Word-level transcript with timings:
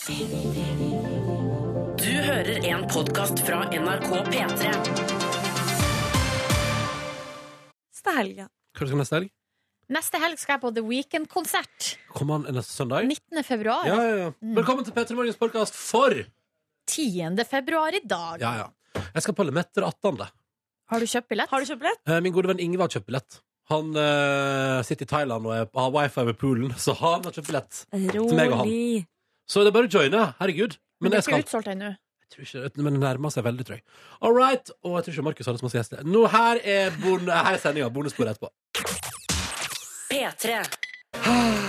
Du 0.00 0.06
hører 2.08 2.62
en 2.70 2.86
podkast 2.88 3.42
fra 3.44 3.58
NRK 3.68 4.06
P3. 4.30 4.70
Neste 7.90 8.14
helg, 8.16 8.38
ja. 8.40 8.46
Hva 8.48 8.80
skal 8.80 8.94
du 8.94 8.96
neste 9.02 9.18
helg? 9.18 9.28
Neste 9.92 10.22
helg 10.22 10.40
skal 10.40 10.54
jeg 10.56 10.62
på 10.62 10.70
The 10.78 10.84
Weekend-konsert. 10.86 11.90
Kommer 12.16 12.40
han 12.40 12.56
neste 12.56 12.72
søndag? 12.78 13.04
19. 13.12 13.44
februar. 13.44 13.84
Ja, 13.90 13.98
ja, 14.00 14.16
ja. 14.22 14.30
Velkommen 14.62 14.88
til 14.88 14.96
P3 14.96 15.18
Morgens 15.20 15.36
podkast 15.42 15.76
for 15.76 16.16
10. 16.88 17.44
februar 17.52 17.92
i 17.92 18.00
dag. 18.00 18.40
Ja, 18.40 18.54
ja. 18.62 19.04
Jeg 19.04 19.26
skal 19.26 19.36
på 19.36 19.44
Lemetter 19.50 19.84
18. 19.84 20.24
Har 20.94 21.04
du 21.04 21.10
kjøpt 21.12 21.28
billett? 21.34 21.52
Har 21.52 21.60
du 21.60 21.68
kjøpt 21.74 21.84
billett? 21.84 22.04
Eh, 22.08 22.24
Min 22.24 22.32
gode 22.32 22.54
venn 22.54 22.64
Ingvar 22.70 22.88
har 22.88 22.96
kjøpt 22.96 23.12
billett. 23.12 23.42
Han 23.68 23.92
eh, 23.92 24.80
sitter 24.88 25.04
i 25.04 25.12
Thailand 25.12 25.44
og 25.44 25.58
er, 25.60 25.68
har 25.76 25.92
wifi 26.00 26.24
ved 26.32 26.40
poolen, 26.40 26.72
så 26.80 26.96
han 27.04 27.20
har 27.28 27.36
kjøpt 27.36 27.52
billett. 27.52 27.84
meg 27.92 28.16
og 28.16 28.32
han. 28.32 28.64
Rolig. 28.64 29.04
Så 29.50 29.64
det 29.64 29.72
er 29.72 29.74
bare 29.74 29.88
å 29.88 29.90
joine. 29.90 30.22
Herregud. 30.38 30.76
Men 31.00 31.10
Men 31.10 31.16
det 31.16 31.18
er 31.18 31.32
ikke 31.32 31.42
utsolgt 31.48 31.70
ennå. 31.72 31.90
Jeg 32.20 32.28
tror 32.30 32.44
ikke, 32.46 32.82
men 32.84 32.94
det 32.94 33.00
nærmer 33.02 33.32
seg 33.34 33.42
veldig, 33.42 33.64
tror 33.66 33.80
jeg. 33.80 33.84
All 34.22 34.34
right. 34.36 34.70
Og 34.86 34.92
jeg 34.98 35.04
tror 35.06 35.16
ikke 35.16 35.24
Markus 35.26 35.48
hadde 35.50 35.58
så 35.58 35.66
masse 35.66 35.80
gjester. 35.80 36.04
Nå, 36.06 36.20
her 36.30 36.60
er, 36.62 36.92
bon 37.02 37.26
her 37.26 37.56
er 37.56 37.58
sendinga. 37.58 37.88
Bonussporet 37.90 38.36
etterpå. 38.36 38.52
P3. 40.12 40.60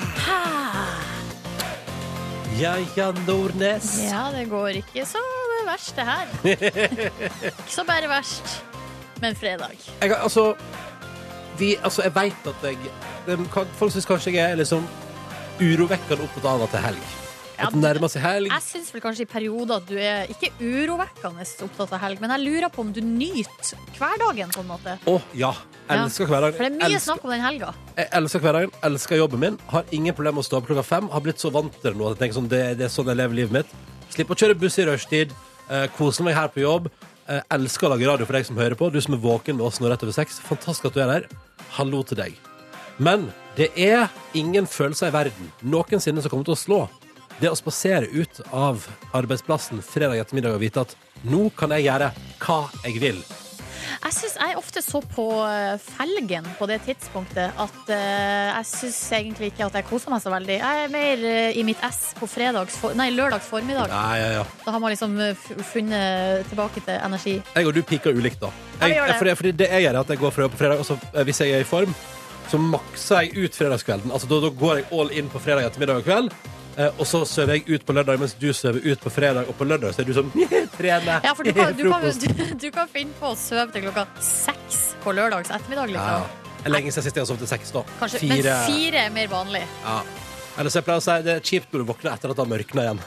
Ja, 2.61 2.75
ja, 2.93 3.07
Nordnes. 3.25 3.87
Ja, 4.03 4.27
det 4.35 4.43
går 4.51 4.75
ikke 4.83 5.01
så 5.09 5.21
verst, 5.65 5.95
det 5.97 6.03
her. 6.05 6.27
ikke 7.47 7.71
så 7.73 7.85
bare 7.87 8.09
verst. 8.11 8.51
Men 9.23 9.33
fredag. 9.39 9.79
Jeg, 10.01 10.13
altså, 10.13 10.43
vi, 11.57 11.71
altså, 11.81 12.03
jeg 12.05 12.13
veit 12.15 12.51
at 12.51 12.67
jeg 12.67 12.77
det, 13.25 13.39
Folk 13.79 13.95
syns 13.95 14.05
kanskje 14.05 14.35
jeg 14.35 14.51
er 14.51 14.61
liksom 14.61 14.85
urovekkende 15.57 16.27
opptatt 16.27 16.47
av 16.53 16.67
at 16.67 16.75
det 16.75 16.81
er 16.83 16.87
helg. 16.91 17.09
At 17.67 17.75
det 17.75 17.81
nærmer 17.81 18.11
seg 18.11 18.23
helg. 18.25 18.51
Jeg 18.51 18.65
syns 18.65 18.89
vel 18.93 19.03
kanskje 19.03 19.25
i 19.25 19.29
perioder 19.29 19.81
at 19.81 19.89
du 19.89 19.97
er 19.99 20.31
ikke 20.31 20.51
urovekkende 20.61 21.45
opptatt 21.67 21.93
av 21.97 22.01
helg, 22.05 22.21
men 22.23 22.33
jeg 22.35 22.45
lurer 22.45 22.73
på 22.73 22.85
om 22.85 22.91
du 22.95 23.01
nyter 23.05 23.75
hverdagen 23.97 24.53
på 24.55 24.63
en 24.63 24.71
måte. 24.71 24.97
Å 25.07 25.15
ja. 25.37 25.51
Elsker 25.91 26.29
hverdagen. 26.29 26.57
For 26.57 26.65
det 26.65 26.71
er 26.71 26.77
mye 26.77 26.87
elsker, 26.87 27.05
snakk 27.09 27.25
om 27.27 27.33
den 27.33 27.43
helga. 27.43 27.71
jeg 27.97 28.09
elsker 28.21 28.43
hverdagen, 28.45 28.75
elsker 28.87 29.19
jobben 29.19 29.43
min. 29.43 29.61
Har 29.73 29.87
ingen 29.91 30.15
problemer 30.15 30.39
med 30.39 30.45
å 30.45 30.49
stå 30.49 30.61
opp 30.61 30.69
klokka 30.69 30.85
fem. 30.87 31.09
Har 31.11 31.23
blitt 31.25 31.41
så 31.43 31.51
vant 31.53 31.73
til 31.77 31.91
det 31.91 31.97
nå 31.99 32.09
at 32.09 32.15
jeg 32.15 32.23
tenker 32.23 32.39
sånn, 32.39 32.51
det, 32.51 32.61
det 32.79 32.87
er 32.87 32.93
sånn 32.93 33.11
jeg 33.11 33.19
lever 33.19 33.41
livet 33.41 33.57
mitt. 33.59 33.73
Slipper 34.11 34.37
å 34.37 34.43
kjøre 34.43 34.59
buss 34.59 34.79
i 34.79 34.87
rushtid. 34.87 35.35
Eh, 35.71 35.87
koser 35.97 36.27
meg 36.27 36.37
her 36.37 36.51
på 36.53 36.63
jobb. 36.63 36.89
Eh, 37.27 37.43
elsker 37.57 37.87
å 37.87 37.93
lage 37.93 38.07
radio 38.07 38.27
for 38.27 38.39
deg 38.39 38.47
som 38.47 38.59
hører 38.59 38.79
på. 38.79 38.89
Du 38.91 38.99
som 39.03 39.15
er 39.15 39.23
våken 39.23 39.59
med 39.59 39.67
oss 39.67 39.81
nå 39.81 39.91
rett 39.91 40.03
over 40.05 40.15
seks. 40.15 40.39
Fantastisk 40.47 40.89
at 40.91 40.97
du 40.97 41.03
er 41.03 41.11
der. 41.11 41.27
Hallo 41.77 42.01
til 42.07 42.19
deg. 42.19 42.39
Men 43.01 43.29
det 43.57 43.71
er 43.79 44.11
ingen 44.37 44.67
følelser 44.69 45.09
i 45.09 45.15
verden 45.15 45.51
noensinne 45.63 46.23
som 46.23 46.31
kommer 46.31 46.47
til 46.47 46.55
å 46.55 46.59
slå 46.59 46.81
det 47.41 47.49
å 47.51 47.57
spasere 47.57 48.07
ut 48.13 48.41
av 48.53 48.83
arbeidsplassen 49.17 49.81
fredag 49.85 50.21
ettermiddag 50.23 50.55
og 50.57 50.61
vite 50.63 50.83
at 50.85 50.95
nå 51.27 51.47
kan 51.57 51.73
jeg 51.75 51.87
gjøre 51.89 52.11
hva 52.43 52.59
jeg 52.85 52.99
vil. 53.01 53.21
Jeg 54.01 54.13
synes 54.15 54.35
jeg 54.39 54.53
er 54.53 54.57
ofte 54.59 54.81
så 54.81 55.01
på 55.03 55.23
eh, 55.45 55.73
felgen 55.81 56.45
på 56.57 56.65
det 56.69 56.77
tidspunktet 56.85 57.57
at 57.59 57.89
eh, 57.91 58.51
jeg 58.53 58.67
syns 58.69 58.99
egentlig 59.17 59.49
ikke 59.51 59.65
at 59.67 59.75
jeg 59.77 59.87
koser 59.89 60.13
meg 60.13 60.21
så 60.23 60.31
veldig. 60.33 60.55
Jeg 60.61 60.83
er 60.85 60.93
mer 60.93 61.25
eh, 61.27 61.57
i 61.59 61.65
mitt 61.67 61.81
ess 61.85 61.99
på 62.17 62.29
fredags 62.29 62.77
for, 62.81 62.95
nei, 62.97 63.09
lørdags 63.13 63.49
formiddag. 63.51 63.91
Nei, 63.91 64.15
ja, 64.21 64.29
ja. 64.39 64.45
Da 64.63 64.73
har 64.77 64.81
man 64.85 64.93
liksom 64.93 65.17
eh, 65.21 65.33
f- 65.35 65.65
funnet 65.73 66.47
tilbake 66.49 66.85
til 66.85 66.97
energi. 67.01 67.35
Jeg 67.57 67.67
og 67.69 67.75
du 67.77 67.81
piker 67.89 68.15
ulikt, 68.17 68.39
da. 68.45 68.53
Ja, 68.79 68.85
vi 68.85 68.93
Jeg, 68.93 68.97
gjør 69.01 69.11
det. 69.11 69.19
fordi, 69.23 69.35
fordi 69.41 69.53
det 69.65 69.69
jeg 69.73 69.85
gjør, 69.87 69.93
er 69.97 70.01
at 70.05 70.15
jeg 70.15 70.23
går 70.23 70.35
fra 70.37 70.45
jobb 70.47 70.55
på 70.55 70.61
fredag, 70.63 70.85
og 70.85 70.89
så 70.93 70.99
eh, 71.11 71.25
hvis 71.27 71.43
jeg 71.43 71.57
er 71.59 71.65
i 71.65 71.69
form, 71.73 71.93
så 72.53 72.61
makser 72.63 73.27
jeg 73.27 73.45
ut 73.49 73.59
fredagskvelden. 73.59 74.13
Altså, 74.15 74.29
da, 74.31 74.41
da 74.47 74.53
går 74.63 74.81
jeg 74.81 74.89
all 74.97 75.13
in 75.19 75.29
på 75.33 75.41
fredag 75.43 75.67
ettermiddag 75.69 76.01
og 76.01 76.07
kveld. 76.09 76.33
Eh, 76.77 76.99
Og 76.99 77.07
så 77.07 77.23
sover 77.29 77.59
jeg 77.59 77.65
ut 77.69 77.85
på 77.87 77.95
lørdag, 77.95 78.19
mens 78.21 78.35
du 78.39 78.49
sover 78.53 78.81
ut 78.85 79.03
på 79.03 79.13
fredag. 79.13 79.49
Og 79.51 79.57
på 79.57 79.67
lørdag 79.67 79.95
så 79.95 80.03
er 80.03 80.09
du 80.09 80.15
sånn 80.17 80.31
Trene. 80.77 81.19
Ja, 81.25 81.35
for 81.37 81.47
du 81.47 81.53
kan, 81.57 81.73
du, 81.79 81.85
kan, 81.89 82.07
du, 82.07 82.55
du 82.65 82.69
kan 82.73 82.91
finne 82.91 83.15
på 83.19 83.33
å 83.33 83.37
sove 83.39 83.69
til 83.75 83.87
klokka 83.87 84.07
seks 84.25 84.81
på 85.03 85.15
lørdags 85.17 85.51
ettermiddag. 85.51 85.93
Liksom. 85.95 86.25
ja. 86.25 86.69
Lenge 86.69 86.91
siden 86.93 87.07
sist 87.07 87.15
jeg 87.17 87.23
har 87.23 87.29
sovet 87.29 87.41
til 87.47 87.49
seks, 87.49 87.71
da. 87.73 87.85
Kanskje, 87.99 88.21
Fire. 88.21 88.41
Men 88.43 88.67
fire 88.69 89.05
er 89.07 89.15
mer 89.15 89.31
vanlig. 89.31 89.63
Ja. 89.85 90.01
Eller 90.59 90.71
så 90.71 90.81
jeg 90.81 90.87
pleier 90.87 90.99
å 90.99 91.03
si 91.03 91.13
det 91.25 91.33
er 91.37 91.45
kjipt 91.47 91.71
når 91.71 91.83
du 91.83 91.87
våkner 91.89 92.11
etter 92.11 92.31
at 92.31 92.37
det 92.37 92.43
har 92.43 92.51
mørkna 92.51 92.83
igjen. 92.83 92.99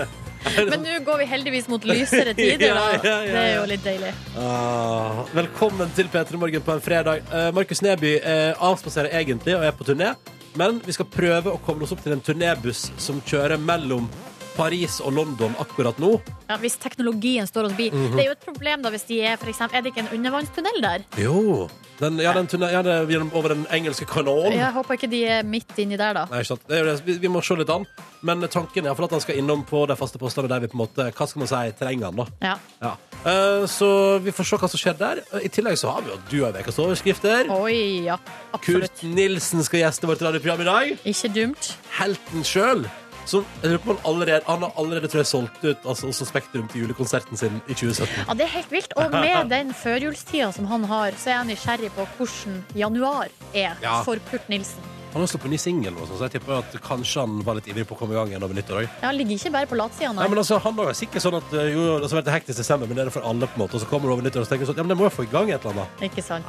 Men 0.70 0.82
nå 0.82 0.96
går 1.06 1.20
vi 1.20 1.26
heldigvis 1.30 1.68
mot 1.70 1.84
lysere 1.86 2.32
tider. 2.34 2.74
Da. 2.74 2.86
ja, 2.96 3.12
ja, 3.12 3.18
Det 3.28 3.42
er 3.44 3.52
jo 3.54 3.66
litt 3.70 3.84
deilig. 3.84 4.10
Ah, 4.40 5.22
velkommen 5.36 5.92
til 5.96 6.10
P3 6.10 6.40
Morgen 6.40 6.64
på 6.66 6.74
en 6.74 6.82
fredag. 6.82 7.22
Uh, 7.30 7.50
Markus 7.54 7.82
Neby 7.84 8.16
uh, 8.24 8.64
avspaserer 8.70 9.14
egentlig 9.20 9.54
og 9.58 9.66
er 9.68 9.76
på 9.76 9.86
turné, 9.86 10.14
men 10.58 10.80
vi 10.84 10.94
skal 10.96 11.06
prøve 11.10 11.52
å 11.52 11.60
koble 11.64 11.86
oss 11.86 11.94
opp 11.94 12.02
til 12.04 12.16
en 12.16 12.24
turnébuss 12.24 12.90
som 12.98 13.20
kjører 13.26 13.60
mellom 13.62 14.08
Paris 14.56 15.00
og 15.04 15.12
London 15.16 15.54
akkurat 15.62 15.98
nå. 16.02 16.14
Ja, 16.48 16.56
hvis 16.60 16.76
teknologien 16.82 17.46
står 17.46 17.70
oss 17.70 17.76
bi. 17.78 17.90
Mhm. 17.90 18.16
Det 18.16 18.24
er 18.24 18.30
jo 18.32 18.38
et 18.38 18.46
problem 18.46 18.82
da 18.82 18.90
hvis 18.90 19.06
de 19.08 19.20
er 19.22 19.36
for 19.36 19.48
eksempel, 19.52 19.78
Er 19.80 19.82
det 19.82 19.92
ikke 19.94 20.06
en 20.08 20.16
undervannstunnel 20.18 20.82
der? 20.82 21.04
Jo. 21.16 21.68
Den, 22.00 22.16
ja, 22.18 22.32
den 22.32 22.46
tunnel, 22.48 22.70
ja, 22.72 22.80
det 22.82 22.92
er 23.12 23.24
over 23.36 23.52
den 23.52 23.66
engelske 23.70 24.06
kanalen. 24.08 24.54
Jeg 24.56 24.72
håper 24.72 24.96
ikke 24.96 25.10
de 25.12 25.20
er 25.28 25.42
midt 25.44 25.76
inni 25.78 25.98
der, 26.00 26.14
da. 26.16 26.22
Nei, 26.30 26.40
sant. 26.48 26.62
Vi, 27.04 27.18
vi 27.20 27.28
må 27.28 27.42
se 27.44 27.56
litt 27.60 27.68
an. 27.68 27.84
Men 28.24 28.40
tanken 28.48 28.88
er 28.88 28.96
for 28.96 29.04
at 29.04 29.14
han 29.16 29.20
skal 29.20 29.36
innom 29.40 29.66
på 29.68 29.82
de 29.88 29.96
faste 30.00 30.20
postene 30.20 30.48
der 30.48 30.60
vi 30.64 30.68
på 30.68 30.76
en 30.76 30.82
måte 30.82 31.06
Hva 31.16 31.26
skal 31.28 31.40
man 31.40 31.48
si 31.50 31.60
trenger 31.78 32.08
han, 32.08 32.22
da. 32.22 32.26
Ja. 32.40 32.56
Ja. 32.80 32.94
Uh, 33.20 33.66
så 33.68 34.18
vi 34.24 34.32
får 34.32 34.48
se 34.48 34.60
hva 34.62 34.70
som 34.72 34.80
skjer 34.80 34.96
der. 35.00 35.20
I 35.44 35.52
tillegg 35.52 35.76
så 35.80 35.92
har 35.92 36.06
vi 36.06 36.14
jo 36.14 36.18
Du 36.30 36.38
har 36.46 36.56
ukas 36.56 36.80
overskrifter. 36.80 37.52
Oi, 37.52 38.06
ja. 38.08 38.16
Absolutt. 38.56 38.96
Kurt 38.96 39.04
Nilsen 39.04 39.64
skal 39.66 39.84
gjeste 39.84 40.08
vårt 40.08 40.24
radioprogram 40.24 40.64
i 40.64 40.70
dag. 40.70 40.96
Ikke 41.12 41.32
dumt. 41.36 41.74
Helten 42.00 42.48
sjøl. 42.48 42.86
Som 43.26 43.44
jeg 43.62 43.70
lurer 43.70 43.82
på 43.84 43.94
han 43.94 44.04
allerede, 44.12 44.42
han 44.46 44.62
har 44.62 44.72
allerede 44.76 45.08
tror 45.08 45.20
jeg, 45.22 45.26
solgt 45.26 45.64
ut 45.64 45.84
altså, 45.86 46.08
også 46.10 46.26
Spektrum 46.26 46.68
til 46.72 46.82
julekonserten 46.86 47.36
sin 47.36 47.60
i 47.68 47.74
2017. 47.74 48.24
Ja, 48.28 48.34
Det 48.34 48.46
er 48.46 48.54
helt 48.54 48.70
vilt. 48.72 48.92
Og 48.96 49.10
med 49.12 49.50
den 49.50 49.74
førjulstida 49.74 50.52
som 50.52 50.66
han 50.66 50.84
har, 50.84 51.12
så 51.18 51.30
er 51.30 51.36
jeg 51.44 51.50
nysgjerrig 51.54 51.90
på 51.96 52.06
hvordan 52.18 52.64
januar 52.74 53.28
er 53.54 53.76
Ja. 53.82 54.02
for 54.02 54.16
Kurt 54.30 54.48
Nilsen. 54.48 54.80
Han 55.12 55.22
har 55.22 55.26
sluppet 55.26 55.50
ny 55.50 55.56
singel, 55.58 55.94
så 56.06 56.22
jeg 56.22 56.30
tipper 56.38 56.60
at 56.62 56.74
kanskje 56.86 57.20
han 57.24 57.40
var 57.42 57.54
litt 57.58 57.66
ivrig 57.66 57.82
på 57.88 57.96
å 57.96 57.98
komme 57.98 58.14
i 58.14 58.14
gang 58.14 58.28
igjen 58.30 58.44
over 58.46 58.54
nyttår 58.54 58.76
òg. 58.78 58.88
Ja, 59.02 59.08
Han 59.08 59.16
ligger 59.18 59.34
ikke 59.34 59.50
bare 59.52 59.66
på 59.66 59.74
latsida, 59.74 60.12
Nei, 60.12 60.22
nei. 60.22 60.28
men 60.28 60.38
altså, 60.38 60.60
han 60.62 60.78
er 60.78 60.92
sikkert 60.94 61.22
sånn 61.24 61.34
at 61.34 61.52
eh, 61.52 61.72
jo, 61.74 61.98
det 61.98 62.10
har 62.10 62.22
vært 62.22 62.30
hektisk 62.30 62.58
desember, 62.62 62.86
men 62.86 62.94
det 62.94 63.02
er 63.02 63.10
det 63.10 63.12
for 63.18 63.26
alle, 63.26 63.46
på 63.50 63.58
en 63.58 63.64
måte. 63.66 63.74
Og 63.74 63.80
så 63.82 63.90
kommer 63.90 64.06
du 64.06 64.12
over 64.14 64.22
nyttår 64.22 64.40
og 64.40 64.46
så 64.46 64.54
tenker 64.54 64.66
sånn, 64.70 64.76
ja, 64.78 64.82
men 64.86 64.94
det 64.94 64.98
må 65.02 65.08
jo 65.10 65.14
få 65.18 65.26
i 65.26 65.32
gang 65.34 65.50
et 65.50 65.66
eller 65.66 65.82
annet. 65.82 66.06
Ikke 66.06 66.22
sant? 66.22 66.46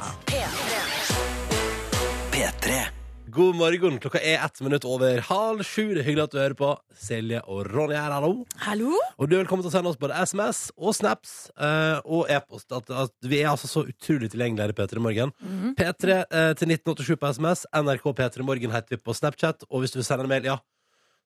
God 3.32 3.56
morgen. 3.56 3.94
Klokka 4.00 4.20
er 4.20 4.42
ett 4.44 4.60
minutt 4.60 4.84
over 4.84 5.20
halv 5.24 5.62
sju. 5.64 5.94
Det 5.94 6.02
er 6.02 6.04
hyggelig 6.04 6.24
at 6.26 6.34
du 6.34 6.38
hører 6.40 6.56
på. 6.58 6.72
Silje 7.00 7.38
og 7.48 7.62
Ronny 7.70 7.94
her, 7.96 8.12
hallo. 8.12 8.42
Hallo? 8.60 8.90
Og 9.16 9.30
du 9.30 9.36
er 9.38 9.40
velkommen 9.40 9.64
til 9.64 9.70
å 9.70 9.72
sende 9.72 9.88
oss 9.88 10.00
både 10.00 10.18
SMS 10.20 10.60
og 10.76 10.92
snaps 10.98 11.32
eh, 11.56 12.02
og 12.04 12.28
e-post. 12.28 12.68
At, 12.76 12.92
at 12.92 13.30
vi 13.30 13.38
er 13.40 13.48
altså 13.54 13.70
så 13.70 13.86
utrolig 13.88 14.28
tilgjengelige 14.34 14.66
her 14.66 14.74
i 14.74 14.76
P3 14.76 15.04
Morgen. 15.06 15.32
P3 15.78 16.18
eh, 16.18 16.50
til 16.60 16.74
1987 16.76 17.16
på 17.22 17.32
SMS. 17.38 17.64
NRK 17.72 18.04
P3 18.20 18.44
Morgen 18.50 18.76
heter 18.76 18.98
vi 18.98 19.00
på 19.00 19.16
Snapchat. 19.16 19.64
Og 19.70 19.80
hvis 19.80 19.96
du 19.96 20.02
vil 20.02 20.08
sende 20.10 20.28
en 20.28 20.32
mail, 20.34 20.52
ja 20.52 20.58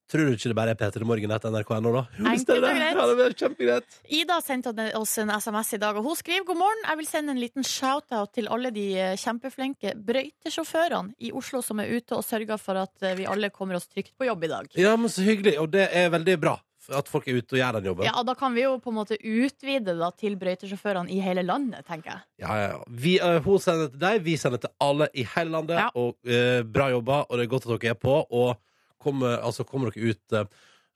Tror 0.06 0.28
du 0.28 0.36
ikke 0.36 0.50
det 0.52 0.54
bare 0.54 0.74
er 0.74 0.78
P3 0.78 1.06
Morgen 1.08 1.32
etter 1.34 1.50
NRK.no, 1.50 1.90
da? 1.90 2.02
Jo, 2.14 2.26
Enkelt 2.30 2.52
og 2.54 2.62
greit. 2.62 2.98
Ja, 3.00 3.06
det 3.10 3.24
er 3.24 3.32
kjempegreit. 3.40 3.96
Ida 4.18 4.36
sendte 4.44 4.74
oss 4.94 5.16
en 5.18 5.32
SMS 5.34 5.72
i 5.74 5.80
dag, 5.82 5.98
og 5.98 6.06
hun 6.06 6.18
skriver 6.18 6.46
god 6.46 6.60
morgen. 6.60 6.84
Jeg 6.86 7.00
vil 7.00 7.08
sende 7.08 7.34
en 7.34 7.40
liten 7.42 7.66
shout-out 7.66 8.30
til 8.36 8.46
alle 8.54 8.70
de 8.74 8.86
eh, 9.02 9.16
kjempeflinke 9.18 9.96
brøytesjåførene 10.06 11.16
i 11.26 11.32
Oslo 11.34 11.58
som 11.66 11.82
er 11.82 11.90
ute 11.96 12.14
og 12.14 12.22
sørger 12.22 12.62
for 12.62 12.78
at 12.84 13.02
eh, 13.02 13.16
vi 13.18 13.26
alle 13.26 13.50
kommer 13.50 13.80
oss 13.80 13.90
trygt 13.90 14.14
på 14.14 14.28
jobb 14.28 14.46
i 14.46 14.52
dag. 14.52 14.70
Ja, 14.78 14.94
men 14.94 15.10
så 15.10 15.26
hyggelig. 15.26 15.56
Og 15.64 15.72
det 15.74 15.88
er 15.90 16.14
veldig 16.14 16.38
bra 16.44 16.54
at 16.94 17.08
folk 17.10 17.26
er 17.26 17.40
ute 17.40 17.56
og 17.56 17.58
gjør 17.58 17.78
den 17.78 17.88
jobben. 17.90 18.06
Ja, 18.06 18.22
Da 18.22 18.34
kan 18.38 18.54
vi 18.54 18.62
jo 18.62 18.76
på 18.78 18.92
en 18.92 18.98
måte 19.00 19.18
utvide 19.18 19.96
da, 19.98 20.10
til 20.14 20.36
brøytesjåførene 20.38 21.10
i 21.10 21.18
hele 21.24 21.42
landet, 21.42 21.86
tenker 21.88 22.12
jeg. 22.12 22.20
Ja, 22.44 22.52
ja, 22.60 22.68
ja. 22.76 22.78
Vi, 22.86 23.16
uh, 23.18 23.40
hun 23.42 23.58
sender 23.62 23.90
til 23.90 24.02
deg, 24.02 24.20
vi 24.26 24.36
sender 24.38 24.62
til 24.62 24.70
alle 24.82 25.08
i 25.14 25.26
hele 25.34 25.56
landet. 25.56 25.80
Ja. 25.80 25.88
Og 25.98 26.14
uh, 26.30 26.62
Bra 26.62 26.90
jobba, 26.94 27.24
og 27.26 27.38
det 27.38 27.46
er 27.46 27.52
godt 27.56 27.66
at 27.66 27.74
dere 27.74 27.96
er 27.96 28.00
på. 28.00 28.20
Og 28.30 28.54
kommer, 29.02 29.38
altså, 29.42 29.64
kommer 29.68 29.90
dere 29.94 30.14
ut 30.14 30.32
eh, 30.32 30.46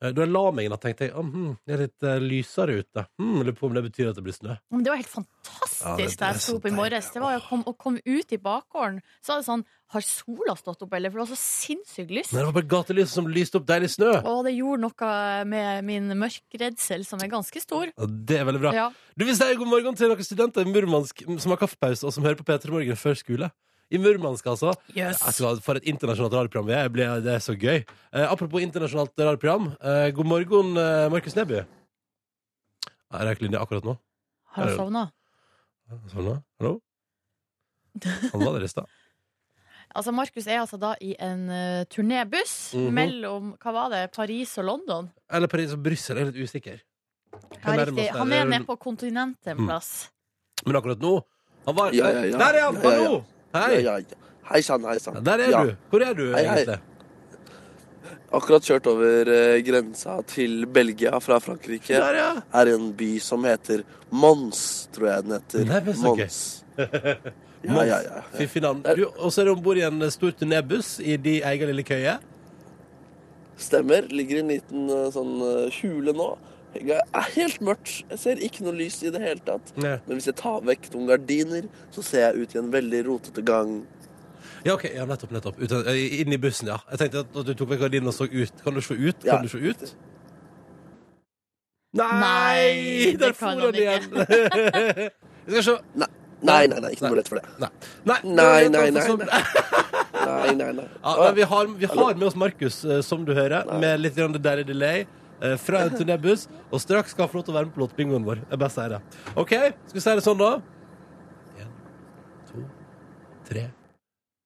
Da 0.01 0.23
jeg 0.25 0.31
la 0.33 0.43
meg 0.57 0.65
inn, 0.65 0.73
tenkte 0.81 1.11
jeg 1.11 1.13
mm, 1.13 1.49
det 1.69 1.75
er 1.75 1.81
litt 1.83 2.05
eh, 2.09 2.21
lysere 2.25 2.79
ute. 2.81 3.03
Mm, 3.21 3.35
Lurer 3.43 3.57
på 3.59 3.67
om 3.69 3.75
det 3.77 3.83
betyr 3.85 4.09
at 4.09 4.17
det 4.17 4.23
blir 4.25 4.33
snø. 4.33 4.55
Men 4.73 4.83
det 4.87 4.89
var 4.95 4.97
helt 5.03 5.11
fantastisk 5.13 5.83
Ja, 5.85 5.97
det- 5.97 6.17
da 6.21 6.31
jeg 6.33 6.41
sto 6.41 6.55
opp 6.57 6.67
i 6.71 6.73
morges. 6.73 7.11
Det 7.13 7.21
var 7.21 7.37
å 7.37 7.43
komme, 7.45 7.75
kom 7.77 7.99
ut 8.01 8.33
i 8.33 8.39
bakgården. 8.41 9.03
Så 9.21 9.35
var 9.35 9.43
det 9.43 9.47
sånn 9.51 9.65
Har 9.91 10.05
sola 10.07 10.55
stått 10.55 10.85
opp, 10.87 10.93
eller? 10.95 11.11
For 11.11 11.19
det 11.19 11.25
var 11.29 11.35
så 11.35 11.41
sinnssykt 11.43 12.13
lyst. 12.15 12.33
Men 12.33 12.45
det 12.45 12.47
var 12.47 12.63
bare 12.63 12.69
gatelyset 12.71 13.11
som 13.11 13.27
lyste 13.27 13.59
opp 13.59 13.65
deilig 13.67 13.89
snø. 13.91 14.13
Og 14.23 14.45
det 14.47 14.53
gjorde 14.55 14.85
noe 14.85 15.45
med 15.51 15.85
min 15.85 16.07
mørkredsel, 16.15 17.03
som 17.05 17.19
er 17.21 17.29
ganske 17.33 17.61
stor. 17.61 17.91
Ja, 17.99 18.07
det 18.07 18.39
er 18.39 18.45
veldig 18.47 18.61
bra. 18.63 18.73
Ja. 18.73 18.85
Du 19.19 19.25
vil 19.27 19.35
si 19.35 19.49
god 19.59 19.67
morgen 19.67 19.97
til 19.99 20.09
noen 20.13 20.23
studenter 20.23 20.63
i 20.63 20.71
Murmansk 20.71 21.25
som 21.43 21.51
har 21.51 21.59
kaffepause, 21.59 22.05
og 22.07 22.15
som 22.15 22.23
hører 22.23 22.39
på 22.39 22.47
P3 22.47 22.71
Morgen 22.71 22.97
før 23.03 23.19
skole. 23.19 23.51
I 23.91 23.99
Murmansk, 23.99 24.47
altså. 24.47 24.73
Yes. 24.97 25.19
Altså, 25.27 25.57
for 25.65 25.75
et 25.81 25.85
internasjonalt 25.91 26.33
radioprogram 26.33 26.67
vi 26.69 26.73
er. 26.73 26.89
Jeg 26.89 27.23
Det 27.25 27.33
er 27.35 27.39
så 27.43 27.55
gøy. 27.59 27.85
Eh, 28.13 28.27
apropos 28.33 28.63
internasjonalt 28.63 29.11
radioprogram. 29.19 29.73
Eh, 29.83 30.11
god 30.15 30.27
morgen, 30.27 30.77
eh, 30.79 31.09
Markus 31.11 31.35
Neby. 31.35 31.65
Jeg 33.11 33.27
røyker 33.27 33.43
linja 33.43 33.61
akkurat 33.61 33.85
nå. 33.85 33.97
Har 34.55 34.67
du 34.71 34.77
sovna? 34.77 35.11
Sovna? 36.13 36.37
Hallo? 36.61 36.81
Han 38.33 38.45
var 38.45 38.59
der 38.59 38.65
i 38.65 38.69
stad. 38.69 38.87
Altså, 39.91 40.13
Markus 40.15 40.47
er 40.47 40.61
altså 40.61 40.79
da 40.79 40.93
i 41.03 41.17
en 41.19 41.49
uh, 41.51 41.83
turnébuss 41.91 42.75
Mhm. 42.79 42.93
mellom 42.95 43.49
hva 43.59 43.73
var 43.75 43.89
det, 43.91 44.13
Paris 44.15 44.53
og 44.59 44.65
London. 44.69 45.09
Eller 45.29 45.49
Paris 45.51 45.73
og 45.75 45.83
Brussel, 45.83 46.15
jeg 46.17 46.29
er 46.29 46.31
litt 46.31 46.45
usikker. 46.47 46.77
Ja, 47.33 47.73
nærmer 47.75 47.87
riktig. 47.91 48.05
oss 48.05 48.13
der. 48.13 48.19
Han 48.21 48.33
er 48.33 48.45
nede 48.45 48.67
på 48.69 48.77
kontinentet 48.79 49.49
en 49.51 49.57
Mm. 49.59 49.67
plass. 49.67 50.11
Men 50.65 50.77
akkurat 50.77 50.99
nå 51.03 51.25
han 51.67 51.75
var, 51.75 51.91
Ja, 51.93 52.07
ja, 52.07 52.23
ja. 52.23 52.39
Der 52.39 52.55
er 52.55 52.63
han! 52.71 52.75
Ja, 52.75 52.81
ja, 52.83 52.91
ja. 52.91 53.03
Hallo! 53.03 53.25
Hei! 53.55 53.81
Ja, 53.83 53.97
ja. 53.99 54.19
Hei 54.51 54.61
sann, 54.67 54.85
hei 54.87 54.99
sann. 55.03 55.21
Der 55.25 55.39
er 55.47 55.51
Ja. 55.51 55.65
du. 55.65 55.75
Hvor 55.91 56.03
er 56.07 56.15
du 56.15 56.33
Hei, 56.35 56.45
hei. 56.45 56.57
egentlig? 56.65 56.79
Akkurat 58.33 58.63
kjørt 58.63 58.87
over 58.87 59.29
eh, 59.29 59.61
grensa 59.67 60.21
til 60.27 60.67
Belgia 60.71 61.19
fra 61.23 61.39
Frankrike. 61.43 61.89
Der, 61.99 62.15
ja. 62.15 62.29
Er 62.55 62.67
i 62.71 62.75
en 62.77 62.93
by 62.95 63.19
som 63.19 63.43
heter 63.45 63.83
Mons, 64.11 64.89
tror 64.95 65.09
jeg 65.11 65.25
den 65.27 65.33
heter. 65.39 65.65
Nei, 65.67 65.81
men 65.87 65.95
så 65.95 66.17
gøy. 66.17 66.27
Mons. 66.27 66.65
Ja, 67.61 67.83
ja, 67.85 67.99
ja. 68.01 68.95
Du, 68.97 69.03
Og 69.21 69.29
så 69.35 69.43
er 69.43 69.45
du 69.45 69.51
om 69.53 69.59
bord 69.63 69.77
i 69.77 69.83
en 69.85 70.01
stor 70.11 70.31
turnébuss 70.33 70.95
i 71.05 71.19
de 71.21 71.43
egen 71.45 71.69
lille 71.69 71.83
køye. 71.85 72.15
Stemmer. 73.61 74.07
Ligger 74.09 74.39
i 74.39 74.41
en 74.41 74.49
liten 74.49 74.87
eh, 74.89 75.11
sånn 75.13 75.35
eh, 75.45 75.77
hule 75.83 76.15
nå. 76.17 76.29
Det 76.75 76.97
er 77.01 77.31
helt 77.35 77.63
mørkt. 77.67 77.95
Jeg 78.13 78.19
ser 78.23 78.43
ikke 78.47 78.63
noe 78.67 78.77
lys 78.79 79.01
i 79.03 79.11
det 79.11 79.21
hele 79.23 79.43
tatt. 79.47 79.73
Nei. 79.81 79.97
Men 80.07 80.19
hvis 80.21 80.29
jeg 80.31 80.37
tar 80.39 80.61
vekk 80.67 80.91
noen 80.95 81.09
gardiner, 81.11 81.67
så 81.95 82.05
ser 82.07 82.29
jeg 82.29 82.45
ut 82.45 82.55
i 82.55 82.61
en 82.63 82.71
veldig 82.73 83.01
rotete 83.09 83.43
gang. 83.47 83.81
Ja, 84.65 84.75
ok, 84.77 84.87
ja, 84.93 85.07
nettopp, 85.09 85.33
nettopp. 85.35 85.59
Ut, 85.63 85.73
eh, 85.89 86.21
inn 86.21 86.33
i 86.37 86.39
bussen, 86.41 86.69
ja. 86.69 86.79
Jeg 86.93 87.03
tenkte 87.03 87.25
at 87.25 87.49
du 87.49 87.53
tok 87.57 87.73
vekk 87.73 87.87
gardinen 87.87 88.13
og 88.13 88.17
så 88.17 88.29
ut. 88.29 88.63
Kan 88.65 88.77
du 88.77 88.83
se 88.85 88.95
ut? 88.95 89.27
Ja. 89.27 89.39
Kan 89.39 89.49
du 89.49 89.53
se 89.53 89.59
ut? 89.59 89.85
Nei! 91.97 92.07
Nei, 92.21 93.17
Der 93.19 93.33
det 93.33 93.37
for 93.37 93.51
han 93.51 93.75
igjen! 93.75 94.05
Vi 95.47 95.57
skal 95.57 95.65
se. 95.65 95.77
Nei, 95.99 96.11
nei, 96.41 96.67
nei, 96.71 96.81
nei 96.85 96.91
ikke 96.95 97.09
noe 97.09 97.19
lett 97.19 97.31
for 97.33 97.41
det. 97.41 97.49
Nei. 97.59 97.71
Nei, 98.07 98.19
Nei, 98.25 98.69
nei, 98.69 98.91
nei, 98.95 99.07
Nei, 100.21 100.53
nei, 100.55 100.73
nei. 100.77 100.85
Ja, 101.03 101.15
men 101.25 101.35
vi, 101.35 101.43
har, 101.49 101.67
vi 101.81 101.89
har 101.89 102.15
med 102.15 102.27
oss 102.29 102.37
Markus, 102.39 102.85
eh, 102.85 103.01
som 103.03 103.25
du 103.25 103.33
hører, 103.35 103.67
med 103.81 104.05
litt 104.05 104.15
grann 104.19 104.37
deilig 104.37 104.67
delay. 104.69 105.07
Eh, 105.43 105.57
Fra 105.61 105.83
en 105.87 105.97
turnébuss, 105.97 106.47
og 106.71 106.81
straks 106.83 107.15
skal 107.15 107.27
han 107.27 107.33
få 107.33 107.41
lov 107.41 107.47
til 107.49 107.55
å 107.55 107.59
være 107.59 107.69
med 107.71 107.77
på 107.77 107.83
låtbingoen 107.85 108.27
vår. 108.27 108.43
Jeg 108.51 108.63
bare 108.63 108.75
sier 108.75 108.95
det. 108.97 109.01
OK, 109.41 109.55
skal 109.91 109.99
vi 109.99 110.05
si 110.07 110.17
det 110.21 110.25
sånn, 110.27 110.41
da? 110.41 110.51
En, 111.65 111.71
to, 112.51 112.65
tre 113.49 113.69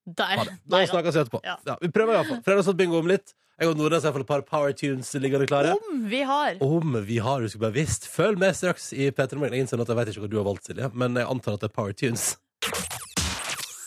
Der. 0.04 0.36
Ha 0.36 0.44
det. 0.50 0.58
Nei 0.74 0.82
snakkes 0.90 1.16
vi 1.16 1.22
etterpå. 1.24 1.40
Ja. 1.46 1.56
Ja, 1.64 1.78
vi 1.80 1.88
prøver 1.94 2.18
iallfall. 2.18 2.42
Fredagsbingo 2.44 2.98
om 3.00 3.08
litt. 3.08 3.32
Jeg 3.54 3.70
og 3.70 3.78
Nordnes 3.78 4.02
har 4.02 4.10
iallfall 4.10 4.24
et 4.24 4.28
par 4.32 4.42
Power 4.48 4.72
Tunes 4.74 5.12
liggende 5.22 5.46
klare. 5.46 5.76
Om 5.78 6.02
vi 6.10 6.24
har. 6.26 6.58
Om 6.64 6.96
vi 7.06 7.20
har, 7.22 7.40
du 7.40 7.48
skulle 7.48 7.68
bare 7.68 7.76
visst. 7.78 8.08
Følg 8.10 8.40
med 8.42 8.56
straks 8.58 8.90
i 8.92 9.06
P3 9.14 9.38
Morgen. 9.38 9.54
Jeg 9.54 9.64
innser 9.64 9.80
at 9.80 9.92
jeg 9.92 9.98
vet 10.00 10.10
ikke 10.10 10.24
hva 10.26 10.30
du 10.32 10.38
har 10.40 10.48
valgt, 10.48 10.66
Silje, 10.68 10.90
men 10.92 11.16
jeg 11.20 11.30
antar 11.30 11.54
at 11.56 11.62
det 11.62 11.70
er 11.70 11.76
Power 11.78 11.94
Tunes. 11.94 12.26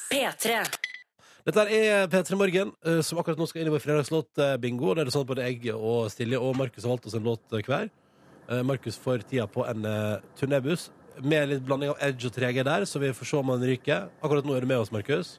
P3. 0.08 0.62
Dette 1.48 1.64
er 1.72 2.10
P3 2.12 2.36
Morgen, 2.36 2.74
eh, 2.84 2.98
som 3.08 3.22
akkurat 3.22 3.40
nå 3.40 3.46
skal 3.48 3.62
inn 3.62 3.70
i 3.70 3.72
vår 3.72 3.80
fredagslåt-bingo. 3.80 4.90
Det 4.98 5.06
er 5.06 5.12
sånn 5.14 5.28
både 5.30 5.46
jeg 5.46 5.72
og 5.72 6.10
Silje 6.12 6.42
og 6.44 6.58
Markus 6.60 6.84
har 6.84 6.92
valgt 6.92 7.08
oss 7.08 7.16
en 7.16 7.24
låt 7.24 7.56
eh, 7.56 7.64
hver. 7.64 7.88
Eh, 8.52 8.64
Markus 8.68 8.98
får 9.00 9.24
tida 9.30 9.46
på 9.48 9.64
en 9.64 9.88
turnébuss 10.36 10.90
med 11.24 11.48
litt 11.48 11.64
blanding 11.64 11.94
av 11.94 12.04
edge 12.04 12.28
og 12.28 12.36
3G 12.36 12.66
der, 12.68 12.84
så 12.84 13.00
vi 13.00 13.14
får 13.16 13.30
se 13.32 13.40
om 13.40 13.54
han 13.54 13.64
ryker. 13.64 14.10
Akkurat 14.20 14.44
nå 14.44 14.58
er 14.58 14.68
du 14.68 14.68
med 14.74 14.84
oss, 14.84 14.92
Markus. 14.92 15.38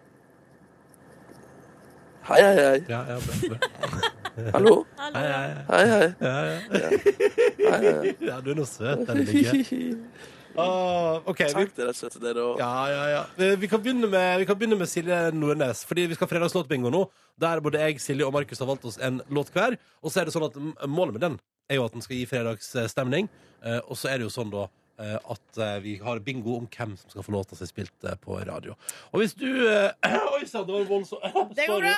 Hei, 2.30 2.40
hei, 2.40 2.56
hei. 2.56 2.80
Ja, 2.88 3.02
ja, 3.12 3.20
bra, 3.28 3.52
bra. 3.52 4.10
Hallo? 4.56 4.74
Hei, 4.96 5.12
hei, 5.12 5.28
hei. 5.28 5.84
Hei. 5.92 6.08
Ja, 6.24 6.34
ja. 6.48 6.58
hei, 6.72 7.84
hei. 7.84 8.16
ja, 8.30 8.40
du 8.40 8.54
er 8.54 8.60
noe 8.62 8.72
søt 8.72 9.04
den 9.12 9.24
ligger. 9.28 9.92
Åh, 10.64 11.20
OK. 11.30 11.38
Vi, 11.44 11.52
Takk, 11.54 11.74
dere 11.76 11.92
er 11.92 11.98
søte, 11.98 12.20
dere 12.22 12.42
òg. 12.44 12.58
ja, 12.62 12.70
ja, 12.92 13.04
ja. 13.14 13.22
Eh, 13.38 13.54
Vi 13.60 13.68
kan, 13.70 13.80
begynne 13.84 14.08
med, 14.10 14.38
vi 14.42 14.46
kan 14.48 14.58
begynne 14.58 14.78
med 14.80 14.88
Silje 14.90 15.18
Nordnes, 15.32 15.84
fordi 15.88 16.06
vi 16.10 16.14
skal 16.18 16.26
ha 16.28 16.32
fredagslåtbingo 16.34 16.90
nå. 16.90 17.04
Der 17.38 17.60
både 17.64 17.78
jeg, 17.84 18.00
Silje 18.02 18.26
og 18.26 18.32
Markus 18.34 18.58
har 18.58 18.66
valgt 18.70 18.84
oss 18.90 18.98
en 18.98 19.20
låt 19.30 19.50
hver. 19.54 19.76
Og 20.02 20.10
så 20.10 20.20
er 20.20 20.24
det 20.28 20.34
sånn 20.34 20.48
at 20.48 20.56
m- 20.58 20.74
målet 20.90 21.14
med 21.18 21.20
den 21.26 21.38
er 21.70 21.76
jo 21.78 21.84
at 21.86 21.92
den 21.94 22.02
skal 22.02 22.16
gi 22.16 22.26
fredagsstemning. 22.26 23.28
Eh, 23.64 23.80
Og 23.88 23.96
så 23.96 24.08
er 24.10 24.18
det 24.18 24.26
jo 24.28 24.34
sånn 24.34 24.50
da 24.50 24.66
eh, 24.98 25.16
at 25.30 25.58
eh, 25.62 25.78
vi 25.84 25.96
har 26.02 26.18
bingo 26.20 26.56
om 26.58 26.66
hvem 26.66 26.96
som 26.98 27.10
skal 27.10 27.22
få 27.26 27.32
låta 27.36 27.54
si 27.58 27.66
spilt 27.70 28.04
eh, 28.04 28.16
på 28.18 28.38
radio. 28.46 28.74
Og 29.12 29.20
hvis 29.22 29.34
du 29.38 29.46
eh, 29.68 29.92
Oi 30.34 30.44
sann, 30.46 30.66
det 30.66 30.74
var 30.74 30.88
voldsomt. 30.90 31.22
Det 31.58 31.66
går 31.70 31.84
bra. 31.86 31.94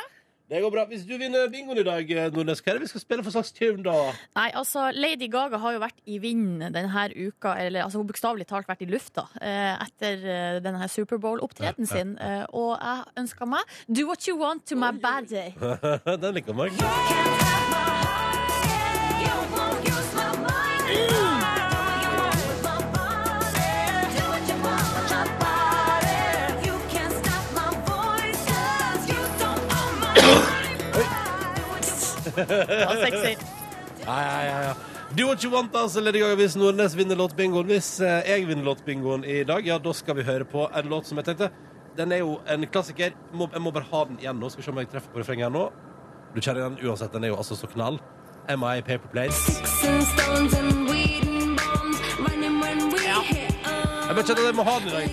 Det 0.51 0.59
går 0.65 0.71
bra. 0.75 0.85
Hvis 0.91 1.05
du 1.07 1.13
vinner 1.15 1.47
bingoen 1.53 1.79
i 1.79 1.85
dag, 1.87 2.09
Nordnes, 2.35 2.59
hva 2.65 2.73
er 2.73 2.81
det 2.81 2.89
vi 2.89 2.91
skal 2.91 3.03
spille 3.05 3.23
for 3.23 3.31
slags 3.35 3.53
tune 3.55 3.85
da? 3.87 3.95
Nei, 4.35 4.49
altså, 4.59 4.89
Lady 4.97 5.29
Gaga 5.31 5.61
har 5.63 5.77
jo 5.77 5.83
vært 5.85 6.01
i 6.11 6.19
vinden 6.23 6.75
denne 6.75 7.05
uka, 7.15 7.55
eller 7.63 7.85
altså, 7.85 8.01
hun 8.03 8.09
bokstavelig 8.11 8.49
talt 8.51 8.67
vært 8.67 8.83
i 8.83 8.91
lufta, 8.91 9.29
eh, 9.41 9.77
etter 9.87 10.27
eh, 10.27 10.59
denne 10.65 10.89
Superbowl-opptredenen 10.91 11.87
Ja, 11.87 11.95
ja. 11.95 12.03
sin. 12.03 12.17
Eh, 12.19 12.45
og 12.51 12.75
jeg 12.81 13.23
ønska 13.23 13.47
meg 13.47 13.77
Do 13.87 14.09
what 14.11 14.27
you 14.27 14.37
want 14.41 14.67
to 14.67 14.77
my 14.77 14.91
bad 14.91 15.31
day. 15.31 15.55
Den 16.27 16.35
liker 16.35 16.53
Mark. 16.59 18.20
Ja, 32.49 32.91
sexy. 33.05 33.37
Ja, 34.05 34.17
ja, 34.23 34.45
ja, 34.45 34.63
ja. 34.69 34.75
Do 35.17 35.27
what 35.27 35.45
you 35.45 35.51
want, 35.53 35.75
altså, 35.75 36.01
Lady 36.01 36.21
Gaga, 36.23 36.35
hvis 36.39 36.55
Nordnes 36.57 36.95
vinner 36.95 37.19
låtbingoen. 37.19 37.67
Hvis 37.67 38.01
eh, 38.01 38.23
jeg 38.31 38.47
vinner 38.47 38.65
låtbingoen 38.65 39.25
i 39.27 39.43
dag, 39.45 39.67
ja, 39.67 39.79
da 39.83 39.93
skal 39.97 40.15
vi 40.21 40.23
høre 40.23 40.47
på 40.47 40.69
en 40.71 40.91
låt 40.93 41.11
som 41.11 41.19
jeg 41.19 41.27
tenkte 41.27 41.51
Den 41.99 42.13
er 42.15 42.23
jo 42.23 42.39
en 42.47 42.67
klassiker. 42.71 43.11
Jeg 43.11 43.61
må 43.61 43.71
bare 43.75 43.85
ha 43.91 44.05
den 44.07 44.21
igjen 44.23 44.39
nå. 44.39 44.49
Skal 44.55 44.65
se 44.65 44.71
om 44.71 44.79
jeg 44.79 44.89
treffer 44.93 45.11
på 45.11 45.19
refrenget 45.19 45.49
her 45.49 45.55
nå. 45.55 45.67
Du 46.35 46.39
kjenner 46.41 46.69
den 46.69 46.79
uansett. 46.87 47.13
Den 47.13 47.27
er 47.27 47.35
jo 47.35 47.41
altså 47.43 47.59
så 47.59 47.67
knall. 47.75 47.99
MI 48.49 48.81
Paper 48.87 49.11
Planes. 49.11 49.41
Jeg 54.07 54.15
bare 54.15 54.25
kjenner 54.27 54.43
at 54.43 54.47
jeg 54.47 54.55
må 54.55 54.63
ha 54.63 54.79
den 54.79 54.89
i 54.89 54.95
dag. 54.95 55.07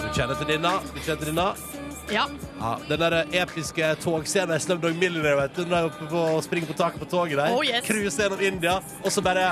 Du 0.00 0.08
kjenner 0.16 0.34
til 0.40 0.48
denne. 0.48 0.72
Du 0.94 1.00
kjenner 1.04 1.20
til 1.20 1.28
denne. 1.34 1.83
Ja. 2.14 2.28
Ja, 2.60 2.76
den 2.88 3.00
der 3.00 3.24
episke 3.42 3.88
togscenen 3.98 4.54
i 4.54 4.60
Slumdog 4.62 4.94
Millionaire, 4.94 5.34
vet 5.40 5.56
du. 5.56 5.64
Når 5.66 5.74
jeg 5.74 5.82
er 5.82 5.88
oppe 5.88 6.06
på, 6.12 6.20
springer 6.46 6.68
på 6.70 6.76
taket 6.78 7.02
på 7.02 7.08
toget 7.10 7.40
der. 7.40 7.50
Oh, 7.50 7.64
yes. 7.66 7.82
Cruise 7.88 8.22
gjennom 8.22 8.38
India, 8.38 8.76
og 9.02 9.10
så 9.10 9.22
bare 9.24 9.48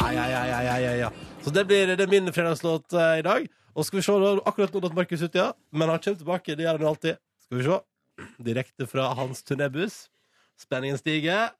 Ja, 0.00 0.06
ja, 0.16 0.24
ja, 0.32 0.62
ja, 0.64 0.78
ja, 0.80 0.94
ja. 1.02 1.10
Så 1.44 1.52
det 1.52 1.66
blir 1.68 1.92
det 1.92 2.00
er 2.00 2.08
min 2.08 2.32
fredagslåt 2.32 2.96
uh, 2.96 3.18
i 3.20 3.26
dag. 3.26 3.44
Og 3.76 3.84
skal 3.84 4.00
vi 4.00 4.06
se, 4.08 4.16
da, 4.24 4.32
akkurat 4.48 4.72
nå 4.72 4.80
datt 4.86 4.96
Markus 4.96 5.28
ut, 5.28 5.36
ja. 5.36 5.50
Men 5.72 5.92
han 5.92 6.00
kommer 6.00 6.24
tilbake. 6.24 6.56
Det 6.56 6.64
gjør 6.64 6.80
han 6.80 6.86
jo 6.86 6.92
alltid. 6.94 7.20
Skal 7.44 7.60
vi 7.60 7.68
se. 7.68 7.80
Direkte 8.48 8.88
fra 8.88 9.12
hans 9.20 9.44
turnébuss. 9.44 10.06
Spenningen 10.56 10.96
stiger. 10.96 11.52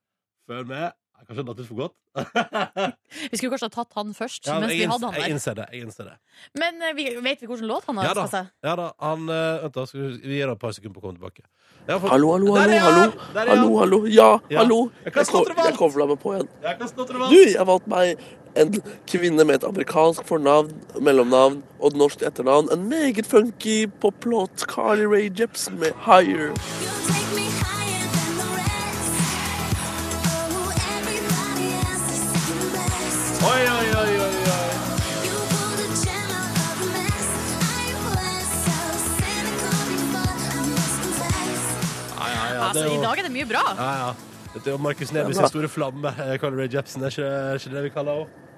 Følg 0.49 0.73
med. 0.73 0.89
Jeg 1.21 1.29
Kanskje 1.29 1.51
datt 1.53 1.61
ut 1.61 1.69
for 1.69 1.85
godt. 1.85 2.00
Vi 3.31 3.37
skulle 3.39 3.51
kanskje 3.55 3.69
ha 3.69 3.75
tatt 3.75 3.95
han 3.99 4.13
først, 4.17 4.47
Ja, 4.49 4.57
mens 4.61 4.73
vi 4.73 4.81
jeg, 4.81 4.89
hadde 4.91 5.07
han 5.07 5.15
der. 5.15 5.23
Jeg 5.27 5.35
innser 5.37 5.55
det. 5.59 5.67
Jeg 5.75 5.87
innser 5.87 6.09
det. 6.11 6.17
Men 6.59 6.81
uh, 6.83 6.91
vi, 6.97 7.05
vet 7.23 7.43
vi 7.43 7.47
hvilken 7.51 7.69
låt 7.71 7.87
han 7.87 8.01
har 8.01 8.09
Ja 8.11 8.15
da. 8.15 8.25
ønska 8.27 8.37
seg? 8.41 8.51
Ja 8.67 8.75
da, 8.81 8.89
han 9.05 9.29
uh, 9.31 9.63
Vent, 9.65 9.75
da. 9.77 9.87
Skal 9.91 10.01
vi, 10.01 10.11
vi 10.25 10.39
gir 10.41 10.47
ham 10.51 10.57
et 10.59 10.63
par 10.63 10.75
sekunder 10.77 10.97
på 10.97 11.03
å 11.03 11.07
komme 11.09 11.21
tilbake. 11.21 11.47
Ja, 11.87 11.97
for- 11.99 12.09
Hallo, 12.13 12.33
hallo, 12.35 12.55
hallo, 12.59 12.83
hallo. 12.87 13.07
Hallo, 13.39 13.71
hallo. 13.83 14.01
Ja, 14.11 14.29
Ja. 14.51 14.61
hallo. 14.65 14.81
Jeg 15.05 15.15
kan 15.15 15.25
Jeg, 15.25 15.77
kobla 15.79 16.07
meg 16.11 16.21
på 16.23 16.35
igjen. 16.37 16.49
Jeg 16.63 16.79
Du, 16.81 17.39
jeg 17.55 17.67
valgte 17.67 17.89
meg 17.95 18.19
en 18.59 18.73
kvinne 19.07 19.47
med 19.47 19.61
et 19.61 19.65
amerikansk 19.69 20.27
fornavn, 20.27 20.75
mellomnavn 21.01 21.63
og 21.79 21.95
norsk 21.95 22.23
etternavn. 22.27 22.71
En 22.75 22.89
meget 22.91 23.27
funky 23.27 23.87
poplåt. 24.03 24.67
Carly 24.67 25.07
Rae 25.07 25.31
Jepsen 25.31 25.79
med 25.79 25.95
Higher. 26.07 27.20
Oi, 33.43 33.61
oi, 33.77 33.87
oi, 34.01 34.19
oi, 34.25 34.39
oi. 34.55 34.61
Ja, 42.19 42.55
ja. 42.55 42.67
Altså, 42.67 42.85
er 42.85 42.91
I 42.91 42.95
jo 42.97 43.03
dag 43.03 43.19
er 43.19 43.27
det 43.29 43.33
mye 43.35 43.47
bra. 43.49 43.63
Ja, 43.79 43.89
ja. 44.03 44.11
Dette 44.55 44.69
er 44.71 44.75
jo 44.75 44.79
Markus 44.83 45.13
Nebys 45.15 45.39
sin 45.39 45.49
store 45.49 45.69
flamme. 45.71 46.13
eh, 46.27 46.37
Carly 46.43 46.59
Rae 46.59 46.69
Jepsen, 46.73 47.03
er 47.07 47.15
ikke, 47.15 47.27
er 47.27 47.61
ikke 47.61 47.75
det 47.77 47.83
vi 47.87 47.93
kaller 47.95 48.21
henne? 48.21 48.50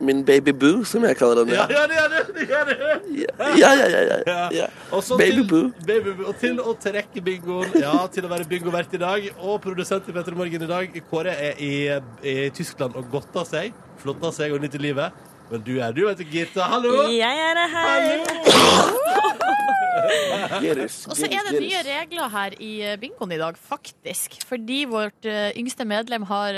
Min 0.00 0.20
baby 0.24 0.52
boo, 0.54 0.84
som 0.86 1.02
jeg 1.04 1.16
kaller 1.18 1.40
den. 1.44 1.48
Ja, 1.56 1.64
Ja, 1.70 1.80
ja, 1.90 2.04
det 2.34 2.44
gjør 2.46 2.68
du! 2.68 2.74
det, 2.74 3.26
ja, 3.58 3.70
ja. 3.74 3.86
ja, 3.90 4.02
ja, 4.06 4.18
Ja. 4.26 4.48
ja. 4.54 4.66
Baby 5.18 5.40
til, 5.40 5.48
Boo. 5.48 5.72
Baby 5.86 6.12
Boo. 6.18 6.28
Og 6.30 6.36
til 6.38 6.60
å 6.62 6.74
trekke 6.78 7.22
bingoen. 7.26 7.72
Ja, 7.82 8.06
til 8.06 8.24
å 8.24 8.30
være 8.30 8.46
bingovert 8.46 8.94
i 8.94 9.00
dag. 9.02 9.26
Og 9.42 9.58
produsent 9.64 10.06
i 10.08 10.12
Petter 10.14 10.36
Morgen 10.38 10.62
i 10.62 10.70
dag. 10.70 11.00
Kåre 11.10 11.34
er 11.34 11.58
i, 11.58 11.72
i 12.22 12.36
Tyskland 12.54 12.94
og 12.94 13.10
godter 13.10 13.44
seg. 13.48 13.74
Flotter 13.98 14.30
seg 14.36 14.54
og 14.54 14.62
nyter 14.62 14.78
livet. 14.86 15.12
Men 15.50 15.62
du 15.66 15.74
er 15.80 15.92
du, 15.96 16.04
vet 16.06 16.18
du, 16.20 16.24
Gitta. 16.30 16.68
Hallo! 16.70 17.08
Jeg 17.10 17.42
er 17.50 17.62
her. 17.74 17.98
Og 21.08 21.16
så 21.16 21.26
er 21.26 21.42
det 21.48 21.58
nye 21.62 21.80
regler 21.86 22.28
her 22.32 22.54
i 22.62 22.72
eh, 22.86 22.94
bingoen 23.00 23.32
i 23.34 23.38
dag, 23.40 23.56
faktisk. 23.58 24.38
Fordi 24.48 24.84
vårt 24.90 25.26
eh, 25.26 25.50
yngste 25.58 25.84
medlem 25.88 26.22
har 26.30 26.54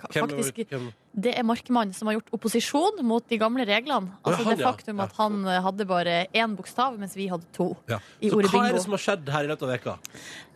faktisk 0.00 0.62
Hvem 0.64 0.70
hvem- 0.70 0.90
Det 1.10 1.32
er 1.34 1.42
Markmann 1.42 1.90
som 1.96 2.06
har 2.06 2.14
gjort 2.20 2.28
opposisjon 2.36 3.00
mot 3.02 3.24
de 3.26 3.36
gamle 3.40 3.64
reglene. 3.66 4.12
Altså 4.22 4.44
han, 4.46 4.56
det 4.56 4.62
faktum 4.66 5.00
Ja. 5.00 5.08
at 5.08 5.16
han 5.18 5.40
eh, 5.46 5.60
hadde 5.64 5.86
bare 5.90 6.14
én 6.30 6.54
bokstav, 6.54 6.94
mens 7.00 7.16
vi 7.18 7.26
hadde 7.32 7.48
to. 7.56 7.72
Ja. 7.90 7.98
I 8.22 8.30
Så 8.30 8.38
ordet 8.38 8.52
hva 8.52 8.68
er 8.68 8.76
det 8.78 8.82
som 8.84 8.94
har 8.94 9.02
skjedd 9.02 9.28
her 9.34 9.48
i 9.48 9.50
løpet 9.50 9.66
av 9.66 9.72
veka? 9.74 9.96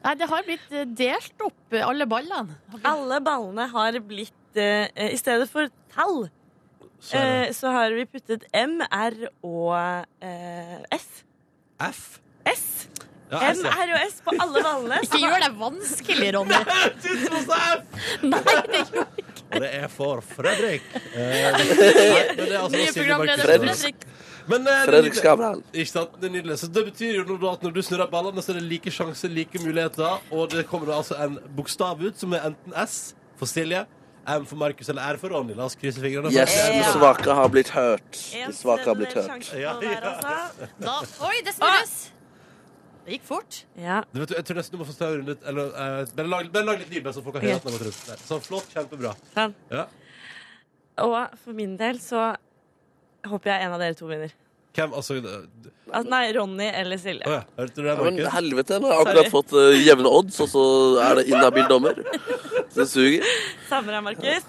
Nei, 0.04 0.14
det 0.20 0.28
har 0.30 0.46
blitt 0.46 0.70
eh, 0.70 0.87
delt 0.87 1.44
opp, 1.49 1.58
eh, 1.75 1.82
alle 1.82 2.06
ballene. 2.06 2.54
Alle 2.87 3.18
ballene 3.26 3.66
har 3.73 3.99
blitt 4.06 4.61
uh, 4.61 4.87
I 4.94 5.18
stedet 5.18 5.50
for 5.50 5.66
tall, 5.94 6.28
Så 7.02 7.18
så 7.52 7.68
har 7.75 7.90
vi 7.92 8.06
puttet 8.08 8.46
M, 8.54 8.78
R 8.80 9.26
og 9.42 9.75
eh, 10.23 10.78
S. 10.94 11.25
F. 11.82 12.20
S. 12.46 12.64
Ja, 13.32 13.50
M, 13.50 13.66
R 13.66 13.90
og 13.96 14.00
S 14.06 14.20
på 14.25 14.32
alle 14.38 14.62
ballene. 14.62 15.00
Ikke 15.04 15.18
gjør 15.18 15.42
det 15.42 15.52
vanskelig, 15.58 16.30
Ronny. 16.38 16.54
Nei, 18.30 18.40
det 18.70 18.84
gjør 18.92 19.08
ikke 19.18 19.33
Og 19.54 19.61
det 19.62 19.70
er 19.78 19.88
for 19.92 20.20
Fredrik. 20.34 20.82
Eh, 21.14 21.50
nei, 21.54 21.64
men 22.34 22.44
det 22.44 22.52
er 22.52 22.61
altså 22.61 22.76
Nye 22.76 22.92
Silje 22.92 23.08
programleder. 23.14 23.44
Fredrik. 23.46 24.06
Men, 24.50 24.61
eh, 24.61 24.64
det 24.66 24.73
er 24.75 24.87
Fredrik 24.90 25.04
nydelig. 25.14 25.20
Skavlan. 25.23 25.61
Ikke 25.73 25.90
sant? 25.94 26.16
Det 26.20 26.28
er 26.28 26.32
nydelig. 26.34 26.56
Så 26.61 26.68
det 26.75 26.82
betyr 26.90 27.18
jo 27.20 27.25
nå 27.38 27.50
at 27.52 27.62
når 27.64 27.75
du 27.76 27.82
snurrer 27.87 28.11
ballene, 28.12 28.42
så 28.44 28.52
er 28.52 28.58
det 28.61 28.64
like 28.68 28.92
sjanser, 28.92 29.32
like 29.32 29.61
muligheter, 29.62 30.18
og 30.34 30.50
det 30.52 30.66
kommer 30.68 30.90
da 30.90 30.99
altså 31.00 31.16
en 31.25 31.38
bokstav 31.56 32.02
ut 32.04 32.18
som 32.20 32.34
er 32.37 32.50
enten 32.50 32.75
S 32.84 33.14
for 33.40 33.49
Silje, 33.50 33.84
M 34.26 34.44
for 34.49 34.56
Markus 34.56 34.88
eller 34.88 35.02
R 35.14 35.18
for 35.20 35.28
Ronny. 35.37 35.54
La 35.56 35.66
oss 35.68 35.76
krysse 35.76 36.00
fingrene. 36.00 36.30
for 36.30 36.37
Yes, 36.37 36.54
at 36.56 36.73
det 36.73 36.78
er 36.80 36.82
de 36.82 36.99
svake 36.99 37.34
har 37.40 37.49
blitt 37.52 37.70
hørt. 37.76 38.20
De 38.32 38.52
svake 38.56 38.84
har 38.88 38.94
blitt 39.00 39.12
hørt. 39.16 39.28
sjanse 39.32 39.61
Ja, 39.61 39.75
hver, 39.80 39.96
ja. 40.00 40.14
altså. 40.16 40.68
Da, 40.80 40.99
oi, 41.28 41.34
det 41.44 41.54
snurres! 41.58 41.94
Det 43.04 43.18
gikk 43.18 43.25
fort. 43.28 43.58
Ja. 43.76 43.99
Du 44.14 44.20
vet, 44.23 44.30
jeg 44.38 44.44
tror 44.49 44.56
nesten 44.61 44.73
du 44.76 44.80
må 44.80 44.87
få 44.88 44.94
større 44.96 45.18
rundt 45.20 45.42
Eller 45.50 45.64
eh, 45.75 46.06
bare 46.16 46.28
lag, 46.32 46.46
bare 46.54 46.64
lag 46.70 46.78
litt 46.80 46.88
lyd, 46.94 47.02
bare 47.04 47.12
så 47.16 47.23
folk 47.25 47.37
kan 47.37 47.44
høre 47.44 47.58
at 47.58 47.66
den 47.66 47.73
har 47.75 47.78
gått 47.82 47.88
rundt. 47.90 48.06
Der. 48.08 48.23
Sånn 48.28 48.40
flott, 48.46 48.70
kjempebra. 48.73 49.12
Sånn. 49.34 49.52
Ja. 49.75 49.84
Og 51.04 51.18
for 51.44 51.52
min 51.58 51.75
del 51.80 51.99
så 52.00 52.30
håper 53.28 53.50
jeg 53.52 53.66
en 53.66 53.75
av 53.76 53.80
dere 53.84 53.96
to 53.99 54.06
vinner. 54.08 54.32
Hvem, 54.75 54.90
altså 54.99 55.14
Å 55.20 55.34
Al- 55.94 56.08
nei, 56.11 56.23
Ronny 56.34 56.66
eller 56.66 56.99
Silje. 56.99 57.23
ja, 57.30 57.42
hørte 57.58 57.76
du 57.76 57.82
det, 57.84 57.92
Ja, 57.92 57.94
men 58.02 58.16
Markus? 58.16 58.32
helvete, 58.34 58.78
nå 58.82 58.88
har 58.90 58.96
jeg 58.96 59.06
akkurat 59.06 59.30
fått 59.30 59.52
eh, 59.61 59.76
jevne 59.84 60.11
odds, 60.11 60.40
og 60.42 60.49
så 60.50 60.64
er 61.04 61.20
det 61.20 61.26
inhabil 61.30 61.68
dommer. 61.70 62.00
Det 62.75 62.87
suger. 62.90 63.23
Samme 63.68 63.92
her, 63.94 64.00
Markus. 64.02 64.49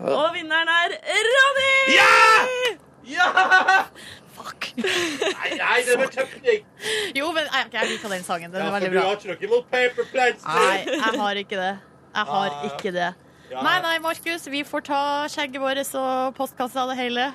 Og 0.00 0.30
vinneren 0.38 0.70
er 0.78 0.94
Ronny! 1.28 2.78
Fuck. 4.40 4.68
Nei, 4.80 5.50
nei, 5.58 5.78
det 5.86 5.96
var 6.00 6.10
kjempedigg! 6.14 6.64
Jo, 7.18 7.26
men 7.36 7.44
jeg, 7.52 7.66
jeg 7.74 7.88
liker 7.90 8.12
den 8.14 8.22
sangen. 8.24 8.52
Den 8.54 8.62
Ja, 8.62 8.68
er 8.70 8.76
veldig 8.78 8.90
bra. 8.94 9.00
du 9.00 9.06
har 9.06 9.16
ikke 9.18 9.28
noe 9.34 9.48
imot 9.50 9.66
paper 9.70 10.08
plates? 10.12 10.46
Nei, 10.46 10.78
jeg 10.86 11.20
har 11.20 11.40
ikke 11.44 11.58
det. 11.60 11.72
Jeg 12.14 12.26
har 12.32 12.50
Ah. 12.56 12.64
ikke 12.70 12.92
det. 12.96 13.10
Ja. 13.50 13.62
Nei, 13.66 13.76
nei, 13.84 13.98
Markus, 13.98 14.46
vi 14.50 14.62
får 14.64 14.84
ta 14.86 15.02
skjegget 15.28 15.60
vårt 15.60 15.94
og 15.98 16.34
postkassa 16.38 16.84
og 16.86 16.92
det 16.94 16.98
hele. 17.02 17.28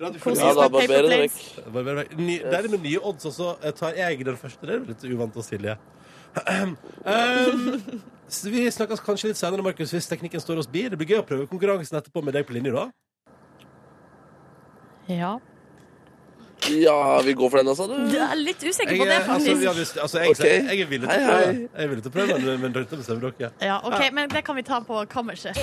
Ja, 0.00 0.08
oss 0.08 0.38
da 0.40 0.52
med 0.64 0.72
barberer 0.72 1.08
det 1.12 1.18
vekk. 1.26 1.38
Det 2.16 2.54
er 2.64 2.68
med 2.72 2.80
nye 2.86 3.00
odds, 3.04 3.26
og 3.28 3.32
så 3.36 3.48
eh, 3.62 3.70
tar 3.76 3.92
jeg 3.98 4.24
den 4.24 4.36
første. 4.40 4.64
Det 4.66 4.74
er 4.78 4.86
litt 4.88 5.04
uvant 5.12 5.36
å 5.36 5.44
Silje. 5.44 5.76
um, 6.46 6.76
vi 8.46 8.64
snakkes 8.70 9.02
kanskje 9.04 9.28
litt 9.32 9.36
senere, 9.40 9.62
Markus, 9.66 9.92
hvis 9.92 10.06
teknikken 10.08 10.40
står 10.40 10.62
oss 10.62 10.66
bi. 10.70 10.86
Det 10.88 10.96
blir 10.96 11.08
gøy 11.14 11.20
å 11.20 11.26
prøve 11.28 11.46
konkurransen 11.50 11.98
etterpå 12.00 12.22
med 12.24 12.32
deg 12.38 12.46
på 12.48 12.54
linje, 12.56 12.72
da. 12.72 12.88
Ja. 15.10 15.38
Ja, 16.68 17.20
vi 17.24 17.32
går 17.32 17.50
for 17.50 17.58
den, 17.58 17.68
altså, 17.68 17.86
Jeg 17.88 18.10
du. 18.12 18.16
er 18.18 18.34
litt 18.36 18.62
usikker 18.62 18.92
Jeg, 18.92 18.98
på 19.00 19.04
det, 19.08 19.18
faktisk. 19.26 19.48
altså, 19.50 19.50
faktisk. 19.50 19.64
ja, 19.64 19.72
hvis, 19.72 19.96
altså, 20.02 20.18
jeg, 20.18 20.30
okay. 20.30 20.48
jeg, 20.50 20.64
jeg 20.64 20.80
er 20.80 20.90
villig 20.90 21.08
til 21.08 21.20
å 21.20 21.26
prøve. 21.26 21.44
hei. 21.46 21.68
Jeg 21.76 21.84
er 21.84 21.88
villig 21.88 22.02
til 22.04 22.10
å 22.10 22.14
prøve, 22.18 22.38
men, 22.44 22.60
men 22.60 22.72
dette 22.76 22.96
bestemmer 23.00 23.30
dere. 23.30 23.50
Ja, 23.64 23.80
ok, 23.84 24.00
Men 24.12 24.28
det 24.30 24.44
kan 24.44 24.56
vi 24.56 24.62
ta 24.62 24.80
på 24.80 25.04
kammerset. 25.10 25.56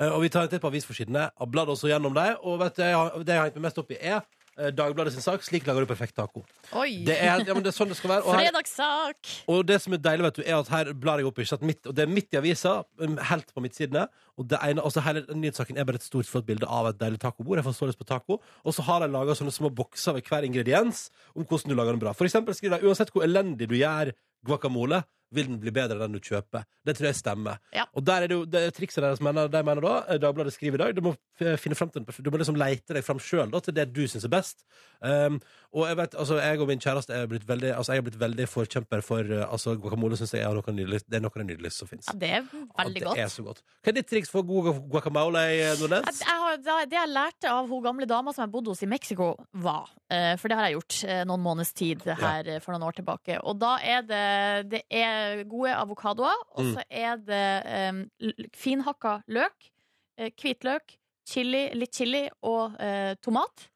Eh, 0.00 0.12
Og 0.14 0.22
vi 0.22 0.28
tar 0.30 0.42
en 0.46 0.48
titt 0.52 0.62
på 0.62 0.70
avisforsidene. 0.70 1.30
og 1.42 1.50
Bladde 1.50 1.74
også 1.74 1.88
gjennom 1.90 2.14
dem. 2.14 2.36
Og 2.42 2.60
vet 2.60 2.76
du, 2.76 2.82
jeg 2.82 2.94
har, 2.94 3.10
det 3.18 3.34
jeg 3.34 3.40
har 3.40 3.48
hengt 3.48 3.56
meg 3.58 3.66
mest 3.68 3.78
opp 3.82 3.90
i, 3.90 3.98
er 4.00 4.20
Dagbladet 4.58 5.12
sin 5.14 5.22
sak 5.22 5.44
'Slik 5.44 5.66
lager 5.68 5.84
du 5.84 5.86
perfekt 5.86 6.16
taco'. 6.18 6.42
Oi! 6.72 7.04
Det 7.06 7.14
er, 7.14 7.44
ja, 7.46 7.54
men 7.54 7.62
det 7.62 7.70
er 7.70 7.76
sånn 7.76 7.92
det 7.92 7.98
skal 7.98 8.10
være. 8.10 8.24
Og 8.26 8.34
her, 8.34 8.48
Fredagssak! 8.48 9.30
Og 9.54 9.60
det 9.68 9.78
som 9.84 9.94
er 9.94 10.02
deilig, 10.02 10.24
vet 10.26 10.40
du, 10.40 10.42
er 10.42 10.56
at 10.58 10.72
her 10.72 10.92
blar 10.98 11.22
jeg 11.22 11.28
opp, 11.30 11.38
ikke 11.38 11.52
sant? 11.52 11.66
Midt, 11.68 11.86
og 11.86 11.94
det 11.94 12.02
er 12.04 12.10
midt 12.10 12.34
i 12.34 12.40
avisa, 12.40 12.72
um, 12.98 13.14
helt 13.30 13.52
på 13.54 13.62
midtsidene. 13.62 14.08
Og 14.38 14.48
det 14.50 14.58
ene, 14.62 14.82
altså 14.82 15.02
hele 15.06 15.22
nyhetssaken 15.30 15.78
er 15.78 15.86
bare 15.86 15.98
et 16.02 16.06
stort, 16.06 16.26
flott 16.30 16.46
bilde 16.46 16.66
av 16.66 16.90
et 16.90 16.98
deilig 16.98 17.20
tacobord. 17.22 17.58
Jeg 17.58 17.66
får 17.68 17.76
så 17.78 17.90
lyst 17.90 18.02
på 18.02 18.08
taco. 18.08 18.40
Og 18.64 18.74
så 18.74 18.82
har 18.86 19.02
de 19.02 19.10
laga 19.14 19.34
sånne 19.38 19.54
små 19.54 19.70
bokser 19.70 20.18
ved 20.18 20.26
hver 20.26 20.46
ingrediens 20.46 21.08
om 21.34 21.46
hvordan 21.46 21.70
du 21.70 21.78
lager 21.78 21.94
den 21.94 22.02
bra. 22.02 22.14
For 22.18 22.26
eksempel 22.28 22.54
skriver 22.54 22.78
de 22.78 22.90
uansett 22.90 23.14
hvor 23.14 23.26
elendig 23.26 23.70
du 23.70 23.78
gjør 23.78 24.12
guacamole, 24.46 25.02
vil 25.34 25.48
den 25.50 25.60
bli 25.60 25.72
bedre 25.74 25.98
enn 25.98 26.06
den 26.06 26.18
du 26.18 26.24
kjøper. 26.24 26.66
Det 26.86 26.96
tror 26.96 27.10
jeg 27.10 27.18
stemmer. 27.18 27.60
Ja. 27.74 27.84
Og 27.92 28.04
der 28.06 28.24
er 28.24 28.30
det 28.30 28.38
jo 28.38 28.44
det 28.48 28.64
er 28.64 28.74
trikset 28.74 29.04
deres 29.04 29.22
mener, 29.24 29.50
de 29.52 29.62
mener 29.66 29.84
da, 29.84 29.94
eh, 30.08 30.20
Dagbladet 30.22 30.54
skriver 30.54 30.80
i 30.80 30.82
dag, 30.84 30.96
du 30.96 31.04
må 31.04 31.14
finne 31.38 31.78
frem 31.78 31.92
til 31.92 32.02
den, 32.02 32.24
du 32.24 32.30
må 32.32 32.40
liksom 32.40 32.58
leite 32.58 32.96
deg 32.96 33.06
fram 33.06 33.20
sjøl 33.22 33.52
til 33.62 33.76
det 33.76 33.88
du 33.92 34.04
syns 34.08 34.26
er 34.26 34.32
best. 34.32 34.64
Um, 34.98 35.38
og 35.76 35.84
jeg 35.86 35.98
vet, 36.00 36.14
altså, 36.18 36.38
jeg 36.42 36.58
og 36.58 36.70
min 36.70 36.80
kjæreste 36.82 37.14
er 37.14 37.28
blitt 37.30 37.44
veldig, 37.46 37.70
altså, 37.76 37.92
jeg 37.94 38.02
er 38.02 38.06
blitt 38.08 38.18
veldig 38.18 38.48
forkjemper 38.50 39.04
for 39.04 39.28
uh, 39.30 39.44
altså, 39.46 39.76
guacamole. 39.78 40.18
Synes 40.18 40.34
jeg 40.34 40.42
er 40.42 40.56
noe 40.56 40.74
nydelig, 40.74 41.04
det 41.06 41.20
er 41.20 41.22
noe 41.22 41.30
av 41.34 41.42
det 41.44 41.48
nydeligste 41.52 41.84
som 41.84 41.90
fins. 41.90 42.08
Ja, 42.10 42.16
det 42.18 42.32
er 42.40 42.48
veldig 42.48 42.98
det 42.98 43.06
godt. 43.06 43.22
er 43.22 43.30
så 43.30 43.44
godt. 43.46 43.62
Hva 43.84 43.92
er 43.92 43.98
ditt 44.00 44.10
triks 44.10 44.32
for 44.32 44.46
god 44.48 44.72
guacamole, 44.90 45.44
Nordnes? 45.78 46.24
har, 46.58 46.86
det 46.88 46.96
jeg 46.96 47.12
lærte 47.12 47.50
av 47.52 47.68
hun 47.68 47.82
gamle 47.84 48.08
dama 48.08 48.32
som 48.34 48.44
jeg 48.44 48.52
bodde 48.52 48.72
hos 48.72 48.82
i 48.84 48.88
Mexico, 48.90 49.30
var 49.52 49.90
eh, 50.12 50.34
For 50.40 50.50
det 50.50 50.58
har 50.58 50.68
jeg 50.68 50.78
gjort 50.78 50.98
eh, 51.06 51.22
noen 51.28 51.44
måneders 51.44 51.72
tid 51.76 52.04
her 52.06 52.48
eh, 52.48 52.60
for 52.64 52.74
noen 52.74 52.86
år 52.88 52.98
tilbake. 52.98 53.38
Og 53.44 53.58
da 53.60 53.74
er 53.82 54.06
det, 54.08 54.24
det 54.72 54.82
er 54.88 55.17
gode 55.48 55.72
avokadoer, 55.74 56.38
og 56.56 56.64
Mm. 56.64 56.74
så 56.76 56.84
er 56.90 57.16
det 57.16 57.46
eh, 57.64 58.46
finhakka 58.56 59.22
løk, 59.28 59.70
eh, 60.18 60.30
hvitløk, 60.30 60.96
chili, 61.28 61.66
litt 61.74 61.92
chili 61.94 62.28
og 62.42 62.78
eh, 62.80 63.14
tomat. 63.24 63.68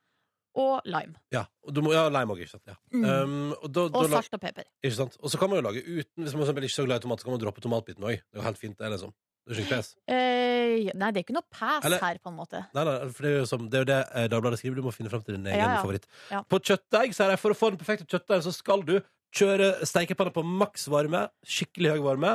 Og 0.55 0.83
lime. 0.85 1.15
Ja, 1.33 1.47
og 1.65 1.73
du 1.73 1.79
må, 1.81 1.95
ja 1.97 2.11
lime 2.13 2.35
òg, 2.35 2.43
ikke 2.45 2.51
sant. 2.59 2.67
Ja. 2.69 2.75
Mm. 2.93 3.05
Um, 3.09 3.53
og, 3.55 3.71
da, 3.73 3.87
Og 3.89 3.95
da, 4.05 4.19
salt 4.21 4.35
og 4.37 4.41
pepper. 4.43 4.67
ikke 4.85 4.97
sant? 4.99 5.15
og 5.23 5.31
så 5.33 5.39
kan 5.41 5.49
man 5.49 5.63
jo 5.63 5.65
lage 5.65 5.81
uten 5.81 6.27
Hvis 6.27 6.35
man 6.37 6.45
ikke 6.45 6.65
er 6.69 6.75
så 6.75 6.85
glad 6.85 7.01
i 7.01 7.05
tomat, 7.07 7.21
så 7.23 7.25
kan 7.25 7.33
man 7.33 7.41
droppe 7.41 7.63
tomatbiten 7.65 8.05
òg. 8.05 8.19
Det 8.21 8.37
er 8.37 8.43
jo 8.43 8.45
helt 8.45 8.59
fint, 8.61 8.77
det, 8.77 8.91
liksom. 8.93 9.15
Det 9.49 9.57
er 9.57 9.63
ikke 9.63 9.79
pes. 9.79 9.89
Eh, 10.13 10.91
nei, 10.95 11.09
det 11.11 11.23
er 11.23 11.25
ikke 11.25 11.33
noe 11.39 11.49
pes 11.51 11.87
Eller- 11.89 12.05
her, 12.05 12.19
på 12.21 12.29
en 12.29 12.37
måte. 12.37 12.61
Nei, 12.77 12.85
nei, 12.85 12.99
for 13.17 13.23
det 13.25 13.31
er 13.33 13.39
jo, 13.41 13.47
som, 13.49 13.65
det, 13.67 13.75
er 13.81 13.83
jo 13.87 13.89
det 13.95 14.01
eh, 14.13 14.29
Dagbladet 14.29 14.59
skriver. 14.61 14.77
Du 14.77 14.83
må 14.83 14.93
finne 14.93 15.09
fram 15.11 15.23
til 15.25 15.39
din 15.39 15.47
egen 15.49 15.57
Ja, 15.59 15.73
ja. 15.73 15.81
favoritt. 15.83 16.05
Ja. 16.31 16.43
På 16.45 16.61
kjøttdeig 16.61 17.17
sier 17.17 17.33
jeg 17.33 17.41
for 17.41 17.51
å 17.57 17.57
få 17.57 17.71
den 17.73 17.81
perfekte 17.81 18.05
kjøttdeigen, 18.13 18.45
så 18.45 18.53
skal 18.53 18.85
du 18.85 19.01
kjøre 19.33 19.71
stekepanna 19.89 20.33
på 20.35 20.45
maks 20.45 20.87
varme, 20.93 21.27
skikkelig 21.47 21.95
høy 21.97 22.03
varme, 22.05 22.35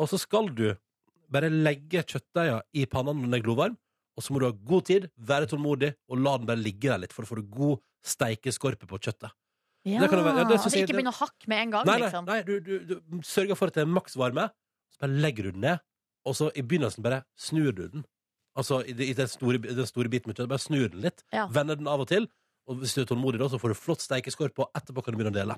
og 0.00 0.08
så 0.10 0.18
skal 0.20 0.48
du 0.56 0.70
bare 1.30 1.50
legge 1.52 2.02
kjøttdeiga 2.02 2.62
i 2.80 2.86
panna 2.90 3.12
når 3.14 3.28
den 3.28 3.38
er 3.38 3.44
glovarm, 3.44 3.76
og 4.16 4.24
så 4.24 4.32
må 4.34 4.40
du 4.42 4.48
ha 4.48 4.54
god 4.72 4.86
tid, 4.88 5.06
være 5.16 5.48
tålmodig, 5.50 5.92
og 6.10 6.20
la 6.20 6.36
den 6.40 6.48
bare 6.48 6.60
ligge 6.60 6.90
der 6.90 7.02
litt, 7.04 7.14
for 7.14 7.24
å 7.24 7.30
få 7.30 7.42
god 7.44 7.78
steikeskorpe 8.06 8.88
på 8.90 8.98
kjøttet. 8.98 9.30
Ja, 9.88 10.02
være. 10.04 10.42
Ja, 10.44 10.58
synes 10.60 10.74
ikke 10.76 10.92
begynne 10.98 11.12
å 11.14 11.20
hakke 11.22 11.48
med 11.48 11.62
en 11.64 11.70
gang, 11.72 11.86
Nei, 11.88 11.94
nei, 11.96 12.08
liksom. 12.08 12.26
nei 12.28 12.40
du, 12.44 12.56
du, 12.60 12.96
du 13.00 13.20
sørger 13.24 13.56
for 13.56 13.72
at 13.72 13.78
det 13.78 13.86
er 13.86 13.92
maks 13.92 14.16
varme, 14.20 14.48
så 14.92 15.04
bare 15.06 15.22
legger 15.24 15.48
du 15.48 15.54
den 15.56 15.64
ned, 15.64 15.84
og 16.28 16.36
så 16.36 16.50
i 16.52 16.64
begynnelsen 16.64 17.04
bare 17.06 17.22
snur 17.40 17.70
du 17.72 17.86
den. 17.94 18.04
Altså 18.58 18.80
i, 18.84 18.92
i 18.92 19.14
den, 19.16 19.30
store, 19.30 19.60
den 19.62 19.88
store 19.88 20.10
biten 20.12 20.28
med 20.28 20.36
kjøttet, 20.36 20.50
bare 20.52 20.64
snur 20.66 20.90
den 20.92 21.04
litt, 21.06 21.24
Ja. 21.32 21.46
vender 21.48 21.78
den 21.80 21.88
av 21.88 22.02
og 22.04 22.10
til, 22.10 22.28
og 22.68 22.80
hvis 22.80 22.94
du 22.94 23.00
er 23.02 23.08
tålmodig 23.08 23.40
da, 23.40 23.48
så 23.50 23.58
får 23.60 23.72
du 23.72 23.78
flott 23.78 24.04
steikeskorpe, 24.04 24.66
og 24.66 24.76
etterpå 24.78 25.04
kan 25.04 25.14
du 25.14 25.20
begynne 25.20 25.32
å 25.32 25.38
dele. 25.38 25.56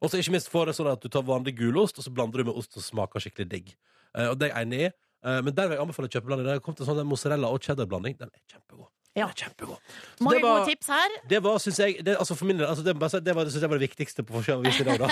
Og 0.00 0.10
så 0.10 0.20
ikke 0.20 0.34
minst 0.36 0.50
får 0.52 0.70
det 0.70 0.76
sånn 0.78 0.90
at 0.92 1.02
du 1.02 1.08
tar 1.12 1.24
vanlig 1.26 1.56
gulost, 1.58 1.98
og 1.98 2.06
så 2.06 2.12
blander 2.14 2.42
du 2.42 2.50
med 2.50 2.58
ost 2.60 2.76
som 2.76 2.84
smaker 2.84 3.24
skikkelig 3.24 3.48
digg. 3.50 3.72
Eh, 4.16 4.28
og 4.28 4.36
det 4.38 4.50
er 4.50 4.54
jeg 4.54 4.68
enig 4.68 4.82
i. 4.86 4.90
Eh, 5.22 5.40
men 5.46 5.54
der 5.56 5.70
vil 5.70 5.78
jeg 5.78 5.84
anbefale 5.86 6.10
å 6.10 6.14
kjøpe 6.16 6.30
blanding. 6.30 6.48
Det 6.48 6.56
har 6.58 6.64
kommet 6.64 6.82
en 6.84 6.90
sånn 6.90 7.08
mozzarella 7.08 7.50
og 7.52 7.62
cheddar-blanding. 7.66 8.18
Den 8.20 8.30
er 8.30 8.44
kjempegod. 8.54 8.90
Ja. 9.12 9.26
Den 9.26 9.34
er 9.34 9.40
kjempegod. 9.42 9.76
Så 10.16 10.24
Mange 10.24 10.38
det 10.38 10.42
var- 10.46 10.58
gode 10.62 10.70
tips 10.70 10.86
her. 10.88 11.16
Det 11.28 11.40
var, 11.44 11.58
synes 11.60 11.78
jeg, 11.78 11.96
det, 12.06 12.16
altså 12.16 12.34
for 12.34 12.48
min 12.48 12.56
del, 12.58 12.66
altså 12.66 12.84
det, 12.84 12.94
må 12.96 13.04
jeg 13.04 13.10
si, 13.10 13.20
det, 13.20 13.34
var, 13.36 13.44
synes 13.50 13.62
jeg 13.62 13.70
var 13.70 13.78
det 13.78 13.88
viktigste 13.90 14.22
på 14.24 14.32
forskjellig 14.38 14.70
vis 14.70 14.80
i 14.80 14.84
dag, 14.88 14.98
da. 15.02 15.08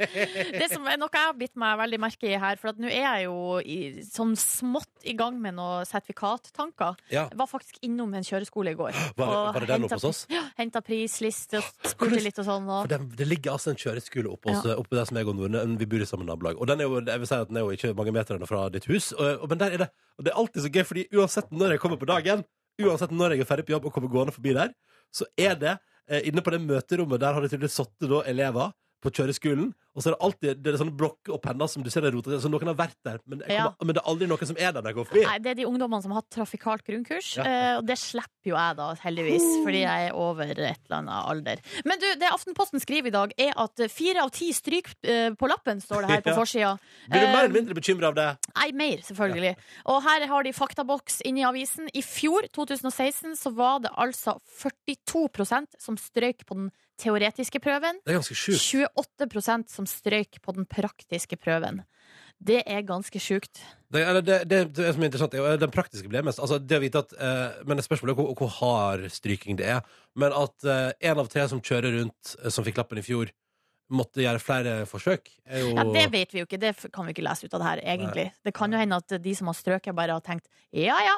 Det 0.60 0.68
som 0.70 0.86
er 0.86 1.00
noe 1.00 1.10
jeg 1.10 1.24
har 1.26 1.34
bitt 1.40 1.56
meg 1.58 1.78
veldig 1.80 1.98
merke 2.00 2.30
i 2.30 2.38
her, 2.38 2.60
for 2.62 2.70
at 2.70 2.78
nå 2.78 2.86
er 2.86 3.02
jeg 3.02 3.24
jo 3.24 3.34
i, 3.58 3.78
sånn 4.06 4.36
smått 4.38 5.02
i 5.10 5.16
gang 5.18 5.40
med 5.42 5.56
noen 5.58 5.82
sertifikattanker. 5.88 6.94
Ja. 7.10 7.26
Jeg 7.32 7.38
var 7.40 7.50
faktisk 7.50 7.80
innom 7.86 8.14
en 8.14 8.26
kjøreskole 8.26 8.74
i 8.74 8.78
går. 8.78 8.94
Var, 9.20 9.34
og 9.50 9.58
det 9.60 9.68
den 9.72 9.88
oppe 9.88 9.98
hos 9.98 10.06
oss? 10.12 10.20
Ja, 10.30 10.44
henta 10.60 10.80
prisliste 10.86 11.58
og 11.58 11.66
spurte 11.92 12.22
litt 12.22 12.38
og 12.38 12.46
sånn. 12.46 12.70
For 12.70 12.90
det, 12.94 13.00
det 13.18 13.26
ligger 13.28 13.56
altså 13.56 13.74
en 13.74 13.80
kjøreskole 13.80 14.30
oppe, 14.30 14.54
hos, 14.54 14.70
oppe 14.78 14.94
der 15.00 15.10
som 15.10 15.18
jeg 15.18 15.26
og 15.30 15.36
Norne 15.40 15.64
Vi 15.80 15.90
bor 15.90 16.02
i 16.02 16.08
samme 16.08 16.26
nabolag. 16.28 16.60
Og 16.60 16.70
den 16.70 16.80
er 16.84 16.88
jo, 16.88 17.02
jeg 17.02 17.24
vil 17.24 17.30
si 17.30 17.34
at 17.40 17.50
den 17.50 17.58
er 17.60 17.66
jo 17.66 17.74
ikke 17.74 17.92
mange 17.98 18.14
meterne 18.14 18.46
fra 18.46 18.68
ditt 18.72 18.86
hus. 18.90 19.10
Og, 19.18 19.42
og, 19.42 19.50
men 19.50 19.58
der 19.62 19.74
er 19.76 19.84
det, 19.84 19.90
og 20.18 20.26
det 20.26 20.32
er 20.32 20.40
alltid 20.44 20.62
så 20.68 20.72
gøy, 20.78 20.84
fordi 20.86 21.06
uansett 21.18 21.50
når 21.50 21.74
jeg 21.76 21.82
kommer 21.82 21.98
på 22.00 22.08
dagen, 22.10 22.46
uansett 22.86 23.12
når 23.14 23.34
jeg 23.34 23.44
er 23.44 23.48
ferdig 23.48 23.66
på 23.68 23.74
jobb 23.76 23.88
og 23.88 23.94
kommer 23.94 24.12
gående 24.12 24.34
forbi 24.34 24.54
der, 24.56 24.74
så 25.12 25.26
er 25.38 25.56
det 25.58 25.74
eh, 26.08 26.28
inne 26.30 26.42
på 26.44 26.52
det 26.54 26.62
møterommet 26.62 27.20
Der 27.20 27.34
har 27.34 27.42
det 27.42 27.50
tydeligvis 27.52 27.78
sittet 27.80 28.28
elever 28.30 28.70
på 29.00 29.10
kjøreskolen, 29.16 29.70
og 29.96 30.02
så 30.04 30.10
er 30.10 30.14
det 30.14 30.20
alltid 30.26 30.58
det 30.62 30.72
er 30.74 30.78
sånne 30.78 30.94
blokker 30.96 31.32
og 31.34 31.40
penner 31.42 31.66
som 31.72 31.82
du 31.82 31.88
ser 31.90 32.04
er 32.06 32.12
rota 32.14 32.30
til, 32.30 32.40
så 32.40 32.50
noen 32.52 32.68
har 32.70 32.76
vært 32.78 32.96
der, 33.04 33.18
men, 33.26 33.40
jeg 33.40 33.50
Ja. 33.56 33.62
kommer, 33.72 33.86
men 33.88 33.94
det 33.96 34.02
er 34.02 34.10
aldri 34.12 34.26
noen 34.28 34.46
som 34.46 34.56
er 34.60 34.72
der 34.72 34.82
når 34.82 34.90
jeg 34.92 34.94
går 35.00 35.06
forbi. 35.08 35.22
Nei, 35.26 35.38
det 35.38 35.50
er 35.50 35.54
de 35.54 35.66
ungdommene 35.66 36.02
som 36.02 36.12
har 36.12 36.20
hatt 36.22 36.30
trafikalt 36.30 36.84
grunnkurs, 36.84 37.30
Ja. 37.36 37.44
eh, 37.48 37.76
og 37.78 37.86
det 37.86 37.96
slipper 37.98 38.44
jo 38.52 38.54
jeg 38.56 38.76
da, 38.76 38.94
heldigvis, 39.02 39.46
fordi 39.64 39.80
jeg 39.82 40.08
er 40.10 40.14
over 40.14 40.44
et 40.44 40.58
eller 40.58 40.96
annet 41.00 41.26
alder. 41.32 41.56
Men 41.84 41.98
du, 41.98 42.06
det 42.20 42.28
Aftenposten 42.30 42.80
skriver 42.80 43.06
i 43.08 43.10
dag, 43.16 43.32
er 43.38 43.52
at 43.56 43.90
fire 43.90 44.22
av 44.22 44.30
ti 44.30 44.52
stryk 44.52 44.92
eh, 45.02 45.30
på 45.34 45.48
lappen, 45.48 45.80
står 45.80 46.02
det 46.06 46.10
her 46.10 46.20
på 46.22 46.30
Ja. 46.30 46.36
forsida. 46.36 46.78
Blir 47.10 47.20
du 47.20 47.26
mer 47.26 47.40
Eh, 47.40 47.44
eller 47.44 47.56
mindre 47.56 47.74
bekymra 47.74 48.08
av 48.08 48.14
det? 48.14 48.28
Nei, 48.56 48.70
mer, 48.72 48.96
selvfølgelig. 48.98 49.56
Og 49.86 50.02
her 50.02 50.26
har 50.26 50.42
de 50.44 50.52
faktaboks 50.52 51.22
inni 51.24 51.42
avisen. 51.42 51.88
I 51.94 52.02
fjor, 52.02 52.42
2016, 52.52 53.34
så 53.36 53.52
var 53.54 53.80
det 53.80 53.90
altså 53.96 54.38
42% 54.46 55.66
som 55.78 55.96
strøyk 55.96 56.44
på 56.46 56.54
den 56.56 56.70
teoretiske 57.00 57.62
prøven. 57.62 57.98
Det 58.04 58.12
er 58.14 58.20
ganske 58.20 58.36
sjukt. 58.38 58.94
28% 59.00 59.72
som 59.72 59.88
strøyk 59.88 60.40
på 60.44 60.54
den 60.56 60.68
praktiske 60.68 61.38
prøven. 61.40 61.82
Det 62.40 62.62
er 62.64 62.80
ganske 62.88 63.20
sjukt. 63.20 63.60
Det, 63.92 64.00
det, 64.24 64.38
det, 64.48 64.60
det 64.76 64.92
som 64.94 65.02
er 65.02 65.10
interessant, 65.10 65.34
er 65.36 65.58
den 65.60 65.72
praktiske 65.74 66.08
ble 66.08 66.22
mest. 66.24 66.40
Altså, 66.40 66.56
det 66.62 66.78
å 66.78 66.82
vite 66.82 67.02
at, 67.02 67.12
eh, 67.20 67.58
men 67.68 67.82
spørsmålet 67.84 68.14
er 68.14 68.20
hvor, 68.22 68.30
hvor 68.38 68.52
hard 68.60 69.04
stryking 69.12 69.58
det 69.60 69.68
er. 69.74 69.82
Men 70.16 70.32
at 70.36 70.64
eh, 70.64 70.88
en 71.10 71.20
av 71.20 71.28
tre 71.28 71.44
som 71.50 71.60
kjører 71.60 71.98
rundt, 71.98 72.34
eh, 72.40 72.48
som 72.54 72.64
fikk 72.64 72.80
lappen 72.80 73.02
i 73.02 73.04
fjor, 73.04 73.32
måtte 73.94 74.22
gjøre 74.22 74.42
flere 74.42 74.74
forsøk, 74.88 75.28
jo 75.60 75.72
Ja, 75.74 75.84
det 75.86 76.06
vet 76.12 76.34
vi 76.34 76.42
jo 76.42 76.48
ikke, 76.48 76.60
det 76.60 76.74
kan 76.94 77.06
vi 77.06 77.14
ikke 77.14 77.24
lese 77.26 77.46
ut 77.46 77.56
av 77.56 77.62
det 77.62 77.68
her, 77.68 77.82
egentlig. 77.94 78.26
Det 78.46 78.54
kan 78.56 78.72
jo 78.72 78.80
hende 78.80 79.00
at 79.02 79.16
de 79.22 79.34
som 79.36 79.50
har 79.50 79.58
strøket, 79.58 79.96
bare 79.96 80.16
har 80.16 80.24
tenkt 80.24 80.48
ja 80.76 80.96
ja, 81.02 81.16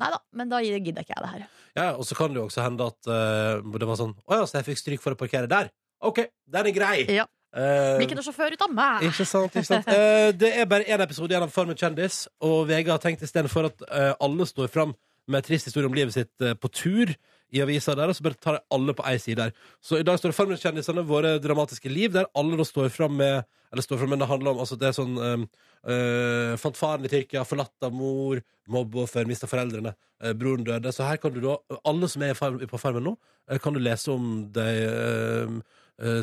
nei 0.00 0.10
da, 0.14 0.20
men 0.32 0.50
da 0.52 0.62
gidder 0.64 1.04
ikke 1.04 1.16
jeg 1.16 1.22
det 1.26 1.32
her. 1.34 1.46
Ja, 1.76 1.88
og 1.92 2.04
så 2.08 2.16
kan 2.18 2.32
det 2.32 2.40
jo 2.40 2.48
også 2.48 2.64
hende 2.64 2.88
at 2.88 3.10
uh, 3.10 3.78
det 3.78 3.88
var 3.88 3.98
sånn 4.00 4.14
Å 4.24 4.40
ja, 4.40 4.44
så 4.48 4.60
jeg 4.60 4.68
fikk 4.70 4.82
stryk 4.82 5.04
for 5.04 5.16
å 5.16 5.20
parkere 5.20 5.50
der. 5.50 5.72
OK, 6.04 6.24
den 6.50 6.70
er 6.70 6.76
grei. 6.76 6.98
Ja. 7.12 7.28
Uh, 7.54 7.94
Blir 8.00 8.08
ikke 8.08 8.18
noe 8.18 8.26
sjåfør 8.26 8.56
ut 8.56 8.62
av 8.66 8.72
meg! 8.74 9.04
Ikke 9.12 9.26
sant, 9.28 9.52
ikke 9.54 9.68
sant. 9.68 9.86
uh, 9.86 10.30
det 10.34 10.50
er 10.58 10.66
bare 10.70 10.88
én 10.90 11.02
episode 11.04 11.30
igjen 11.30 11.44
av 11.46 11.52
Farmen 11.54 11.78
kjendis, 11.78 12.24
og 12.42 12.64
VG 12.70 12.90
har 12.90 13.02
tenkt 13.02 13.22
istedenfor 13.22 13.68
at 13.70 13.84
uh, 13.86 14.12
alle 14.24 14.48
står 14.50 14.72
fram 14.72 14.96
med 15.30 15.44
trist 15.46 15.68
historie 15.68 15.88
om 15.88 15.94
livet 15.96 16.14
sitt 16.14 16.44
eh, 16.44 16.56
på 16.58 16.68
tur 16.68 17.12
i 17.54 17.62
avisa 17.62 17.94
der, 17.94 18.10
og 18.10 18.16
så 18.16 18.24
bare 18.26 18.40
tar 18.40 18.58
de 18.58 18.64
alle 18.74 18.94
på 18.96 19.04
ei 19.06 19.18
side 19.22 19.38
der. 19.38 19.52
Så 19.82 20.00
i 20.00 20.06
dag 20.06 20.18
står 20.18 20.32
det 20.32 20.38
Farmen 20.38 20.60
kjendisene, 20.60 21.04
våre 21.06 21.36
dramatiske 21.42 21.92
liv, 21.92 22.10
der 22.14 22.26
alle 22.38 22.58
da 22.58 22.66
står 22.66 22.90
fram 22.94 23.20
med 23.20 23.44
Eller 23.74 23.82
står 23.82 23.98
fram, 23.98 24.10
men 24.14 24.20
det 24.22 24.28
handler 24.30 24.52
om 24.52 24.60
altså 24.62 24.76
det 24.78 24.86
er 24.86 24.92
sånn 24.94 25.16
um, 25.18 25.44
uh, 25.90 26.52
Fant 26.62 26.76
faren 26.78 27.06
i 27.06 27.10
Tyrkia, 27.10 27.42
forlatt 27.42 27.82
av 27.82 27.94
mor, 27.94 28.38
mobbeoffer, 28.70 29.26
mista 29.26 29.48
foreldrene, 29.50 29.90
eh, 30.22 30.30
broren 30.38 30.62
døde. 30.64 30.92
Så 30.94 31.02
her 31.02 31.18
kan 31.18 31.34
du 31.34 31.40
da 31.42 31.56
Alle 31.82 32.06
som 32.08 32.22
er 32.22 32.38
på 32.38 32.78
Farmen 32.78 33.02
nå, 33.02 33.16
eh, 33.50 33.58
kan 33.58 33.74
du 33.74 33.82
lese 33.82 34.14
om 34.14 34.46
de 34.54 34.68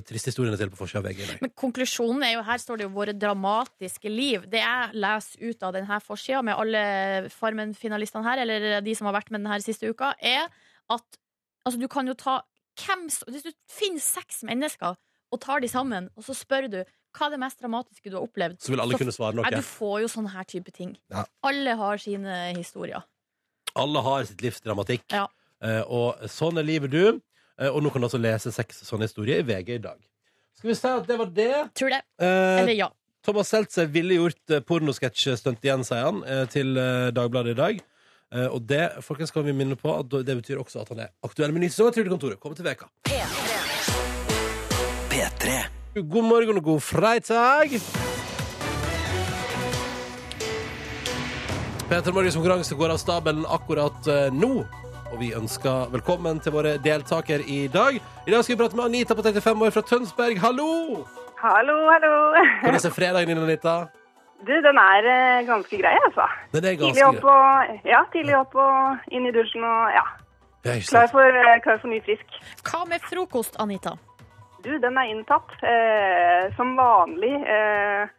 triste 0.04 0.28
historiene 0.28 0.58
til 0.60 0.68
på 0.68 0.80
forsida 0.80 1.00
av 1.00 1.06
VG. 1.08 1.38
Men 1.40 1.52
konklusjonen 1.56 2.26
er 2.28 2.34
jo, 2.34 2.42
her 2.44 2.60
står 2.60 2.78
det 2.78 2.84
jo 2.88 2.92
'våre 2.92 3.14
dramatiske 3.16 4.10
liv'. 4.12 4.50
Det 4.50 4.60
jeg 4.60 4.90
leser 5.00 5.48
ut 5.48 5.64
av 5.64 5.72
denne 5.74 6.00
forsida 6.04 6.42
med 6.44 6.56
alle 6.60 7.30
Farmen-finalistene 7.32 8.24
her, 8.24 8.42
eller 8.44 8.82
de 8.82 8.96
som 8.96 9.08
har 9.08 9.16
vært 9.16 9.32
med 9.32 9.44
denne 9.44 9.62
siste 9.64 9.88
uka, 9.88 10.12
er 10.20 10.50
at 10.92 11.21
altså, 11.66 11.80
du 11.82 11.88
kan 11.92 12.08
jo 12.08 12.16
ta 12.18 12.42
hvem 12.82 13.08
Hvis 13.10 13.44
du 13.44 13.52
finner 13.70 14.02
seks 14.02 14.44
mennesker 14.48 14.96
og 15.32 15.40
tar 15.40 15.62
de 15.64 15.68
sammen, 15.72 16.10
og 16.18 16.26
så 16.26 16.36
spør 16.36 16.68
du 16.72 16.82
hva 17.16 17.28
er 17.28 17.34
det 17.34 17.40
mest 17.42 17.60
dramatiske 17.60 18.08
du 18.08 18.16
har 18.16 18.24
opplevd, 18.24 18.62
Så 18.64 18.72
vil 18.72 18.80
alle 18.80 18.96
Så- 18.96 19.00
kunne 19.00 19.12
svare 19.16 19.36
noe. 19.36 19.44
Nei, 19.44 19.60
du 19.60 19.68
får 19.68 20.02
jo 20.02 20.08
sånne 20.08 20.32
her 20.32 20.44
type 20.44 20.72
ting. 20.72 20.98
Ja. 21.12 21.26
Alle 21.44 21.76
har 21.76 21.98
sine 21.98 22.54
historier. 22.56 23.04
Alle 23.76 24.02
har 24.02 24.24
sitt 24.26 24.42
livs 24.42 24.62
dramatikk. 24.62 25.04
Ja. 25.12 25.28
Uh, 25.64 25.84
og 25.88 26.24
sånn 26.32 26.58
er 26.58 26.64
livet, 26.64 26.92
du. 26.92 27.22
Uh, 27.60 27.70
og 27.70 27.84
nå 27.84 27.92
kan 27.92 28.02
du 28.02 28.08
altså 28.08 28.20
lese 28.20 28.52
seks 28.52 28.82
sånne 28.88 29.08
historier 29.08 29.40
i 29.40 29.44
VG 29.44 29.76
i 29.76 29.84
dag. 29.84 30.00
Skal 30.58 30.70
vi 30.70 30.76
si 30.76 30.88
at 30.88 31.08
det 31.08 31.18
var 31.18 31.26
det? 31.26 31.74
Tror 31.76 31.90
det. 31.90 32.02
Uh, 32.20 32.62
Eller 32.64 32.74
ja. 32.74 32.90
Thomas 33.24 33.52
Seltzer 33.52 33.86
ville 33.86 34.16
gjort 34.18 34.66
pornosketsjstunt 34.66 35.62
igjen, 35.62 35.84
sier 35.86 36.08
han, 36.08 36.48
til 36.48 36.74
Dagbladet 37.14 37.52
i 37.52 37.60
dag. 37.60 37.82
Eh, 38.32 38.48
og 38.48 38.64
det 38.64 38.86
folkens, 39.04 39.32
kan 39.32 39.44
vi 39.44 39.52
minne 39.56 39.76
på 39.76 39.92
at 39.92 40.08
det 40.26 40.38
betyr 40.40 40.62
også 40.62 40.86
at 40.86 40.92
han 40.94 41.04
er 41.04 41.12
aktuell 41.28 41.52
med 41.52 41.66
ny 41.66 41.70
sesong 41.72 41.92
av 41.92 41.98
Trygdekontoret. 41.98 42.40
Kommer 42.40 42.56
til 42.56 42.68
veka. 42.68 42.88
God 45.92 46.24
morgen 46.24 46.58
og 46.58 46.64
god 46.64 46.80
fredag. 46.80 47.76
Peter 51.92 52.14
Morgens 52.16 52.38
konkurranse 52.40 52.76
går 52.80 52.94
av 52.94 53.02
stabelen 53.02 53.44
akkurat 53.52 54.08
eh, 54.08 54.30
nå. 54.32 54.62
Og 55.12 55.18
vi 55.20 55.34
ønsker 55.36 55.92
velkommen 55.92 56.40
til 56.40 56.56
våre 56.56 56.78
deltakere 56.80 57.44
i 57.44 57.66
dag. 57.68 57.98
I 58.00 58.32
dag 58.32 58.46
skal 58.46 58.56
vi 58.56 58.62
prate 58.62 58.80
med 58.80 58.88
Anita 58.88 59.18
på 59.18 59.26
35 59.28 59.66
år 59.68 59.76
fra 59.76 59.84
Tønsberg. 59.84 60.40
Hallo! 60.40 60.70
Hallo, 61.42 61.76
hallo. 61.92 62.14
Hvordan 62.62 62.80
er 62.80 62.96
fredagen 62.96 63.34
din, 63.34 63.44
Anita? 63.44 63.82
Du, 64.48 64.54
den 64.66 64.78
er 64.82 65.08
eh, 65.14 65.44
ganske 65.46 65.78
grei, 65.78 65.94
altså. 66.06 66.26
Den 66.54 66.66
er 66.66 66.78
Tidlig 66.78 66.96
ganske 67.04 67.10
opp 67.10 67.28
og, 67.30 67.82
ja, 67.86 68.00
tidlig 68.14 68.38
opp 68.40 68.56
og 68.58 69.12
inn 69.14 69.28
i 69.30 69.34
dusjen 69.36 69.66
og 69.68 69.92
ja, 69.94 70.06
Ja, 70.66 70.78
klar 70.86 71.08
for, 71.14 71.26
eh, 71.42 71.60
klar 71.62 71.78
for 71.82 71.90
ny 71.90 72.00
frisk. 72.06 72.40
Hva 72.66 72.84
med 72.90 73.06
frokost, 73.10 73.56
Anita? 73.62 73.96
Du, 74.62 74.72
den 74.78 74.98
er 74.98 75.10
inntatt. 75.10 75.54
Eh, 75.66 76.50
som 76.58 76.76
vanlig 76.78 77.34
eh, 77.34 78.10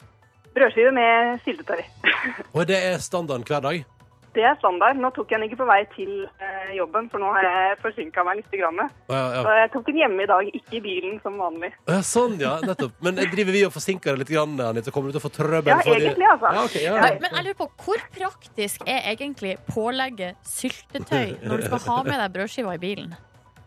brødskive 0.55 0.91
med 0.95 1.39
syltetøy. 1.45 1.83
Og 2.57 2.67
det 2.71 2.79
er 2.79 2.99
standarden 3.03 3.47
hver 3.47 3.63
dag? 3.63 3.85
Det 4.33 4.45
er 4.49 4.55
standard. 4.57 4.97
Nå 4.97 5.11
tok 5.13 5.29
jeg 5.33 5.41
den 5.43 5.51
ikke 5.51 5.59
på 5.61 5.67
vei 5.69 5.83
til 5.93 6.13
eh, 6.41 6.71
jobben, 6.79 7.11
for 7.13 7.21
nå 7.21 7.29
har 7.35 7.45
jeg 7.45 7.75
forsinka 7.83 8.25
meg 8.25 8.39
litt. 8.41 8.49
Grann. 8.53 8.81
Å, 8.81 8.89
ja, 9.13 9.43
Så 9.45 9.57
jeg 9.59 9.71
tok 9.75 9.87
den 9.91 9.99
hjemme 10.01 10.25
i 10.25 10.29
dag, 10.31 10.49
ikke 10.57 10.79
i 10.79 10.83
bilen 10.85 11.19
som 11.25 11.37
vanlig. 11.41 11.73
Ja, 11.89 11.99
sånn, 12.07 12.39
ja. 12.41 12.55
Nettopp. 12.65 12.95
Men 13.05 13.21
driver 13.21 13.57
vi 13.57 13.63
og 13.69 13.75
forsinker 13.77 14.15
deg 14.15 14.23
litt, 14.23 14.33
grann, 14.33 14.57
Anita? 14.65 14.93
Kommer 14.95 15.13
du 15.13 15.17
til 15.19 15.23
å 15.23 15.25
få 15.27 15.33
trøbbel? 15.37 15.69
Ja, 15.73 15.79
for 15.85 15.97
egentlig, 15.99 16.29
altså. 16.33 16.53
Ja, 16.57 16.65
okay, 16.65 16.85
ja. 16.87 16.97
Men, 16.97 17.21
men 17.25 17.39
jeg 17.39 17.49
lurer 17.49 17.59
på, 17.61 17.69
hvor 17.85 18.05
praktisk 18.17 18.85
er 18.89 19.09
egentlig 19.13 19.55
pålegget 19.69 20.41
syltetøy 20.49 21.39
når 21.45 21.65
du 21.65 21.69
skal 21.69 21.85
ha 21.91 21.99
med 22.09 22.17
deg 22.25 22.37
brødskiva 22.39 22.77
i 22.77 22.83
bilen? 22.83 23.17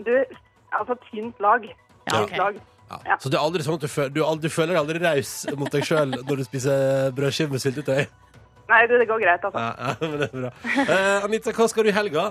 Du, 0.01 0.13
altså 0.75 0.97
tynt 1.11 1.41
lag. 1.45 1.69
Ja, 1.69 2.19
Tynt 2.19 2.31
ok. 2.31 2.37
lag. 2.41 2.61
Ja. 2.89 2.99
Ja. 3.09 3.15
Så 3.17 3.31
det 3.33 3.37
er 3.39 3.41
aldri 3.41 3.63
sånn 3.65 3.79
at 3.79 3.85
du, 3.85 3.89
føler, 3.89 4.11
du, 4.13 4.21
du 4.43 4.51
føler 4.53 4.75
deg 4.75 4.81
aldri 4.83 4.99
raus 5.01 5.31
mot 5.57 5.71
deg 5.73 5.87
sjøl 5.87 6.11
når 6.19 6.41
du 6.41 6.43
spiser 6.45 7.09
brødskive 7.17 7.55
med 7.55 7.63
syltetøy? 7.63 8.03
Nei, 8.71 8.81
du, 8.89 8.97
det 8.97 9.07
går 9.07 9.21
greit, 9.21 9.45
altså. 9.45 9.59
Ja, 9.59 9.71
ja, 9.77 9.95
men 10.09 10.19
det 10.21 10.29
er 10.31 10.35
bra. 10.41 10.51
Eh, 10.83 11.25
Anita, 11.27 11.53
hva 11.55 11.67
skal 11.71 11.85
du 11.85 11.91
i 11.91 11.95
helga? 11.95 12.29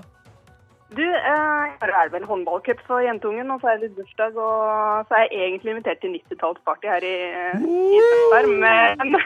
Du, 0.94 1.03
eh, 1.03 1.75
det 1.83 1.90
er 1.90 2.11
vel 2.12 2.27
håndballcup 2.29 2.81
for 2.87 3.03
jentungen, 3.03 3.51
og 3.51 3.62
så 3.62 3.73
er 3.73 3.83
det 3.83 3.94
bursdag, 3.97 4.37
og 4.38 5.09
så 5.09 5.18
er 5.18 5.27
jeg 5.27 5.49
egentlig 5.49 5.75
invitert 5.75 6.03
til 6.03 6.14
90-tallsparty 6.18 6.90
her 6.90 7.07
i, 7.09 7.16
i 7.59 8.03
Tønsberg, 8.03 8.51
men 8.62 9.18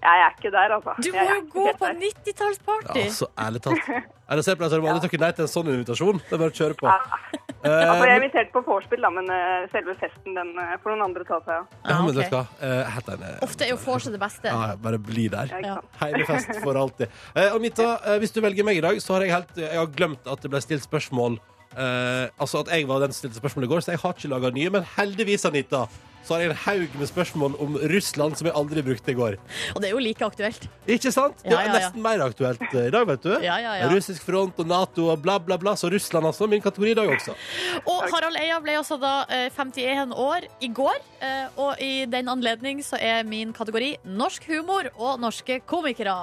jeg 0.00 0.22
er 0.24 0.32
ikke 0.36 0.50
der, 0.54 0.72
altså. 0.76 0.94
Du 1.04 1.10
må 1.12 1.26
jo 1.28 1.40
gå 1.52 1.66
på 1.80 1.90
90-tallsparty! 2.00 3.02
Ja, 3.04 3.12
så 3.12 3.28
ærlig 3.46 3.60
talt. 3.66 3.90
Er 4.30 4.38
det 4.38 4.44
på 4.56 4.68
så 4.68 4.76
har 4.76 4.80
du 4.80 4.86
aldri 4.86 5.02
takket 5.04 5.22
nei 5.24 5.30
til 5.34 5.44
en 5.44 5.50
sånn 5.50 5.68
invitasjon. 5.72 6.20
Det 6.22 6.36
er 6.36 6.40
bare 6.40 6.52
å 6.52 6.56
kjøre 6.56 6.76
på. 6.78 6.86
Altså, 6.86 7.18
jeg 7.66 8.12
er 8.12 8.12
invitert 8.14 8.52
på 8.54 8.62
vorspiel, 8.64 9.04
men 9.12 9.26
eh, 9.34 9.66
selve 9.74 9.96
festen 10.00 10.38
den 10.38 10.52
eh, 10.62 10.76
får 10.80 10.94
noen 10.94 11.02
andre 11.08 11.26
ta 11.28 11.40
seg 11.44 11.56
av. 11.58 11.66
ja, 11.90 11.98
men 12.06 12.20
okay. 12.22 12.44
Eh, 12.64 12.92
helt 12.94 13.10
enig. 13.16 13.32
Ofte 13.44 13.66
er 13.66 13.74
jo 13.74 13.80
vorset 13.82 14.14
det 14.16 14.22
beste. 14.22 14.48
Ja, 14.48 14.76
bare 14.80 15.00
bli 15.10 15.26
der. 15.32 15.52
Ja, 15.52 15.74
Ja. 15.74 15.76
Hele 16.00 16.24
fest 16.28 16.54
for 16.62 16.78
alltid. 16.78 17.12
Og 17.34 17.58
Anita, 17.58 17.92
uh, 18.06 18.16
hvis 18.22 18.32
du 18.32 18.40
velger 18.40 18.64
meg 18.66 18.80
i 18.80 18.84
dag, 18.84 18.96
så 19.02 19.18
har 19.18 19.26
jeg 19.26 19.34
helt 19.34 19.58
Jeg 19.60 19.76
har 19.76 19.90
glemt 19.92 20.30
at 20.30 20.40
det 20.40 20.50
ble 20.50 20.62
stilt 20.64 20.86
spørsmål 20.86 21.36
eh, 21.76 22.26
Altså 22.40 22.62
at 22.64 22.72
jeg 22.74 22.88
var 22.88 23.02
den 23.02 23.12
som 23.12 23.24
stilte 23.24 23.40
spørsmål 23.42 23.66
i 23.66 23.70
går, 23.70 23.84
så 23.84 23.94
jeg 23.94 24.02
har 24.02 24.16
ikke 24.16 24.32
laga 24.32 24.50
nye. 24.54 24.72
Men 24.74 24.86
heldigvis, 24.96 25.46
Anita, 25.48 25.84
så 26.24 26.34
har 26.34 26.42
jeg 26.44 26.52
en 26.52 26.60
haug 26.64 26.96
med 27.00 27.08
spørsmål 27.10 27.56
om 27.62 27.76
Russland 27.90 28.36
som 28.38 28.48
jeg 28.48 28.56
aldri 28.58 28.84
brukte 28.86 29.12
i 29.12 29.16
går. 29.18 29.36
Og 29.74 29.82
det 29.82 29.90
er 29.90 29.94
jo 29.94 30.02
like 30.02 30.26
aktuelt. 30.26 30.66
Ikke 30.86 31.12
sant? 31.14 31.38
Det 31.42 31.52
er 31.52 31.56
ja, 31.56 31.68
ja. 31.68 31.76
nesten 31.78 32.04
mer 32.04 32.24
aktuelt 32.24 32.62
eh, 32.70 32.88
i 32.88 32.92
dag, 32.94 33.06
vet 33.08 33.24
du. 33.24 33.32
Ja, 33.44 33.56
ja, 33.62 33.76
ja. 33.80 33.90
Russisk 33.92 34.26
front 34.26 34.60
og 34.62 34.68
Nato 34.70 35.08
og 35.12 35.22
bla, 35.24 35.38
bla, 35.42 35.58
bla. 35.60 35.76
Så 35.80 35.90
Russland, 35.92 36.28
altså. 36.28 36.48
Min 36.50 36.62
kategori 36.62 36.92
i 36.94 36.98
dag 36.98 37.12
også. 37.14 37.36
Og 37.84 38.04
Harald 38.12 38.38
Eia 38.40 38.58
ble 38.62 38.76
altså 38.80 38.98
da 39.00 39.14
eh, 39.32 39.48
51 39.54 40.14
år 40.16 40.48
i 40.60 40.72
går, 40.74 41.00
eh, 41.24 41.46
og 41.60 41.80
i 41.82 42.04
den 42.10 42.30
anledning 42.32 42.84
så 42.86 43.00
er 43.00 43.24
min 43.28 43.54
kategori 43.56 43.96
norsk 44.04 44.46
humor 44.50 44.90
og 44.96 45.18
norske 45.22 45.60
komikere. 45.68 46.16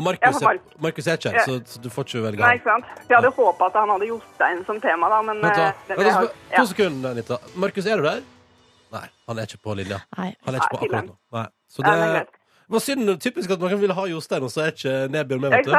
Og 0.00 0.04
Markus 0.06 0.40
er, 0.40 0.58
Markus 0.80 1.06
er 1.12 1.18
ikke 1.20 1.32
her, 1.34 1.44
så, 1.44 1.58
så 1.68 1.80
du 1.84 1.88
får 1.92 2.06
ikke 2.08 2.22
velge 2.24 2.40
Nei, 2.40 2.54
ikke 2.56 2.70
sant? 2.70 2.90
Jeg 3.04 3.18
hadde 3.18 3.30
håpa 3.36 3.66
at 3.68 3.78
han 3.82 3.90
hadde 3.92 4.06
Jostein 4.08 4.62
som 4.68 4.80
tema, 4.80 5.10
da, 5.12 5.18
men 5.28 5.42
Vent, 5.44 5.58
da. 5.58 5.66
det- 5.90 5.96
Vent, 5.98 6.06
da, 6.08 6.12
har- 6.16 6.30
To 6.56 6.64
sekunder, 6.72 7.10
Anita. 7.16 7.38
Markus, 7.60 7.86
er 7.86 8.00
du 8.00 8.06
der? 8.08 8.22
Nei, 8.94 9.04
han 9.28 9.38
er 9.38 9.46
ikke 9.50 9.60
på 9.68 9.74
linja. 9.78 10.00
Nei. 10.18 10.30
Han 10.46 10.54
er 10.56 10.58
ikke 10.64 10.72
på 10.72 10.80
akkurat 10.80 11.10
nå. 11.10 11.16
Nei. 11.36 11.46
Så 11.70 11.84
det 11.84 11.92
det 12.70 12.74
var 12.76 12.82
synd. 12.86 13.08
Typisk 13.20 13.50
at 13.50 13.60
man 13.60 13.80
vil 13.80 13.92
ha 13.92 14.02
Jostein, 14.06 14.42
og 14.46 14.50
så 14.54 14.62
er 14.64 14.72
ikke 14.72 14.96
Nebjørn 15.10 15.40
med, 15.42 15.50
vet 15.50 15.64
du. 15.66 15.72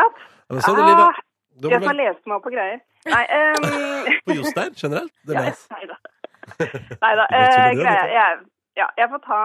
Men 0.52 0.62
sånn 0.62 0.78
er 0.78 0.84
Ah, 0.84 0.90
livet. 0.92 1.72
Jeg 1.72 1.84
har 1.88 1.94
lest 2.00 2.26
meg 2.28 2.36
opp 2.36 2.44
på 2.44 2.52
greier. 2.52 2.80
Nei, 3.08 3.24
um, 3.32 4.10
på 4.28 4.36
Jostein 4.36 4.74
generelt. 4.76 5.12
Det 5.26 5.36
er 5.36 5.40
ja, 5.40 5.50
nice. 5.50 5.68
nei 5.72 5.86
da. 5.88 5.96
Nei 7.02 7.12
da. 7.16 7.26
Uh, 7.32 7.70
greia, 7.80 8.04
jeg, 8.12 8.40
ja, 8.80 8.88
jeg 8.96 9.08
får 9.12 9.22
ta 9.26 9.40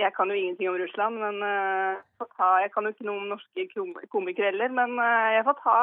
Jeg 0.00 0.12
kan 0.16 0.30
jo 0.30 0.36
ingenting 0.36 0.68
om 0.70 0.78
Russland, 0.80 1.18
men 1.20 1.40
eh, 1.44 1.96
jeg, 1.98 2.16
får 2.22 2.28
ta, 2.38 2.50
jeg 2.64 2.70
kan 2.74 2.86
jo 2.86 2.92
ikke 2.94 3.08
noe 3.08 3.20
om 3.20 3.32
norske 3.34 3.66
komikere 4.14 4.52
heller. 4.52 4.72
Men 4.72 4.96
eh, 4.96 5.28
jeg 5.36 5.44
får 5.48 5.58
ta 5.60 5.74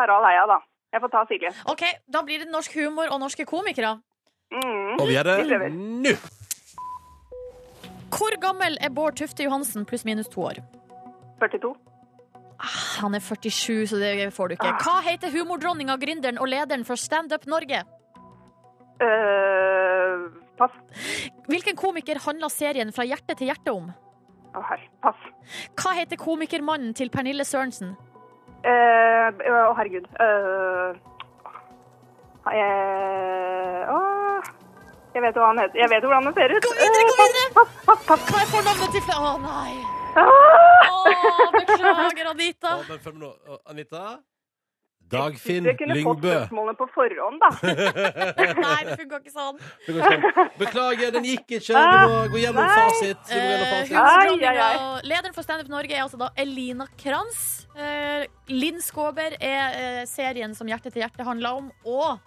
Harald 0.00 0.26
Eia, 0.30 0.46
da. 0.50 0.58
Jeg 0.94 1.02
får 1.02 1.12
ta 1.14 1.24
Silje. 1.30 1.54
OK, 1.70 1.84
da 2.16 2.22
blir 2.26 2.42
det 2.42 2.50
norsk 2.50 2.74
humor 2.78 3.10
og 3.14 3.22
norske 3.22 3.46
komikere. 3.46 3.96
Mm. 4.54 4.98
Og 4.98 5.06
vi 5.08 5.16
gjør 5.16 5.30
det 5.34 5.70
nå! 5.74 6.14
Hvor 8.14 8.36
gammel 8.38 8.76
er 8.78 8.92
Bård 8.94 9.16
Tufte 9.18 9.42
Johansen 9.42 9.86
pluss 9.88 10.04
minus 10.06 10.30
to 10.30 10.44
år? 10.46 10.60
42. 11.40 11.72
Han 13.02 13.14
er 13.14 13.22
47, 13.22 13.86
så 13.90 13.98
det 13.98 14.12
får 14.34 14.48
du 14.48 14.54
ikke. 14.54 14.74
Hva 14.84 15.00
heter 15.02 15.34
humordronninga, 15.34 15.96
gründeren 15.98 16.38
og 16.38 16.48
lederen 16.48 16.86
for 16.86 17.00
Standup 17.00 17.48
Norge? 17.50 17.82
Uh, 19.02 20.30
pass. 20.58 20.78
Hvilken 21.50 21.76
komiker 21.76 22.20
handla 22.24 22.48
serien 22.52 22.92
Fra 22.94 23.04
hjerte 23.08 23.36
til 23.38 23.50
hjerte 23.50 23.74
om? 23.74 23.90
Å, 24.54 24.62
her. 24.70 24.82
Pass. 25.02 25.22
Hva 25.80 25.94
heter 25.98 26.16
komikermannen 26.20 26.94
til 26.94 27.10
Pernille 27.10 27.44
Sørensen? 27.46 27.96
Å, 28.64 28.70
uh, 28.70 29.48
oh, 29.50 29.72
herregud. 29.76 30.06
Uh, 30.14 30.94
åh, 33.90 34.52
jeg 35.14 35.22
vet 35.22 35.36
hva 35.38 35.48
han 35.50 35.58
heter. 35.62 35.78
Jeg 35.78 35.90
vet 35.90 36.06
hvordan 36.06 36.28
han 36.30 36.36
ser 36.38 36.54
ut. 36.54 36.62
Gå 36.64 36.72
videre, 36.78 37.02
gå 37.08 37.14
Eh, 37.14 37.24
videre! 37.24 37.50
Pass, 37.58 37.74
pass, 37.88 38.06
pass. 38.08 38.22
Hva 38.30 38.40
er 38.44 38.48
fornavnet 38.54 38.94
til 38.94 39.02
Å 39.14 39.34
nei! 39.42 39.74
Ah! 40.14 40.30
Å, 40.94 41.50
beklager, 41.58 42.30
Anita. 42.30 42.72
Anita? 43.74 44.04
Dagfinn 45.12 45.64
Jeg 45.68 45.76
kunne 45.78 45.94
fått 46.02 46.22
Lyngbø. 46.24 46.30
spørsmålene 46.34 46.74
på 46.78 46.86
forhånd, 46.94 47.40
da. 47.42 47.50
Nei, 48.64 48.78
det 48.88 48.96
funka 48.98 49.18
ikke 49.20 49.32
sånn. 49.34 49.58
Ikke. 49.86 50.44
Beklager, 50.58 51.12
den 51.14 51.26
gikk 51.28 51.54
ikke. 51.60 51.76
Vi 51.76 52.08
må 52.08 52.18
gå 52.32 52.40
gjennom 52.40 52.64
Nei. 52.64 52.74
fasit. 52.80 53.20
Vi 53.28 53.38
må 53.38 53.44
gå 53.44 53.52
gjennom 53.52 53.68
Eh, 53.68 53.74
fasit. 53.74 53.96
Ai, 54.00 54.28
Ai, 54.48 54.58
ai, 54.64 55.00
Lederen 55.06 55.34
for 55.36 55.42
Standup 55.46 55.68
Norge 55.70 55.92
er 55.94 56.02
altså 56.06 56.18
da 56.18 56.30
Elina 56.40 56.86
Kranz. 56.98 57.66
Eh, 57.76 58.26
Linn 58.50 58.80
Skåber 58.82 59.36
er 59.40 59.78
eh, 59.78 60.02
serien 60.10 60.54
som 60.56 60.66
Hjerte 60.70 60.90
til 60.90 61.02
hjerte 61.04 61.24
handler 61.28 61.60
om. 61.62 61.70
Og 61.84 62.18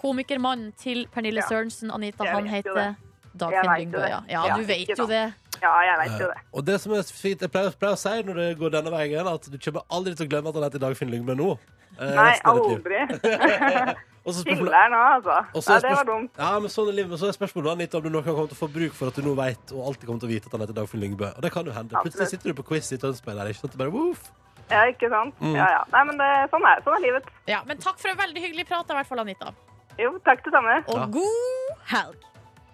komikermannen 0.00 0.72
til 0.80 1.06
Pernille 1.14 1.44
Ja. 1.44 1.48
Sørensen, 1.48 1.92
Anita, 1.94 2.24
Jeg 2.24 2.34
han 2.34 2.46
heter 2.50 2.94
Dagfinn 3.36 3.70
Lyngbø. 3.78 4.02
Ja. 4.08 4.20
ja, 4.28 4.46
Ja, 4.48 4.56
du 4.56 4.64
vet 4.68 4.88
jo 4.98 5.06
det. 5.06 5.24
Ja, 5.62 5.70
jeg 5.86 5.96
vet 6.02 6.20
jo 6.20 6.26
det. 6.28 6.40
Og 6.52 6.64
det 6.66 6.80
som 6.82 6.92
er 6.92 7.02
fint, 7.02 7.40
jeg 7.40 7.50
pleier, 7.50 7.70
pleier 7.78 7.94
å 7.94 7.98
si 7.98 8.10
når 8.26 8.34
det 8.40 8.48
går 8.58 8.70
denne 8.74 8.90
veien, 8.92 9.26
at 9.30 9.46
du 9.48 9.56
kommer 9.58 9.82
aldri 9.90 10.12
til 10.18 10.26
å 10.26 10.30
glemme 10.32 10.50
at 10.50 10.58
han 10.58 10.66
heter 10.66 10.82
Dagfinn 10.82 11.10
Lyngbø 11.14 11.36
nå. 11.38 11.54
Eh, 11.98 12.14
Nei, 12.18 12.34
aldri. 12.44 13.00
Og 14.24 14.32
nå, 14.32 14.54
òg, 14.56 15.26
altså. 15.52 15.74
er 15.74 15.82
det 15.84 15.90
var 15.92 16.06
dumt. 16.08 16.38
Ja, 16.40 16.54
men 16.56 16.72
sånn 16.72 16.86
er 16.88 16.96
livet. 16.96 17.10
Men 17.12 17.20
så 17.20 17.28
er 17.28 17.34
spørsmålet 17.36 17.82
litt 17.82 17.96
om 17.98 18.06
du 18.06 18.08
noen 18.08 18.24
kommer 18.24 18.46
til 18.48 18.56
å 18.56 18.60
få 18.62 18.68
bruk 18.72 18.94
for 18.96 19.12
at 19.12 19.18
du 19.20 19.26
nå 19.26 19.34
vet, 19.36 19.74
og 19.76 19.90
alltid 19.90 20.08
kommer 20.08 20.22
til 20.22 20.30
å 20.30 20.32
vite 20.32 20.48
at 20.48 20.54
han 20.56 20.64
heter 20.64 20.78
Dagfinn 20.78 21.02
Lyngbø. 21.02 21.28
Og 21.36 21.44
det 21.44 21.50
kan 21.52 21.68
jo 21.68 21.74
hende. 21.76 22.00
Plutselig 22.06 22.30
sitter 22.32 22.54
du 22.54 22.56
på 22.62 22.64
quiz 22.70 22.88
i 22.96 22.98
Tønsberg 23.02 23.36
der, 23.36 23.50
ikke 23.52 23.66
sant? 23.66 23.76
Bare, 23.82 23.92
woof. 23.92 24.24
Ja, 24.70 24.86
ikke 24.88 25.10
sant? 25.12 25.36
Mm. 25.44 25.58
Ja, 25.58 25.66
ja. 25.74 25.82
Nei, 25.92 26.02
men 26.08 26.22
det, 26.22 26.30
sånn 26.54 26.64
er 26.70 26.80
sånn 26.86 26.96
er 26.96 27.04
livet. 27.04 27.28
Ja, 27.52 27.60
men 27.68 27.82
takk 27.84 28.00
for 28.00 28.14
en 28.14 28.20
veldig 28.22 28.46
hyggelig 28.46 28.64
prat, 28.70 28.88
i 28.88 28.96
hvert 28.96 29.10
fall, 29.12 29.20
Anita. 29.26 29.52
Jo, 30.00 30.14
takk 30.24 30.40
det 30.46 30.54
samme. 30.56 30.78
Og 30.88 30.96
Ja. 30.96 31.04
god 31.18 31.84
helg. 31.92 32.24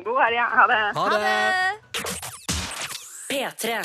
God 0.07 0.23
helg. 0.23 0.39
ja. 0.39 0.47
Ha 0.55 0.67
det. 0.71 0.79
Ha 1.01 1.09
det! 1.19 2.31
P3. 3.31 3.83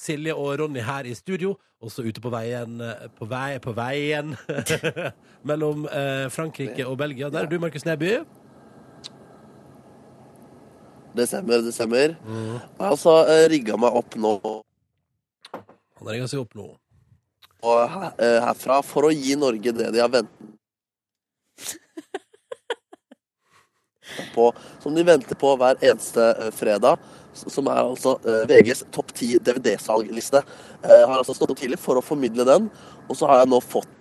Silje 0.00 0.36
og 0.36 0.52
Ronny 0.60 0.84
her 0.84 1.08
i 1.08 1.14
studio, 1.16 1.56
også 1.80 2.04
ute 2.04 2.20
på 2.20 2.30
veien 2.32 2.80
eh, 2.84 3.06
På, 3.16 3.24
vei, 3.30 3.58
på 3.64 3.72
veien 3.76 4.34
mellom 5.48 5.86
eh, 5.88 6.26
Frankrike 6.32 6.84
og 6.86 6.98
Belgia. 7.00 7.30
Der 7.32 7.46
er 7.46 7.50
du, 7.50 7.56
Markus 7.62 7.86
Neby. 7.88 8.18
Det 11.16 11.26
stemmer, 11.26 11.62
det 11.64 11.72
stemmer. 11.74 12.12
Jeg 12.14 12.60
har 12.78 12.92
altså 12.92 13.16
eh, 13.26 13.46
rigga 13.50 13.78
meg 13.80 13.96
opp 13.98 14.14
nå 14.20 14.34
Han 15.54 16.06
har 16.06 16.12
rigga 16.14 16.28
seg 16.30 16.44
opp 16.44 16.54
nå. 16.58 16.68
og 17.66 17.80
her- 17.92 18.14
eh, 18.24 18.38
herfra 18.44 18.78
for 18.86 19.08
å 19.08 19.10
gi 19.12 19.34
Norge 19.36 19.72
det 19.76 19.90
de 19.96 20.00
har 20.00 20.12
ventet 20.12 20.46
på, 24.34 24.50
som 24.82 24.96
de 24.96 25.04
venter 25.06 25.38
på 25.38 25.54
hver 25.60 25.80
eneste 25.80 26.30
eh, 26.32 26.52
fredag. 26.54 27.00
Som 27.32 27.68
er 27.70 27.82
altså 27.84 28.16
eh, 28.26 28.42
VGs 28.50 28.84
topp 28.94 29.14
ti 29.14 29.34
DVD-salgliste. 29.38 30.42
Jeg 30.82 31.06
har 31.06 31.16
altså 31.20 31.36
stått 31.36 31.52
opp 31.54 31.60
tidlig 31.60 31.78
for 31.80 32.00
å 32.00 32.04
formidle 32.04 32.46
den, 32.48 32.68
og 33.06 33.18
så 33.18 33.30
har 33.30 33.42
jeg 33.42 33.52
nå 33.52 33.60
fått 33.62 33.99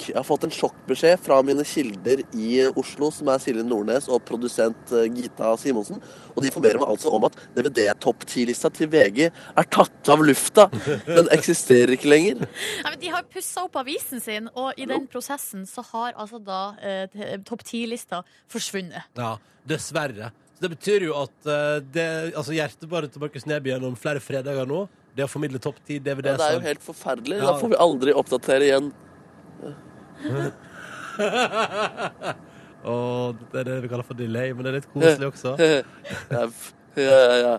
jeg 0.00 0.16
har 0.16 0.24
fått 0.26 0.46
en 0.46 0.52
sjokkbeskjed 0.52 1.20
fra 1.22 1.38
mine 1.46 1.64
kilder 1.66 2.22
i 2.34 2.48
Oslo, 2.78 3.10
som 3.14 3.28
er 3.32 3.40
Silje 3.42 3.64
Nordnes 3.66 4.08
og 4.10 4.22
produsent 4.26 4.92
eh, 4.94 5.08
Gita 5.12 5.52
Simonsen. 5.60 6.00
Og 6.32 6.42
de 6.42 6.50
informerer 6.50 6.80
meg 6.80 6.92
altså 6.94 7.12
om 7.14 7.26
at 7.28 7.36
DVD-topp 7.56 8.26
10-lista 8.26 8.70
til 8.74 8.90
VG 8.92 9.28
er 9.28 9.68
tatt 9.72 10.12
av 10.12 10.24
lufta. 10.24 10.68
Den 11.06 11.30
eksisterer 11.34 11.94
ikke 11.96 12.10
lenger. 12.10 12.44
Nei, 12.46 12.90
men 12.90 13.00
de 13.02 13.12
har 13.12 13.26
pussa 13.32 13.66
opp 13.66 13.78
avisen 13.82 14.22
sin, 14.22 14.48
og 14.56 14.78
i 14.80 14.88
den 14.88 15.06
prosessen 15.12 15.66
så 15.68 15.84
har 15.92 16.16
altså 16.16 16.40
da 16.42 16.62
eh, 16.80 17.36
topp 17.48 17.66
ti-lista 17.68 18.22
forsvunnet. 18.52 19.12
Ja, 19.18 19.36
dessverre. 19.68 20.32
Så 20.56 20.66
det 20.66 20.72
betyr 20.74 21.06
jo 21.08 21.14
at 21.20 21.52
eh, 21.52 21.78
det, 21.94 22.08
altså 22.32 22.56
hjertebaret 22.56 23.12
til 23.12 23.22
Markus 23.22 23.46
Neby 23.50 23.74
gjennom 23.74 23.96
flere 23.98 24.22
fredager 24.24 24.68
nå, 24.68 24.84
det 25.16 25.26
å 25.26 25.30
formidle 25.30 25.60
topp 25.60 25.80
ti 25.84 25.98
DVD 26.00 26.32
Ja, 26.32 26.36
det 26.40 26.48
er 26.48 26.58
jo 26.58 26.66
helt 26.66 26.84
forferdelig. 26.84 27.40
Ja. 27.42 27.50
Da 27.50 27.56
får 27.60 27.74
vi 27.74 27.80
aldri 27.84 28.14
oppdatere 28.16 28.68
igjen. 28.68 28.92
Og 32.82 33.36
det 33.52 33.60
er 33.60 33.66
det 33.68 33.76
vi 33.84 33.88
kaller 33.92 34.06
for 34.06 34.18
delay, 34.18 34.50
men 34.52 34.64
det 34.66 34.70
er 34.72 34.76
litt 34.80 34.90
koselig 34.92 35.26
også. 35.32 35.50
Ja, 36.32 37.06
ja, 37.08 37.34
ja, 37.40 37.54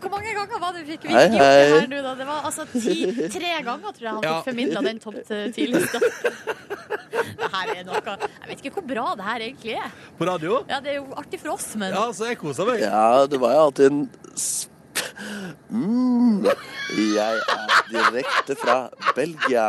hvor 0.00 0.10
mange 0.10 0.32
ganger 0.34 0.58
var 0.62 0.72
det 0.74 0.80
vi 0.86 0.94
fikk 0.96 1.04
Hei, 1.12 1.26
gjort 1.28 1.36
det 1.38 1.68
her 1.74 1.86
nå, 1.92 1.98
da? 2.06 2.12
Det 2.18 2.26
var 2.26 2.38
altså 2.48 2.64
ti, 2.72 2.94
tre 3.30 3.50
ganger, 3.66 3.92
tror 3.94 4.06
jeg 4.06 4.14
han 4.16 4.24
Ja. 4.24 4.32
fikk 4.40 4.48
formidla 4.48 4.80
den 4.88 4.98
topp 5.04 5.18
ti-lista. 5.54 5.98
Det 6.00 7.50
her 7.52 7.66
er 7.76 7.84
noe 7.86 8.00
Jeg 8.16 8.48
vet 8.48 8.58
ikke 8.64 8.74
hvor 8.78 8.86
bra 8.90 9.06
det 9.20 9.24
her 9.28 9.38
egentlig 9.46 9.74
er. 9.78 9.90
På 10.18 10.26
radio? 10.28 10.52
Ja, 10.68 10.80
Det 10.80 10.90
er 10.94 10.98
jo 11.00 11.06
artig 11.20 11.38
for 11.44 11.50
oss, 11.54 11.68
men 11.76 11.92
Ja, 11.94 12.04
så 12.16 12.22
jeg 12.30 12.38
koser 12.40 12.64
meg. 12.66 12.80
ja, 12.82 13.26
det 13.26 13.38
var 13.40 13.50
jo 13.54 13.60
alltid 13.68 13.84
en. 13.90 14.00
Mm. 15.70 16.44
Jeg 16.96 17.40
er 17.40 17.80
direkte 17.90 18.56
fra 18.58 18.76
Belgia. 19.16 19.66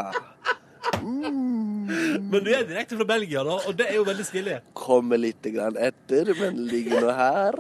Mm. 1.02 1.90
Men 2.32 2.44
du 2.46 2.52
er 2.54 2.66
direkte 2.68 2.98
fra 3.00 3.08
Belgia, 3.08 3.44
da, 3.46 3.58
og 3.68 3.76
det 3.78 3.90
er 3.90 3.98
jo 4.00 4.06
veldig 4.08 4.26
stilig. 4.26 4.60
Kommer 4.78 5.20
litt 5.22 5.46
grann 5.54 5.78
etter, 5.80 6.32
men 6.40 6.62
ligger 6.70 7.04
nå 7.04 7.16
her. 7.18 7.60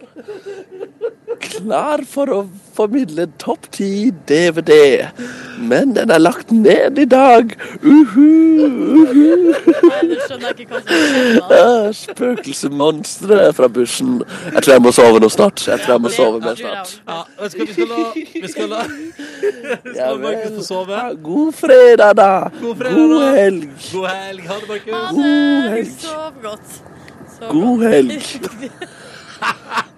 Klar 1.39 2.03
for 2.09 2.29
å 2.33 2.39
formidle 2.75 3.27
topp 3.41 3.67
ti 3.71 4.11
DVD. 4.27 5.07
Men 5.61 5.93
den 5.95 6.11
er 6.11 6.19
lagt 6.21 6.51
ned 6.51 6.99
i 6.99 7.05
dag. 7.05 7.53
Uhu, 7.83 8.27
uhu. 9.01 9.53
Ah, 11.51 11.91
Spøkelsesmonstre 11.95 13.51
fra 13.53 13.69
bussen. 13.71 14.21
Jeg 14.53 14.63
tror 14.63 14.73
jeg 14.73 14.85
må 14.87 14.93
sove 14.95 15.21
nå 15.21 15.29
snart. 15.31 15.63
Jeg 15.67 15.83
tror 15.83 15.95
jeg 15.95 16.05
må 16.05 16.13
sove 16.15 16.41
mer 16.43 16.57
snart. 16.59 16.95
Ja, 17.07 17.21
vi 17.41 17.67
skal 17.73 17.91
la, 17.91 18.01
vi 18.15 18.47
skal 18.55 18.73
la, 18.73 18.81
vi 19.85 19.93
skal 19.93 20.01
la 20.01 20.17
Markus 20.25 20.57
få 20.57 20.67
sove. 20.71 21.03
God 21.23 21.53
fredag, 21.61 22.17
da. 22.19 22.31
God 22.61 22.81
fredag, 22.81 22.97
God 22.97 23.23
helg. 23.37 23.69
God 23.93 24.09
helg. 24.09 24.49
Ha 24.49 24.59
det, 24.59 24.67
Markus. 24.73 24.91
God 25.13 25.71
helg. 25.75 25.95
Sov 26.01 26.43
godt. 26.43 26.67
God 27.51 27.87
helg. 27.89 28.19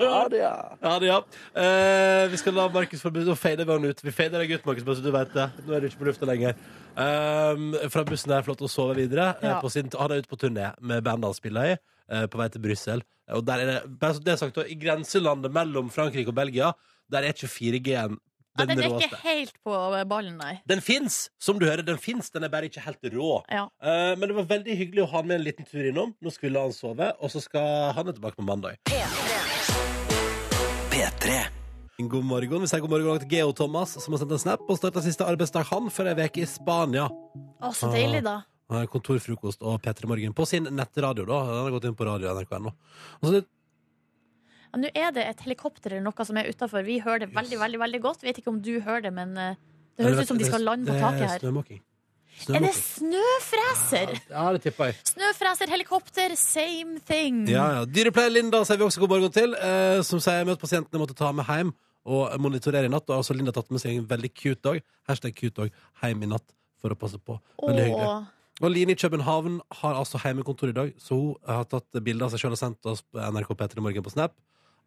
Ha 0.00 0.28
det, 0.32 0.38
ja. 0.40 0.52
Ja, 0.80 0.92
det, 1.02 1.06
ja. 1.10 1.18
Eh, 1.62 2.28
vi 2.32 2.38
skal 2.40 2.54
la 2.56 2.64
Markus 2.72 3.02
få 3.04 3.10
Nå 3.12 3.34
fader 3.36 3.66
vi 3.68 3.72
han 3.76 3.84
ut. 3.84 4.00
Vi 4.04 4.12
fader 4.14 4.40
deg 4.42 4.54
ut, 4.56 4.64
Markus, 4.66 4.84
bare 4.86 4.96
så 4.98 5.04
du 5.04 5.10
vet 5.14 5.34
det. 5.36 5.46
Nå 5.66 5.74
er 5.76 5.84
du 5.84 5.88
ikke 5.90 6.00
på 6.00 6.08
lufta 6.08 6.28
lenger. 6.28 6.56
Um, 6.96 7.70
fra 7.92 8.04
bussen 8.08 8.32
her, 8.34 8.44
flott 8.46 8.64
å 8.64 8.70
sove 8.70 8.96
videre. 8.98 9.30
Eh, 9.42 9.48
Ja. 9.50 9.60
på 9.60 9.70
sin, 9.70 9.90
han 9.98 10.10
er 10.12 10.22
ute 10.24 10.28
på 10.32 10.40
turné 10.40 10.72
med 10.80 11.04
bandet 11.04 11.28
han 11.28 11.34
spiller 11.38 11.72
i, 11.74 11.76
eh, 12.08 12.26
på 12.26 12.40
vei 12.40 12.48
til 12.48 12.60
Brussel. 12.64 13.02
Og 13.32 13.44
der 13.46 13.60
er 13.60 13.66
det, 13.66 13.98
bare 14.00 14.14
så 14.16 14.24
det 14.24 14.32
er 14.32 14.36
sagt, 14.36 14.58
I 14.58 14.74
grenselandet 14.76 15.52
mellom 15.52 15.90
Frankrike 15.90 16.28
og 16.28 16.34
Belgia, 16.34 16.72
der 17.10 17.22
er 17.22 17.32
ikke 17.32 17.48
4G-en 17.48 18.18
Ja, 18.58 18.66
den 18.66 18.76
den 18.76 18.92
er 18.92 18.98
ikke 19.00 19.16
helt 19.22 19.54
på 19.64 19.72
ballen, 20.08 20.36
nei. 20.36 20.60
Den 20.68 20.82
fins, 20.84 21.30
som 21.40 21.58
du 21.58 21.64
hører. 21.64 21.80
Den 21.82 21.96
fins, 21.96 22.28
den 22.30 22.44
er 22.44 22.48
bare 22.52 22.68
ikke 22.68 22.82
helt 22.84 23.00
rå. 23.14 23.42
Ja. 23.50 23.62
Uh, 23.80 24.12
men 24.18 24.28
det 24.28 24.36
var 24.36 24.44
veldig 24.44 24.76
hyggelig 24.76 25.04
å 25.04 25.08
ha 25.08 25.16
han 25.22 25.26
med 25.28 25.40
en 25.40 25.44
liten 25.46 25.64
tur 25.64 25.88
innom. 25.88 26.12
Nå 26.20 26.30
skulle 26.30 26.60
han 26.60 26.72
sove, 26.76 27.12
og 27.18 27.30
så 27.32 27.40
skal 27.40 27.92
han 27.96 28.08
er 28.08 28.12
tilbake 28.12 28.36
på 28.36 28.44
mandag. 28.44 28.76
God 32.12 32.24
morgen. 32.28 32.60
Vi 32.60 32.68
sier 32.68 32.82
god 32.84 32.90
morgen 32.92 33.20
til 33.22 33.30
Geo 33.30 33.52
Thomas, 33.56 33.94
som 34.02 34.12
har 34.12 34.20
sendt 34.20 34.34
en 34.36 34.40
snap 34.42 34.64
og 34.68 34.76
starta 34.76 35.00
siste 35.00 35.24
arbeidsdag 35.24 35.64
han 35.70 35.86
for 35.94 36.10
ei 36.10 36.26
uke 36.26 36.42
i 36.42 36.48
Spania. 36.48 37.06
Å, 37.08 37.70
så 37.72 37.88
deilig, 37.94 38.20
da. 38.26 38.42
Han 38.68 38.82
har 38.82 38.90
kontorfrokost 38.92 39.64
og 39.64 39.78
P3 39.84 40.10
Morgen 40.10 40.34
på 40.36 40.44
sin 40.48 40.68
nettradio. 40.68 41.24
da 41.24 41.38
Den 41.48 41.60
har 41.62 41.72
gått 41.78 41.86
inn 41.88 41.96
på 41.96 42.08
radio 42.08 42.34
NRK 42.36 42.52
nå. 42.66 42.74
Ja, 43.24 43.40
Nå 44.82 44.90
er 44.92 45.16
det 45.16 45.24
et 45.30 45.40
helikopter 45.46 45.94
eller 45.94 46.04
noe 46.10 46.28
som 46.28 46.42
er 46.42 46.52
utafor. 46.52 46.84
Vi 46.84 46.98
hører 47.00 47.24
det 47.24 47.30
veldig 47.38 47.62
veldig, 47.64 47.80
veldig 47.86 48.02
godt. 48.10 48.26
Vet 48.28 48.42
ikke 48.42 48.52
om 48.52 48.60
du 48.60 48.74
hører 48.84 49.06
det, 49.08 49.14
men 49.16 49.32
eh, 49.40 49.56
det 49.96 50.10
høres 50.10 50.26
ut 50.26 50.34
som 50.34 50.44
de 50.44 50.50
skal 50.50 50.68
lande 50.68 50.92
på 50.92 51.00
taket 51.00 51.24
her. 51.24 51.38
Det 51.38 51.40
er 51.40 51.46
snømåking. 51.46 51.80
Er 52.50 52.64
det 52.64 52.72
snøfreser? 52.74 54.12
Ja, 54.30 54.44
det 54.54 54.62
tipper 54.64 54.90
jeg. 54.90 54.98
Snøfreser, 55.12 55.70
helikopter, 55.70 56.34
same 56.38 56.98
thing. 57.06 57.44
Ja, 57.50 57.68
ja. 57.78 57.86
Dyrepleier 57.86 58.32
Linda 58.32 58.62
sier 58.66 58.80
vi 58.80 58.86
også 58.88 59.02
god 59.04 59.14
morgen 59.14 59.34
til, 59.34 59.54
eh, 59.54 60.00
som 60.06 60.22
sier 60.22 60.48
at 60.50 60.62
pasientene 60.62 61.00
måtte 61.02 61.16
ta 61.18 61.30
med 61.32 61.46
hjem 61.46 61.72
og 62.02 62.34
monitorere 62.42 62.88
i 62.88 62.92
natt. 62.92 63.06
Og 63.10 63.20
altså 63.20 63.36
Linda 63.36 63.54
tatt 63.54 63.70
med 63.70 63.82
seg 63.82 64.00
en 64.00 64.08
veldig 64.10 64.32
cute 64.34 64.62
dog. 64.64 64.82
Hashtag 65.08 65.36
cute 65.38 65.54
dog 65.60 65.82
hjem 66.02 66.26
i 66.26 66.30
natt 66.34 66.46
for 66.82 66.94
å 66.94 66.98
passe 66.98 67.20
på. 67.22 67.38
Veldig 67.62 67.86
hyggelig. 67.88 68.14
Og 68.62 68.70
Line 68.70 68.94
i 68.94 68.98
København 68.98 69.60
har 69.80 69.96
altså 69.98 70.20
heimekontor 70.22 70.70
i 70.70 70.76
dag, 70.76 70.90
så 71.00 71.16
hun 71.16 71.36
har 71.48 71.64
tatt 71.70 72.02
bilde 72.04 72.26
av 72.26 72.30
seg 72.30 72.42
sjøl 72.42 72.54
og 72.54 72.60
sendt 72.60 72.90
oss 72.90 73.00
på 73.02 73.18
NRK 73.18 73.54
P3 73.58 73.82
Morgen 73.82 74.04
på 74.04 74.12
Snap. 74.12 74.36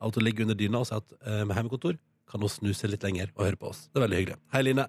At 0.04 0.16
hun 0.16 0.24
ligger 0.24 0.46
under 0.46 0.58
dyna 0.60 0.84
og 0.84 0.88
sier 0.88 1.02
at 1.02 1.16
eh, 1.24 1.42
med 1.48 1.56
heimekontor 1.58 1.98
kan 2.30 2.44
hun 2.44 2.52
snuse 2.52 2.88
litt 2.92 3.04
lenger 3.06 3.32
og 3.36 3.46
høre 3.48 3.60
på 3.60 3.72
oss. 3.72 3.86
Det 3.90 4.00
er 4.00 4.06
veldig 4.06 4.22
hyggelig. 4.22 4.38
Hei, 4.54 4.62
Line. 4.68 4.86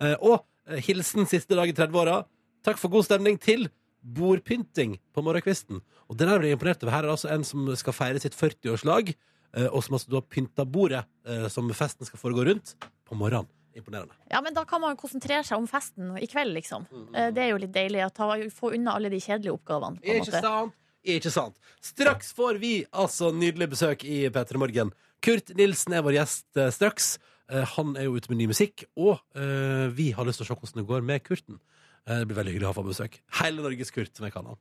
Eh, 0.00 0.16
og 0.20 0.44
hilsen 0.86 1.26
siste 1.30 1.56
dag 1.58 1.68
i 1.70 1.74
30-åra. 1.76 2.22
Takk 2.66 2.78
for 2.80 2.90
god 2.92 3.06
stemning 3.06 3.38
til 3.42 3.68
bordpynting 4.06 4.96
på 5.14 5.22
morgenkvisten. 5.24 5.80
Og 6.10 6.18
det 6.18 6.28
der 6.28 6.38
ble 6.38 6.50
jeg 6.50 6.58
imponert 6.58 6.82
over. 6.84 6.94
Her 6.94 7.06
er 7.08 7.14
altså 7.14 7.30
en 7.34 7.44
som 7.46 7.66
skal 7.78 7.96
feire 7.96 8.22
sitt 8.22 8.36
40-årslag, 8.38 9.12
eh, 9.56 9.68
og 9.70 9.82
som 9.84 9.96
altså 9.98 10.12
da 10.12 10.20
har 10.20 10.28
pynta 10.30 10.66
bordet 10.66 11.04
eh, 11.26 11.46
som 11.52 11.70
festen 11.74 12.06
skal 12.08 12.20
foregå 12.22 12.46
rundt, 12.48 12.76
på 13.06 13.18
morgenen. 13.18 13.50
Imponerende. 13.76 14.14
Ja, 14.32 14.38
men 14.40 14.54
da 14.56 14.62
kan 14.64 14.80
man 14.80 14.96
konsentrere 14.96 15.44
seg 15.44 15.58
om 15.60 15.66
festen 15.68 16.14
i 16.16 16.24
kveld, 16.30 16.54
liksom. 16.56 16.86
Eh, 17.12 17.28
Det 17.36 17.42
er 17.44 17.50
jo 17.50 17.58
litt 17.60 17.74
deilig 17.74 18.06
å 18.06 18.12
ta, 18.14 18.30
få 18.48 18.70
unna 18.72 18.94
alle 18.96 19.10
de 19.12 19.18
kjedelige 19.20 19.52
oppgavene. 19.52 20.00
På 20.00 20.14
Ikke 20.22 20.40
sant? 20.40 20.72
Ikke 21.06 21.30
sant. 21.30 21.58
Straks 21.84 22.32
får 22.34 22.56
vi 22.62 22.70
altså 22.90 23.28
nydelig 23.36 23.68
besøk 23.76 24.00
i 24.08 24.24
P3 24.32 24.58
Morgen. 24.58 24.94
Kurt 25.22 25.52
Nilsen 25.58 25.92
er 25.94 26.02
vår 26.06 26.16
gjest 26.16 26.58
eh, 26.58 26.70
straks. 26.74 27.18
Eh, 27.52 27.66
han 27.76 27.94
er 27.96 28.08
jo 28.08 28.16
ute 28.16 28.30
med 28.32 28.40
ny 28.40 28.48
musikk, 28.50 28.86
og 28.98 29.20
eh, 29.38 29.86
vi 29.94 30.10
har 30.16 30.26
lyst 30.26 30.42
til 30.42 30.46
å 30.46 30.50
se 30.50 30.58
hvordan 30.58 30.82
det 30.82 30.88
går 30.88 31.06
med 31.06 31.22
Kurten. 31.26 31.60
Eh, 32.06 32.20
det 32.22 32.26
blir 32.30 32.40
veldig 32.40 32.54
hyggelig 32.54 32.68
å 32.68 32.72
ha 32.72 32.78
på 32.80 32.86
besøk. 32.88 33.20
Hele 33.40 33.62
Norges 33.62 33.94
Kurt, 33.94 34.12
som 34.16 34.26
jeg 34.26 34.34
kaller 34.34 34.54
han. 34.56 34.60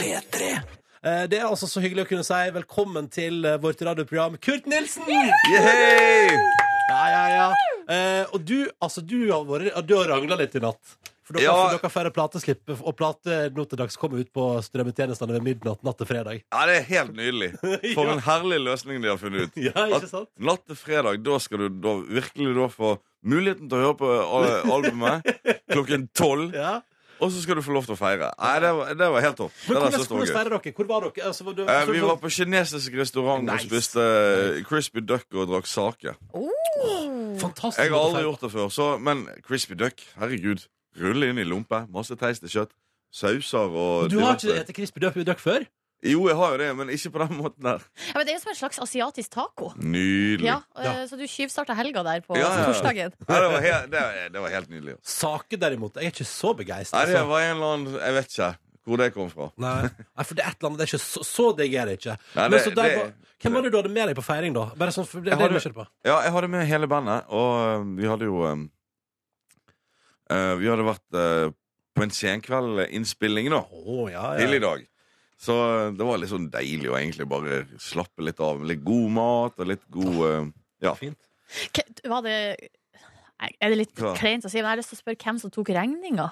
P3. 0.00 0.52
Eh, 1.06 1.24
det 1.30 1.40
er 1.42 1.48
altså 1.48 1.68
så 1.68 1.82
hyggelig 1.84 2.06
å 2.06 2.10
kunne 2.14 2.26
si 2.26 2.42
velkommen 2.56 3.10
til 3.12 3.44
vårt 3.62 3.84
radioprogram 3.84 4.38
Kurt 4.40 4.68
Nilsen! 4.70 5.04
Yeah! 5.52 6.32
Ja, 6.86 7.02
ja, 7.10 7.24
ja. 7.34 7.46
Eh, 7.90 8.24
og 8.34 8.42
du, 8.46 8.70
altså, 8.82 9.02
du 9.02 9.18
har, 9.28 9.44
vært, 9.46 9.74
du 9.86 9.94
har 9.98 10.08
rangla 10.10 10.38
litt 10.38 10.54
i 10.56 10.62
natt. 10.62 10.96
For 11.26 11.34
dere, 11.34 11.42
Ja. 11.42 11.54
for 11.58 11.74
dere 11.78 11.90
feirer 11.90 12.12
plateslipp, 12.14 12.70
og 12.86 12.94
plate 12.96 13.36
nå 13.50 13.64
til 13.66 13.78
dags 13.80 13.96
kommer 13.98 14.20
ut 14.22 14.28
på 14.32 14.44
strømmetjenestene 14.62 15.34
ved 15.34 15.42
midnatt 15.42 15.82
natt 15.82 15.98
til 15.98 16.06
fredag. 16.06 16.44
Ja, 16.54 16.66
det 16.70 16.76
er 16.78 16.84
helt 16.92 17.14
nydelig. 17.18 17.48
For 17.98 18.06
en 18.12 18.22
herlig 18.22 18.60
løsning 18.62 19.02
de 19.02 19.10
har 19.10 19.18
funnet 19.18 19.48
ut. 19.48 19.56
Ja, 19.66 19.88
ikke 19.90 20.06
At 20.22 20.28
natt 20.38 20.62
til 20.70 20.78
fredag, 20.78 21.18
da 21.26 21.38
skal 21.42 21.64
du 21.66 21.80
da 21.82 21.96
virkelig 22.06 22.54
da 22.54 22.68
få 22.70 22.92
muligheten 23.26 23.66
til 23.68 23.74
å 23.80 23.88
høre 23.88 23.96
på 23.98 24.12
albumet 24.76 25.26
klokken 25.74 26.06
tolv. 26.14 26.54
Ja. 26.54 26.76
Og 27.16 27.30
så 27.32 27.40
skal 27.40 27.56
du 27.56 27.62
få 27.64 27.72
lov 27.72 27.86
til 27.88 27.94
å 27.94 27.98
feire. 27.98 28.26
Nei, 28.38 28.54
Det 28.60 28.70
var, 28.76 28.90
det 29.00 29.06
var 29.16 29.22
helt 29.24 29.38
topp. 29.40 29.52
Men 29.66 29.78
hvordan, 29.88 30.26
feirer 30.36 30.52
dere? 30.52 30.72
Hvor 30.76 30.88
var 30.90 31.06
dere? 31.08 31.24
Altså, 31.30 31.46
var 31.48 31.54
du, 31.56 31.62
Eh, 31.64 31.84
vi 31.88 32.02
var 32.04 32.18
på 32.20 32.28
kinesisk 32.28 32.92
restaurant 33.00 33.42
Nice. 33.48 33.64
og 33.64 33.70
spiste 33.72 34.04
eh, 34.04 34.62
crispy 34.68 35.00
duck 35.00 35.24
og 35.32 35.48
drakk 35.48 35.66
sake. 35.66 36.12
Fantastisk. 37.40 37.80
Jeg 37.82 37.92
har 37.92 37.98
aldri 38.04 38.22
gjort 38.26 38.44
det 38.44 38.50
før, 38.52 38.68
så, 38.72 38.88
men 39.00 39.24
crispy 39.46 39.74
duck, 39.80 40.04
herregud. 40.20 40.66
Rulle 41.00 41.28
inn 41.32 41.38
i 41.38 41.44
lompe. 41.44 41.84
Masse 41.92 42.16
teiste 42.16 42.48
kjøtt. 42.52 42.72
Sauser 43.12 43.70
og 43.72 44.10
Du 44.10 44.18
har 44.20 44.34
ikke 44.36 44.64
spist 44.66 44.74
crispy 44.76 45.24
duck, 45.24 45.38
før? 45.40 45.64
Jo, 46.04 46.26
jeg 46.28 46.36
har 46.36 46.50
jo 46.52 46.58
det, 46.60 46.66
men 46.76 46.90
ikke 46.92 47.10
på 47.14 47.22
den 47.22 47.38
måten 47.38 47.64
der. 47.64 47.80
Ja, 48.10 48.18
men 48.18 48.26
det 48.26 48.34
er 48.34 48.36
jo 48.36 48.42
som 48.42 48.50
en 48.52 48.58
slags 48.58 48.78
asiatisk 48.84 49.30
taco. 49.32 49.70
Nydelig. 49.80 50.44
Ja, 50.44 50.58
ja. 50.84 50.92
Så 51.08 51.16
du 51.16 51.24
tyvstarta 51.26 51.74
helga 51.78 52.02
der 52.04 52.20
på 52.26 52.36
Ja, 52.36 52.50
torsdagen. 52.66 53.14
Ja, 53.16 53.38
det, 53.40 53.48
var 53.54 53.64
helt, 53.64 53.90
det, 53.94 54.02
var- 54.04 54.28
det 54.34 54.42
var 54.44 54.52
helt 54.58 54.70
nydelig. 54.70 54.96
Sake, 55.02 55.56
derimot. 55.56 55.96
Jeg 55.96 56.10
er 56.10 56.12
ikke 56.12 56.28
så 56.28 56.52
begeistra. 56.58 57.06
Det 57.08 57.24
var 57.26 57.40
en 57.46 57.56
eller 57.56 57.72
annen 57.78 57.96
Jeg 57.96 58.14
vet 58.18 58.28
ikke 58.36 58.50
hvor 58.86 59.00
det 59.00 59.08
kom 59.16 59.30
fra. 59.32 59.48
Nei. 59.58 59.88
Nei, 59.88 60.22
for 60.28 60.34
det 60.38 60.44
er 60.44 60.52
et 60.52 60.60
eller 60.60 60.68
annet 60.68 60.78
Det 60.78 60.84
er 60.84 60.92
ikke 60.92 61.02
så, 61.02 61.24
så 61.26 61.46
digg 61.58 61.72
er 61.74 61.88
det 61.90 61.96
ikke. 61.98 62.12
Nei, 62.36 62.42
Men 62.44 62.50
det- 62.52 62.60
så 62.68 62.74
der 62.76 62.82
det- 62.92 63.14
hvem 63.42 63.52
var 63.56 63.62
det 63.62 63.72
du 63.72 63.76
hadde 63.80 63.90
med 63.96 64.06
deg 64.12 64.16
på 64.16 64.22
feiring, 64.28 64.52
da? 64.54 64.66
Bare 64.76 64.92
sånn, 64.94 65.06
for 65.08 65.20
det, 65.24 65.32
Jeg 65.32 65.38
det 65.38 65.48
er 65.48 65.70
hadde-. 65.72 65.86
Ja, 66.04 66.20
jeg 66.22 66.32
hadde 66.36 66.48
med 66.48 66.66
hele 66.66 66.86
bandet, 66.86 67.24
og 67.28 67.50
øh, 67.80 67.96
vi 67.96 68.06
hadde 68.06 68.24
jo 68.28 68.36
øh, 68.46 68.68
Vi 70.30 70.68
hadde 70.68 70.84
vært 70.86 71.16
øh, 71.20 71.52
på 71.96 72.02
en 72.04 72.12
senkveldinnspilling 72.12 73.50
nå. 73.52 73.60
Oh, 73.86 74.06
ja, 74.10 74.32
ja. 74.34 74.40
tidlig 74.42 74.58
i 74.60 74.64
dag. 74.66 74.86
Så 75.38 75.54
det 75.92 76.06
var 76.08 76.16
litt 76.18 76.32
sånn 76.32 76.48
deilig 76.52 76.88
å 76.90 76.96
egentlig 76.96 77.26
bare 77.28 77.60
slappe 77.82 78.24
litt 78.24 78.40
av. 78.40 78.62
Litt 78.66 78.82
god 78.86 79.10
mat 79.18 79.60
og 79.60 79.68
litt 79.70 79.84
god 79.92 80.22
øh, 80.30 80.48
Ja. 80.84 80.94
Fint. 80.98 81.18
K- 81.76 81.84
Var 82.10 82.24
det 82.26 82.36
Er 83.38 83.70
det 83.70 83.76
litt 83.78 83.94
Hva? 84.00 84.14
kleint 84.18 84.44
å 84.44 84.50
si, 84.50 84.58
men 84.58 84.64
jeg 84.66 84.72
har 84.74 84.80
lyst 84.80 84.90
til 84.94 84.98
å 84.98 85.02
spørre 85.04 85.20
hvem 85.22 85.38
som 85.40 85.52
tok 85.54 85.70
regninga? 85.76 86.30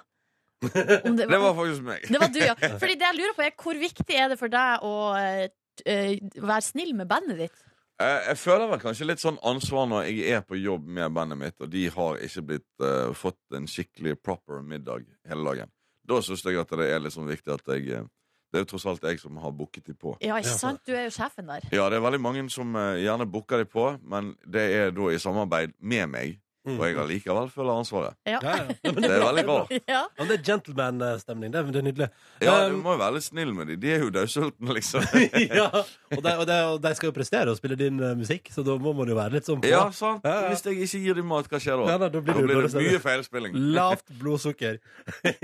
Om 0.64 1.16
Det 1.20 1.28
var 1.44 1.52
faktisk 1.54 1.84
meg. 1.86 2.06
Det 2.08 2.20
var 2.20 2.32
du, 2.32 2.40
ja. 2.40 2.54
Fordi 2.82 2.96
det 2.96 3.06
jeg 3.10 3.18
lurer 3.20 3.36
på 3.36 3.44
er 3.46 3.54
Hvor 3.60 3.78
viktig 3.84 4.16
er 4.16 4.32
det 4.32 4.40
for 4.40 4.52
deg 4.52 4.84
å 4.88 4.94
uh, 5.12 5.44
eh, 5.84 6.16
være 6.40 6.64
snill 6.64 6.94
med 6.96 7.08
bandet 7.12 7.44
ditt? 7.44 7.64
Eh, 8.02 8.28
Jeg 8.28 8.38
føler 8.38 8.66
vel 8.72 8.80
kanskje 8.82 9.06
litt 9.06 9.22
sånn 9.22 9.38
ansvar 9.46 9.86
når 9.90 10.08
jeg 10.08 10.34
er 10.34 10.42
på 10.42 10.58
jobb 10.58 10.86
med 10.96 11.14
bandet 11.14 11.38
mitt, 11.38 11.56
og 11.62 11.70
de 11.70 11.86
har 11.94 12.18
ikke 12.26 12.42
blitt 12.48 12.82
uh, 12.82 13.12
fått 13.14 13.54
en 13.54 13.68
skikkelig 13.70 14.16
proper 14.18 14.64
middag 14.66 15.06
hele 15.30 15.46
dagen. 15.46 15.70
Da 16.04 16.18
syns 16.20 16.42
jeg 16.44 16.58
at 16.60 16.74
det 16.74 16.88
er 16.90 17.00
litt 17.00 17.14
sånn 17.14 17.30
viktig 17.30 17.54
at 17.54 17.70
jeg 17.70 17.86
øh, 18.00 18.08
Det 18.52 18.60
er 18.60 18.64
jo 18.66 18.68
tross 18.70 18.84
alt 18.86 19.02
jeg 19.02 19.18
som 19.18 19.38
har 19.42 19.50
booket 19.50 19.86
de 19.88 19.94
på. 19.98 20.12
Ja, 20.22 20.36
ikke 20.38 20.52
sant? 20.54 20.82
Du 20.86 20.92
er 20.94 21.08
jo 21.08 21.14
sjefen 21.14 21.48
der. 21.48 21.64
Ja, 21.74 21.88
det 21.90 21.96
er 21.98 22.04
veldig 22.04 22.20
mange 22.22 22.44
som 22.54 22.74
uh, 22.76 22.94
gjerne 22.98 23.26
booker 23.26 23.62
de 23.62 23.66
på, 23.66 23.86
men 24.02 24.34
det 24.46 24.66
er 24.74 24.92
da 24.94 25.08
i 25.10 25.18
samarbeid 25.18 25.74
med 25.80 26.10
meg. 26.12 26.36
Mm. 26.64 26.78
Og 26.80 26.84
jeg 26.88 26.96
allikevel 26.96 27.48
føler 27.52 27.76
ansvaret. 27.76 28.14
Ja. 28.24 28.38
Ja, 28.40 28.52
ja. 28.56 28.92
Det 28.96 29.08
er 29.10 29.20
veldig 29.20 29.42
bra. 29.44 29.56
Ja. 29.94 29.98
Ja, 30.16 30.24
det 30.30 30.38
er 30.38 30.44
gentleman-stemning. 30.46 31.52
Det, 31.52 31.60
det 31.74 31.80
er 31.82 31.86
nydelig. 31.90 32.08
Ja, 32.40 32.54
Um, 32.64 32.78
Du 32.78 32.82
må 32.86 32.94
jo 32.94 33.00
være 33.02 33.14
litt 33.18 33.26
snill 33.26 33.50
med 33.52 33.68
dem. 33.68 33.80
De 33.82 33.90
er 33.92 34.00
jo 34.04 34.08
dødsultne, 34.14 34.74
liksom. 34.78 35.04
ja, 35.60 35.66
og 35.74 36.22
de, 36.24 36.32
og, 36.40 36.44
de, 36.48 36.56
og 36.72 36.78
de 36.86 36.92
skal 36.96 37.10
jo 37.10 37.14
prestere 37.18 37.52
og 37.52 37.58
spille 37.58 37.76
din 37.76 37.98
uh, 38.00 38.14
musikk, 38.16 38.48
så 38.54 38.64
da 38.64 38.78
må 38.80 38.94
man 38.96 39.10
jo 39.12 39.18
være 39.18 39.36
litt 39.36 39.48
sånn 39.50 39.60
på. 39.60 39.68
Ja, 39.68 39.82
sant. 39.92 40.24
Ja, 40.24 40.46
ja. 40.46 40.54
Hvis 40.54 40.64
jeg 40.64 40.80
ikke 40.86 41.02
gir 41.04 41.20
dem 41.20 41.28
mat, 41.34 41.50
hva 41.52 41.60
skjer 41.60 41.82
da? 41.82 41.90
Ja, 41.92 41.98
da, 42.00 42.08
da 42.14 42.22
blir 42.24 42.32
Da 42.32 42.40
det, 42.40 42.48
blir 42.54 42.68
det 42.70 42.86
mye 42.88 43.02
feilspilling. 43.04 43.60
Lavt 43.76 44.08
blodsukker. 44.22 44.80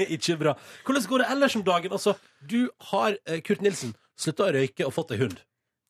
ikke 0.08 0.38
bra. 0.40 0.56
Hvordan 0.88 1.08
går 1.12 1.24
det 1.26 1.28
ellers 1.36 1.56
om 1.60 1.66
dagen? 1.68 1.92
Altså, 2.00 2.16
du 2.48 2.60
har, 2.94 3.18
eh, 3.28 3.42
Kurt 3.44 3.60
Nilsen, 3.64 3.92
slutta 4.20 4.48
å 4.48 4.54
røyke 4.56 4.88
og 4.88 4.94
fått 4.96 5.12
deg 5.14 5.26
hund. 5.26 5.38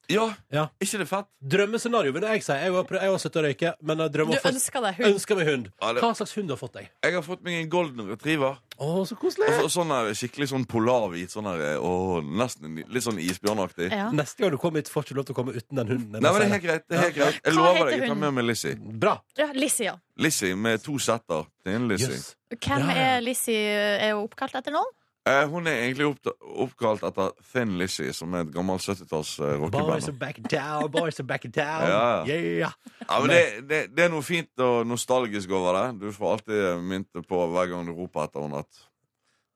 Ja, 0.09 0.33
Ja. 0.51 0.67
ikke 0.81 0.97
det 0.97 1.07
fett? 1.07 1.25
Drømmescenario 1.47 2.11
vil 2.11 2.21
jeg 2.23 2.43
si. 2.43 2.51
Jeg 2.51 2.71
har, 2.73 2.83
jeg 2.91 3.09
har 3.11 3.17
slutta 3.21 3.39
å 3.39 3.43
røyke, 3.45 3.73
men 3.81 3.97
jeg 3.97 4.11
Du 4.11 4.17
drømmer 4.17 4.35
å 4.35 4.41
få 4.41 4.49
ønsker 4.51 4.81
deg 4.81 4.95
hund. 4.97 5.13
ønsker 5.15 5.35
meg 5.37 5.47
hund. 5.47 5.69
Ja, 5.81 5.93
det- 5.93 6.01
Hva 6.03 6.09
slags 6.15 6.33
hund 6.35 6.47
du 6.47 6.51
har 6.53 6.57
fått 6.57 6.73
deg? 6.73 6.89
Jeg 7.03 7.13
har 7.13 7.21
fått 7.21 7.41
meg 7.43 7.53
en 7.61 7.69
golden 7.69 8.07
retriever. 8.09 8.57
Å, 8.79 9.05
så 9.07 9.15
koselig. 9.15 9.47
Og 9.63 9.69
så- 9.71 9.79
sånn 9.79 9.87
der 9.89 10.11
skikkelig 10.13 10.49
sånn 10.49 10.65
polarhvit. 10.65 11.29
Sånn 11.31 11.43
der, 11.45 11.77
å, 11.79 12.21
nesten 12.25 12.75
litt 12.89 13.03
sånn 13.03 13.19
isbjørnaktig. 13.21 13.91
Ja. 13.91 14.09
Neste 14.11 14.37
gang 14.39 14.51
du 14.51 14.57
kommer 14.57 14.77
hit, 14.79 14.89
får 14.89 15.03
ikke 15.03 15.09
du 15.09 15.15
lov 15.15 15.25
til 15.25 15.35
å 15.35 15.37
komme 15.37 15.53
uten 15.55 15.75
den 15.75 15.87
hunden. 15.87 16.11
Jeg 16.13 16.21
Nei, 16.21 16.31
må 16.31 16.39
men 16.39 16.41
det 16.41 16.41
si 16.41 16.45
er 16.45 16.59
helt 16.59 16.63
greit. 16.63 16.87
det 16.89 16.97
er 16.97 17.01
helt 17.01 17.15
greit 17.15 17.33
Jeg 17.45 17.53
Hva 17.53 17.55
lover 17.55 17.73
heter 17.77 17.89
deg, 17.91 17.99
jeg 17.99 18.07
tar 18.09 18.15
med 18.15 18.33
meg 18.33 18.45
Lizzie. 18.45 18.75
Bra. 18.75 19.21
Ja, 19.37 19.51
Lizzie, 19.53 19.85
ja. 19.85 19.95
Lizzie 20.17 20.55
med 20.55 20.83
to 20.83 20.97
setter. 20.97 21.45
Det 21.63 21.71
er 21.73 21.75
en 21.75 21.87
Lizzie. 21.87 22.07
Jøss. 22.09 22.35
Hvem 22.51 22.79
Ja, 22.79 22.93
ja. 22.93 23.17
er 23.17 23.21
Lizzie? 23.21 23.55
Er 23.55 24.13
hun 24.15 24.27
oppkalt 24.27 24.55
etter 24.55 24.71
noen? 24.71 24.91
Eh, 25.29 25.43
hun 25.51 25.67
er 25.69 25.83
egentlig 25.83 26.07
opp, 26.09 26.29
oppkalt 26.65 27.03
etter 27.05 27.33
Thin 27.51 27.75
Lizzie, 27.77 28.09
som 28.17 28.33
er 28.33 28.47
et 28.47 28.53
gammelt 28.55 28.81
70-talls 28.81 29.35
uh, 29.37 29.67
Boys 29.69 30.07
are 30.09 30.15
back 30.17 30.39
in 30.41 30.47
town, 30.49 30.87
boys 30.89 31.19
are 31.21 31.27
back 31.29 31.45
in 31.45 31.53
town. 31.53 31.85
Ja, 31.85 32.05
Yeah. 32.25 32.73
Ja, 33.05 33.19
men 33.21 33.29
det, 33.29 33.43
det, 33.69 33.81
det 33.93 34.07
er 34.07 34.09
noe 34.13 34.25
fint 34.25 34.63
og 34.65 34.87
nostalgisk 34.89 35.51
over 35.53 35.77
det. 35.77 35.85
Du 36.01 36.07
får 36.15 36.33
alltid 36.37 36.81
mynte 36.89 37.21
på 37.27 37.43
hver 37.53 37.69
gang 37.69 37.85
du 37.85 37.93
roper 37.93 38.25
etter 38.25 38.47
henne 38.47 38.63
at 38.65 38.81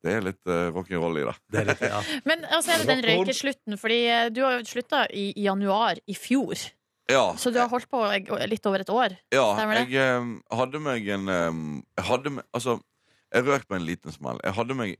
det 0.05 0.13
er 0.13 0.25
litt 0.27 0.51
uh, 0.51 0.69
rock'n'roll 0.75 1.17
i 1.17 1.25
det. 1.25 1.35
Det 1.49 1.61
er 1.63 1.69
litt, 1.71 1.81
ja. 1.89 2.01
Men 2.29 2.45
altså 2.45 2.75
er 2.75 2.83
det 2.83 2.89
den 2.91 3.03
røykeslutten, 3.07 3.79
fordi 3.81 3.99
eh, 4.05 4.27
du 4.29 4.43
har 4.45 4.59
jo 4.59 4.65
slutta 4.69 5.07
i 5.09 5.31
januar 5.41 5.97
i 6.05 6.13
fjor. 6.13 6.61
Ja, 7.09 7.35
Så 7.37 7.49
du 7.53 7.57
har 7.59 7.69
holdt 7.69 7.89
på 7.89 8.01
eh, 8.13 8.45
litt 8.49 8.65
over 8.65 8.81
et 8.81 8.89
år. 8.89 9.17
ja 9.33 9.45
jeg 9.81 9.97
eh, 10.01 10.29
hadde 10.57 10.79
meg 10.81 11.09
en 11.13 11.29
eh, 11.29 11.57
Jeg 11.99 12.05
hadde 12.07 12.31
meg, 12.37 12.47
Altså, 12.53 12.79
jeg 13.33 13.45
røk 13.45 13.67
på 13.69 13.77
en 13.77 13.85
liten 13.85 14.13
smell. 14.13 14.39
Jeg 14.45 14.53
hadde 14.57 14.77
meg 14.77 14.95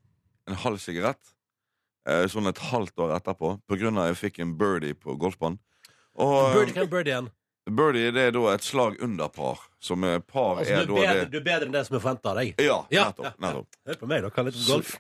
en 0.50 0.60
halv 0.66 0.82
sigarett 0.84 1.34
eh, 2.10 2.26
sånn 2.32 2.52
et 2.52 2.62
halvt 2.72 3.06
år 3.06 3.16
etterpå 3.20 3.56
av 3.58 3.80
at 4.04 4.12
jeg 4.12 4.22
fikk 4.26 4.44
en 4.46 4.58
birdie 4.60 4.98
på 4.98 5.18
golfbanen. 5.20 5.60
Og 6.16 6.54
Birdie 6.56 6.76
kan 6.78 6.88
birdie 6.92 7.12
igjen. 7.12 7.32
birdie 7.66 8.12
det 8.14 8.28
er 8.30 8.36
da 8.36 8.44
et 8.54 8.64
slag 8.64 9.00
under 9.04 9.28
par. 9.34 9.64
Som 9.86 10.04
er 10.08 10.20
par 10.24 10.62
Altså, 10.62 10.74
er 10.80 10.86
du, 10.88 10.94
er 10.96 11.02
bedre, 11.02 11.26
det 11.26 11.32
du 11.34 11.38
er 11.38 11.44
bedre 11.46 11.68
enn 11.68 11.74
det 11.74 11.82
som 11.86 11.98
er 11.98 12.02
forventa 12.02 12.32
av 12.32 12.38
deg. 12.40 12.62
Ja, 12.62 12.78
Ja, 12.94 13.04
nettopp. 13.10 13.26
ja, 13.28 13.34
nettopp. 13.44 13.76
Hør 13.86 14.00
på 14.00 14.08
meg, 14.10 14.24
da. 14.24 14.32
Kan 14.34 14.48
litt 14.48 14.58
om 14.58 14.66
golf. 14.70 14.94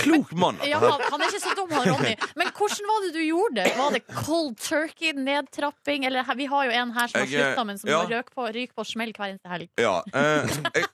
Klok 0.00 0.32
mann. 0.38 0.58
Ja, 0.66 0.80
han, 0.80 1.20
er 1.20 1.28
ikke 1.28 1.42
så 1.44 1.52
dum, 1.58 1.70
han 1.74 1.86
Ronny. 1.92 2.14
Men 2.40 2.50
hvordan 2.56 2.90
var 2.90 3.04
det 3.04 3.12
du 3.14 3.20
gjorde 3.22 3.60
det? 3.60 3.76
Var 3.78 3.94
det 3.94 4.02
cold 4.24 4.56
turkey, 4.64 5.12
nedtrapping? 5.28 6.08
Eller 6.08 6.34
vi 6.40 6.48
har 6.50 6.66
jo 6.70 6.76
en 6.80 6.94
her 6.96 7.12
som 7.12 7.20
har 7.20 7.26
Jeg, 7.28 7.38
eh, 7.38 7.50
slutta, 7.52 7.66
men 7.68 7.82
som 7.82 7.92
ja. 7.92 8.02
røk 8.16 8.34
på, 8.34 8.48
ryker 8.56 8.74
på 8.80 8.86
smell 8.88 9.12
hver 9.14 9.34
eneste 9.34 9.52
helg. 9.52 9.70
Ja. 9.78 9.96
Eh, 10.10 10.56
jeg, 10.80 10.88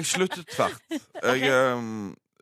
jeg 0.00 0.10
sluttet 0.16 0.48
tvert. 0.52 0.80
Jeg 0.90 1.52
eh, 1.54 1.86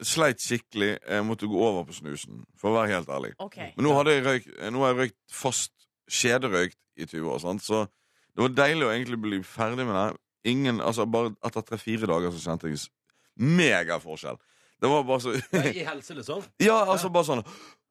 sleit 0.02 0.42
skikkelig. 0.42 0.98
Jeg 1.08 1.24
måtte 1.24 1.48
gå 1.48 1.60
over 1.62 1.84
på 1.88 1.94
snusen, 1.96 2.44
for 2.60 2.70
å 2.70 2.76
være 2.80 2.92
helt 2.94 3.08
ærlig. 3.08 3.32
Okay. 3.38 3.70
Men 3.76 3.86
nå, 3.88 3.94
hadde 3.96 4.16
jeg 4.16 4.24
røykt, 4.26 4.50
nå 4.72 4.82
har 4.84 4.92
jeg 4.92 4.98
røykt 5.00 5.18
fast 5.32 5.72
kjederøykt 6.10 6.78
i 6.96 7.06
20 7.06 7.30
år, 7.32 7.38
sant? 7.42 7.64
så 7.64 7.86
det 8.36 8.44
var 8.44 8.52
deilig 8.56 8.84
å 8.86 8.92
egentlig 8.92 9.18
bli 9.20 9.38
ferdig 9.44 9.86
med 9.88 9.96
det. 9.96 10.20
Ingen, 10.46 10.80
altså 10.84 11.06
Bare 11.10 11.32
etter 11.44 11.64
tre-fire 11.66 12.06
dager 12.06 12.30
så 12.30 12.38
kjente 12.38 12.68
jeg 12.70 12.84
megaforskjell. 13.40 14.36
Det 14.80 14.90
var 14.92 15.02
bare 15.08 15.20
så 15.24 15.32
I 15.56 15.84
helse, 15.86 16.14
liksom. 16.14 16.44
Ja, 16.62 16.82
altså 16.84 17.08
bare 17.12 17.24
sånn 17.24 17.42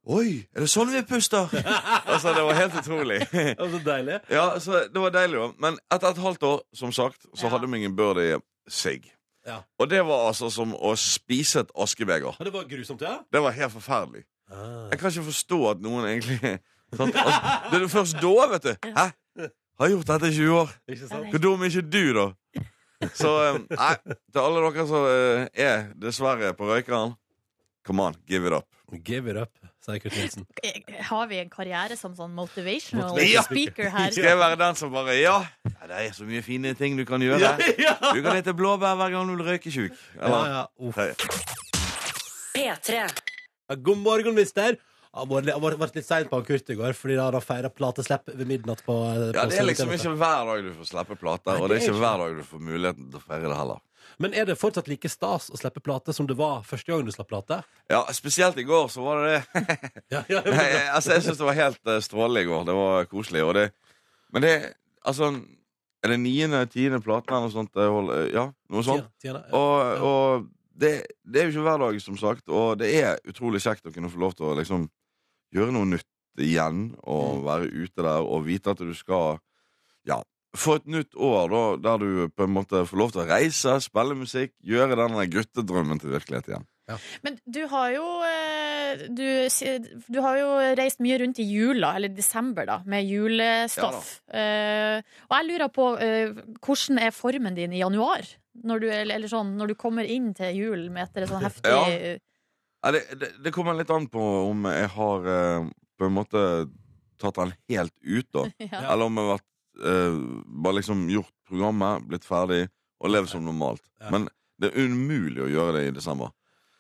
Oi, 0.05 0.45
er 0.53 0.61
det 0.61 0.69
sånn 0.69 0.91
vi 0.93 1.01
puster? 1.09 1.49
altså, 2.11 2.35
Det 2.37 2.43
var 2.45 2.53
helt 2.59 2.75
utrolig. 2.77 3.19
Det 3.33 3.55
var 3.57 3.71
så 3.73 3.79
deilig. 3.87 4.19
Ja, 4.29 4.43
så 4.61 4.83
Det 4.93 5.01
var 5.01 5.15
deilig, 5.15 5.39
da. 5.41 5.47
Men 5.65 5.79
etter 5.89 6.11
et 6.11 6.21
halvt 6.21 6.45
år, 6.45 6.59
som 6.77 6.93
sagt, 6.93 7.25
så 7.33 7.47
Ja. 7.47 7.55
hadde 7.55 7.71
vi 7.71 7.79
ingen 7.81 7.95
birdie 7.97 8.37
sigg. 8.69 9.09
Ja. 9.45 9.59
Og 9.79 9.89
det 9.89 10.01
var 10.05 10.27
altså 10.29 10.49
som 10.53 10.73
å 10.73 10.95
spise 10.99 11.61
et 11.65 11.73
askebeger. 11.77 12.37
Det 12.41 12.53
var 12.53 12.65
grusomt, 12.69 13.01
ja? 13.05 13.19
Det 13.31 13.41
var 13.45 13.53
helt 13.55 13.73
forferdelig. 13.75 14.23
Ah. 14.51 14.87
Jeg 14.91 14.99
kan 15.01 15.11
ikke 15.11 15.27
forstå 15.29 15.59
at 15.71 15.83
noen 15.85 16.07
egentlig 16.09 16.39
sånn, 16.97 17.13
Altså, 17.13 17.53
Det 17.71 17.81
er 17.81 17.87
først 17.93 18.17
da, 18.21 18.33
vet 18.53 18.65
du. 18.67 18.89
Hæ? 18.95 19.05
Har 19.75 19.91
gjort 19.91 20.07
dette 20.07 20.31
i 20.31 20.35
20 20.37 20.55
år. 20.55 20.73
Hvor 21.33 21.41
dum 21.43 21.63
er 21.65 21.71
ikke 21.73 21.89
du, 21.91 22.03
da? 22.15 22.27
Så 23.19 23.31
eh, 23.43 23.57
nei, 23.75 23.93
til 24.31 24.39
alle 24.39 24.61
dere 24.63 24.85
som 24.87 25.07
eh, 25.09 25.47
er 25.65 25.89
dessverre 25.99 26.53
på 26.55 26.69
røykeren, 26.69 27.13
come 27.85 28.03
on, 28.03 28.15
give 28.27 28.47
it 28.47 28.53
up. 28.53 28.67
Give 29.03 29.31
it 29.31 29.37
up, 29.37 29.49
sier 29.81 29.99
Kurt 29.99 30.13
Nilsen. 30.13 30.45
Har 31.09 31.27
vi 31.27 31.39
en 31.41 31.49
karriere 31.49 31.97
som 31.97 32.13
sånn 32.15 32.35
motivational 32.37 33.15
Motivational 33.15 33.47
speaker 33.47 33.89
her? 33.89 34.11
Skal 34.13 34.29
jeg 34.29 34.39
være 34.39 34.59
den 34.61 34.77
som 34.77 34.93
bare 34.93 35.15
Ja, 35.17 35.39
ja 35.65 35.89
det 35.89 36.01
er 36.03 36.13
så 36.15 36.27
mye 36.29 36.43
fine 36.45 36.75
ting 36.77 36.97
du 36.99 37.05
kan 37.09 37.23
gjøre. 37.25 37.41
Ja, 37.41 37.55
ja. 37.81 37.95
Du 38.13 38.21
kan 38.21 38.37
hete 38.37 38.53
blåbær 38.57 38.97
hver 38.99 39.15
gang 39.15 39.31
du 39.31 39.35
blir 39.39 39.55
røykesjuk. 39.55 39.97
Ja, 40.15 40.27
Eller? 40.29 40.51
ja. 40.53 40.63
Uff. 40.85 41.01
P3. 42.55 43.07
God 43.81 43.97
morgen, 44.05 44.37
mister. 44.37 44.77
Jeg 45.15 45.77
vært 45.79 45.95
litt 45.95 46.07
sein 46.07 46.27
på 46.27 46.39
han 46.39 46.45
Kurt 46.47 46.69
i 46.69 46.75
går, 46.75 46.95
fordi 46.97 47.15
da 47.15 47.29
har 47.29 47.37
han 47.37 47.43
feira 47.45 47.69
plateslipp 47.71 48.31
ved 48.35 48.47
midnatt 48.49 48.81
på, 48.83 48.95
på 48.95 49.31
Ja, 49.37 49.45
det 49.47 49.59
er 49.61 49.67
liksom 49.69 49.93
ikke 49.95 50.11
hver 50.19 50.47
dag 50.49 50.63
du 50.65 50.71
får 50.75 50.89
slippe 50.91 51.15
plater, 51.19 51.59
og 51.61 51.69
det 51.71 51.77
er 51.77 51.85
ikke 51.85 51.99
hver 52.01 52.23
dag 52.23 52.39
du 52.39 52.47
får 52.49 52.63
muligheten 52.67 53.11
til 53.13 53.21
å 53.21 53.23
feire 53.23 53.47
det 53.47 53.59
heller. 53.59 53.83
Men 54.21 54.35
er 54.37 54.47
det 54.47 54.55
fortsatt 54.59 54.87
like 54.91 55.09
stas 55.11 55.49
å 55.51 55.59
slippe 55.59 55.81
plate 55.83 56.13
som 56.15 56.27
det 56.27 56.37
var 56.39 56.63
første 56.67 56.91
gang 56.91 57.03
du 57.07 57.11
slapp 57.15 57.29
plate? 57.31 57.61
Ja, 57.91 58.03
spesielt 58.15 58.59
i 58.61 58.65
går 58.67 58.87
så 58.91 59.03
var 59.05 59.23
det 59.23 59.37
det. 59.37 59.77
Ja, 60.13 60.21
ja, 60.31 60.41
Nei, 60.45 60.67
altså, 60.93 61.15
jeg 61.15 61.25
syns 61.25 61.39
det 61.41 61.47
var 61.47 61.57
helt 61.57 61.81
uh, 61.89 61.99
strålende 62.03 62.43
i 62.43 62.49
går. 62.49 62.67
Det 62.69 62.75
var 62.77 63.07
koselig. 63.11 63.45
Det, 63.59 63.69
men 64.35 64.45
det 64.45 64.55
Altså, 65.05 65.27
er 66.01 66.09
det 66.09 66.17
niende, 66.17 66.63
tiende 66.73 66.97
platen 67.03 67.29
eller 67.29 67.47
noe 67.47 67.53
sånt? 67.53 67.75
jeg 67.77 67.91
holder- 67.93 68.29
Ja, 68.33 68.45
noe 68.73 68.83
sånt. 68.85 69.09
Tiana, 69.21 69.43
ja. 69.45 69.59
Og, 69.59 70.05
og 70.09 70.47
det, 70.75 70.93
det 71.23 71.41
er 71.41 71.45
jo 71.49 71.53
ikke 71.53 71.65
hver 71.67 71.83
dag, 71.83 71.99
som 72.01 72.17
sagt, 72.17 72.49
og 72.49 72.79
det 72.81 72.89
er 72.99 73.19
utrolig 73.29 73.61
kjekt 73.63 73.85
å 73.85 73.93
kunne 73.93 74.09
få 74.09 74.21
lov 74.23 74.33
til 74.35 74.49
å 74.49 74.55
liksom 74.57 74.87
gjøre 75.53 75.75
noe 75.75 75.89
nytt 75.95 76.41
igjen, 76.41 76.87
og 77.07 77.45
være 77.45 77.69
ute 77.71 78.03
der 78.03 78.25
og 78.25 78.45
vite 78.47 78.73
at 78.73 78.81
du 78.83 78.93
skal 78.97 79.37
ja, 80.07 80.19
få 80.55 80.79
et 80.79 80.87
nytt 80.91 81.15
år 81.15 81.51
da, 81.51 81.63
der 81.87 82.03
du 82.03 82.29
på 82.31 82.47
en 82.47 82.55
måte 82.55 82.85
får 82.87 83.01
lov 83.01 83.13
til 83.13 83.23
å 83.23 83.27
reise, 83.29 83.77
spille 83.83 84.17
musikk, 84.17 84.55
gjøre 84.65 84.97
denne 84.99 85.27
guttedrømmen 85.31 86.01
til 86.01 86.15
virkelighet 86.15 86.51
igjen. 86.51 86.67
Men 87.25 87.39
du 87.49 87.63
har 87.71 87.95
jo 87.95 88.05
eh, 88.27 89.05
du, 89.09 89.25
du 90.05 90.19
har 90.21 90.37
jo 90.37 90.49
reist 90.77 91.01
mye 91.01 91.17
rundt 91.23 91.41
i 91.41 91.47
jula, 91.49 91.95
eller 91.97 92.13
desember, 92.13 92.67
da, 92.69 92.79
med 92.85 93.09
julestoff. 93.09 94.19
Eh, 94.29 94.99
og 95.29 95.33
jeg 95.33 95.47
lurer 95.49 95.71
på 95.73 95.87
uh, 95.97 96.43
hvordan 96.61 97.01
er 97.01 97.15
formen 97.15 97.57
din 97.57 97.73
i 97.73 97.81
januar? 97.81 98.29
Når 98.65 98.83
du, 98.83 98.87
eller, 98.91 99.17
eller 99.17 99.31
sånn, 99.31 99.55
når 99.57 99.73
du 99.73 99.79
kommer 99.79 100.07
inn 100.07 100.29
til 100.37 100.61
jul 100.61 100.85
med 100.93 101.09
et 101.09 101.27
sånn 101.31 101.43
heftig 101.49 101.73
Ja. 101.73 101.81
Ja, 102.85 102.91
det, 102.93 103.01
det, 103.19 103.31
det 103.41 103.51
kommer 103.55 103.73
litt 103.73 103.89
an 103.89 104.05
på 104.13 104.21
om 104.51 104.67
jeg 104.69 104.87
har 104.93 105.25
eh, 105.33 105.67
på 105.97 106.05
en 106.05 106.13
måte 106.13 106.41
tatt 107.17 107.39
den 107.39 107.53
helt 107.71 107.93
ut, 108.05 108.27
da. 108.35 108.45
Ja. 108.71 108.83
Eller 108.93 109.07
om 109.09 109.17
jeg 109.17 109.25
har 109.25 109.37
vært, 109.39 109.51
eh, 109.89 110.17
bare 110.63 110.77
liksom 110.79 111.05
gjort 111.09 111.31
programmet, 111.49 112.05
blitt 112.09 112.25
ferdig 112.27 112.67
og 113.01 113.09
levd 113.11 113.31
som 113.33 113.43
normalt. 113.45 113.81
Ja. 114.01 114.11
Men 114.13 114.29
det 114.61 114.69
er 114.71 114.85
umulig 114.85 115.41
å 115.43 115.49
gjøre 115.51 115.79
det 115.79 115.87
i 115.89 115.95
desember. 115.97 116.29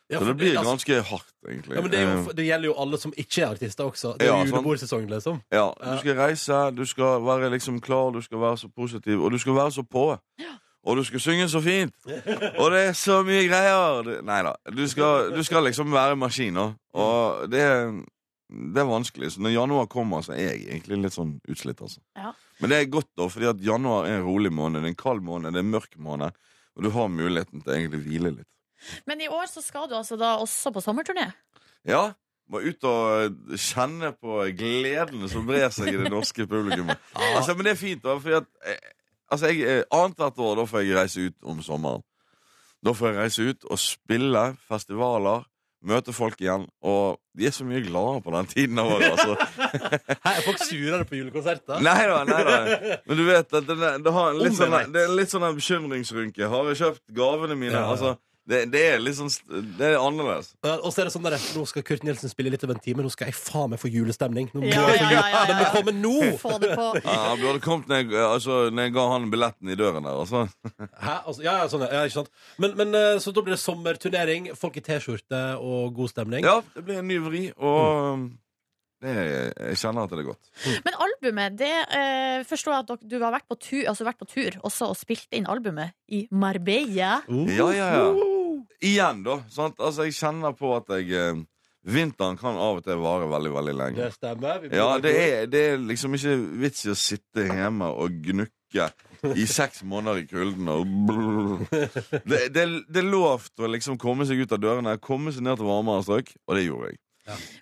Ja, 0.07 0.19
Så 0.21 0.27
det 0.29 0.35
blir 0.37 0.53
altså- 0.53 0.75
ganske 0.75 0.99
hardt, 1.09 1.31
egentlig. 1.49 1.75
ja, 1.75 1.81
men 1.81 1.89
det, 1.91 1.99
er 1.99 2.03
jo, 2.11 2.19
Eh, 2.29 2.33
det 2.37 2.45
gjelder 2.45 2.67
jo 2.69 2.75
alle 2.83 2.97
som 3.01 3.11
ikke 3.17 3.41
er 3.41 3.55
artister 3.55 3.87
også. 3.89 4.11
Det 4.19 4.27
er 4.27 4.29
Ja, 4.29 4.35
jo 4.37 4.45
sant. 4.45 4.53
julebordsesong, 4.53 5.07
liksom. 5.09 5.41
Ja, 5.51 5.63
du 5.81 5.97
skal 6.03 6.15
reise, 6.19 6.59
du 6.77 6.85
skal 6.85 7.25
være 7.25 7.49
liksom 7.55 7.81
klar, 7.81 8.11
du 8.13 8.21
skal 8.21 8.37
være 8.43 8.57
så 8.61 8.69
positiv, 8.69 9.23
og 9.25 9.31
du 9.33 9.39
skal 9.41 9.53
være 9.57 9.71
så 9.73 9.81
på. 9.83 10.05
Og 10.85 10.99
du 10.99 11.03
skal 11.07 11.21
synge 11.23 11.47
så 11.49 11.61
fint. 11.65 11.95
Og 12.61 12.67
det 12.73 12.81
er 12.91 12.97
så 12.97 13.21
mye 13.25 13.45
greier. 13.49 14.09
Nei 14.25 14.41
da. 14.45 14.53
Du 14.69 14.83
skal, 14.89 15.31
du 15.33 15.41
skal 15.45 15.65
liksom 15.65 15.93
være 15.93 16.17
maskin. 16.19 16.59
Og 16.61 17.47
det, 17.49 17.63
det 18.49 18.83
er 18.83 18.89
vanskelig. 18.89 19.31
Så 19.33 19.41
når 19.41 19.55
januar 19.55 19.87
kommer, 19.91 20.21
så 20.25 20.35
er 20.35 20.51
jeg 20.51 20.67
egentlig 20.67 20.99
litt 21.07 21.15
sånn 21.17 21.39
utslitt, 21.49 21.81
altså. 21.81 22.03
Ja. 22.17 22.35
Men 22.61 22.71
det 22.71 22.77
er 22.79 22.91
godt, 22.93 23.09
da, 23.17 23.27
fordi 23.33 23.49
at 23.49 23.63
januar 23.65 24.05
er 24.07 24.19
en 24.19 24.27
rolig 24.27 24.51
måned. 24.53 24.83
Det 24.83 24.91
er 24.91 24.93
en 24.93 24.99
kald 25.01 25.25
måned, 25.25 25.55
det 25.55 25.63
er 25.63 25.65
en 25.65 25.73
mørk 25.73 25.97
måned. 25.97 26.37
Og 26.75 26.85
du 26.85 26.91
har 26.93 27.09
muligheten 27.11 27.63
til 27.63 27.71
å 27.71 27.79
egentlig 27.79 28.03
hvile 28.05 28.35
litt. 28.37 28.51
Men 29.09 29.23
i 29.23 29.31
år 29.31 29.49
så 29.49 29.63
skal 29.65 29.89
du 29.89 29.95
altså 29.97 30.19
da 30.19 30.35
også 30.43 30.71
på 30.75 30.83
sommerturné. 30.83 31.31
Ja. 31.87 32.11
Må 32.51 32.59
ut 32.61 32.83
og 32.85 33.23
eh, 33.25 33.55
kjenne 33.57 34.11
på 34.13 34.43
gleden 34.53 35.23
som 35.31 35.47
brer 35.47 35.71
seg 35.73 35.95
i 35.95 35.97
det 35.97 36.11
norske 36.13 36.45
publikummet. 36.45 37.01
Altså, 37.35 37.55
men 37.55 37.65
det 37.65 37.73
er 37.73 37.79
fint, 37.79 38.03
da. 38.03 38.19
Fordi 38.21 38.37
at 38.37 38.51
eh, 38.69 38.91
altså, 39.31 39.51
jeg, 39.51 39.65
eh, 39.65 39.83
Annethvert 39.93 40.39
år 40.39 40.61
da 40.61 40.67
får 40.69 40.85
jeg 40.85 40.97
reise 40.97 41.27
ut 41.29 41.49
om 41.51 41.61
sommeren. 41.65 42.05
Da 42.85 42.93
får 42.93 43.11
jeg 43.11 43.17
reise 43.17 43.45
ut 43.49 43.67
og 43.71 43.79
spille 43.81 44.43
festivaler, 44.69 45.45
møte 45.85 46.13
folk 46.13 46.41
igjen. 46.41 46.67
Og 46.85 47.17
de 47.37 47.47
er 47.47 47.53
så 47.55 47.65
mye 47.65 47.81
gladere 47.85 48.21
på 48.25 48.33
den 48.35 48.49
tiden 48.51 48.81
av 48.81 48.91
året. 48.93 49.15
Altså. 49.15 49.35
Er 50.35 50.43
folk 50.45 50.61
surere 50.61 51.07
på 51.09 51.17
julekonserter. 51.19 51.81
Nei 51.85 51.97
da, 52.09 52.21
nei 52.27 52.43
da. 52.45 52.59
Men 53.07 53.19
du 53.19 53.25
vet 53.27 53.57
at 53.57 53.67
det, 53.69 53.91
det, 54.05 54.13
har 54.13 54.31
en 54.31 54.41
litt 54.41 54.57
sånn, 54.57 54.77
det 54.93 55.03
er 55.05 55.17
litt 55.17 55.33
sånn 55.33 55.45
en 55.47 55.57
bekymringsrynke. 55.57 56.49
Har 56.51 56.71
jeg 56.71 56.81
kjøpt 56.83 57.03
gavene 57.17 57.57
mine? 57.57 57.77
Ja. 57.77 57.89
Altså, 57.93 58.15
det, 58.45 58.59
det 58.69 58.81
er 58.93 58.99
litt 59.01 59.15
sånn 59.17 59.31
Det 59.79 59.87
er 59.87 59.95
annerledes. 59.97 60.51
Ja, 60.61 60.75
Og 60.85 60.91
så 60.93 61.01
er 61.01 61.07
det 61.09 61.13
sånn 61.15 61.25
der, 61.25 61.35
Nå 61.55 61.63
skal 61.69 61.85
Kurt 61.87 62.03
Nielsen 62.05 62.29
spille 62.29 62.51
litt 62.53 62.61
over 62.67 62.77
en 62.77 62.83
time. 62.83 63.01
Nå 63.05 63.09
skal 63.13 63.31
jeg 63.31 63.37
faen 63.39 63.71
meg 63.73 63.81
få 63.81 63.89
julestemning. 63.89 64.51
Nå 64.53 64.61
må 64.61 64.69
Ja, 64.69 64.83
jeg 64.91 65.01
ja, 65.01 65.07
få 65.07 65.15
ja, 65.15 65.15
ja, 65.15 65.25
ja, 65.25 65.33
ja. 65.33 65.41
Den 65.49 65.57
må 65.63 65.71
komme 65.73 65.95
nå! 65.97 66.13
Få 66.45 66.53
det 66.61 66.71
på. 66.77 66.87
Ja, 67.01 67.17
han 67.31 67.41
burde 67.41 67.63
kommet 67.65 67.89
når 67.89 68.03
jeg, 68.03 68.13
altså, 68.27 68.59
når 68.69 68.87
jeg 68.89 68.95
ga 68.99 69.07
han 69.15 69.27
billetten 69.33 69.73
i 69.73 69.79
døren 69.81 70.05
der. 70.05 70.21
Altså. 70.21 70.45
Hæ? 71.07 71.17
Altså, 71.25 71.41
ja, 71.45 71.57
ja, 71.63 71.67
sånn, 71.73 71.87
ja, 71.89 72.05
ikke 72.05 72.19
sant? 72.21 72.31
Men, 72.61 72.77
men 72.77 72.93
eh, 73.01 73.17
Så 73.23 73.33
da 73.33 73.41
blir 73.45 73.57
det 73.57 73.61
sommerturnering, 73.65 74.51
folk 74.59 74.77
i 74.77 74.85
T-skjorte 74.85 75.43
og 75.59 75.93
god 75.97 76.13
stemning. 76.13 76.45
Ja, 76.45 76.59
det 76.77 76.85
blir 76.85 77.01
en 77.01 77.09
ny 77.09 77.17
vri, 77.25 77.47
og 77.57 78.27
det, 79.03 79.11
jeg 79.11 79.77
kjenner 79.81 80.05
at 80.07 80.13
det 80.15 80.21
er 80.23 80.27
godt. 80.29 80.47
Men 80.85 80.95
albumet, 81.05 81.57
det 81.59 81.73
eh, 81.93 82.45
forstår 82.47 82.73
jeg 82.77 82.85
at 82.85 82.93
dere, 82.93 83.09
du 83.11 83.17
har 83.21 83.33
vært 83.35 83.47
på, 83.51 83.57
tur, 83.61 83.83
altså 83.91 84.07
vært 84.07 84.21
på 84.23 84.27
tur 84.31 84.55
også 84.65 84.87
og 84.93 84.97
spilt 84.97 85.27
inn 85.35 85.45
albumet 85.51 85.93
i 86.15 86.23
Marbella. 86.31 87.17
Uh, 87.27 87.43
Ja, 87.51 87.67
ja, 87.75 87.89
ja. 87.99 88.07
Igjen, 88.81 89.23
da. 89.25 89.39
Sant? 89.49 89.79
Altså, 89.79 90.05
jeg 90.07 90.13
kjenner 90.17 90.55
på 90.57 90.71
at 90.77 90.89
jeg 90.97 91.11
eh, 91.11 91.43
Vinteren 91.85 92.33
kan 92.37 92.55
av 92.57 92.79
og 92.79 92.83
til 92.87 92.97
vare 92.97 93.27
veldig, 93.29 93.49
veldig 93.53 93.73
lenge. 93.77 93.99
Det 94.01 94.13
stemmer. 94.15 94.61
Vi 94.63 94.71
Ja, 94.73 94.95
det 94.97 95.11
er, 95.21 95.43
det 95.45 95.59
er 95.73 95.75
liksom 95.77 96.15
ikke 96.17 96.31
vits 96.63 96.85
i 96.87 96.89
å 96.89 96.95
sitte 96.97 97.43
hjemme 97.45 97.91
og 97.93 98.15
gnukke 98.25 98.87
i 99.37 99.45
seks 99.45 99.83
måneder 99.85 100.23
i 100.23 100.25
kulden 100.31 100.67
og 100.73 100.81
blr. 101.05 101.61
det, 102.25 102.39
det, 102.55 102.63
det 102.89 103.03
er 103.03 103.05
lov 103.05 103.45
til 103.53 103.67
å 103.67 103.69
liksom 103.75 103.99
komme 104.01 104.25
seg 104.25 104.41
ut 104.41 104.55
av 104.57 104.63
dørene, 104.65 104.95
komme 104.97 105.31
seg 105.35 105.45
ned 105.45 105.61
til 105.61 105.69
varmere 105.69 106.01
strøk, 106.07 106.33
og 106.49 106.57
det 106.57 106.65
gjorde 106.65 106.89
jeg. 106.89 106.99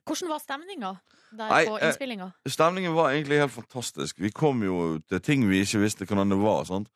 Hvordan 0.08 0.32
var 0.32 0.42
stemninga 0.44 0.94
der 1.34 1.52
Nei, 1.52 1.60
på 1.68 1.76
eh, 1.78 1.84
innspillinga? 1.90 2.30
Stemningen 2.56 2.96
var 2.96 3.12
egentlig 3.12 3.42
helt 3.44 3.56
fantastisk. 3.60 4.24
Vi 4.24 4.32
kom 4.32 4.64
jo 4.64 4.80
til 5.12 5.20
ting 5.24 5.44
vi 5.52 5.62
ikke 5.68 5.84
visste 5.84 6.08
hvordan 6.08 6.32
det 6.32 6.40
var. 6.42 6.64
Sant? 6.72 6.88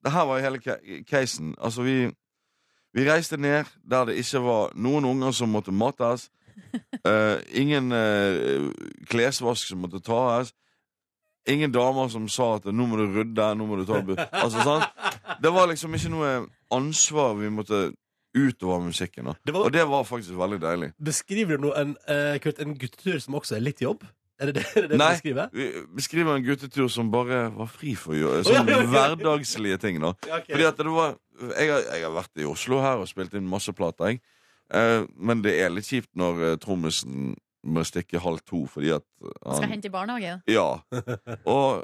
Det 0.00 0.12
her 0.16 0.24
var 0.32 0.40
jo 0.40 0.48
hele 0.48 0.64
ca- 0.64 0.80
casen. 1.12 1.52
Altså, 1.60 1.84
vi, 1.84 1.96
vi 2.94 3.04
reiste 3.06 3.36
ned 3.36 3.64
der 3.88 4.04
det 4.10 4.16
ikke 4.18 4.40
var 4.42 4.72
noen 4.74 5.04
unger 5.04 5.32
som 5.32 5.48
måtte 5.52 5.72
mates. 5.72 6.28
uh, 7.06 7.38
ingen 7.62 7.92
uh, 7.92 8.70
klesvask 9.10 9.68
som 9.70 9.78
måtte 9.84 10.00
tas. 10.04 10.52
Ingen 11.48 11.72
damer 11.72 12.08
som 12.12 12.28
sa 12.28 12.56
at 12.58 12.64
'nå 12.68 12.86
må 12.86 12.96
du 13.00 13.06
rydde', 13.14 13.54
'nå 13.56 13.66
må 13.66 13.76
du 13.80 13.86
ta 13.88 14.02
bu-» 14.02 14.18
Altså, 14.32 14.60
sant? 14.62 14.84
Det 15.42 15.52
var 15.52 15.66
liksom 15.70 15.94
ikke 15.94 16.10
noe 16.12 16.46
ansvar 16.70 17.34
vi 17.40 17.48
måtte 17.48 17.94
utover 18.36 18.80
musikken. 18.84 19.24
Da. 19.24 19.32
Det 19.46 19.54
var- 19.54 19.64
Og 19.64 19.72
det 19.72 19.88
var 19.88 20.04
faktisk 20.04 20.36
veldig 20.38 20.60
deilig. 20.60 20.92
Beskriver 21.04 21.56
du 21.56 21.62
nå 21.66 21.72
en, 21.80 21.96
uh, 22.08 22.38
Kurt, 22.38 22.58
en 22.60 22.76
guttetur 22.78 23.18
som 23.18 23.34
også 23.34 23.56
er 23.56 23.60
litt 23.60 23.80
jobb? 23.80 24.04
Er 24.40 24.48
det 24.48 24.54
det, 24.56 24.64
er 24.72 24.86
det, 24.86 24.88
det 24.88 24.96
du 24.96 25.02
Nei. 25.02 25.48
Vi 25.52 25.66
beskriver 25.98 26.38
en 26.38 26.44
guttetur 26.44 26.88
som 26.88 27.10
bare 27.12 27.42
var 27.52 27.68
fri 27.68 27.92
for 27.98 28.16
å 28.16 28.18
gjøre 28.18 28.38
ja, 28.40 28.46
sånne 28.48 28.72
ja, 28.72 28.80
ja. 28.80 28.90
hverdagslige 28.94 29.80
ting. 29.82 30.00
da 30.00 30.14
Ja, 30.24 30.40
ok. 30.40 30.48
Fordi 30.54 30.68
at 30.70 30.80
det 30.80 30.94
var 30.94 31.16
jeg 31.40 31.70
har, 31.72 31.84
jeg 31.88 32.04
har 32.04 32.14
vært 32.14 32.40
i 32.40 32.46
Oslo 32.48 32.80
her 32.84 33.00
og 33.00 33.08
spilt 33.08 33.36
inn 33.36 33.46
masse 33.48 33.72
plater, 33.76 34.12
jeg. 34.12 34.20
Eh, 34.76 35.04
men 35.16 35.44
det 35.44 35.56
er 35.60 35.72
litt 35.72 35.88
kjipt 35.88 36.10
når 36.18 36.42
eh, 36.46 36.58
trommisen 36.62 37.32
må 37.60 37.82
stikke 37.84 38.20
halv 38.22 38.40
to 38.48 38.62
fordi 38.70 38.92
at 38.94 39.04
han 39.44 39.58
Skal 39.58 39.72
hente 39.74 39.90
i 39.90 39.92
barnehagen? 39.92 40.44
Ja. 40.48 40.80
Og 41.54 41.82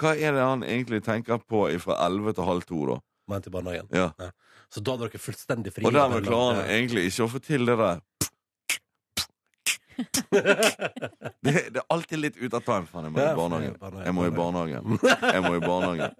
hva 0.00 0.14
er 0.16 0.34
det 0.34 0.46
han 0.46 0.64
egentlig 0.66 1.02
tenker 1.06 1.38
på 1.38 1.66
fra 1.82 1.98
elleve 2.06 2.34
til 2.34 2.48
halv 2.48 2.66
to, 2.66 2.80
da? 2.88 2.96
Må 3.28 3.36
hente 3.36 3.52
i 3.52 3.54
barnehagen. 3.54 3.90
Ja. 3.94 4.32
Så 4.72 4.80
da 4.80 4.96
hadde 4.96 5.10
dere 5.10 5.20
fullstendig 5.22 5.74
fri. 5.74 5.84
Og 5.86 5.94
dermed 5.94 6.26
klarer 6.26 6.62
han 6.62 6.72
egentlig 6.72 7.04
ikke 7.10 7.26
å 7.26 7.30
få 7.30 7.42
til 7.44 7.68
det 7.68 7.76
der. 7.78 8.00
det, 11.44 11.52
det, 11.52 11.80
er 11.80 11.86
alltid 11.92 12.20
litt 12.20 12.38
ut 12.40 12.54
av 12.54 12.64
time. 12.66 12.88
Faen, 12.90 13.08
jeg 13.08 13.14
må 13.14 13.22
i 13.22 13.34
barnehage. 13.38 13.72
Jeg 14.06 14.16
må 14.16 14.26
i 14.26 14.34
barnehage. 14.36 14.82
Jeg 15.36 15.44
må 15.44 15.54
i 15.56 15.62
barnehage. 15.64 16.10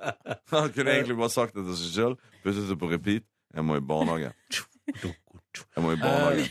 Han 0.52 0.70
kunne 0.74 0.96
egentlig 0.96 1.18
bare 1.18 1.34
sagt 1.34 1.58
det 1.58 1.66
til 1.68 1.80
seg 1.80 1.96
sjøl. 1.96 2.16
Pusset 2.44 2.70
så 2.70 2.78
på 2.78 2.90
repeat. 2.92 3.26
Jeg 3.52 3.66
må 3.68 3.78
i 3.78 3.85
barnehage. 3.85 4.33
Jeg 4.92 5.85
må 5.85 5.92
i 5.94 5.98
barnehage. 6.00 6.48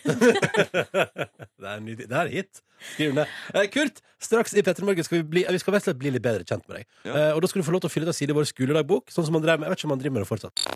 det 1.61 1.71
er 1.73 1.79
nydelig. 1.79 2.09
Det 2.09 2.19
er 2.19 2.33
hit. 2.35 2.61
Skriv 2.93 3.15
ned. 3.17 3.37
Eh, 3.53 3.67
Kurt, 3.73 4.01
straks 4.21 4.53
i 4.57 4.63
Petter 4.65 4.85
Morgen 4.85 5.05
skal 5.05 5.21
vi, 5.21 5.23
bli, 5.35 5.45
vi 5.45 5.61
skal 5.61 5.77
rett 5.77 5.85
slett 5.85 6.01
bli 6.01 6.13
litt 6.15 6.25
bedre 6.25 6.45
kjent 6.47 6.65
med 6.67 6.81
deg. 6.81 6.89
Ja. 7.05 7.13
Eh, 7.13 7.31
og 7.35 7.41
da 7.43 7.51
skal 7.51 7.61
du 7.61 7.67
få 7.67 7.75
lov 7.75 7.85
til 7.85 7.91
å 7.91 7.93
fylle 7.93 8.09
ut 8.09 8.13
av 8.13 8.17
side 8.17 8.33
i 8.33 8.37
vår 8.37 8.49
skoledagbok, 8.49 9.13
sånn 9.13 9.29
som 9.29 9.37
han 9.37 9.45
drev 9.45 9.61
med. 9.61 9.69
Jeg 9.69 9.75
vet 9.75 9.83
ikke 9.83 9.89
om 9.89 9.95
man 9.95 10.03
driver 10.03 10.17
med 10.17 10.25
det 10.25 10.31
fortsatt. 10.33 10.67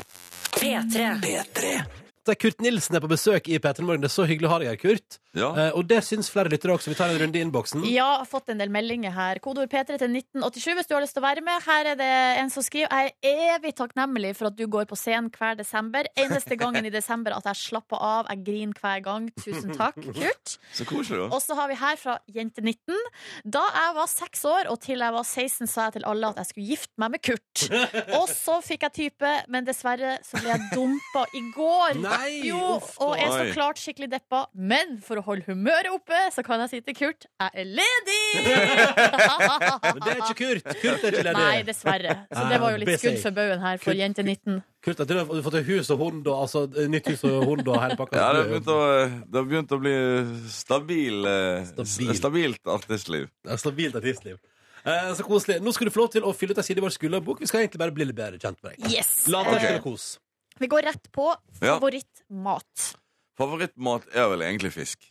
P3. 0.60 1.14
P3 1.26 2.04
at 2.32 2.40
Kurt 2.42 2.62
Nilsen 2.64 2.98
er 2.98 3.04
på 3.04 3.10
besøk 3.12 3.50
i 3.52 3.60
P3 3.62 3.86
Morgen. 3.86 4.04
Det 4.04 4.10
er 4.10 4.16
så 4.16 4.26
hyggelig 4.28 4.50
å 4.50 4.54
ha 4.56 4.60
deg 4.64 4.72
her, 4.74 4.80
Kurt. 4.82 5.20
Ja. 5.36 5.50
Eh, 5.60 5.72
og 5.76 5.84
det 5.90 6.00
syns 6.08 6.30
flere 6.32 6.50
lyttere 6.52 6.76
også. 6.76 6.92
Vi 6.94 6.98
tar 6.98 7.12
en 7.12 7.20
runde 7.20 7.38
i 7.38 7.44
innboksen. 7.44 7.84
Ja, 7.92 8.08
har 8.22 8.30
fått 8.30 8.50
en 8.54 8.62
del 8.62 8.72
meldinger 8.72 9.12
her. 9.16 9.40
Kodeord 9.44 9.70
P3 9.72 10.00
til 10.00 10.14
1987 10.16 10.78
hvis 10.80 10.90
du 10.90 10.96
har 10.96 11.04
lyst 11.04 11.16
til 11.18 11.24
å 11.24 11.28
være 11.28 11.44
med. 11.46 11.64
Her 11.66 11.92
er 11.92 12.00
det 12.00 12.10
en 12.42 12.52
som 12.54 12.64
skriver 12.66 12.92
Jeg 12.92 13.14
er 13.26 13.56
evig 13.58 13.74
takknemlig 13.78 14.32
for 14.40 14.50
at 14.50 14.58
du 14.58 14.64
går 14.72 14.88
på 14.90 14.98
scenen 15.00 15.32
hver 15.34 15.58
desember. 15.60 16.08
Eneste 16.16 16.58
gangen 16.60 16.88
i 16.88 16.94
desember 16.94 17.36
at 17.36 17.50
jeg 17.52 17.62
slapper 17.66 18.00
av. 18.00 18.32
Jeg 18.32 18.46
griner 18.48 18.80
hver 18.82 19.04
gang. 19.06 19.30
Tusen 19.44 19.76
takk, 19.76 20.00
Kurt. 20.20 20.56
Så 20.76 20.88
koselig, 20.88 21.26
da. 21.26 21.30
Og 21.36 21.44
så 21.44 21.58
har 21.60 21.70
vi 21.72 21.80
her 21.82 22.00
fra 22.00 22.18
Jente19. 22.32 22.96
Da 23.44 23.66
jeg 23.76 23.98
var 24.00 24.12
seks 24.12 24.46
år 24.48 24.72
og 24.72 24.80
til 24.86 25.04
jeg 25.04 25.18
var 25.18 25.28
16, 25.28 25.68
sa 25.72 25.90
jeg 25.90 25.98
til 26.00 26.08
alle 26.10 26.32
at 26.32 26.42
jeg 26.42 26.52
skulle 26.52 26.70
gifte 26.72 27.04
meg 27.04 27.16
med 27.18 27.26
Kurt. 27.26 27.66
Og 28.20 28.30
så 28.32 28.58
fikk 28.64 28.86
jeg 28.88 28.94
type, 28.96 29.32
men 29.52 29.66
dessverre 29.68 30.16
så 30.26 30.40
ble 30.40 30.52
jeg 30.54 30.70
dumpa 30.72 31.26
i 31.36 31.42
går. 31.56 32.00
Nei. 32.04 32.15
Jo, 32.46 32.60
uff 32.78 32.96
og 33.04 33.14
er 33.18 33.30
så 33.32 33.46
klart 33.56 33.80
skikkelig 33.82 34.10
deppa. 34.12 34.46
Men 34.54 34.98
for 35.06 35.20
å 35.22 35.24
holde 35.26 35.46
humøret 35.50 35.90
oppe, 35.94 36.20
så 36.36 36.44
kan 36.46 36.64
jeg 36.66 36.70
si 36.74 36.80
til 36.86 36.96
Kurt 36.98 37.28
jeg 37.28 37.50
er 37.64 37.66
ledig! 37.66 38.22
Men 39.86 40.00
det 40.04 40.14
er 40.14 40.22
ikke 40.22 40.38
Kurt. 40.40 40.70
Kurt 40.82 41.04
er 41.06 41.18
ikke 41.18 41.26
ledig. 41.28 41.36
Nei, 41.40 41.60
dessverre. 41.68 42.16
Så 42.32 42.46
det 42.52 42.60
var 42.64 42.74
jo 42.76 42.80
litt 42.82 42.92
Busy. 42.94 43.02
skudd 43.08 43.20
for 43.26 43.36
baugen 43.38 43.62
her 43.66 43.78
for 43.82 43.92
Kurt- 43.92 44.02
Jente19. 44.04 44.62
Kurt, 44.86 45.00
at 45.02 45.10
du 45.10 45.16
har 45.18 45.46
fått 45.48 45.60
hus 45.66 45.88
og 45.96 46.02
hund 46.04 46.28
og 46.30 46.42
altså, 46.46 46.66
nytt 46.92 47.08
hus 47.10 47.24
og 47.26 47.46
hund 47.50 47.68
og 47.68 47.80
hele 47.82 47.98
pakka. 48.00 48.20
Ja, 48.22 48.28
det 48.36 48.42
har 48.44 48.52
begynt 48.52 48.74
å, 48.74 48.80
har 49.40 49.48
begynt 49.50 49.72
å 49.74 49.80
bli 49.82 49.96
stabil, 50.54 51.26
eh, 51.26 51.64
Stabil. 51.72 52.12
s- 52.12 52.20
stabilt 52.22 52.76
artistliv. 52.76 53.30
Ja, 53.48 53.58
Stabilt 53.58 53.98
artistliv. 53.98 54.38
Eh, 54.86 55.08
så 55.18 55.24
koselig. 55.26 55.58
Nå 55.66 55.74
skal 55.74 55.90
du 55.90 55.92
få 55.96 56.04
lov 56.04 56.12
til 56.14 56.22
å 56.22 56.34
fylle 56.38 56.54
ut 56.54 56.60
ei 56.62 56.68
side 56.68 56.78
i 56.78 56.86
vår 56.86 56.94
skulderbok. 56.94 57.40
Vi 57.42 57.48
skal 57.50 57.64
egentlig 57.64 57.82
bare 57.82 57.96
bli 57.96 58.06
litt 58.06 58.16
bedre 58.20 58.38
kjent 58.38 58.62
med 58.62 58.76
deg. 58.76 58.92
Yes! 58.94 59.26
La 59.34 59.42
oss 59.42 59.56
okay. 59.58 59.80
kose. 59.80 59.82
kos. 59.82 60.06
Vi 60.60 60.68
går 60.72 60.82
rett 60.88 61.12
på 61.12 61.30
Ja. 61.62 61.76
favorittmat. 61.80 62.96
Favorittmat 63.38 64.06
er 64.16 64.30
vel 64.32 64.42
egentlig 64.46 64.72
fisk. 64.74 65.04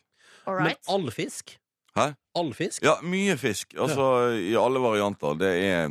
All 0.47 0.57
Men 0.61 0.67
right. 0.73 0.89
all 0.89 1.11
fisk? 1.11 1.59
Hæ? 1.97 2.15
All 2.37 2.53
fisk? 2.55 2.83
Ja, 2.83 2.97
mye 3.03 3.37
fisk. 3.39 3.75
Altså 3.79 4.07
i 4.41 4.55
alle 4.59 4.81
varianter. 4.81 5.35
Det 5.39 5.53
er 5.65 5.85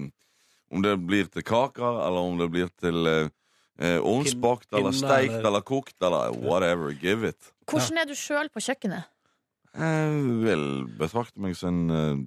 om 0.74 0.82
det 0.82 0.96
blir 1.08 1.30
til 1.30 1.44
kaker, 1.46 2.00
eller 2.08 2.20
om 2.26 2.38
det 2.42 2.50
blir 2.52 2.70
til 2.82 3.06
eh, 3.08 3.30
eh, 3.80 4.00
ovnsbakt, 4.02 4.70
Pin- 4.72 4.80
eller 4.80 4.92
steikt, 4.92 5.34
eller- 5.34 5.48
eller 5.48 5.62
kokt, 5.62 5.96
eller 6.02 6.32
whatever. 6.34 6.92
Give 7.00 7.28
it. 7.30 7.52
Hvordan 7.68 7.98
er 8.02 8.06
du 8.06 8.14
sjøl 8.16 8.50
på 8.50 8.60
kjøkkenet? 8.60 9.04
Jeg 9.74 10.12
vil 10.44 10.86
betrakte 11.00 11.40
meg 11.40 11.56
som 11.56 11.90
en 11.90 11.90
eh, 11.92 12.26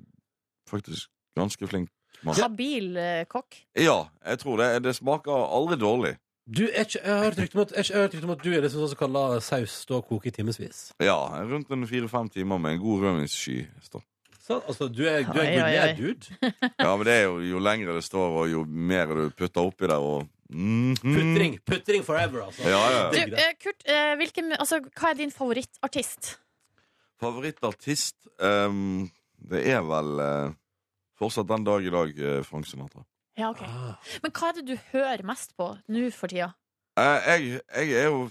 faktisk 0.71 1.09
ganske 1.37 1.69
flink 1.69 1.91
mann. 2.25 2.35
Habil 2.35 2.97
eh, 2.97 3.25
kokk? 3.25 3.55
Ja, 3.77 4.09
jeg 4.25 4.39
tror 4.39 4.57
det. 4.59 4.83
Det 4.83 4.95
smaker 4.97 5.31
aldri 5.33 5.77
dårlig. 5.77 6.17
Du, 6.47 6.63
er 6.69 6.85
ikke, 6.87 7.01
jeg 7.03 7.11
har 7.11 7.25
hørt 7.25 7.39
rykte 7.43 7.57
om 7.59 7.63
at, 7.65 7.73
jeg 7.75 7.89
har 7.91 8.05
hørt 8.05 8.13
rykte 8.15 8.29
om 8.29 8.35
at 8.37 8.43
du 8.45 8.51
er 8.55 8.61
liksom 8.63 8.83
sånn 8.85 8.91
som 8.93 8.99
kan 9.01 9.13
la 9.17 9.25
saus 9.43 9.73
stå 9.83 9.97
og 9.99 10.07
koke 10.07 10.31
i 10.31 10.35
timevis. 10.37 10.85
Ja, 11.03 11.17
rundt 11.49 11.73
en 11.75 11.87
fire-fem 11.91 12.29
timer 12.31 12.61
med 12.63 12.77
en 12.77 12.83
god 12.85 13.03
rødvinssky. 13.03 13.65
står. 13.83 14.05
Så, 14.47 14.61
altså, 14.63 14.87
du 14.87 15.03
er, 15.11 15.25
du 15.27 15.41
er 15.43 15.43
Oi, 15.43 15.49
oi, 15.59 15.59
oi. 15.59 15.73
gourmet 15.75 15.99
dude. 15.99 16.53
Ja, 16.87 16.93
men 16.95 17.03
det 17.09 17.15
er 17.17 17.25
jo, 17.27 17.41
jo 17.43 17.59
lengre 17.67 17.97
det 17.99 18.05
står, 18.07 18.37
og 18.45 18.51
jo 18.53 18.63
mer 18.63 19.11
du 19.11 19.25
putter 19.35 19.67
oppi 19.67 19.91
der, 19.91 19.99
og 19.99 20.29
Mhm. 20.47 20.95
Putring. 21.03 21.57
Putring 21.67 22.05
forever, 22.07 22.45
altså. 22.45 22.63
Ja, 22.71 22.83
ja. 22.95 23.01
Du, 23.11 23.35
eh, 23.35 23.55
Kurt, 23.59 23.83
eh, 23.91 24.13
hvilken, 24.21 24.53
altså, 24.55 24.79
hva 24.95 25.11
er 25.11 25.19
din 25.19 25.33
favorittartist? 25.35 26.37
Favorittartist 27.21 28.29
ehm, 28.39 29.09
Det 29.51 29.65
er 29.73 29.83
vel 29.83 30.21
eh, 30.23 30.55
fortsatt 31.19 31.49
den 31.51 31.65
dag 31.67 31.83
i 31.83 31.91
dag 31.91 32.19
eh, 32.19 32.39
Frank 32.47 32.67
Sinatra. 32.71 33.03
Ja, 33.39 33.51
ok. 33.53 33.63
Ah. 33.63 33.95
Men 34.23 34.33
hva 34.33 34.49
er 34.49 34.59
det 34.61 34.67
du 34.71 34.77
hører 34.93 35.23
mest 35.29 35.53
på 35.59 35.71
nå 35.93 36.07
for 36.17 36.33
tida? 36.33 36.53
Eh, 36.97 37.27
jeg, 37.29 37.61
jeg 37.77 37.91
er 38.01 38.07
jo 38.09 38.23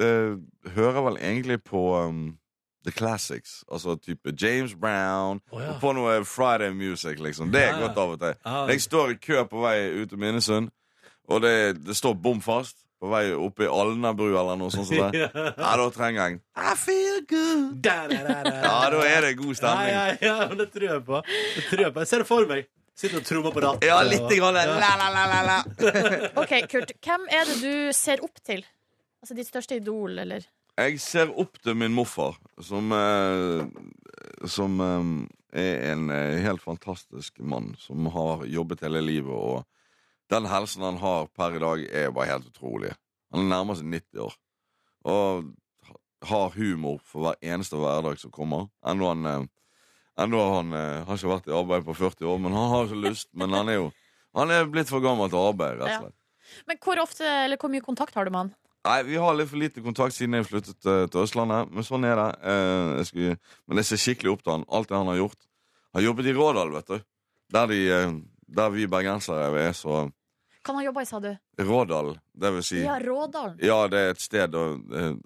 eh, 0.00 0.38
Hører 0.72 1.02
vel 1.10 1.18
egentlig 1.20 1.58
på 1.68 1.82
um, 2.06 2.38
The 2.86 2.92
Classics. 2.96 3.58
Altså 3.70 3.98
type 4.00 4.32
James 4.40 4.72
Brown. 4.74 5.42
Å, 5.52 5.60
ja. 5.60 5.74
Og 5.74 5.80
på 5.82 5.92
noe 5.92 6.14
Friday 6.24 6.72
Music, 6.72 7.20
liksom. 7.20 7.52
Det 7.52 7.60
er 7.66 7.72
Ja, 7.74 7.76
ja. 7.76 7.86
godt 7.86 8.00
av 8.00 8.14
og 8.16 8.20
til. 8.22 8.34
Ah, 8.48 8.62
Jeg 8.72 8.80
står 8.86 9.12
i 9.12 9.18
kø 9.20 9.44
på 9.50 9.60
vei 9.66 9.76
ut 10.00 10.08
til 10.14 10.18
Minnesund, 10.22 10.70
og 11.28 11.42
det, 11.44 11.54
det 11.84 11.96
står 11.98 12.16
bom 12.16 12.40
fast 12.40 12.80
på 12.98 13.12
vei 13.12 13.28
oppe 13.36 13.66
i 13.66 13.68
Alnabru 13.70 14.30
eller 14.32 14.56
noe 14.58 14.72
sånt. 14.74 14.88
som 14.88 15.12
det. 15.12 15.28
Ja, 15.60 15.74
da 15.76 15.84
trenger 15.94 16.22
jeg 16.24 16.38
en 16.38 16.40
I 16.56 16.72
feel 16.80 17.20
good. 17.30 17.76
Da, 17.84 17.98
da, 18.10 18.22
da, 18.24 18.38
da. 18.48 18.56
Ja, 18.64 18.78
da 18.96 19.04
er 19.06 19.20
det 19.28 19.36
god 19.38 19.52
Ja, 19.52 19.60
stemning. 19.60 19.92
ja, 19.92 20.06
ja, 20.32 20.38
men 20.48 20.58
det 20.64 20.70
tror 20.72 20.88
jeg 20.88 21.04
på. 21.12 21.20
Det 21.28 21.68
tror 21.68 21.84
jeg 21.84 21.92
på. 21.94 22.00
Jeg 22.06 22.10
ser 22.14 22.24
det 22.24 22.30
for 22.32 22.48
meg. 22.48 22.64
Sitter 22.98 23.20
og 23.20 23.26
trommer 23.28 23.54
på 23.54 23.62
rattet. 23.62 23.86
Ja, 23.86 24.00
litt 24.02 24.26
grann. 24.32 24.56
La, 24.58 24.88
la, 24.98 25.08
la, 25.14 25.24
la, 25.30 25.42
la. 25.46 25.58
Ok, 26.42 26.54
Kurt, 26.66 26.96
hvem 27.04 27.28
er 27.30 27.46
det 27.46 27.58
du 27.62 27.92
ser 27.94 28.24
opp 28.26 28.40
til? 28.42 28.64
Altså 29.22 29.36
ditt 29.38 29.46
største 29.46 29.78
idol, 29.78 30.18
eller? 30.24 30.46
Jeg 30.78 30.98
ser 31.02 31.30
opp 31.38 31.60
til 31.62 31.76
min 31.78 31.94
morfar, 31.94 32.34
som, 32.62 32.90
eh, 32.94 33.62
som 34.50 34.82
eh, 34.82 35.12
er 35.62 35.86
en 35.92 36.10
eh, 36.10 36.40
helt 36.42 36.62
fantastisk 36.62 37.38
mann. 37.38 37.76
Som 37.78 38.10
har 38.14 38.42
jobbet 38.50 38.82
hele 38.86 39.04
livet, 39.06 39.30
og 39.30 40.34
den 40.34 40.50
helsen 40.50 40.86
han 40.86 40.98
har 41.02 41.30
per 41.38 41.54
i 41.54 41.62
dag, 41.62 41.84
er 42.02 42.10
bare 42.14 42.32
helt 42.32 42.50
utrolig. 42.50 42.96
Han 43.30 43.46
er 43.46 43.52
nærmer 43.52 43.78
seg 43.78 43.90
90 43.94 44.26
år. 44.26 44.34
Og 45.06 45.52
har 46.26 46.58
humor 46.58 46.98
for 47.06 47.28
hver 47.28 47.38
eneste 47.46 47.78
hverdag 47.78 48.18
som 48.18 48.34
kommer. 48.34 48.66
Enda 48.82 49.14
han, 49.14 49.50
enda 50.18 50.44
han 50.56 50.72
eh, 50.76 51.00
har 51.06 51.18
ikke 51.18 51.32
vært 51.32 51.50
i 51.50 51.56
arbeid 51.56 51.86
på 51.86 51.96
40 51.98 52.30
år, 52.32 52.38
men 52.44 52.56
han 52.56 52.70
har 52.74 52.88
ikke 52.88 53.02
lyst. 53.08 53.30
Men 53.38 53.54
han 53.56 53.72
er 53.72 53.80
jo 53.82 53.88
han 54.36 54.52
er 54.52 54.68
blitt 54.70 54.90
for 54.90 55.02
gammel 55.02 55.30
til 55.32 55.40
arbeid, 55.40 55.80
rett 55.80 55.98
og 55.98 56.08
slett. 56.08 56.16
Men 56.68 56.80
hvor 56.84 57.00
ofte, 57.02 57.26
eller 57.44 57.60
hvor 57.60 57.72
mye 57.72 57.84
kontakt 57.84 58.16
har 58.16 58.28
du 58.28 58.32
med 58.32 58.46
han? 58.46 58.50
Nei, 58.88 59.02
Vi 59.04 59.16
har 59.20 59.34
litt 59.36 59.50
for 59.50 59.60
lite 59.60 59.82
kontakt 59.84 60.14
siden 60.16 60.38
jeg 60.38 60.46
flyttet 60.48 60.86
eh, 60.88 61.04
til 61.10 61.24
Østlandet. 61.24 61.72
Men 61.74 61.84
sånn 61.84 62.06
er 62.08 62.16
det. 62.16 62.28
Eh, 62.52 62.90
jeg 63.00 63.08
skal, 63.10 63.38
men 63.66 63.80
jeg 63.82 63.88
ser 63.88 64.02
skikkelig 64.04 64.32
opp 64.32 64.44
til 64.44 64.54
han. 64.54 64.66
Alt 64.68 64.92
det 64.92 64.96
han 64.96 65.10
har 65.10 65.18
gjort. 65.18 65.40
Har 65.96 66.04
jobbet 66.04 66.30
i 66.30 66.36
Rådal, 66.36 66.72
vet 66.76 66.92
du. 66.92 67.04
Der, 67.52 67.72
de, 67.72 67.80
der 68.60 68.72
vi 68.72 68.86
bergensere 68.86 69.48
er 69.56 69.76
så 69.76 70.06
Kan 70.64 70.76
han 70.76 70.84
jobbe 70.84 71.02
i, 71.02 71.08
sa 71.08 71.20
du? 71.24 71.30
Rådal, 71.64 72.10
det 72.36 72.50
vil 72.58 72.64
si 72.66 72.82
Ja, 72.82 72.98
Rådalen. 73.00 73.54
Ja, 73.64 73.78
det 73.88 74.00
er 74.04 74.10
et 74.12 74.20
sted 74.20 74.56
og, 74.58 74.82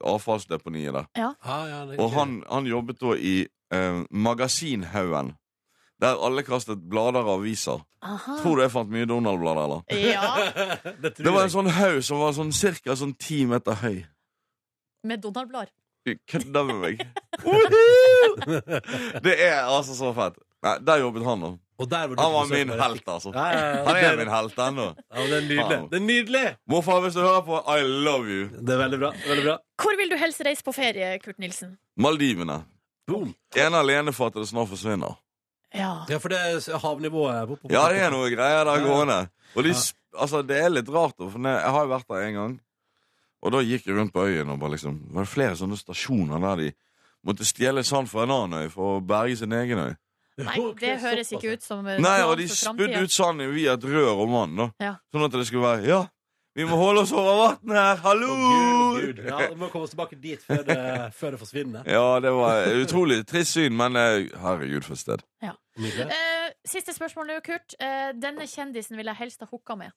Avfallsdeponiet 0.07 0.95
der. 0.95 1.09
Ah, 1.19 1.65
ja, 1.67 1.81
det 1.89 1.97
er 1.97 2.03
Og 2.05 2.13
han, 2.15 2.37
han 2.47 2.69
jobbet 2.71 3.01
da 3.03 3.17
i 3.19 3.41
eh, 3.73 4.03
Magasinhaugen. 4.11 5.33
Der 6.03 6.19
alle 6.27 6.43
kastet 6.43 6.81
blader 6.91 7.23
og 7.23 7.37
aviser. 7.41 7.83
Aha. 8.03 8.39
Tror 8.43 8.57
du 8.59 8.63
jeg 8.65 8.73
fant 8.75 8.91
mye 8.91 9.07
Donald-blader, 9.07 9.65
eller? 9.65 9.83
Ja, 9.95 10.33
det 11.03 11.13
Det 11.19 11.31
var 11.33 11.45
en 11.47 11.53
sånn 11.55 11.71
haug 11.71 12.01
som 12.03 12.19
var 12.19 12.33
sånn 12.35 12.51
ca. 12.83 12.97
Sånn 12.99 13.15
ti 13.15 13.45
meter 13.47 13.79
høy. 13.85 14.03
med 15.07 15.23
Donald-blad. 15.23 15.71
Du 16.07 16.17
kødder 16.27 16.65
med 16.67 16.77
meg. 16.83 17.03
det 19.27 19.35
er 19.39 19.61
altså 19.71 19.95
så 19.95 20.11
fett. 20.17 20.39
Nei, 20.63 20.77
Der 20.87 21.01
jobbet 21.03 21.25
han, 21.27 21.41
da. 21.43 21.53
Og 21.83 21.89
der 21.91 22.09
var 22.11 22.15
du 22.15 22.23
Han 22.23 22.33
var 22.33 22.51
min 22.51 22.69
helt, 22.79 23.09
altså. 23.09 23.31
Ja, 23.35 23.47
ja, 23.51 23.63
ja. 23.77 23.85
Han 23.87 23.97
er 23.97 24.17
min 24.21 24.31
helt 24.31 24.59
ennå. 24.67 24.89
Ja, 25.11 25.23
det 25.27 25.37
er 25.39 25.47
nydelig. 25.47 25.79
Det 25.91 25.99
er 25.99 26.05
nydelig! 26.07 26.45
Morfar, 26.71 27.01
hvis 27.03 27.15
du 27.15 27.21
hører 27.23 27.41
på, 27.47 27.59
I 27.67 27.83
love 27.87 28.27
you. 28.31 28.45
Det 28.61 28.75
er 28.75 28.83
veldig 28.85 28.99
bra. 29.03 29.11
veldig 29.27 29.45
bra 29.49 29.57
Hvor 29.83 29.97
vil 29.99 30.11
du 30.13 30.17
helst 30.21 30.43
reise 30.47 30.63
på 30.67 30.75
ferie, 30.77 31.17
Kurt 31.25 31.39
Nilsen? 31.43 31.77
Maldivene. 31.99 32.61
Boom. 33.09 33.35
Ene 33.57 33.81
alene 33.83 34.13
for 34.15 34.31
at 34.31 34.35
det 34.39 34.47
snart 34.49 34.69
forsvinner. 34.71 35.17
Ja. 35.75 36.05
Ja, 36.09 36.19
for 36.21 36.29
det 36.29 36.39
er 36.39 36.79
havnivået 36.79 37.49
på, 37.49 37.57
på, 37.57 37.69
på, 37.69 37.73
Ja, 37.73 37.87
det 37.93 38.03
er 38.05 38.11
noe 38.13 38.29
greier 38.31 38.65
der 38.69 38.85
gående. 38.85 39.21
Og 39.57 39.65
de, 39.65 39.73
Ja. 39.73 40.21
altså, 40.21 40.43
det 40.47 40.59
er 40.61 40.69
litt 40.69 40.89
rart, 40.93 41.17
for 41.19 41.39
jeg 41.49 41.73
har 41.77 41.83
jo 41.87 41.91
vært 41.95 42.09
der 42.09 42.27
en 42.29 42.35
gang. 42.35 42.61
Og 43.43 43.53
da 43.53 43.59
gikk 43.67 43.87
jeg 43.89 43.97
rundt 43.97 44.13
på 44.15 44.23
øyen 44.29 44.51
og 44.55 44.61
bare 44.61 44.71
liksom 44.77 45.01
Det 45.09 45.15
var 45.17 45.25
flere 45.27 45.57
sånne 45.59 45.75
stasjoner 45.77 46.39
der 46.45 46.57
de 46.61 46.69
måtte 47.27 47.45
stjele 47.47 47.83
sand 47.85 48.07
fra 48.11 48.23
en 48.23 48.31
annen 48.31 48.67
øy 48.67 48.71
for 48.71 48.99
å 48.99 49.01
berge 49.07 49.37
sin 49.41 49.53
egen 49.53 49.79
øy. 49.79 49.93
Nei, 50.43 50.57
det 50.81 50.95
høres 51.03 51.33
ikke 51.35 51.53
ut 51.57 51.63
som 51.63 51.87
eh, 51.87 51.99
Nei, 52.01 52.23
og 52.25 52.37
de 52.39 52.47
spydde 52.49 53.03
ut 53.03 53.13
sand 53.13 53.43
via 53.53 53.75
et 53.77 53.85
rør 53.85 54.23
om 54.25 54.33
vann, 54.33 54.55
da. 54.57 54.69
Ja. 54.81 54.93
Sånn 55.13 55.27
at 55.27 55.35
det 55.37 55.47
skulle 55.47 55.67
være 55.67 55.87
Ja, 55.91 55.99
vi 56.55 56.65
må 56.69 56.77
holde 56.77 57.01
oss 57.07 57.13
over 57.17 57.33
vannet 57.41 57.79
her! 57.79 57.97
Hallo! 58.05 58.29
Oh, 58.35 58.99
Gud, 59.01 59.17
Gud. 59.17 59.25
Ja, 59.25 59.39
Vi 59.49 59.57
må 59.57 59.69
komme 59.73 59.87
oss 59.89 59.95
tilbake 59.95 60.19
dit 60.21 60.43
før 60.45 60.61
det, 60.67 60.77
før 61.21 61.35
det 61.37 61.41
forsvinner. 61.41 61.87
Ja, 61.89 62.05
det 62.21 62.33
var 62.37 62.69
utrolig 62.83 63.23
trist 63.31 63.57
syn, 63.57 63.73
men 63.79 63.97
eh, 63.97 64.29
herregud, 64.43 64.85
for 64.85 64.93
et 64.99 65.01
sted. 65.01 65.25
Ja. 65.43 65.55
Uh, 65.81 66.49
siste 66.69 66.93
spørsmål 66.93 67.31
nå, 67.33 67.39
Kurt. 67.47 67.73
Uh, 67.81 68.13
denne 68.21 68.45
kjendisen 68.51 68.99
vil 69.01 69.09
jeg 69.09 69.21
helst 69.23 69.41
ha 69.41 69.49
hooka 69.49 69.79
med. 69.81 69.95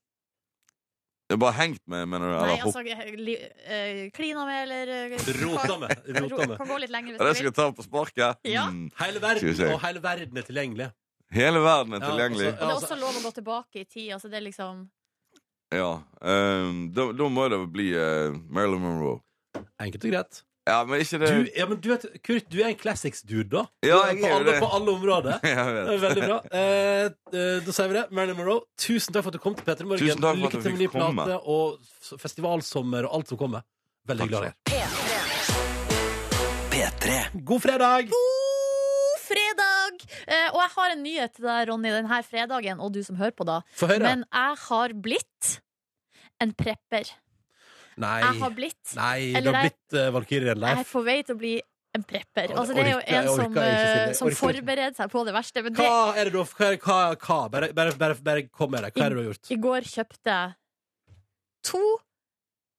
Jeg 1.28 1.40
bare 1.42 1.58
hengt 1.58 1.82
med, 1.90 2.06
mener 2.08 2.30
du? 2.30 2.36
Nei, 2.46 2.58
altså 2.62 2.84
eh, 2.86 3.16
li, 3.18 3.34
uh, 3.42 4.02
klina 4.16 4.44
med, 4.48 4.60
eller 4.64 5.16
Rota 5.42 5.80
med. 5.82 6.04
Rota 6.22 6.46
med. 6.48 6.58
Kan 6.62 6.70
gå 6.70 6.78
litt 6.86 6.94
lenger 6.94 7.16
hvis 7.16 7.20
Ja, 7.20 7.26
det 7.26 7.32
du 7.34 7.40
skal 7.40 7.48
vil. 7.48 7.52
jeg 7.52 7.58
ta 7.60 7.70
på 7.80 7.86
sparket? 7.88 8.44
Ja. 8.48 8.68
Mm. 8.72 8.92
Hele 9.02 9.24
verden, 9.24 9.64
og 9.74 9.80
hele 9.88 10.04
verden 10.06 10.38
er 10.40 10.46
tilgjengelig. 10.48 10.92
Hele 11.36 11.60
verden 11.66 11.98
er 11.98 12.06
Ja, 12.06 12.12
tilgjengelig. 12.14 12.52
altså- 12.54 12.62
det 12.62 12.70
er 12.70 12.80
også 12.86 13.00
lov 13.02 13.18
å 13.20 13.24
gå 13.26 13.32
tilbake 13.42 13.82
i 13.82 13.88
tid. 13.90 14.12
Altså 14.16 14.30
det 14.30 14.38
er 14.40 14.46
liksom 14.46 14.86
Ja. 15.74 15.92
Um, 16.22 16.90
da, 16.94 17.10
da 17.16 17.30
må 17.32 17.48
det 17.52 17.62
bli 17.74 17.92
uh, 17.98 18.36
Marilyn 18.54 18.84
Monroe. 18.84 19.22
Enkelt 19.82 20.06
og 20.06 20.14
greit. 20.14 20.44
Ja, 20.66 20.80
men 20.86 21.02
ikke 21.04 21.20
det 21.22 21.28
Du, 21.30 21.50
ja, 21.54 21.66
men 21.70 21.78
du 21.78 21.92
vet, 21.92 22.06
Kurt, 22.26 22.48
du 22.50 22.58
er 22.64 22.72
en 22.72 22.78
classics-dude, 22.80 23.50
da. 23.52 23.66
Ja, 23.86 24.00
jeg 24.10 24.24
er 24.26 24.34
alle, 24.34 24.48
det. 24.50 24.56
på 24.64 24.70
alle 24.74 24.96
områder. 24.96 25.36
Jeg 25.46 25.56
Det 25.76 25.94
er 25.94 26.02
veldig 26.02 26.24
bra. 26.26 26.40
Eh, 26.50 27.06
eh, 27.06 27.58
da 27.68 27.76
sier 27.78 27.92
vi 27.92 28.00
det. 28.00 28.06
Marilyn 28.18 28.40
Monroe, 28.40 28.66
tusen 28.82 29.14
takk 29.14 29.28
for 29.28 29.34
at 29.34 29.38
du 29.38 29.44
kom 29.44 29.58
til 29.58 29.68
P3 29.68 29.86
Morgen. 29.86 30.02
Tusen 30.02 30.24
takk 30.26 30.26
for 30.26 30.34
at 30.34 30.42
Lykke 30.48 30.64
til 30.66 30.74
med 30.74 30.82
ny 30.82 30.90
plate 30.96 31.38
og 31.54 32.18
festivalsommer 32.24 33.10
og 33.10 33.20
alt 33.20 33.34
som 33.34 33.42
kommer. 33.42 33.62
Veldig 34.10 34.26
Takk 34.26 34.34
glad 34.34 34.42
i 34.46 34.50
deg. 37.06 37.46
God 37.46 37.62
fredag! 37.62 38.10
God 38.10 38.45
og 40.54 40.60
jeg 40.62 40.72
har 40.76 40.96
en 40.96 41.04
nyhet 41.06 41.36
til 41.38 41.48
deg, 41.48 41.68
Ronny, 41.70 41.92
denne 41.94 42.24
fredagen, 42.28 42.82
og 42.84 42.96
du 42.96 43.02
som 43.06 43.20
hører 43.20 43.36
på, 43.36 43.48
da. 43.48 43.62
Men 44.02 44.26
jeg 44.26 44.58
har 44.66 44.96
blitt 45.06 45.54
en 46.44 46.52
prepper. 46.58 47.14
Nei, 47.96 48.18
Jeg 48.20 48.40
har 48.42 48.52
blitt 48.52 48.96
nei 48.98 49.20
du 49.40 49.54
har 49.54 49.62
blitt 49.70 49.96
uh, 49.96 50.10
Valkyrien 50.12 50.60
Jeg 50.68 50.80
er 50.82 50.88
på 50.90 51.00
vei 51.06 51.14
til 51.24 51.38
å 51.38 51.40
bli 51.40 51.54
en 51.96 52.04
prepper. 52.04 52.52
Altså, 52.52 52.74
det 52.76 52.84
er 52.84 52.90
jo 52.92 52.98
en 53.00 53.30
som, 53.30 53.58
eh, 53.62 54.10
som 54.18 54.32
forbereder 54.36 54.96
seg 54.98 55.12
på 55.14 55.22
det 55.24 55.32
verste. 55.32 55.62
Men 55.64 55.78
det, 55.78 55.86
Hva 55.86 56.12
er 56.12 56.28
det 56.28 56.34
du 56.34 56.42
har 56.42 56.76
hva, 56.84 56.98
hva? 57.16 57.38
Bare, 57.54 57.70
bare, 57.78 57.94
bare, 58.02 58.18
bare 58.20 58.44
kom 58.50 58.74
med 58.74 58.84
det. 58.84 58.92
Hva 58.98 59.06
er 59.06 59.14
det 59.14 59.16
du 59.16 59.22
har 59.22 59.30
gjort? 59.30 59.52
i 59.56 59.60
går 59.64 59.88
kjøpte 59.94 60.34
jeg 60.34 61.16
to 61.72 61.84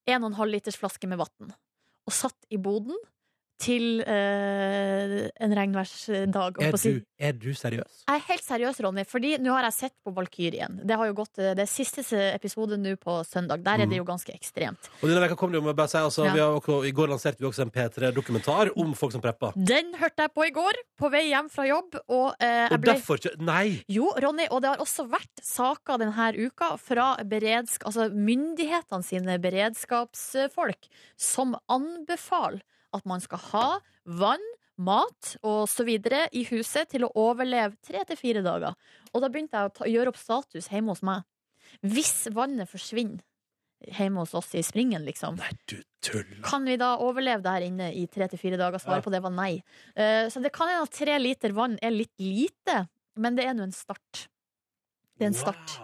1,5 0.06 0.52
liters 0.52 0.76
flasker 0.78 1.10
med 1.10 1.22
vann 1.22 1.54
og 2.06 2.14
satt 2.14 2.36
i 2.52 2.60
boden 2.60 2.94
til 3.60 4.02
eh, 4.04 5.26
en 5.40 5.54
regnværsdag. 5.56 6.58
Er 6.60 6.76
si. 6.80 6.92
du, 6.96 7.04
er 7.18 7.36
du 7.36 7.48
seriøs? 7.56 8.02
Jeg 8.04 8.20
er 8.20 8.24
helt 8.28 8.44
seriøs, 8.44 8.80
Ronny, 8.84 9.04
fordi 9.08 9.36
nå 9.42 9.54
har 9.56 9.66
jeg 9.68 9.76
sett 9.78 9.94
på 10.04 10.12
Valkyrien. 10.16 10.80
Det 10.86 10.98
har 11.00 11.08
jo 11.08 11.16
gått, 11.16 11.40
eh, 11.40 11.54
det 11.56 11.64
er 11.64 11.70
siste 11.70 12.04
episode 12.34 12.76
nå 12.80 12.92
på 13.00 13.18
søndag. 13.24 13.64
Der 13.64 13.84
er 13.84 13.90
det 13.90 14.00
jo 14.00 14.04
ganske 14.08 14.34
ekstremt. 14.34 14.90
Og 15.00 15.08
denne 15.08 15.22
veka 15.24 15.38
kom 15.40 15.54
det 15.54 15.60
jo, 15.60 15.64
med, 15.68 15.76
bare 15.78 15.92
si, 15.92 15.98
altså, 15.98 16.26
Ja. 16.28 16.34
vi 16.34 16.44
har 16.44 16.58
også, 16.60 16.78
I 16.86 16.92
går 16.92 17.12
lanserte 17.14 17.40
vi 17.40 17.48
også 17.48 17.64
en 17.64 17.72
P3-dokumentar 17.72 18.72
om 18.76 18.94
folk 18.94 19.16
som 19.16 19.24
prepper. 19.24 19.56
Den 19.56 19.94
hørte 19.96 20.26
jeg 20.28 20.34
på 20.36 20.46
i 20.46 20.52
går, 20.52 20.82
på 21.00 21.10
vei 21.10 21.24
hjem 21.30 21.50
fra 21.50 21.66
jobb. 21.66 21.96
Og, 22.08 22.34
eh, 22.40 22.68
jeg 22.68 22.72
Og 22.72 22.80
ble 22.80 22.92
derfor 22.92 23.16
ikke 23.16 23.36
Nei! 23.40 23.82
Jo, 23.88 24.12
Ronny, 24.20 24.48
og 24.50 24.62
det 24.62 24.74
har 24.74 24.84
også 24.84 25.08
vært 25.08 25.42
saker 25.42 25.98
denne 25.98 26.32
uka 26.36 26.76
fra 26.76 27.16
beredsk 27.24 27.84
altså 27.86 28.10
myndighetene 28.12 29.04
sine 29.04 29.38
beredskapsfolk 29.40 30.88
som 31.16 31.56
anbefaler 31.68 32.60
at 32.94 33.04
man 33.06 33.20
skal 33.20 33.38
ha 33.52 33.66
vann, 34.04 34.42
mat 34.78 35.36
videre 35.88 36.26
i 36.36 36.42
huset 36.50 36.90
til 36.92 37.06
å 37.06 37.12
overleve 37.16 37.76
tre 37.82 38.04
til 38.04 38.16
fire 38.20 38.42
dager. 38.44 38.74
Og 39.14 39.22
da 39.24 39.30
begynte 39.32 39.56
jeg 39.56 39.70
å 39.70 39.72
ta, 39.72 39.86
gjøre 39.88 40.12
opp 40.12 40.18
status 40.20 40.68
hjemme 40.68 40.92
hos 40.92 41.00
meg. 41.02 41.24
Hvis 41.80 42.28
vannet 42.36 42.68
forsvinner 42.68 43.22
hjemme 43.96 44.20
hos 44.20 44.34
oss 44.34 44.54
i 44.56 44.62
Springen, 44.64 45.04
liksom, 45.04 45.36
Nei, 45.40 45.50
du 45.68 45.78
tuller. 46.04 46.42
kan 46.44 46.64
vi 46.64 46.76
da 46.80 46.94
overleve 46.98 47.42
der 47.42 47.64
inne 47.66 47.88
i 47.94 48.06
tre 48.06 48.28
til 48.28 48.38
fire 48.38 48.56
dager? 48.60 48.78
Svaret 48.78 49.00
Ja. 49.02 49.06
på 49.08 49.10
det 49.12 49.22
var 49.22 49.30
nei. 49.30 49.62
Eh, 49.96 50.28
så 50.28 50.42
det 50.42 50.52
kan 50.52 50.68
hende 50.68 50.82
at 50.82 50.92
tre 50.92 51.18
liter 51.18 51.52
vann 51.52 51.78
er 51.82 51.90
litt 51.90 52.12
lite, 52.18 52.88
men 53.16 53.34
det 53.36 53.44
er 53.46 53.54
nå 53.54 53.62
en 53.64 53.72
start. 53.72 54.28
Det 55.18 55.24
er 55.24 55.32
en 55.32 55.34
start. 55.34 55.78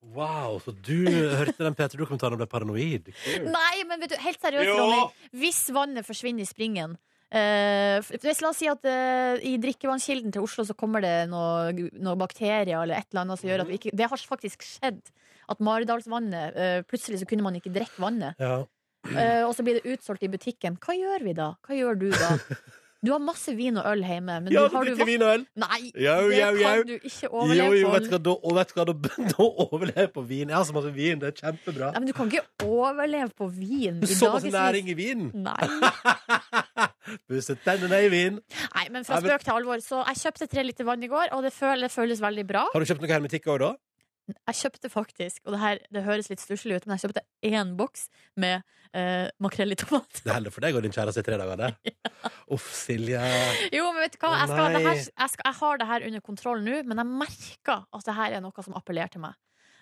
Wow. 0.00 0.56
så 0.64 0.72
du 0.72 1.04
hørte 1.06 1.60
den 1.60 1.76
P3-dokumentaren 1.76 2.34
og 2.34 2.40
ble 2.40 2.48
paranoid? 2.50 3.10
Nei, 3.44 3.84
men 3.86 4.00
vet 4.00 4.14
du, 4.14 4.18
helt 4.22 4.40
seriøst, 4.40 4.72
Ronny. 4.78 5.28
Hvis 5.42 5.60
vannet 5.76 6.08
forsvinner 6.08 6.46
i 6.46 6.48
springen 6.48 6.96
eh, 7.30 8.00
hvis, 8.00 8.40
La 8.42 8.50
oss 8.50 8.60
si 8.62 8.68
at 8.70 8.86
eh, 8.88 9.44
i 9.46 9.54
drikkevannskilden 9.62 10.34
til 10.34 10.46
Oslo 10.46 10.64
så 10.66 10.76
kommer 10.78 11.04
det 11.04 11.14
noen 11.30 11.90
noe 12.00 12.18
bakterier 12.20 12.80
eller 12.80 12.96
et 12.98 13.10
eller 13.12 13.26
annet 13.26 13.42
som 13.42 13.50
gjør 13.50 13.64
at 13.64 13.70
vi 13.70 13.78
ikke 13.80 13.94
Det 13.96 14.08
har 14.10 14.26
faktisk 14.32 14.66
skjedd. 14.66 15.00
At 15.50 15.62
Maridalsvannet 15.66 16.58
eh, 16.58 16.82
Plutselig 16.88 17.22
så 17.22 17.28
kunne 17.30 17.46
man 17.46 17.58
ikke 17.58 17.72
drikke 17.74 18.02
vannet. 18.02 18.40
Ja. 18.40 18.62
Eh, 19.08 19.42
og 19.46 19.54
så 19.56 19.64
blir 19.64 19.78
det 19.78 19.94
utsolgt 19.94 20.24
i 20.26 20.32
butikken. 20.32 20.76
Hva 20.80 20.96
gjør 20.96 21.24
vi 21.24 21.36
da? 21.36 21.54
Hva 21.66 21.76
gjør 21.76 22.00
du 22.00 22.10
da? 22.12 22.34
Du 23.00 23.10
har 23.14 23.20
masse 23.24 23.52
vin 23.56 23.78
og 23.80 23.86
øl 23.88 24.02
hjemme, 24.04 24.34
men 24.44 24.52
ja, 24.52 24.66
du, 24.66 24.68
du 24.68 24.74
har 24.76 24.84
du 24.84 24.90
drikker 24.90 25.06
vin 25.08 25.22
og 25.24 25.30
øl? 25.32 25.44
Nei, 25.62 25.78
Jau, 26.04 26.16
det 26.28 26.36
jau, 26.36 26.50
jau. 26.60 26.72
kan 26.74 26.82
du 26.90 26.94
ikke 26.98 27.22
Jo, 27.24 27.30
overleve 27.40 27.78
jo, 27.78 27.86
på. 27.88 27.92
vet 27.94 28.04
du 28.04 28.10
hva, 28.10 28.18
da, 28.26 28.34
vet 28.58 28.68
du 28.68 28.74
hva, 28.76 28.84
da, 28.90 28.94
da 29.30 29.46
overlever 29.64 30.02
jeg 30.04 30.12
på 30.18 30.24
vin. 30.28 30.52
Jeg 30.52 30.56
har 30.58 30.66
så 30.68 30.76
masse 30.76 30.92
vin, 30.98 31.22
det 31.22 31.30
er 31.30 31.36
kjempebra. 31.40 31.88
Nei, 31.94 32.02
men 32.04 32.10
du 32.10 32.14
kan 32.18 32.28
ikke 32.28 32.66
overleve 32.68 33.32
på 33.40 33.48
vin 33.56 34.02
i 34.04 34.10
Så 34.12 34.28
masse 34.34 34.52
næring 34.52 34.92
i 34.92 34.98
vin. 35.00 35.30
Nei. 35.32 35.70
Pusset 37.30 37.62
tennene 37.64 38.02
i 38.04 38.10
vin. 38.12 38.36
Nei, 38.76 38.84
men 38.92 39.06
fra 39.08 39.20
spøk 39.24 39.44
til 39.48 39.56
alvor. 39.56 39.80
Så 39.84 40.02
jeg 40.12 40.20
kjøpte 40.26 40.50
tre 40.52 40.64
liter 40.68 40.86
vann 40.88 41.02
i 41.02 41.08
går, 41.10 41.32
og 41.36 41.44
det 41.46 41.52
føles, 41.56 41.88
det 41.88 41.94
føles 41.96 42.20
veldig 42.22 42.44
bra. 42.52 42.66
Har 42.74 42.84
du 42.84 42.88
kjøpt 42.92 43.02
noe 43.04 43.10
hermetikk 43.16 43.48
òg, 43.54 43.62
da? 43.64 43.72
Jeg 44.50 44.58
kjøpte 44.60 44.90
faktisk, 44.92 45.40
og 45.46 45.54
det 45.56 45.60
her 45.62 45.80
det 45.94 46.02
høres 46.06 46.30
litt 46.30 46.42
stusslig 46.42 46.76
ut, 46.78 46.86
men 46.86 46.96
jeg 46.98 47.04
kjøpte 47.08 47.22
én 47.50 47.74
boks 47.78 48.08
med 48.40 48.62
eh, 48.94 49.28
makrell 49.42 49.72
i 49.74 49.78
tomat. 49.80 50.22
Det 50.24 50.32
holder 50.34 50.54
for 50.54 50.66
deg 50.66 50.78
og 50.78 50.82
din 50.86 50.94
kjæreste 50.96 51.24
i 51.24 51.28
tre 51.28 51.38
dager, 51.40 51.60
det. 51.64 51.94
Uff, 52.54 52.70
Silje. 52.76 53.20
Jo, 53.74 53.86
men 53.94 54.02
vet 54.06 54.16
du 54.16 54.20
hva? 54.24 54.32
Jeg, 54.42 54.50
skal, 54.52 54.74
det 54.76 54.82
her, 54.86 54.98
jeg, 55.04 55.30
skal, 55.36 55.46
jeg 55.50 55.58
har 55.60 55.80
det 55.84 55.90
her 55.92 56.08
under 56.10 56.24
kontroll 56.32 56.64
nå, 56.66 56.80
men 56.90 57.02
jeg 57.04 57.12
merker 57.26 57.86
at 57.90 58.10
det 58.10 58.18
her 58.18 58.36
er 58.38 58.44
noe 58.44 58.66
som 58.66 58.76
appellerer 58.80 59.14
til 59.14 59.24
meg. 59.24 59.38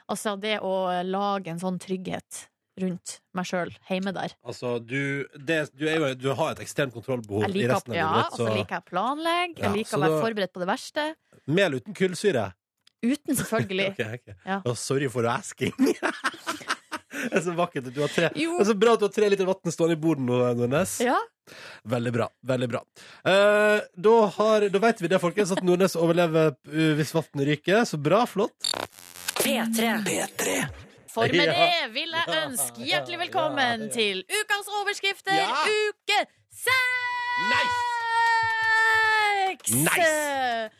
Altså 0.08 0.36
det 0.40 0.58
å 0.64 0.76
lage 1.04 1.50
en 1.52 1.60
sånn 1.60 1.76
trygghet 1.82 2.46
rundt 2.78 3.16
meg 3.34 3.46
sjøl 3.48 3.72
hjemme 3.88 4.12
der. 4.14 4.36
Altså, 4.46 4.76
du, 4.78 5.26
det, 5.34 5.56
du, 5.74 5.82
jo, 5.90 6.12
du 6.14 6.28
har 6.38 6.52
et 6.54 6.60
ekstremt 6.62 6.94
kontrollbehov 6.94 7.48
i 7.50 7.64
resten 7.66 7.90
av 7.90 7.98
ja, 7.98 8.10
og 8.28 8.36
så 8.38 8.46
liker 8.54 8.76
jeg 8.76 8.84
å 8.84 8.86
planlegge, 8.92 9.58
Ja, 9.58 9.64
jeg 9.66 9.80
liker 9.80 9.98
å 9.98 10.02
være 10.04 10.14
da- 10.14 10.20
forberedt 10.22 10.52
på 10.54 10.62
det 10.62 10.68
verste. 10.70 11.06
Mel 11.58 11.74
uten 11.80 11.96
kullsyre? 11.98 12.44
Uten, 13.02 13.36
selvfølgelig. 13.38 13.88
Ok, 13.94 14.00
ok. 14.18 14.28
Ja. 14.46 14.60
Å, 14.66 14.74
sorry 14.76 15.08
for 15.12 15.26
asking. 15.30 15.72
det 15.88 17.32
er 17.34 17.42
så 17.44 17.54
vakkert 17.58 17.86
at 17.90 17.94
du 17.94 18.00
har 18.04 18.10
tre 18.12 18.28
Jo. 18.38 18.56
Det 18.58 18.64
er 18.66 18.70
så 18.72 18.78
bra 18.78 18.92
at 18.96 19.00
du 19.02 19.06
har 19.08 19.14
tre 19.14 19.28
liter 19.32 19.46
vann 19.48 19.72
stående 19.74 19.96
i 19.98 20.00
boden 20.02 20.26
nå, 20.28 20.38
Nordnes. 20.58 20.98
Ja. 21.04 21.16
Veldig 21.88 22.10
bra. 22.12 22.26
veldig 22.44 22.66
bra 22.68 22.82
Eh, 23.24 23.78
Da, 23.96 24.14
har- 24.36 24.66
da 24.68 24.78
vet 24.82 24.98
vi 25.00 25.08
det, 25.08 25.20
folkens, 25.22 25.52
at 25.54 25.62
Nordnes 25.64 25.94
overlever 25.96 26.52
uh, 26.68 26.92
hvis 26.98 27.14
vannet 27.16 27.46
ryker. 27.48 27.84
Så 27.88 27.96
bra. 27.96 28.26
Flott. 28.28 28.58
P3. 29.40 30.04
P3. 30.04 30.58
For 31.08 31.24
med 31.32 31.48
Ja. 31.48 31.54
det 31.56 31.92
vil 31.94 32.10
jeg 32.12 32.26
ønske 32.44 32.84
hjertelig 32.84 33.18
velkommen 33.24 33.80
ja, 33.80 33.86
ja. 33.86 33.92
til 33.94 34.20
ukas 34.28 34.68
overskrifter, 34.82 35.38
Ja. 35.40 35.64
uke 35.64 36.18
seks! 36.52 36.76
Nice. 39.72 40.70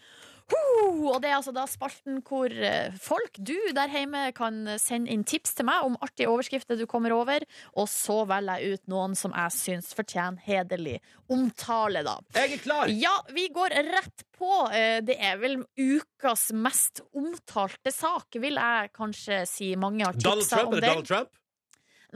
Ho, 0.48 1.10
og 1.12 1.18
det 1.20 1.28
er 1.28 1.34
altså 1.36 1.52
da 1.52 1.64
spalten 1.68 2.22
hvor 2.24 2.48
eh, 2.48 2.94
folk, 3.02 3.36
du 3.36 3.52
der 3.76 3.90
hjemme, 3.92 4.22
kan 4.36 4.62
sende 4.80 5.12
inn 5.12 5.24
tips 5.28 5.52
til 5.58 5.66
meg 5.68 5.84
om 5.84 5.98
artige 6.04 6.30
overskrifter 6.32 6.78
du 6.80 6.86
kommer 6.88 7.12
over, 7.12 7.44
og 7.76 7.88
så 7.92 8.22
velger 8.30 8.62
jeg 8.64 8.78
ut 8.78 8.88
noen 8.94 9.16
som 9.18 9.34
jeg 9.36 9.52
syns 9.58 9.90
fortjener 9.98 10.40
hederlig 10.46 10.96
omtale, 11.28 12.00
da. 12.06 12.16
Jeg 12.38 12.56
er 12.56 12.62
klar! 12.64 12.88
Ja, 12.88 13.12
vi 13.36 13.48
går 13.52 13.76
rett 13.90 14.24
på. 14.38 14.52
Eh, 14.72 15.02
Det 15.04 15.18
er 15.20 15.36
vel 15.42 15.58
ukas 15.76 16.48
mest 16.56 17.02
omtalte 17.12 17.92
sak, 17.92 18.40
vil 18.40 18.56
jeg 18.56 18.92
kanskje 18.96 19.42
si. 19.50 19.74
Mange 19.76 20.08
har 20.08 20.16
tipsa 20.16 20.64
om 20.64 20.72
det. 20.78 20.86
Donald 20.86 21.06
Trump? 21.10 21.34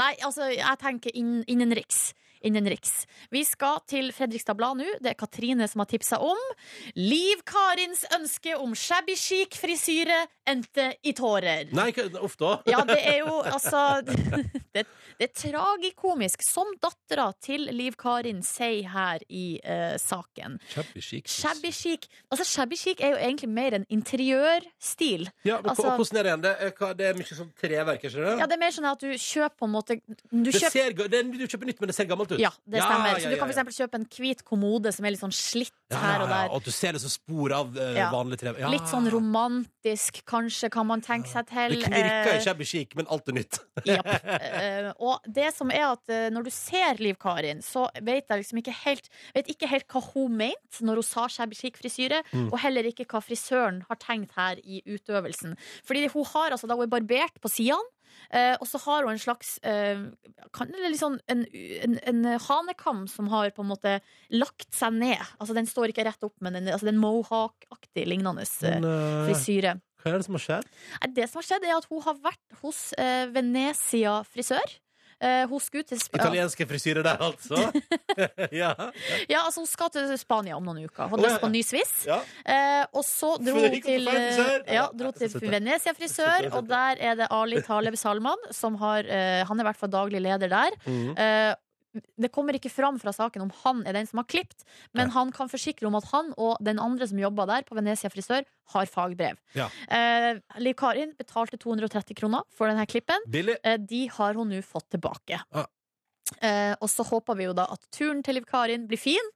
Nei, 0.00 0.14
altså, 0.24 0.48
jeg 0.48 0.78
tenker 0.80 1.12
inn, 1.20 1.42
innenriks. 1.52 2.14
Innenriks. 2.46 3.06
Vi 3.32 3.44
skal 3.46 3.80
til 3.90 4.12
Fredrikstad 4.14 4.58
Blad 4.58 4.80
nå. 4.80 4.88
Det 5.02 5.12
er 5.12 5.18
Katrine 5.18 5.68
som 5.70 5.82
har 5.84 5.90
tipsa 5.90 6.18
om. 6.22 6.40
Liv 6.98 7.42
Karins 7.48 8.04
ønske 8.16 8.56
om 8.58 8.74
shabby 8.78 9.16
chic 9.18 9.56
frisyre 9.60 10.24
endte 10.48 10.88
i 11.06 11.12
tårer. 11.16 11.70
Nei, 11.76 11.90
ofte 11.92 12.22
uff 12.24 12.36
da. 12.40 12.52
Ja, 12.70 12.82
det 12.88 12.98
er 13.00 13.20
jo 13.22 13.38
altså 13.56 14.02
Det, 14.72 14.86
det 15.18 15.26
er 15.26 15.32
tragikomisk, 15.36 16.40
som 16.46 16.70
dattera 16.80 17.26
til 17.44 17.66
Liv 17.76 17.96
Karin 18.00 18.40
sier 18.46 18.88
her 18.88 19.20
i 19.28 19.58
uh, 19.60 19.98
saken. 20.00 20.56
Shabby 20.72 21.02
chic. 21.04 21.28
Shabby 21.28 21.72
chic 21.76 22.06
Altså 22.32 22.46
Shabby 22.48 22.78
chic 22.80 23.02
er 23.04 23.12
jo 23.12 23.18
egentlig 23.20 23.50
mer 23.52 23.76
en 23.76 23.84
interiørstil. 23.92 25.28
Ja, 25.44 25.60
men 25.60 25.74
altså- 25.74 25.92
hvordan 25.96 26.18
er 26.18 26.22
det 26.22 26.32
igjen? 26.32 26.44
Det 26.46 26.54
er, 26.56 26.94
det 26.98 27.06
er 27.10 27.20
mye 27.20 27.36
sånn 27.42 27.52
treverk? 27.60 28.06
Ja, 28.08 28.46
det 28.48 28.56
er 28.56 28.62
mer 28.64 28.74
sånn 28.74 28.88
at 28.88 29.04
du 29.04 29.12
kjøper 29.12 29.58
på 29.60 29.68
en 29.68 29.74
måte 29.76 29.98
Du 30.32 30.50
kjøper 30.50 30.72
ser, 30.72 30.96
det 31.12 31.22
du 31.36 31.46
kjøper 31.46 31.68
nytt, 31.68 31.80
men 31.82 31.92
det 31.92 31.96
ser 31.96 32.08
gammelt 32.08 32.31
ut. 32.34 32.40
Ja, 32.42 32.50
det 32.66 32.82
stemmer. 32.82 33.20
Så 33.22 33.30
du 33.32 33.36
kan 33.40 33.50
f.eks. 33.52 33.76
kjøpe 33.78 33.98
en 34.00 34.06
hvit 34.16 34.42
kommode 34.48 34.92
som 34.94 35.04
er 35.06 35.14
litt 35.14 35.22
sånn 35.22 35.34
slitt 35.34 35.72
her 35.92 36.22
og 36.24 36.28
der. 36.32 36.48
Og 36.50 36.56
at 36.62 36.68
du 36.68 36.72
ser 36.72 36.96
det 36.96 37.02
som 37.04 37.12
spor 37.12 37.52
av 37.56 37.74
uh, 37.76 37.98
vanlig 38.14 38.38
tre. 38.40 38.54
Ja. 38.60 38.70
Litt 38.72 38.88
sånn 38.90 39.08
romantisk, 39.12 40.22
kanskje, 40.28 40.70
kan 40.72 40.86
man 40.88 41.02
tenke 41.04 41.28
seg 41.30 41.46
til. 41.50 41.76
Det 41.76 41.86
knirker 41.88 42.32
Eh, 42.32 42.38
i 42.40 42.44
shabby 42.44 42.64
chic, 42.68 42.94
men 42.98 43.08
alt 43.12 43.28
er 43.28 43.38
nytt. 43.40 43.60
Eh, 43.92 44.88
og 45.02 45.22
det 45.26 45.50
som 45.54 45.70
er 45.72 45.84
at 45.92 46.10
uh, 46.12 46.26
når 46.32 46.46
du 46.46 46.50
ser 46.54 46.98
Liv 47.02 47.16
Karin, 47.20 47.60
så 47.64 47.86
vet 48.02 48.26
jeg 48.30 48.42
liksom 48.42 48.60
ikke 48.62 48.74
helt 48.84 49.08
Vet 49.34 49.48
ikke 49.52 49.68
helt 49.70 49.86
hva 49.92 50.02
hun 50.12 50.36
mente 50.38 50.82
når 50.84 51.00
hun 51.00 51.06
sa 51.06 51.26
shabby 51.30 51.56
chic 51.58 51.78
frisyre, 51.80 52.22
Mm. 52.32 52.48
og 52.52 52.58
heller 52.62 52.86
ikke 52.88 53.04
hva 53.10 53.20
frisøren 53.24 53.82
har 53.88 53.98
tenkt 54.00 54.32
her 54.36 54.56
i 54.64 54.80
utøvelsen. 54.88 55.56
Fordi 55.84 56.06
hun 56.12 56.24
har 56.32 56.54
altså 56.54 56.68
da 56.70 56.76
hun 56.78 56.86
er 56.86 56.92
barbert 56.94 57.36
på 57.42 57.50
sidene. 57.52 57.82
Eh, 58.32 58.54
og 58.56 58.68
så 58.68 58.80
har 58.86 59.04
hun 59.04 59.14
en 59.14 59.20
slags 59.20 59.56
eh, 59.66 60.04
kan, 60.56 60.72
sånn 60.98 61.18
en, 61.32 61.44
en, 61.52 61.96
en 62.12 62.22
hanekam 62.46 63.04
som 63.10 63.30
har 63.32 63.52
på 63.56 63.64
en 63.64 63.72
måte 63.72 63.96
lagt 64.32 64.70
seg 64.74 64.96
ned. 64.96 65.20
Altså 65.38 65.56
Den 65.56 65.68
står 65.70 65.92
ikke 65.92 66.06
rett 66.08 66.28
opp, 66.28 66.36
men 66.40 66.56
den, 66.58 66.70
altså, 66.72 66.88
det 66.88 66.94
er 66.94 66.98
en 66.98 67.04
mohawk-aktig 67.04 68.06
lignende 68.08 68.46
eh, 68.46 68.86
frisyre. 69.28 69.76
hva 70.02 70.14
er 70.14 70.20
det 70.20 70.28
som 70.28 70.38
har 70.38 70.46
skjedd? 70.46 70.70
Det 71.18 71.28
som 71.28 71.42
har 71.42 71.48
skjedd, 71.50 71.68
er 71.68 71.76
at 71.76 71.90
hun 71.92 72.06
har 72.06 72.22
vært 72.24 72.62
hos 72.62 72.80
eh, 73.00 73.26
Venezia 73.32 74.20
frisør. 74.28 74.78
Eh, 75.22 75.44
hun 75.48 75.60
skulle 75.62 75.86
til 75.86 76.00
Sp 76.02 76.16
Italienske 76.18 76.66
frisyrer 76.66 77.04
der, 77.06 77.20
altså. 77.22 77.58
ja. 78.62 78.72
Ja, 79.30 79.44
altså 79.44 79.62
hun 79.62 79.68
skal 79.70 79.92
til 79.94 80.10
Spania 80.18 80.56
om 80.58 80.66
noen 80.66 80.82
uker. 80.88 81.06
Hun 81.12 81.22
ja, 81.22 81.28
lyst 81.28 81.42
på 81.44 81.50
ny 81.52 81.62
Swiss. 81.66 81.92
ja. 82.08 82.18
Eh, 82.42 82.82
og 82.90 83.06
så 83.06 83.36
dro 83.38 83.54
hun 83.62 83.78
til, 83.84 84.10
eh, 84.10 84.74
ja, 84.74 84.88
dro 84.98 85.12
til. 85.14 85.36
Venezia 85.42 85.94
frisør, 85.94 86.50
og 86.50 86.66
der 86.70 86.98
er 86.98 87.18
det 87.22 87.30
Ali 87.30 87.62
Taleb 87.62 87.96
Salman, 88.00 88.48
som 88.50 88.74
har 88.80 89.06
uh, 89.06 89.42
Han 89.46 89.60
er 89.60 89.64
i 89.64 89.68
hvert 89.70 89.78
fall 89.78 89.92
daglig 89.92 90.22
leder 90.24 90.50
der. 90.50 91.56
Det 91.92 92.30
kommer 92.32 92.56
ikke 92.56 92.70
fram 92.72 92.98
fra 93.00 93.12
saken 93.12 93.44
om 93.44 93.50
han 93.62 93.82
er 93.88 93.96
den 93.98 94.08
som 94.08 94.22
har 94.22 94.28
klippet, 94.30 94.64
men 94.96 95.08
Nei. 95.08 95.14
han 95.16 95.32
kan 95.34 95.50
forsikre 95.52 95.88
om 95.88 95.98
at 95.98 96.08
han 96.12 96.32
og 96.40 96.56
den 96.64 96.80
andre 96.80 97.08
som 97.10 97.20
jobber 97.20 97.50
der, 97.50 97.66
på 97.68 97.76
Venezia 97.76 98.10
frisør, 98.12 98.46
har 98.72 98.88
fagbrev. 98.88 99.36
Ja. 99.58 99.68
Eh, 99.92 100.40
Liv 100.62 100.76
Karin 100.78 101.12
betalte 101.18 101.58
230 101.60 102.16
kroner 102.16 102.46
for 102.56 102.70
denne 102.70 102.86
klippen. 102.88 103.28
Eh, 103.28 103.76
de 103.76 104.06
har 104.16 104.38
hun 104.38 104.52
nå 104.52 104.62
fått 104.64 104.88
tilbake. 104.94 105.42
Ah. 105.52 105.68
Eh, 106.40 106.74
og 106.80 106.88
så 106.88 107.04
håper 107.04 107.36
vi 107.36 107.48
jo 107.50 107.56
da 107.56 107.66
at 107.74 107.84
turen 107.92 108.22
til 108.24 108.38
Liv 108.38 108.48
Karin 108.48 108.86
blir 108.88 109.00
fin, 109.00 109.32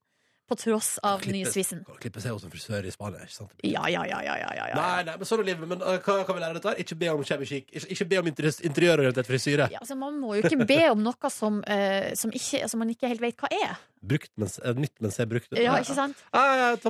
på 0.49 0.57
tross 0.59 0.97
av 1.03 1.23
den 1.25 1.35
nye. 1.35 1.51
Kan 1.51 1.99
klippe 2.01 2.23
seg 2.23 2.35
hos 2.37 2.45
en 2.47 2.53
frisør 2.53 2.87
i 2.87 2.93
Spania, 2.95 3.25
ikke 3.27 3.35
sant? 3.35 3.53
Ja, 3.67 3.83
ja, 3.91 4.05
ja, 4.07 4.21
ja, 4.23 4.37
ja, 4.39 4.53
ja. 4.57 4.77
Nei, 4.77 5.03
nei, 5.09 5.17
men 5.19 5.29
sånn 5.29 5.43
er 5.43 5.49
livet. 5.51 5.67
Men 5.73 5.83
uh, 5.83 5.97
hva 5.99 6.21
kan 6.27 6.39
vi 6.39 6.43
lære 6.45 6.55
av 6.55 6.61
dette? 6.61 6.75
Ikke 6.85 6.99
be 7.01 7.11
om 7.13 7.25
kjemikikk. 7.27 7.69
Ikke, 7.73 7.91
ikke 7.97 8.07
be 8.13 8.21
om 8.23 8.31
interiørorientert 8.31 9.29
frisyre. 9.29 9.69
Ja, 9.75 9.83
altså, 9.83 9.99
man 9.99 10.19
må 10.23 10.37
jo 10.39 10.47
ikke 10.47 10.69
be 10.69 10.81
om 10.93 11.03
noe 11.05 11.31
som, 11.35 11.61
uh, 11.67 12.09
som, 12.19 12.35
ikke, 12.35 12.63
som 12.71 12.83
man 12.83 12.93
ikke 12.95 13.11
helt 13.11 13.25
vet 13.25 13.43
hva 13.43 13.51
er. 13.55 13.77
Brukt 14.07 14.31
mens, 14.39 14.59
uh, 14.63 14.75
nytt 14.79 14.95
mens 15.03 15.19
jeg 15.19 15.31
brukte. 15.31 15.59
Ja, 15.59 15.79
ikke 15.83 15.97
sant? 15.99 16.21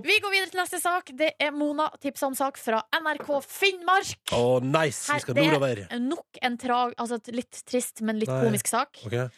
Vi 0.07 0.19
går 0.23 0.35
videre 0.35 0.53
til 0.53 0.61
neste 0.61 0.81
sak. 0.83 1.13
Det 1.17 1.33
er 1.41 1.55
Mona 1.57 1.89
tipsa 2.03 2.29
om 2.29 2.37
sak 2.37 2.61
fra 2.61 2.83
NRK 3.01 3.31
Finnmark. 3.47 4.35
Å, 4.37 4.59
nice! 4.65 5.07
Her, 5.09 5.23
Vi 5.23 5.25
skal 5.25 5.39
det 5.39 5.87
er 5.87 6.03
nok 6.03 6.43
en 6.45 6.59
trag, 6.61 6.97
altså 7.01 7.21
litt 7.33 7.65
trist, 7.65 8.05
men 8.05 8.21
litt 8.21 8.33
Nei. 8.33 8.43
komisk 8.45 8.69
sak. 8.69 9.01
Okay. 9.09 9.31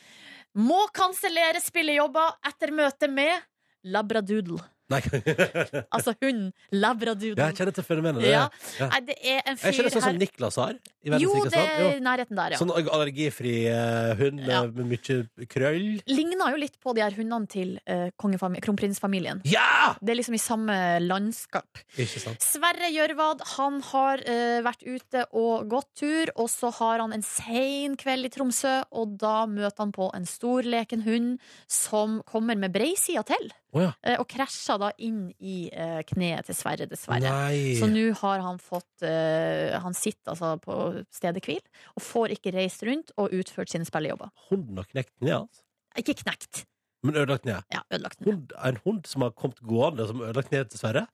Må 0.58 0.88
kansellere 0.96 1.60
spillejobber 1.62 2.40
etter 2.48 2.72
møte 2.74 3.06
med 3.12 3.36
Labradoodle. 3.84 4.60
Nei, 4.88 5.02
Altså 5.94 6.14
hunden 6.22 6.52
Labradoodle. 6.72 7.36
jeg 7.50 7.56
kjenner 7.58 7.74
til 7.76 7.84
fenomenet. 7.84 8.24
Ja. 8.24 8.46
Ja. 8.80 8.88
Nei, 8.94 9.00
det 9.10 9.16
er 9.20 9.42
en 9.42 9.58
Jeg 9.58 9.60
fyr 9.60 9.76
kjenner 9.76 9.92
sånn 9.92 10.06
som 10.06 10.20
Niklas 10.22 10.56
har. 10.60 10.78
I 11.04 11.20
Jo, 11.22 11.34
det 11.44 11.60
er 11.60 11.82
i 11.98 12.00
nærheten 12.04 12.36
der, 12.38 12.54
ja. 12.54 12.60
Sånn 12.60 12.72
allergifri 12.72 13.52
uh, 13.68 14.14
hund 14.18 14.40
med, 14.48 14.80
mye 14.88 15.46
krøll. 15.50 16.00
Ligner 16.08 16.54
jo 16.54 16.60
litt 16.60 16.78
på 16.80 16.94
de 16.96 17.04
her 17.04 17.16
hundene 17.16 17.48
til 17.52 17.76
uh, 17.84 18.08
kronprinsfamilien. 18.16 19.42
Ja! 19.48 19.94
Det 20.00 20.14
er 20.14 20.20
liksom 20.20 20.36
i 20.38 20.42
samme 20.42 20.78
landskap. 21.04 21.82
Ikke 22.00 22.24
sant? 22.24 22.44
Sverre 22.44 22.90
Gjørvad 22.92 23.44
han 23.56 23.80
har 23.92 24.24
uh, 24.24 24.58
vært 24.66 24.84
ute 24.88 25.24
og 25.36 25.68
gått 25.70 25.92
tur, 26.00 26.32
og 26.36 26.48
så 26.52 26.72
har 26.80 27.04
han 27.04 27.12
en 27.16 27.24
sein 27.24 27.96
kveld 28.00 28.28
i 28.28 28.32
Tromsø, 28.32 28.78
og 28.96 29.16
da 29.20 29.42
møter 29.50 29.84
han 29.84 29.94
på 29.96 30.10
en 30.16 30.28
storleken 30.28 31.04
hund 31.04 31.36
som 31.68 32.20
kommer 32.28 32.56
med 32.58 32.72
breisida 32.74 33.24
til, 33.28 33.52
Å 33.76 33.82
ja. 33.82 33.90
eh, 34.00 34.16
og 34.16 34.24
krasja 34.32 34.78
da 34.80 34.88
inn 35.04 35.26
i 35.44 35.68
eh, 35.68 35.98
kneet 36.08 36.46
til 36.48 36.56
Sverre, 36.56 36.86
dessverre. 36.88 37.28
Nei. 37.28 37.74
Så 37.76 37.84
nå 37.90 38.06
har 38.22 38.40
han 38.40 38.56
fått 38.62 39.04
eh, 39.04 39.74
Han 39.84 39.92
sitter 39.96 40.32
altså 40.32 40.54
på 40.64 40.78
stedet 41.12 41.42
hvil 41.44 41.60
og 41.92 42.00
får 42.06 42.32
ikke 42.38 42.54
reist 42.56 42.82
rundt 42.88 43.12
og 43.20 43.34
utført 43.36 43.68
sine 43.74 43.84
spillejobber. 43.84 44.32
Hunden 44.48 44.80
har 44.80 44.88
knekt 44.88 45.12
ned, 45.20 45.34
altså. 45.42 45.64
Ikke 46.00 46.14
knekt, 46.22 46.62
Men 47.04 47.16
ødelagt 47.20 47.42
kneet? 47.44 47.64
ja, 47.74 47.80
ødelagt. 47.92 48.18
kneet. 48.22 48.32
Hund, 48.32 48.52
en 48.70 48.80
hund 48.86 49.06
som 49.06 49.22
har 49.26 49.32
kommet 49.36 49.60
gående, 49.66 50.06
som 50.08 50.20
har 50.22 50.30
ødelagt 50.32 50.52
ned, 50.54 50.68
dessverre? 50.72 51.04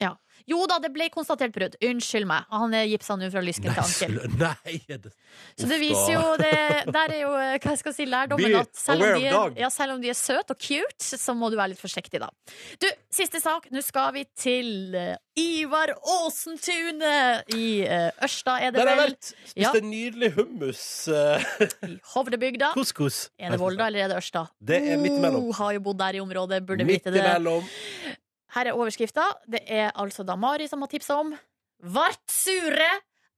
Jo 0.51 0.67
da, 0.69 0.77
det 0.83 0.91
ble 0.93 1.07
konstatert 1.15 1.55
brudd. 1.55 1.77
Unnskyld 1.81 2.27
meg. 2.29 2.45
Han 2.53 2.75
er 2.77 2.85
gipsa 2.91 3.15
nå 3.17 3.31
fra 3.33 3.41
lysken 3.45 3.71
til 3.73 3.81
ankel. 3.81 4.19
nei 4.41 4.75
det... 4.89 5.13
Så 5.59 5.67
det 5.67 5.79
viser 5.81 6.13
jo 6.15 6.25
det, 6.39 6.51
Der 6.95 7.11
er 7.11 7.21
jo 7.25 7.31
eh, 7.35 7.55
hva 7.59 7.73
jeg 7.73 7.81
skal 7.81 7.95
si, 7.97 8.05
lærdommen 8.07 8.55
at 8.61 8.71
selv 8.79 9.03
om, 9.03 9.15
de 9.19 9.27
er, 9.31 9.55
ja, 9.65 9.71
selv 9.73 9.97
om 9.97 10.03
de 10.05 10.11
er 10.13 10.19
søte 10.19 10.55
og 10.55 10.61
cute, 10.63 11.03
så 11.19 11.35
må 11.35 11.49
du 11.51 11.57
være 11.59 11.73
litt 11.73 11.81
forsiktig, 11.81 12.21
da. 12.23 12.29
Du, 12.79 12.87
siste 13.11 13.41
sak. 13.43 13.67
Nå 13.75 13.83
skal 13.83 14.13
vi 14.15 14.25
til 14.39 14.95
eh, 14.95 15.17
Ivar 15.41 15.91
Aasen-tunet 15.97 17.55
i 17.57 17.83
eh, 17.87 18.11
Ørsta, 18.25 18.59
er 18.63 18.75
det 18.75 18.81
Der 18.83 18.91
har 18.91 18.95
jeg 18.95 19.01
vel? 19.03 19.15
vært. 19.15 19.31
Spist 19.49 19.65
Ja. 19.65 19.73
nydelig 19.83 20.31
hummus. 20.37 20.83
I 21.89 21.97
Hovdebygda. 22.15 22.73
Couscous. 22.77 23.31
Er 23.39 23.55
det 23.55 23.61
Volda 23.63 23.89
eller 23.89 24.05
er 24.07 24.13
det 24.15 24.21
Ørsta? 24.21 24.47
Det 24.61 24.81
er 24.93 25.01
midt 25.01 25.17
imellom. 25.19 25.49
Oh, 25.49 25.57
har 25.59 25.73
jo 25.77 25.83
bodd 25.89 25.99
der 26.05 26.21
i 26.21 26.23
området, 26.23 26.63
burde 26.67 26.85
Midt 26.87 27.03
vite 27.05 27.15
det. 27.15 27.25
imellom. 27.25 27.67
Her 28.55 28.71
er 28.71 28.77
overskrifta. 28.79 29.25
Det 29.51 29.61
er 29.67 29.91
altså 29.99 30.25
da 30.27 30.37
Mari 30.39 30.69
som 30.71 30.83
har 30.85 30.91
tipsa 30.93 31.17
om 31.21 31.35
Vart 31.95 32.23
sure 32.31 32.87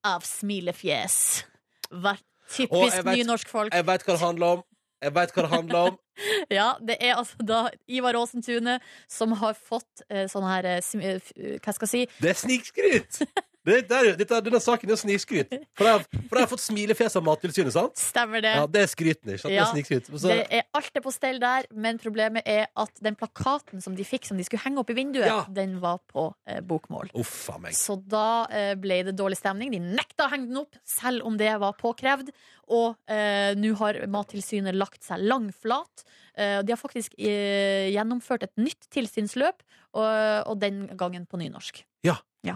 av 0.07 0.23
smilefjes. 0.23 1.45
Vart 1.91 2.23
typisk 2.53 3.01
vet- 3.03 3.17
nynorskfolk. 3.17 3.73
Jeg 3.75 3.87
veit 3.89 4.05
hva 4.07 4.13
det 4.15 4.21
handler 4.23 4.47
om. 4.59 4.65
Jeg 5.03 5.13
vet 5.17 5.33
hva 5.35 5.43
det 5.47 5.51
handler 5.57 5.89
om. 5.93 5.99
Ja, 6.49 6.71
det 6.81 6.95
er 7.05 7.19
altså 7.19 7.37
da 7.45 7.59
Ivar 7.93 8.17
Aasen-Tune 8.17 8.79
som 9.13 9.35
har 9.37 9.53
fått 9.59 10.01
eh, 10.09 10.25
sånn 10.33 10.47
her 10.49 10.65
eh, 10.65 10.79
eh, 11.03 11.19
f- 11.21 11.35
Hva 11.61 11.75
skal 11.77 11.85
jeg 11.85 11.91
si? 11.93 12.21
Det 12.25 12.31
er 12.31 12.39
snikskryt! 12.41 13.19
Det, 13.67 13.81
er, 13.91 14.13
dette, 14.17 14.39
denne 14.47 14.61
saken 14.63 14.93
er 14.95 14.99
snikskryt. 15.01 15.51
For 15.77 15.89
jeg, 15.89 15.97
har- 15.99 16.05
for 16.29 16.39
jeg 16.39 16.45
har 16.45 16.51
fått 16.53 16.63
smilefjes 16.63 17.17
av 17.19 17.25
Mattilsynet, 17.27 17.75
sant? 17.75 17.97
Stemmer 17.99 18.45
det? 18.45 18.53
Ja, 18.61 18.67
det 18.71 18.85
er 18.85 18.91
skryten, 18.93 19.33
ikke 19.35 19.43
sant? 19.43 19.51
Det 19.51 19.59
er 19.59 19.71
snikskryt. 19.73 20.11
Så, 20.13 20.29
Det 20.31 20.47
er 20.61 20.63
alt 20.79 21.01
er 21.01 21.05
på 21.05 21.13
stell 21.15 21.41
der, 21.43 21.67
men 21.75 21.99
problemet 21.99 22.47
er 22.47 22.69
at 22.79 23.03
den 23.03 23.17
plakaten 23.19 23.83
som 23.83 23.97
de 23.99 24.07
fikk 24.07 24.29
som 24.31 24.39
de 24.39 24.47
skulle 24.47 24.63
henge 24.63 24.79
opp 24.79 24.91
i 24.95 24.97
vinduet, 25.01 25.27
Ja. 25.27 25.41
den 25.51 25.81
var 25.83 25.99
på 26.13 26.29
eh, 26.47 26.61
bokmål. 26.63 27.11
Uffa 27.19 27.59
meg. 27.59 27.75
Så 27.75 27.99
da 28.07 28.47
eh, 28.55 28.75
ble 28.79 29.03
det 29.11 29.17
dårlig 29.19 29.41
stemning. 29.43 29.73
De 29.75 29.81
nekta 29.83 30.29
å 30.29 30.31
henge 30.31 30.47
den 30.47 30.63
opp, 30.63 30.79
selv 30.87 31.27
om 31.27 31.37
det 31.37 31.51
var 31.59 31.75
påkrevd. 31.83 32.31
Og 32.71 32.95
eh, 33.11 33.51
nå 33.59 33.75
har 33.83 33.99
Mattilsynet 34.07 34.75
lagt 34.79 35.03
seg 35.07 35.19
langflat. 35.27 36.07
Eh, 36.39 36.63
de 36.63 36.71
har 36.75 36.79
faktisk 36.79 37.15
eh, 37.19 37.91
gjennomført 37.95 38.47
et 38.47 38.55
nytt 38.61 38.87
tilsynsløp, 38.95 39.63
og, 39.97 40.07
og 40.53 40.59
den 40.61 40.85
gangen 40.99 41.27
på 41.27 41.39
nynorsk. 41.41 41.83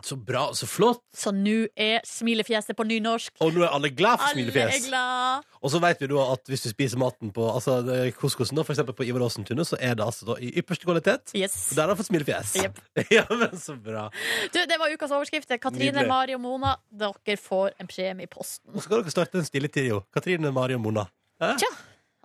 Så 0.07 0.17
bra, 0.17 0.47
så 0.55 0.69
flott. 0.71 1.03
Så 1.17 1.33
nå 1.35 1.67
er 1.75 2.05
smilefjeset 2.07 2.77
på 2.79 2.87
nynorsk. 2.87 3.35
Og 3.43 3.55
nå 3.57 3.65
er 3.67 3.75
alle 3.75 3.91
glad 3.91 4.21
for 4.23 4.37
smilefjes. 4.37 4.87
glad! 4.87 5.47
Og 5.61 5.75
så 5.75 5.81
vet 5.83 6.01
vi 6.01 6.09
da 6.13 6.27
at 6.37 6.53
hvis 6.53 6.65
du 6.65 6.71
spiser 6.71 7.01
maten 7.01 7.33
på 7.35 7.45
altså, 7.51 7.81
couscousen, 8.17 8.57
da, 8.59 8.65
for 8.67 8.77
eksempel 8.77 8.97
på 8.97 9.09
Ivar 9.09 9.27
Aasen-tunet, 9.27 9.69
så 9.69 9.79
er 9.81 9.99
det 9.99 10.07
altså 10.07 10.31
da 10.31 10.39
i 10.41 10.53
ypperste 10.63 10.89
kvalitet. 10.89 11.35
Yes. 11.37 11.59
Og 11.73 11.77
der 11.77 11.83
har 11.85 11.95
han 11.95 12.01
fått 12.01 12.11
smilefjes. 12.13 12.55
Yep. 12.63 12.81
ja, 13.19 13.27
men 13.35 13.59
så 13.61 13.77
bra. 13.77 14.07
Du, 14.55 14.61
det 14.63 14.81
var 14.81 14.95
ukas 14.95 15.13
overskrift. 15.17 15.51
Katrine, 15.61 15.91
Nydelig. 15.91 16.09
Mari 16.09 16.39
og 16.39 16.43
Mona, 16.45 16.77
dere 16.91 17.37
får 17.41 17.77
en 17.83 17.91
premie 17.91 18.29
i 18.29 18.31
posten. 18.31 18.71
Nå 18.75 18.85
skal 18.85 19.03
dere 19.03 19.13
starte 19.15 19.41
en 19.43 19.49
stille 19.49 19.71
trio. 19.73 20.05
Katrine, 20.15 20.53
Mari 20.55 20.79
og 20.79 20.85
Mona. 20.87 21.09
Eh? 21.43 21.57
Tja. 21.61 21.71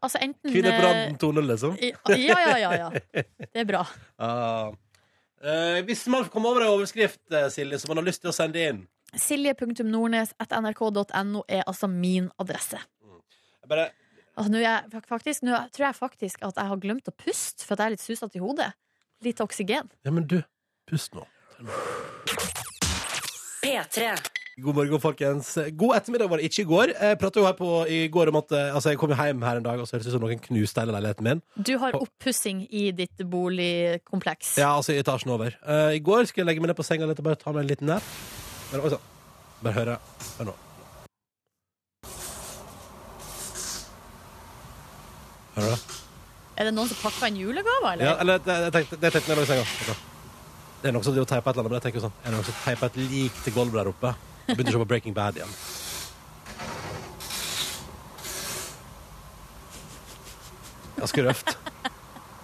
Altså 0.05 0.19
enten 0.21 0.51
Kvinner 0.51 0.75
på 0.75 0.81
eh, 0.83 0.85
randen 0.85 1.19
2.0, 1.21 1.45
liksom. 1.49 1.77
Ja, 1.81 2.39
ja, 2.45 2.57
ja, 2.61 2.73
ja. 2.77 2.89
Det 3.53 3.63
er 3.63 3.69
bra. 3.69 3.85
Ah. 4.21 4.73
Eh, 5.45 5.83
hvis 5.85 6.07
man 6.09 6.25
kommer 6.33 6.49
over 6.55 6.61
en 6.65 6.73
overskrift, 6.73 7.21
eh, 7.31 7.49
Silje, 7.53 7.77
som 7.79 7.89
man 7.93 7.99
har 8.01 8.07
lyst 8.07 8.21
til 8.23 8.31
å 8.31 8.35
sende 8.35 8.59
inn 8.65 8.79
Silje.nordnes.nrk.no 9.15 11.41
er 11.47 11.63
altså 11.63 11.87
min 11.87 12.31
adresse. 12.41 12.79
Jeg 13.61 13.69
bare, 13.69 13.89
Altså, 14.35 14.51
nå, 14.51 14.57
er 14.59 14.83
jeg, 14.91 15.03
faktisk, 15.07 15.43
nå 15.47 15.55
tror 15.71 15.85
jeg 15.85 15.95
faktisk 15.95 16.41
at 16.43 16.57
jeg 16.59 16.67
har 16.67 16.79
glemt 16.83 17.07
å 17.07 17.13
puste, 17.15 17.63
for 17.63 17.71
at 17.75 17.79
jeg 17.79 17.85
er 17.85 17.93
litt 17.93 18.03
susete 18.03 18.35
i 18.35 18.41
hodet. 18.43 18.73
Litt 19.23 19.39
oksygen. 19.39 19.87
Ja, 20.03 20.11
men 20.11 20.27
du, 20.27 20.43
pust 20.89 21.15
nå. 21.15 21.23
P3. 23.63 24.11
God 24.55 24.77
morgen, 24.77 25.01
folkens. 25.03 25.49
God 25.75 25.97
ettermiddag 25.97 26.29
var 26.31 26.39
det 26.39 26.47
ikke 26.47 26.61
i 26.63 26.67
går. 26.69 26.91
Jeg 26.95 27.17
pratet 27.19 27.41
jo 27.41 27.43
her 27.43 27.55
på 27.57 27.69
i 27.91 27.97
går 28.07 28.29
om 28.31 28.37
at 28.39 28.53
eh, 28.55 28.69
altså, 28.71 28.93
jeg 28.93 28.99
kom 29.01 29.11
jo 29.11 29.15
hjem 29.19 29.41
her 29.43 29.57
en 29.59 29.63
dag, 29.65 29.81
og 29.83 29.87
så 29.87 29.97
hørtes 29.97 30.05
det 30.07 30.11
ut 30.13 30.15
som 30.15 30.21
noen 30.23 30.39
knuste 30.39 30.79
hele 30.79 30.93
leiligheten 30.95 31.25
min. 31.27 31.41
Du 31.59 31.73
har 31.81 31.95
oppussing 31.99 32.61
i 32.71 32.85
ditt 32.95 33.19
boligkompleks. 33.33 34.53
Ja, 34.61 34.69
altså 34.77 34.93
i 34.93 35.01
etasjen 35.01 35.33
over. 35.35 35.57
Uh, 35.59 35.91
I 35.91 35.99
går 35.99 36.29
skulle 36.29 36.45
jeg 36.45 36.53
legge 36.53 36.63
meg 36.63 36.71
ned 36.71 36.77
på 36.77 36.85
senga 36.87 37.09
litt 37.09 37.19
og 37.19 37.27
bare 37.27 37.39
ta 37.41 37.51
meg 37.51 37.65
en 37.65 37.67
liten 37.73 37.91
nap. 37.91 38.07
Bare, 38.69 38.79
altså, 38.79 38.99
bare 39.65 39.75
høre. 39.75 39.95
Hør 40.37 40.47
nå. 40.47 40.53
Hører 45.57 45.67
du 45.67 45.73
det? 45.73 45.81
Er 46.55 46.69
det 46.69 46.71
noen 46.77 46.93
som 46.93 47.01
pakker 47.01 47.27
en 47.27 47.41
julegave, 47.41 47.91
eller? 47.91 48.05
Ja, 48.07 48.13
eller 48.23 48.39
det, 48.39 48.55
jeg 48.69 48.75
tenkte, 48.77 49.01
det 49.03 49.11
tenkte 49.17 49.33
jeg 49.33 49.41
når 49.41 49.51
jeg 49.51 49.59
lå 49.59 49.65
i 49.67 49.83
senga. 49.83 49.97
Det 50.79 50.93
er 50.93 50.95
noen 50.95 51.07
som 51.09 51.19
teiper 51.19 51.27
et 51.27 51.51
eller 51.51 51.65
annet, 51.65 51.73
men 51.73 51.77
jeg 51.81 51.85
tenker 51.89 52.05
sånn 52.05 52.15
Er 52.21 52.29
det 52.29 52.33
noen 52.37 52.47
som 52.47 52.57
teiper 52.61 52.93
et 52.93 52.97
lik 53.03 53.43
til 53.43 53.55
gulvet 53.57 53.81
der 53.81 53.91
oppe? 53.91 54.13
Begynte 54.47 54.69
å 54.69 54.75
se 54.75 54.81
på 54.83 54.89
Breaking 54.89 55.15
Bad 55.17 55.39
igjen. 55.39 55.53
Ganske 60.99 61.23
røft. 61.25 61.57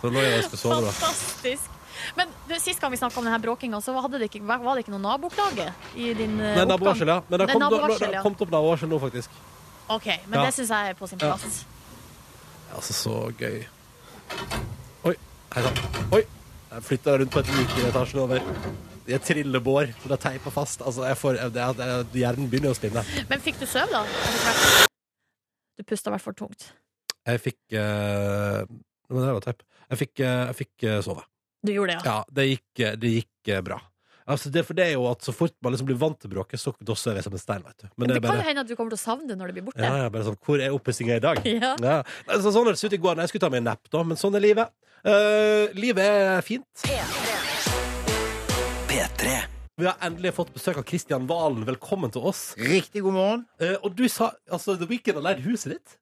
Så 0.01 0.09
lå 0.09 0.23
jeg 0.25 0.39
og 0.39 0.47
skulle 0.47 0.61
sove, 0.63 0.81
da. 0.87 0.91
Fantastisk. 0.97 1.77
Men 2.17 2.31
du, 2.49 2.55
Sist 2.59 2.81
gang 2.81 2.91
vi 2.91 2.97
snakka 2.97 3.21
om 3.21 3.27
denne 3.27 3.39
bråkinga, 3.39 3.79
så 3.81 3.93
det 4.09 4.27
ikke, 4.27 4.41
var 4.43 4.73
det 4.75 4.83
ikke 4.83 4.93
noe 4.95 5.03
naboklage 5.03 5.67
i 5.95 6.13
din 6.17 6.39
eh, 6.41 6.55
Nei, 6.57 6.65
nabovarsel, 6.65 7.07
ja. 7.07 7.19
Men 7.29 7.39
det 7.39 7.47
har 7.47 7.53
kommet, 7.53 8.01
ja. 8.01 8.23
opp 8.25 8.49
nabovarsel 8.49 8.89
nå, 8.89 8.99
faktisk. 8.99 9.29
Ok, 9.91 10.07
men 10.27 10.39
Ja. 10.39 10.45
det 10.45 10.55
syns 10.57 10.69
jeg 10.73 10.89
er 10.89 10.97
på 10.97 11.07
sin 11.07 11.19
Ja. 11.21 11.35
plass. 11.37 11.65
Altså, 12.75 12.93
så 12.93 13.15
gøy. 13.37 13.65
Oi. 15.03 15.15
Hei 15.53 15.63
sann. 15.63 15.77
Oi. 16.11 16.23
Jeg 16.71 16.83
flytta 16.83 17.17
rundt 17.19 17.31
på 17.31 17.39
et 17.39 17.47
i 17.77 17.87
etasjen 17.89 18.19
over. 18.19 18.39
Det 19.11 19.17
er 19.17 19.25
trillebår, 19.27 19.89
det 20.05 20.15
er 20.15 20.21
teipa 20.23 20.53
fast. 20.55 20.83
Altså, 20.87 21.03
jeg 21.09 21.17
får, 21.19 21.41
det 21.51 21.59
er, 21.59 21.73
det 21.75 21.87
er, 21.87 22.05
hjernen 22.21 22.47
begynner 22.51 22.71
å 22.71 22.77
spinne. 22.77 23.03
Men 23.27 23.43
fikk 23.43 23.59
du 23.59 23.65
søv 23.67 23.91
da? 23.91 24.05
Du 25.75 25.83
pusta 25.83 26.07
i 26.07 26.15
hvert 26.15 26.23
fall 26.23 26.37
tungt. 26.39 26.69
Jeg 27.27 27.41
fikk 27.43 27.75
uh, 27.75 28.63
Men 29.11 29.19
det 29.27 29.35
var 29.35 29.43
teip. 29.43 29.67
Jeg 29.91 29.99
fikk, 30.05 30.13
uh, 30.23 30.47
jeg 30.47 30.57
fikk 30.61 30.87
uh, 30.87 30.97
sove. 31.03 31.25
Du 31.61 31.73
gjorde 31.73 31.93
det, 31.93 31.99
ja. 31.99 32.11
Ja, 32.11 32.33
det 32.33 32.47
gikk, 32.49 32.69
eh, 32.79 32.93
det 32.97 33.13
gikk 33.19 33.49
eh, 33.53 33.61
bra. 33.65 33.77
Altså, 34.31 34.49
det, 34.53 34.63
for 34.65 34.77
det 34.77 34.85
er 34.87 34.95
jo 34.95 35.05
at 35.09 35.25
så 35.25 35.33
fort 35.35 35.53
man 35.65 35.73
liksom 35.73 35.89
blir 35.89 35.99
vant 35.99 36.17
til 36.21 36.31
bråket, 36.31 36.61
så 36.61 36.73
dosser 36.85 37.17
jeg 37.17 37.25
som 37.25 37.35
en 37.35 37.41
stein, 37.41 37.65
vet 37.65 37.83
du. 37.83 37.87
Men 37.97 38.09
det, 38.09 38.17
det 38.17 38.23
bare... 38.25 38.37
kan 38.37 38.41
jo 38.41 38.47
hende 38.49 38.63
at 38.65 38.69
du 38.69 38.75
kommer 38.79 38.93
til 38.93 39.01
å 39.01 39.03
savne 39.03 39.29
det 39.29 39.37
når 39.37 39.51
det 39.51 39.57
blir 39.57 39.67
borte. 39.69 39.83
ja, 39.83 40.05
ja, 40.05 40.11
bare 40.13 40.29
sånn, 40.29 40.39
Hvor 40.45 40.61
er 40.61 40.77
oppussinga 40.77 41.19
i 41.19 41.23
dag? 41.23 41.41
Ja. 41.61 41.73
Ja. 41.81 41.97
Altså, 42.29 42.53
sånn 42.53 42.69
hørtes 42.69 42.85
det 42.85 42.93
ut 42.93 42.97
i 42.97 43.01
går 43.03 43.21
jeg 43.25 43.33
skulle 43.33 43.45
ta 43.45 43.51
meg 43.53 43.61
en 43.61 43.69
napp, 43.73 43.83
da, 43.93 44.05
men 44.07 44.21
sånn 44.21 44.37
er 44.39 44.45
livet. 44.45 44.73
Uh, 45.01 45.69
livet 45.77 46.05
er 46.05 46.45
fint. 46.45 46.85
Vi 49.01 49.87
har 49.87 49.95
endelig 50.05 50.35
fått 50.37 50.51
besøk 50.53 50.77
av 50.77 50.83
Kristian 50.85 51.23
Valen. 51.25 51.63
Velkommen 51.65 52.11
til 52.13 52.21
oss. 52.29 52.51
Riktig 52.59 53.01
god 53.01 53.15
morgen. 53.15 53.39
Eh, 53.57 53.73
og 53.81 53.95
du 53.97 54.03
sa 54.05 54.27
altså 54.45 54.75
The 54.77 54.85
Weekend 54.85 55.17
har 55.17 55.25
leid 55.25 55.41
huset 55.41 55.73
ditt? 55.73 55.95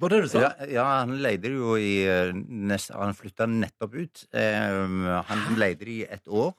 Var 0.00 0.08
det 0.08 0.16
det 0.16 0.24
du 0.24 0.30
sa? 0.32 0.40
Ja, 0.46 0.68
ja, 0.72 0.84
han 1.02 1.18
leide 1.20 1.50
det 1.50 1.58
jo 1.58 1.74
i 1.76 1.98
eh, 2.08 2.32
nest, 2.32 2.94
Han 2.96 3.12
flytta 3.18 3.44
nettopp 3.44 3.98
ut. 3.98 4.24
Eh, 4.32 5.20
han 5.28 5.44
leide 5.60 5.84
det 5.84 5.98
i 5.98 6.06
et 6.08 6.32
år. 6.32 6.54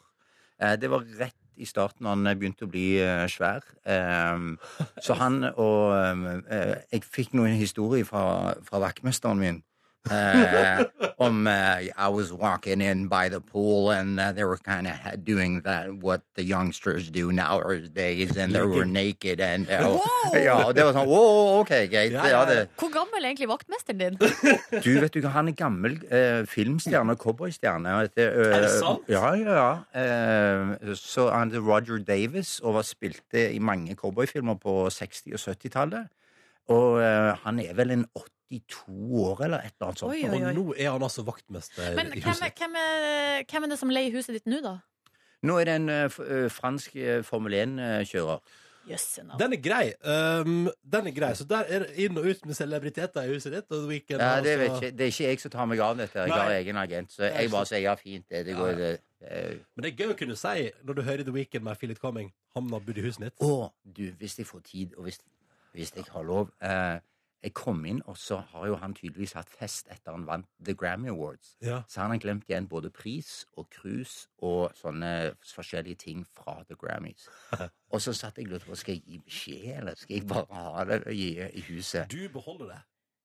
Eh, 0.62 0.76
det 0.78 0.92
var 0.94 1.08
rett 1.18 1.40
i 1.58 1.66
starten 1.66 2.06
han 2.06 2.30
begynte 2.30 2.68
å 2.68 2.72
bli 2.72 2.86
eh, 3.02 3.26
svær. 3.32 3.66
Eh, 3.82 4.78
så 5.02 5.18
han 5.18 5.42
og 5.56 5.98
eh, 5.98 6.78
Jeg 6.94 7.10
fikk 7.10 7.34
noen 7.34 7.58
historier 7.58 8.06
fra, 8.06 8.54
fra 8.70 8.86
vaktmesteren 8.86 9.42
min. 9.42 9.64
Eh, 10.10 10.82
om 11.22 11.46
uh, 11.48 11.82
I 11.84 12.08
was 12.10 12.32
walking 12.34 12.82
in 12.82 13.08
by 13.08 13.30
the 13.30 13.40
pool 13.40 13.92
and 13.92 14.20
uh, 14.20 14.32
they 14.32 14.44
were 14.44 14.58
kind 14.58 14.88
of 14.88 14.96
doing 15.24 15.62
that 15.64 15.92
what 16.02 16.22
the 16.36 16.44
youngsters 16.44 17.10
do 17.12 17.32
nowadays 17.32 18.36
and 18.38 18.54
they 18.56 18.62
were 18.66 18.86
naked 18.86 19.40
and 19.40 19.70
uh, 19.70 20.00
Ja, 20.34 20.72
det 20.74 20.86
var 20.88 20.94
sånn 20.98 21.08
Wow, 21.12 21.60
OK, 21.62 21.74
greit. 21.92 22.16
Ja, 22.16 22.26
ja, 22.32 22.42
det, 22.50 22.70
Hvor 22.80 22.90
gammel 22.94 23.22
er 23.22 23.30
egentlig 23.34 23.50
vaktmesteren 23.52 24.00
din? 24.00 24.18
du, 24.86 24.92
vet 25.04 25.14
du 25.14 25.28
han 25.28 25.52
er 25.52 25.58
gammel 25.60 26.00
eh, 26.10 26.42
filmstjerne 26.50 27.14
og 27.14 27.22
cowboystjerne. 27.22 27.94
eh, 28.16 28.26
Er 28.26 28.66
det 28.66 28.74
sant? 28.80 29.06
Ja, 29.12 29.34
ja, 29.38 29.60
ja. 29.60 29.72
Eh, 30.02 30.96
så 30.98 31.30
han 31.34 31.52
heter 31.54 31.62
Roger 31.68 32.02
Davis 32.08 32.58
og 32.64 32.80
var 32.80 32.88
spilte 32.88 33.48
i 33.54 33.60
mange 33.60 33.96
cowboyfilmer 34.00 34.58
på 34.62 34.88
60- 34.90 35.34
og 35.38 35.44
70-tallet. 35.46 36.10
Og 36.72 37.02
han 37.44 37.60
er 37.60 37.74
vel 37.76 37.92
en 37.92 38.06
82 38.52 39.24
år 39.24 39.44
eller 39.48 39.66
et 39.66 39.74
eller 39.78 39.88
annet 39.92 40.00
sånt. 40.04 40.12
Oi, 40.14 40.24
oi, 40.28 40.38
oi. 40.38 40.50
Og 40.52 40.56
nå 40.60 40.66
er 40.78 40.90
han 40.92 41.04
altså 41.08 41.24
vaktmester 41.28 41.96
Men 41.96 42.12
i 42.12 42.20
hvem 42.20 42.32
huset. 42.36 42.44
Men 42.44 42.58
hvem, 42.60 42.76
er, 42.82 43.46
hvem 43.52 43.64
er 43.68 43.72
det 43.74 43.80
som 43.80 43.94
leier 43.96 44.12
huset 44.18 44.36
ditt 44.38 44.50
nå, 44.52 44.60
da? 44.66 44.78
Nå 45.48 45.56
er 45.62 45.66
det 45.72 45.78
en 45.80 45.90
eh, 45.90 46.04
f- 46.12 46.20
eh, 46.22 46.50
fransk 46.54 46.96
eh, 47.02 47.22
Formel 47.26 47.56
1-kjører. 47.58 48.44
Jøsse 48.90 49.22
navn. 49.24 49.38
Den 49.38 49.54
er 49.54 49.60
grei. 49.62 49.92
Um, 50.02 50.64
den 50.94 51.08
er 51.12 51.14
grei. 51.14 51.32
Så 51.38 51.46
der 51.50 51.68
er 51.70 51.84
det 51.86 51.92
inn 52.02 52.18
og 52.18 52.26
ut 52.26 52.46
med 52.50 52.58
celebriteter 52.58 53.28
i 53.30 53.36
huset 53.36 53.54
ditt. 53.54 53.68
Og 53.70 53.84
The 53.84 53.90
Weeknd, 53.90 54.18
Ja, 54.22 54.42
det, 54.42 54.56
altså- 54.56 54.58
vet 54.62 54.72
ikke, 54.82 54.92
det 54.98 55.06
er 55.06 55.12
ikke 55.14 55.28
jeg 55.30 55.40
som 55.44 55.52
tar 55.54 55.68
meg 55.70 55.80
av 55.86 55.98
dette. 56.02 56.18
Jeg 56.26 56.34
har 56.34 56.56
egen 56.58 56.78
agent. 56.82 57.14
Så 57.14 57.24
jeg 57.30 57.52
bare 57.54 57.70
sier 57.70 57.84
ja, 57.86 57.94
fint. 57.96 58.26
Det, 58.30 58.42
det 58.48 58.56
går, 58.58 58.72
det, 58.82 58.90
eh, 59.22 59.54
Men 59.76 59.86
det 59.86 59.92
er 59.94 59.98
gøy 60.06 60.14
å 60.16 60.18
kunne 60.24 60.38
si, 60.42 60.66
når 60.84 60.98
du 60.98 61.02
hører 61.10 61.24
The 61.30 61.36
Weeknd 61.38 61.64
med 61.70 61.78
Feel 61.78 61.94
It 61.94 62.02
Coming, 62.02 62.34
han 62.58 62.70
har 62.74 62.80
bodd 62.90 62.98
i 62.98 63.06
huset 63.06 63.28
ditt. 63.28 63.38
Å, 63.46 63.70
du, 63.86 64.04
hvis 64.22 64.38
jeg 64.42 64.50
får 64.50 64.66
tid, 64.66 64.98
og 64.98 65.06
hvis, 65.06 65.22
hvis 65.78 65.94
jeg 65.96 66.06
har 66.12 66.26
lov 66.26 66.50
eh, 66.62 66.98
Jeg 67.44 67.54
kom 67.54 67.86
inn, 67.86 68.02
og 68.06 68.18
så 68.18 68.38
har 68.52 68.68
jo 68.68 68.76
han 68.76 68.94
tydeligvis 68.94 69.34
hatt 69.34 69.50
fest 69.50 69.88
etter 69.90 70.12
han 70.14 70.28
vant 70.28 70.46
The 70.64 70.76
Grammy 70.78 71.10
Awards. 71.10 71.56
Ja. 71.62 71.82
Så 71.90 72.02
han 72.02 72.12
har 72.12 72.18
glemt 72.22 72.46
igjen 72.50 72.68
både 72.70 72.92
pris 72.94 73.46
og 73.58 73.68
cruise 73.74 74.28
og 74.42 74.72
sånne 74.78 75.34
forskjellige 75.56 75.96
ting 76.04 76.26
fra 76.38 76.60
The 76.70 76.76
Grammys. 76.76 77.28
Og 77.92 78.00
så 78.02 78.14
satt 78.14 78.38
jeg 78.38 78.46
og 78.48 78.54
lurte 78.54 78.66
på 78.70 78.76
skal 78.80 78.94
jeg 78.94 79.04
gi 79.04 79.18
beskjed, 79.26 79.66
eller 79.82 79.96
skal 80.00 80.16
jeg 80.16 80.28
bare 80.30 80.46
ha 80.56 80.84
det 80.86 81.02
i, 81.12 81.26
i 81.42 81.62
huset. 81.68 82.06
Du 82.14 82.30
beholder 82.32 82.66
det. 82.76 82.78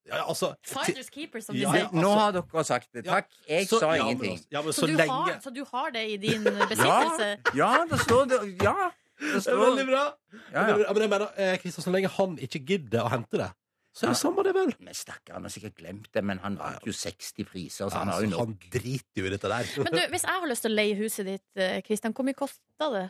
Ja, 0.08 0.22
altså 0.28 0.54
Fighters 0.66 1.08
keeper, 1.10 1.40
som 1.40 1.54
de 1.54 1.60
Ja, 1.60 1.70
sier. 1.74 1.84
ja. 1.84 1.88
Nå 1.92 2.08
altså- 2.08 2.18
har 2.18 2.32
dere 2.40 2.64
sagt 2.64 2.88
det. 2.94 3.04
Takk. 3.04 3.28
Jeg 3.48 3.68
så- 3.68 3.78
sa 3.80 3.92
ja, 3.92 4.02
men 4.04 4.10
ingenting. 4.10 4.32
altså- 4.32 4.48
Ja, 4.52 4.62
men 4.62 4.72
så, 4.72 4.80
Så, 4.80 4.86
du 4.86 4.92
lenge 4.96 5.12
har, 5.12 5.40
så 5.44 5.50
du 5.54 5.64
har 5.72 5.90
det 5.90 6.04
i 6.10 6.16
din 6.16 6.42
besittelse? 6.44 7.28
ja, 7.56 7.70
det 7.90 8.00
står 8.00 8.24
det. 8.32 8.40
Ja. 8.62 8.74
Det 9.18 9.28
Det 9.28 9.36
er 9.36 9.40
står 9.40 9.62
Veldig 9.64 9.86
bra. 9.86 10.04
ja, 10.52 10.66
Men, 10.66 10.80
ja. 10.80 10.92
men 10.92 11.02
jeg 11.02 11.10
mener, 11.10 11.26
eh, 11.36 11.58
Kristian, 11.58 11.82
så 11.84 11.90
lenge 11.90 12.08
han 12.08 12.38
ikke 12.38 12.60
gidder 12.66 13.00
å 13.02 13.08
hente 13.10 13.36
det, 13.38 13.50
så 13.96 14.04
er 14.04 14.10
det 14.10 14.16
Ja. 14.16 14.20
samme 14.20 14.42
det, 14.44 14.52
vel. 14.52 14.72
Men 14.84 14.94
stakkar, 14.94 15.38
han 15.38 15.46
har 15.48 15.52
sikkert 15.54 15.78
glemt 15.78 16.08
det, 16.12 16.22
men 16.24 16.38
han 16.42 16.58
vant 16.60 16.84
jo 16.84 16.92
60 16.92 17.46
priser, 17.48 17.88
så 17.88 18.02
han 18.02 18.10
har 18.12 18.20
jo 18.20 18.28
nok. 18.28 18.42
han 18.42 18.58
driter 18.74 19.22
jo 19.22 19.28
i 19.28 19.30
dette 19.32 19.48
der. 19.48 19.70
Men 19.86 19.94
du, 19.96 20.02
hvis 20.12 20.26
jeg 20.26 20.34
har 20.42 20.50
lyst 20.50 20.66
til 20.66 20.74
å 20.74 20.76
leie 20.76 20.98
huset 20.98 21.24
ditt, 21.30 21.46
eh, 21.56 21.80
Kristian, 21.86 22.12
hvor 22.12 22.26
mye 22.28 22.36
koster 22.36 22.92
det? 22.92 23.06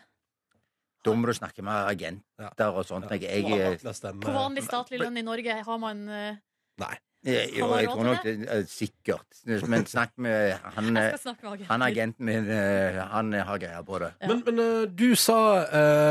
Da 1.06 1.14
må 1.14 1.26
du 1.26 1.34
snakke 1.34 1.62
med 1.62 1.86
agenter 1.90 2.70
og 2.74 2.86
sånt. 2.86 3.10
Jeg, 3.10 3.22
jeg, 3.22 3.42
Hvor 3.46 4.30
eh, 4.30 4.34
vanlig 4.34 4.64
statlig 4.66 4.98
lønn 5.02 5.18
i 5.18 5.22
Norge 5.26 5.58
har 5.66 5.78
man 5.78 6.08
eh, 6.08 6.38
Nei. 6.82 6.94
Jo, 7.26 7.68
jeg 7.76 7.88
tror 7.90 8.04
nok 8.06 8.22
det 8.24 8.34
er 8.54 8.62
sikkert. 8.70 9.40
Men 9.70 9.86
snakk 9.86 10.12
med 10.22 10.56
han, 10.76 10.96
eh, 10.98 11.64
han 11.68 11.82
agenten 11.86 12.26
min. 12.26 12.48
eh, 12.50 13.00
Han 13.12 13.32
har 13.32 13.58
greia 13.62 13.82
på 13.86 13.98
det. 14.02 14.12
Ja. 14.20 14.28
Men, 14.30 14.42
men 14.46 14.62
eh, 14.62 14.86
du 14.90 15.14
sa 15.14 15.38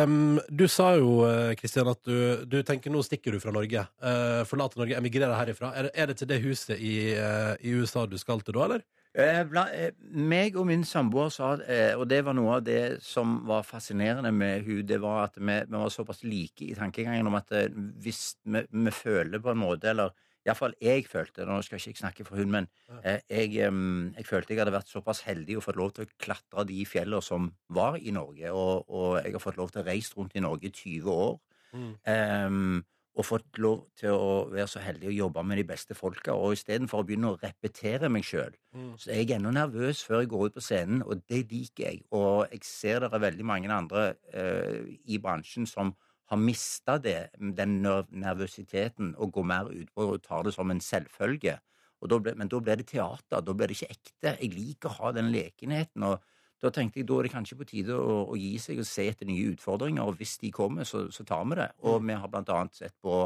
um, 0.04 0.40
Du 0.50 0.68
sa 0.72 0.94
jo, 0.96 1.26
eh, 1.28 1.56
Kristian, 1.60 1.88
at 1.92 2.04
du, 2.08 2.46
du 2.46 2.62
tenker 2.64 2.92
nå 2.94 3.04
stikker 3.04 3.36
du 3.36 3.40
fra 3.44 3.52
Norge. 3.56 3.88
Uh, 4.04 4.44
forlater 4.48 4.84
Norge, 4.84 5.00
emigrerer 5.00 5.36
herifra. 5.40 5.74
Er 5.76 5.90
er 5.94 6.12
det 6.12 6.18
til 6.22 6.28
det 6.32 6.42
huset 6.44 6.78
i, 6.80 7.16
uh, 7.16 7.56
i 7.60 7.76
USA 7.76 8.06
du 8.06 8.18
skal 8.22 8.44
til 8.44 8.56
da, 8.56 8.70
eller? 8.70 8.86
Eh, 9.16 9.46
bla, 9.48 9.70
eh, 9.72 9.94
meg 10.12 10.58
og 10.60 10.66
min 10.68 10.82
samboer 10.84 11.30
sa, 11.32 11.54
eh, 11.72 11.94
og 11.96 12.04
det 12.12 12.18
var 12.28 12.36
noe 12.36 12.58
av 12.58 12.66
det 12.68 12.98
som 13.02 13.38
var 13.48 13.64
fascinerende 13.64 14.28
med 14.36 14.66
hun, 14.68 14.82
det 14.84 14.98
var 15.00 15.30
at 15.30 15.38
vi, 15.40 15.56
vi 15.70 15.78
var 15.80 15.94
såpass 15.94 16.26
like 16.28 16.66
i 16.68 16.76
tankegangen 16.76 17.30
om 17.30 17.38
at 17.40 17.54
eh, 17.56 17.70
hvis 18.04 18.36
vi, 18.44 18.66
vi 18.68 18.92
føler 18.92 19.40
på 19.40 19.54
en 19.54 19.62
måte, 19.62 19.94
eller 19.94 20.12
iallfall 20.46 20.76
jeg 20.82 21.06
følte, 21.10 21.46
nå 21.46 21.60
skal 21.66 21.80
ikke 21.80 21.92
jeg 21.94 22.02
snakke 22.04 22.26
for 22.28 22.38
hun, 22.38 22.52
men 22.54 22.68
eh, 23.04 23.20
jeg, 23.30 23.54
jeg 23.58 24.26
følte 24.28 24.54
jeg 24.54 24.62
hadde 24.62 24.76
vært 24.76 24.92
såpass 24.92 25.24
heldig 25.26 25.58
og 25.58 25.64
fått 25.66 25.80
lov 25.82 25.94
til 25.96 26.06
å 26.06 26.12
klatre 26.22 26.66
de 26.70 26.82
fjellene 26.86 27.22
som 27.26 27.52
var 27.74 27.98
i 27.98 28.14
Norge, 28.16 28.52
og, 28.54 28.86
og 28.90 29.22
jeg 29.24 29.34
har 29.38 29.44
fått 29.44 29.58
lov 29.58 29.72
til 29.74 29.82
å 29.82 29.88
reise 29.88 30.14
rundt 30.18 30.36
i 30.38 30.44
Norge 30.46 30.70
i 30.70 30.76
20 30.76 31.10
år. 31.16 31.40
Mm. 31.76 31.96
Em, 32.08 32.84
og 33.16 33.24
fått 33.24 33.58
lov 33.64 33.86
til 33.96 34.12
å 34.12 34.32
være 34.52 34.68
så 34.68 34.82
heldig 34.84 35.08
å 35.08 35.14
jobbe 35.16 35.44
med 35.48 35.62
de 35.62 35.64
beste 35.70 35.96
folka. 35.96 36.34
Og 36.36 36.58
istedenfor 36.58 37.00
å 37.00 37.06
begynne 37.08 37.30
å 37.32 37.38
repetere 37.40 38.10
meg 38.12 38.26
sjøl, 38.28 38.52
Mm. 38.76 38.98
så 39.00 39.14
er 39.14 39.22
jeg 39.22 39.38
ennå 39.38 39.54
nervøs 39.56 40.02
før 40.04 40.20
jeg 40.20 40.30
går 40.34 40.50
ut 40.50 40.56
på 40.58 40.64
scenen, 40.66 41.02
og 41.02 41.22
det 41.32 41.46
liker 41.48 41.86
jeg. 41.86 42.02
Og 42.12 42.50
jeg 42.52 42.60
ser 42.68 43.00
det 43.00 43.14
er 43.14 43.24
veldig 43.24 43.46
mange 43.48 43.72
andre 43.72 44.18
eh, 44.34 44.82
i 45.08 45.18
bransjen 45.18 45.64
som 45.66 45.94
har 46.32 46.42
mista 46.42 46.98
det, 46.98 47.30
den 47.38 47.82
nervøsiteten, 47.82 49.14
og 49.22 49.34
går 49.36 49.48
mer 49.52 49.70
utpå 49.70 50.08
og 50.16 50.24
tar 50.26 50.46
det 50.48 50.56
som 50.56 50.72
en 50.72 50.82
selvfølge. 50.82 51.60
Da 52.06 52.18
ble, 52.22 52.36
men 52.38 52.50
da 52.52 52.60
blir 52.62 52.78
det 52.78 52.90
teater, 52.92 53.42
da 53.42 53.54
blir 53.54 53.72
det 53.72 53.80
ikke 53.80 53.94
ekte. 53.96 54.34
Jeg 54.38 54.52
liker 54.54 54.92
å 54.92 54.98
ha 55.00 55.12
den 55.16 55.32
lekenheten. 55.34 56.04
og 56.06 56.22
da 56.62 56.72
tenkte 56.74 57.02
jeg 57.02 57.08
da 57.10 57.18
er 57.20 57.28
det 57.28 57.34
kanskje 57.34 57.58
på 57.60 57.68
tide 57.70 57.96
å, 57.98 58.20
å 58.32 58.38
gi 58.40 58.56
seg 58.62 58.80
og 58.82 58.88
se 58.90 59.08
etter 59.10 59.28
nye 59.30 59.52
utfordringer, 59.54 60.06
og 60.06 60.20
hvis 60.20 60.38
de 60.42 60.52
kommer, 60.54 60.88
så, 60.88 61.06
så 61.12 61.26
tar 61.28 61.44
vi 61.50 61.58
det. 61.60 61.70
Og 61.86 62.00
vi 62.06 62.18
har 62.18 62.32
blant 62.32 62.50
annet 62.54 62.78
sett 62.78 62.96
på 63.04 63.26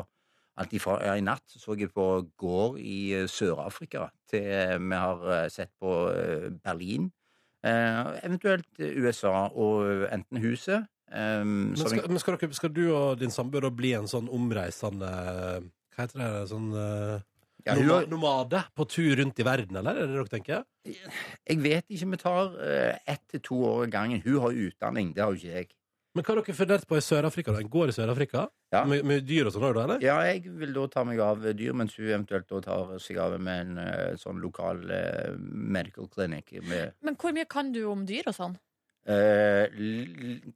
alt 0.59 0.73
ifra, 0.75 0.97
ja, 1.05 1.15
I 1.15 1.23
natt 1.23 1.55
så 1.55 1.75
jeg 1.79 1.91
på 1.95 2.05
gård 2.39 2.79
i 2.83 3.13
eh, 3.15 3.27
Sør-Afrika, 3.31 4.09
til 4.27 4.43
eh, 4.43 4.75
vi 4.75 4.99
har 4.99 5.21
eh, 5.35 5.45
sett 5.53 5.71
på 5.79 5.93
Berlin, 6.65 7.07
eh, 7.63 8.09
eventuelt 8.27 8.81
USA, 8.81 9.47
og 9.55 10.07
enten 10.11 10.41
huset 10.43 10.89
eh, 11.11 11.43
Men 11.43 11.75
skal, 11.77 12.05
men 12.09 12.19
skal, 12.21 12.37
dere, 12.37 12.53
skal 12.57 12.73
du 12.73 12.83
og 12.93 13.19
din 13.21 13.33
samboer 13.33 13.67
da 13.67 13.71
bli 13.73 13.93
en 13.97 14.07
sånn 14.09 14.29
omreisende 14.29 15.09
Hva 15.95 16.05
heter 16.05 16.21
det? 16.21 16.29
Sånn 16.53 16.69
eh, 16.73 17.17
ja, 17.67 17.73
hun 17.75 18.07
nomade 18.09 18.61
på 18.73 18.85
tur 18.87 19.17
rundt 19.19 19.39
i 19.41 19.43
verden, 19.43 19.75
eller? 19.81 19.97
Er 19.99 20.07
det 20.07 20.15
dere 20.15 20.31
tenker? 20.31 20.61
Jeg 20.87 21.57
vet 21.59 21.83
ikke, 21.91 22.07
vi 22.13 22.19
tar 22.21 22.53
eh, 22.63 22.95
ett 23.05 23.25
til 23.33 23.41
to 23.43 23.57
år 23.67 23.83
av 23.83 23.91
gangen. 23.97 24.21
Hun 24.23 24.37
har 24.45 24.55
utdanning, 24.55 25.11
det 25.13 25.21
har 25.25 25.35
jo 25.35 25.41
ikke 25.41 25.57
jeg. 25.57 25.67
Men 26.17 26.23
hva 26.25 26.33
har 26.33 26.39
dere 26.41 26.55
fundert 26.57 26.87
på 26.89 26.97
i 26.97 27.03
Sør-Afrika? 27.05 27.51
da? 27.53 27.59
En 27.61 27.69
gård 27.69 27.91
i 27.91 27.95
Sør-Afrika? 27.97 28.45
Ja. 28.73 28.85
Med, 28.89 29.03
med 29.05 29.27
dyr 29.27 29.49
og 29.49 29.53
sånn 29.53 29.65
òg, 29.67 29.75
da? 29.75 29.83
eller? 29.83 30.01
Ja, 30.07 30.15
jeg 30.25 30.47
vil 30.57 30.71
da 30.73 30.85
ta 30.95 31.03
meg 31.05 31.19
av 31.21 31.43
dyr, 31.51 31.75
mens 31.77 31.93
hun 31.99 32.07
eventuelt 32.07 32.47
da 32.49 32.61
tar 32.65 32.95
seg 33.03 33.19
av 33.21 33.35
med 33.43 33.61
en 33.67 33.83
eh, 33.83 34.15
sånn 34.23 34.39
lokal 34.41 34.79
medical 35.37 36.07
clinic. 36.15 36.55
Med, 36.63 36.95
Men 37.05 37.19
hvor 37.19 37.35
mye 37.35 37.45
kan 37.49 37.73
du 37.75 37.83
om 37.91 38.07
dyr 38.09 38.31
og 38.31 38.39
sånn? 38.39 38.55
eh, 39.09 39.67
l- 39.75 40.53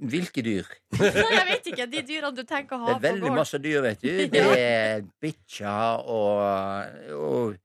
hvilke 0.00 0.42
dyr? 0.44 0.68
Jeg 0.98 1.46
vet 1.48 1.66
ikke. 1.72 1.86
De 1.90 2.02
dyrene 2.06 2.34
du 2.36 2.44
tenker 2.44 2.76
å 2.76 2.80
ha 2.82 2.86
på 2.86 2.92
gård. 2.92 3.02
Det 3.02 3.10
er 3.10 3.16
veldig 3.16 3.32
masse 3.36 3.60
dyr, 3.62 3.80
vet 3.84 4.04
du. 4.04 4.10
Det 4.34 4.44
er 4.58 5.02
bikkjer 5.22 6.06
og, 6.14 7.10
og 7.18 7.58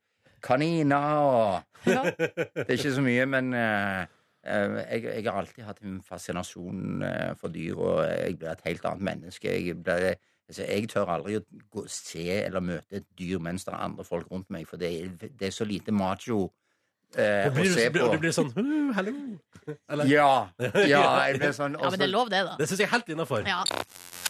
kaniner 0.44 1.22
og 1.28 1.70
Ja. 1.84 2.04
Det 2.16 2.64
er 2.64 2.78
ikke 2.78 2.94
så 2.96 3.02
mye, 3.04 3.26
men 3.28 3.50
eh, 3.60 4.06
jeg, 4.46 5.04
jeg 5.04 5.26
har 5.26 5.40
alltid 5.42 5.66
hatt 5.68 5.82
en 5.84 5.98
fascinasjon 6.04 7.04
eh, 7.04 7.34
for 7.40 7.52
dyr, 7.52 7.76
og 7.76 7.98
jeg 8.08 8.38
blir 8.40 8.54
et 8.54 8.64
helt 8.70 8.86
annet 8.88 9.08
menneske. 9.10 9.52
Jeg, 9.52 9.76
ble, 9.84 10.14
altså, 10.48 10.64
jeg 10.64 10.88
tør 10.94 11.12
aldri 11.12 11.38
å 11.42 11.44
gå, 11.76 11.84
se 11.92 12.24
eller 12.38 12.64
møte 12.64 13.02
et 13.02 13.08
dyr 13.20 13.44
mens 13.44 13.68
det 13.68 13.74
er 13.74 13.84
andre 13.84 14.08
folk 14.08 14.32
rundt 14.32 14.48
meg, 14.54 14.68
for 14.70 14.80
det 14.80 14.94
det 15.20 15.50
er 15.50 15.56
så 15.56 15.68
lite 15.68 15.92
macho 15.96 16.46
eh, 17.16 17.48
Og, 17.48 17.54
blir, 17.58 17.76
på. 17.94 18.06
og 18.06 18.16
du 18.16 18.22
blir 18.24 18.34
sånn 18.36 18.50
«Uh, 18.56 18.94
Hallo! 18.98 19.14
Eller? 19.92 20.10
Ja, 20.12 20.30
ja, 20.94 21.04
jeg 21.28 21.40
blir 21.40 21.54
sånn 21.56 21.78
Ja, 21.80 21.92
men 21.92 22.02
det 22.02 22.08
er 22.08 22.14
lov, 22.14 22.32
det, 22.34 22.42
da. 22.48 22.56
Det 22.60 22.68
syns 22.70 22.84
jeg 22.84 22.90
er 22.90 22.94
helt 22.96 23.14
innafor. 23.14 23.46
Ja. 23.48 23.62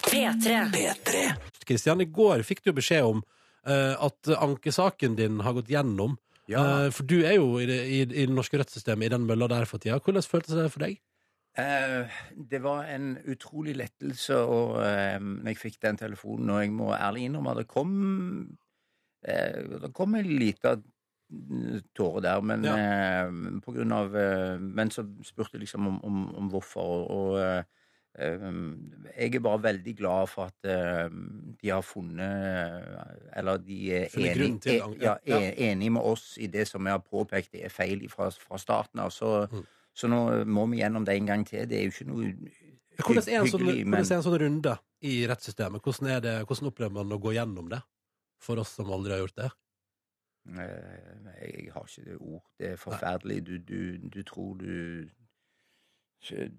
P3. 0.09 1.23
Kristian, 1.65 2.03
i 2.03 2.09
går 2.09 2.43
fikk 2.47 2.63
du 2.67 2.73
beskjed 2.75 3.07
om 3.07 3.23
uh, 3.23 3.95
at 3.97 4.34
ankesaken 4.36 5.17
din 5.19 5.41
har 5.45 5.57
gått 5.57 5.71
gjennom. 5.73 6.17
Ja. 6.51 6.59
Uh, 6.59 6.89
for 6.93 7.07
du 7.07 7.21
er 7.23 7.38
jo 7.39 7.57
i 7.63 7.67
det, 7.69 7.79
i, 7.88 8.03
i 8.03 8.27
det 8.27 8.36
norske 8.36 8.59
rettssystemet 8.61 9.07
i 9.07 9.13
den 9.15 9.27
mølla 9.29 9.49
der 9.51 9.67
for 9.69 9.81
tida. 9.81 10.01
Hvordan 10.03 10.27
føltes 10.27 10.59
det 10.59 10.69
for 10.73 10.86
deg? 10.86 10.99
Uh, 11.53 12.09
det 12.34 12.63
var 12.63 12.88
en 12.89 13.13
utrolig 13.29 13.75
lettelse 13.77 14.39
og, 14.41 14.79
når 14.81 15.51
jeg 15.51 15.61
fikk 15.61 15.81
den 15.86 15.99
telefonen, 16.01 16.49
og 16.49 16.63
jeg 16.63 16.73
må 16.73 16.89
ærlig 16.97 17.27
innrømme 17.27 17.53
at 17.53 17.59
det 17.61 17.67
kom 17.69 17.91
eh, 19.21 19.77
Det 19.84 19.91
kom 19.93 20.15
en 20.17 20.31
liten 20.34 20.81
tåre 21.95 22.21
der, 22.21 22.41
men 22.41 22.63
Ja. 22.63 22.75
eh, 22.77 23.31
på 23.61 23.73
grunn 23.75 23.91
av 23.91 24.15
eh, 24.15 24.57
Men 24.59 24.89
så 24.91 25.03
spurte 25.23 25.53
jeg 25.57 25.61
liksom 25.65 25.88
om, 25.88 25.99
om, 26.03 26.36
om 26.36 26.49
hvorfor, 26.51 27.07
og, 27.09 27.38
eh, 27.39 27.63
eh, 28.19 28.39
jeg 29.17 29.36
er 29.36 29.39
bare 29.39 29.61
veldig 29.63 29.95
glad 29.97 30.27
for 30.29 30.45
at 30.51 30.65
eh, 30.69 31.09
de 31.61 31.69
har 31.69 31.81
funnet 31.81 33.29
Eller 33.36 33.57
de 33.57 33.79
er 33.93 34.07
enige 34.13 34.79
e- 34.79 34.97
ja, 35.01 35.15
enig 35.71 35.91
med 35.91 36.01
oss 36.01 36.38
i 36.41 36.47
det 36.47 36.67
som 36.67 36.84
vi 36.84 36.89
har 36.93 36.99
påpekt 36.99 37.55
er 37.55 37.69
feil 37.69 38.07
fra, 38.09 38.29
fra 38.29 38.57
starten 38.57 38.99
av. 38.99 39.09
Så, 39.09 39.47
Mm. 39.51 39.65
så 39.95 40.07
nå 40.09 40.45
må 40.45 40.67
vi 40.71 40.77
gjennom 40.81 41.05
det 41.05 41.15
en 41.17 41.25
gang 41.25 41.45
til. 41.45 41.65
Det 41.67 41.77
er 41.79 41.84
jo 41.89 41.91
ikke 41.91 42.07
noe 42.07 42.34
Hvordan 43.03 43.27
er 43.27 43.39
en 43.41 43.47
sånn, 43.49 43.59
hyggelig, 43.59 43.86
hvordan 43.89 44.11
er 44.11 44.15
en 44.15 44.23
sånn 44.23 44.39
runde 44.39 44.77
i 45.01 45.25
rettssystemet? 45.27 45.81
Hvordan, 45.81 46.09
er 46.13 46.19
det, 46.21 46.34
hvordan 46.45 46.67
opplever 46.69 46.93
man 46.93 47.11
å 47.11 47.19
gå 47.19 47.34
gjennom 47.34 47.69
det? 47.69 47.81
For 48.39 48.59
oss 48.59 48.69
som 48.75 48.91
aldri 48.91 49.11
har 49.15 49.19
gjort 49.23 49.36
det. 49.39 49.49
Eh, 50.46 51.44
Jeg 51.44 51.72
har 51.74 51.86
ikke 51.88 52.06
det 52.10 52.18
ord. 52.20 52.44
Det 52.60 52.72
er 52.74 52.76
forferdelig. 52.82 53.38
Du, 53.48 53.58
du, 53.58 54.10
du 54.10 54.24
tror 54.24 54.56
du 54.60 55.06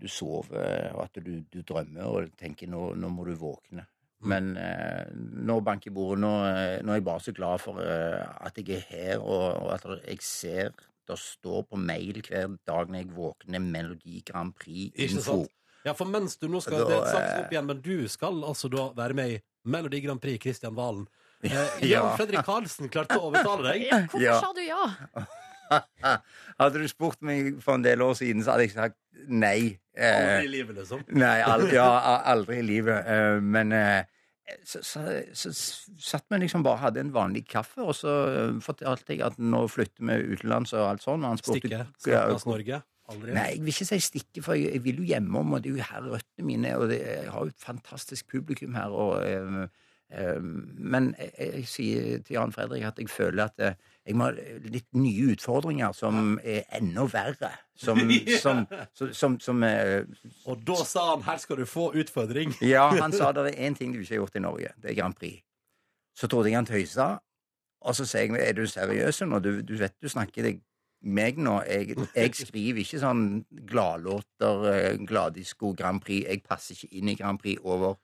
Du 0.01 0.09
sover, 0.09 0.91
og 0.93 1.05
at 1.07 1.15
du, 1.25 1.41
du 1.53 1.63
drømmer 1.65 2.05
og 2.05 2.33
tenker 2.37 2.69
nå, 2.69 2.95
nå 3.01 3.09
må 3.09 3.25
du 3.25 3.33
våkne. 3.41 3.87
Mm. 4.21 4.29
Men 4.29 4.51
eh, 4.61 5.07
nå 5.49 5.57
banker 5.65 5.91
bordet. 5.97 6.21
Nå, 6.21 6.33
eh, 6.51 6.83
nå 6.85 6.93
er 6.93 6.99
jeg 7.01 7.05
bare 7.07 7.21
så 7.25 7.33
glad 7.33 7.63
for 7.63 7.81
eh, 7.81 8.21
at 8.45 8.59
jeg 8.61 8.77
er 8.77 8.85
her, 8.91 9.23
og, 9.25 9.47
og 9.63 9.73
at 9.79 9.87
jeg 10.09 10.19
ser 10.21 10.75
det 11.09 11.17
står 11.21 11.63
på 11.69 11.77
mail 11.77 12.21
hver 12.25 12.55
dag 12.65 12.89
når 12.89 12.97
jeg 13.03 13.11
våkner 13.17 13.61
Melodi 13.61 14.23
Grand 14.25 14.55
Prix 14.57 14.93
Ikke 14.95 15.19
info. 15.19 15.25
sant? 15.43 15.51
Ja, 15.85 15.93
for 15.93 16.09
mens 16.09 16.39
du 16.41 16.47
nå 16.49 16.63
skal 16.65 16.81
Da, 16.81 16.87
Det 16.89 17.01
er 17.01 17.19
eh, 17.19 17.41
opp 17.43 17.53
igjen, 17.53 17.67
men 17.69 17.83
du 17.85 18.09
skal 18.09 18.41
altså 18.49 18.71
da 18.73 18.87
være 18.97 19.17
med 19.19 19.35
i 19.35 19.41
Melodi 19.69 20.01
Grand 20.05 20.21
Prix 20.21 20.41
Kristian 20.45 20.77
Valen. 20.77 21.05
Eh, 21.45 21.89
Ja. 21.89 22.01
Jan 22.01 22.17
Fredrik 22.19 22.45
Karlsen 22.47 22.89
klarte 22.93 23.19
å 23.21 23.29
overtale 23.31 23.73
deg. 23.73 23.87
Ja, 23.91 23.99
hvorfor 24.09 24.23
Ja. 24.25 24.41
sa 24.41 24.53
du 24.57 24.63
ja? 24.65 24.85
Hadde 26.61 26.81
du 26.83 26.89
spurt 26.91 27.21
meg 27.25 27.57
for 27.65 27.75
en 27.79 27.85
del 27.85 28.03
år 28.05 28.15
siden, 28.19 28.43
så 28.45 28.55
hadde 28.55 28.67
jeg 28.69 28.75
sagt 28.77 28.99
nei. 29.29 29.79
Eh, 29.97 30.19
Aldri 30.19 30.47
i 30.49 30.51
livet, 30.53 30.77
liksom. 30.81 31.05
Nei, 31.17 31.39
aldri, 31.47 31.75
ja, 31.81 31.87
aldri 32.31 32.59
i 32.61 32.67
livet. 32.67 33.07
Eh, 33.11 33.39
Men 33.41 33.73
eh, 33.73 34.05
så, 34.67 34.83
så, 34.85 35.05
så 35.33 35.53
satt 35.55 36.27
vi 36.31 36.43
liksom 36.45 36.63
bare 36.67 36.83
hadde 36.83 37.01
en 37.01 37.13
vanlig 37.15 37.47
kaffe, 37.49 37.81
og 37.83 37.95
så 37.97 38.15
eh, 38.29 38.59
fortalte 38.65 39.15
jeg 39.17 39.23
at 39.25 39.39
nå 39.41 39.65
flytter 39.73 40.05
vi 40.11 40.35
utenlands 40.37 40.75
og 40.77 40.85
alt 40.91 41.07
sånn. 41.07 41.25
Og 41.25 41.33
han 41.35 41.41
spurte 41.41 41.63
Stikke. 41.65 41.87
Snakkes 42.07 42.47
Norge. 42.51 42.83
Aldri. 43.13 43.35
Nei, 43.37 43.49
jeg 43.53 43.61
vil 43.65 43.73
ikke 43.75 43.85
si 43.91 43.99
stikke, 44.01 44.43
for 44.45 44.57
jeg, 44.57 44.71
jeg 44.79 44.85
vil 44.87 45.01
jo 45.03 45.09
hjemom, 45.11 45.51
og 45.57 45.65
det 45.65 45.73
er 45.73 45.77
jo 45.81 45.89
her 45.91 46.07
røttene 46.15 46.47
mine 46.49 46.71
er, 46.71 46.79
og 46.81 46.89
det, 46.93 47.01
jeg 47.05 47.27
har 47.35 47.43
jo 47.49 47.53
et 47.53 47.65
fantastisk 47.67 48.31
publikum 48.33 48.77
her. 48.79 48.95
Og, 48.95 49.19
eh, 49.25 49.67
men 50.15 51.15
jeg, 51.19 51.65
sier 51.67 52.23
til 52.23 52.37
Jan 52.37 52.53
Fredrik 52.55 52.85
at 52.87 52.99
jeg 53.01 53.11
føler 53.11 53.49
at 53.49 53.63
eh, 53.63 53.77
jeg 54.07 54.17
må 54.19 54.29
ha 54.29 54.59
litt 54.69 54.87
nye 54.95 55.33
utfordringer 55.33 55.95
som 55.97 56.37
er 56.45 56.67
enda 56.77 57.07
verre. 57.11 57.53
Som, 57.75 57.99
som, 58.39 58.61
som, 59.11 59.33
som, 59.43 59.63
eh, 59.67 60.05
Og 60.47 60.61
da 60.63 60.77
sa 60.87 61.09
han 61.09 61.25
'her 61.27 61.39
skal 61.43 61.57
du 61.57 61.65
få 61.67 61.91
utfordring'. 61.93 62.55
Ja, 62.75 62.87
han 62.87 63.13
sa 63.13 63.33
det 63.35 63.49
er 63.51 63.67
én 63.67 63.75
ting 63.75 63.93
du 63.93 63.99
ikke 63.99 64.15
har 64.15 64.21
gjort 64.21 64.37
i 64.37 64.39
Norge. 64.39 64.69
Det 64.83 64.91
er 64.91 64.95
Grand 64.95 65.15
Prix. 65.15 65.43
Så 66.15 66.29
trodde 66.29 66.51
jeg 66.51 66.57
han 66.57 66.67
tøysa, 66.67 67.19
og 67.81 67.97
så 67.97 68.07
sier 68.07 68.31
jeg 68.31 68.49
er 68.49 68.53
du 68.53 68.67
seriøs 68.67 69.21
nå? 69.27 69.39
Du, 69.39 69.61
du 69.63 69.75
vet 69.77 69.97
du 70.03 70.09
snakker 70.09 70.43
deg 70.43 70.63
meg 71.03 71.37
nå. 71.39 71.61
Jeg, 71.67 71.97
jeg 72.15 72.35
skriver 72.35 72.81
ikke 72.81 73.03
sånn 73.03 73.45
gladlåter, 73.67 74.63
gladisko, 75.03 75.07
gladdisko, 75.07 75.75
Grand 75.75 76.01
Prix. 76.01 76.29
Jeg 76.29 76.43
passer 76.47 76.79
ikke 76.79 76.95
inn 76.95 77.09
i 77.09 77.17
Grand 77.19 77.43
Prix 77.43 77.59
over 77.65 77.99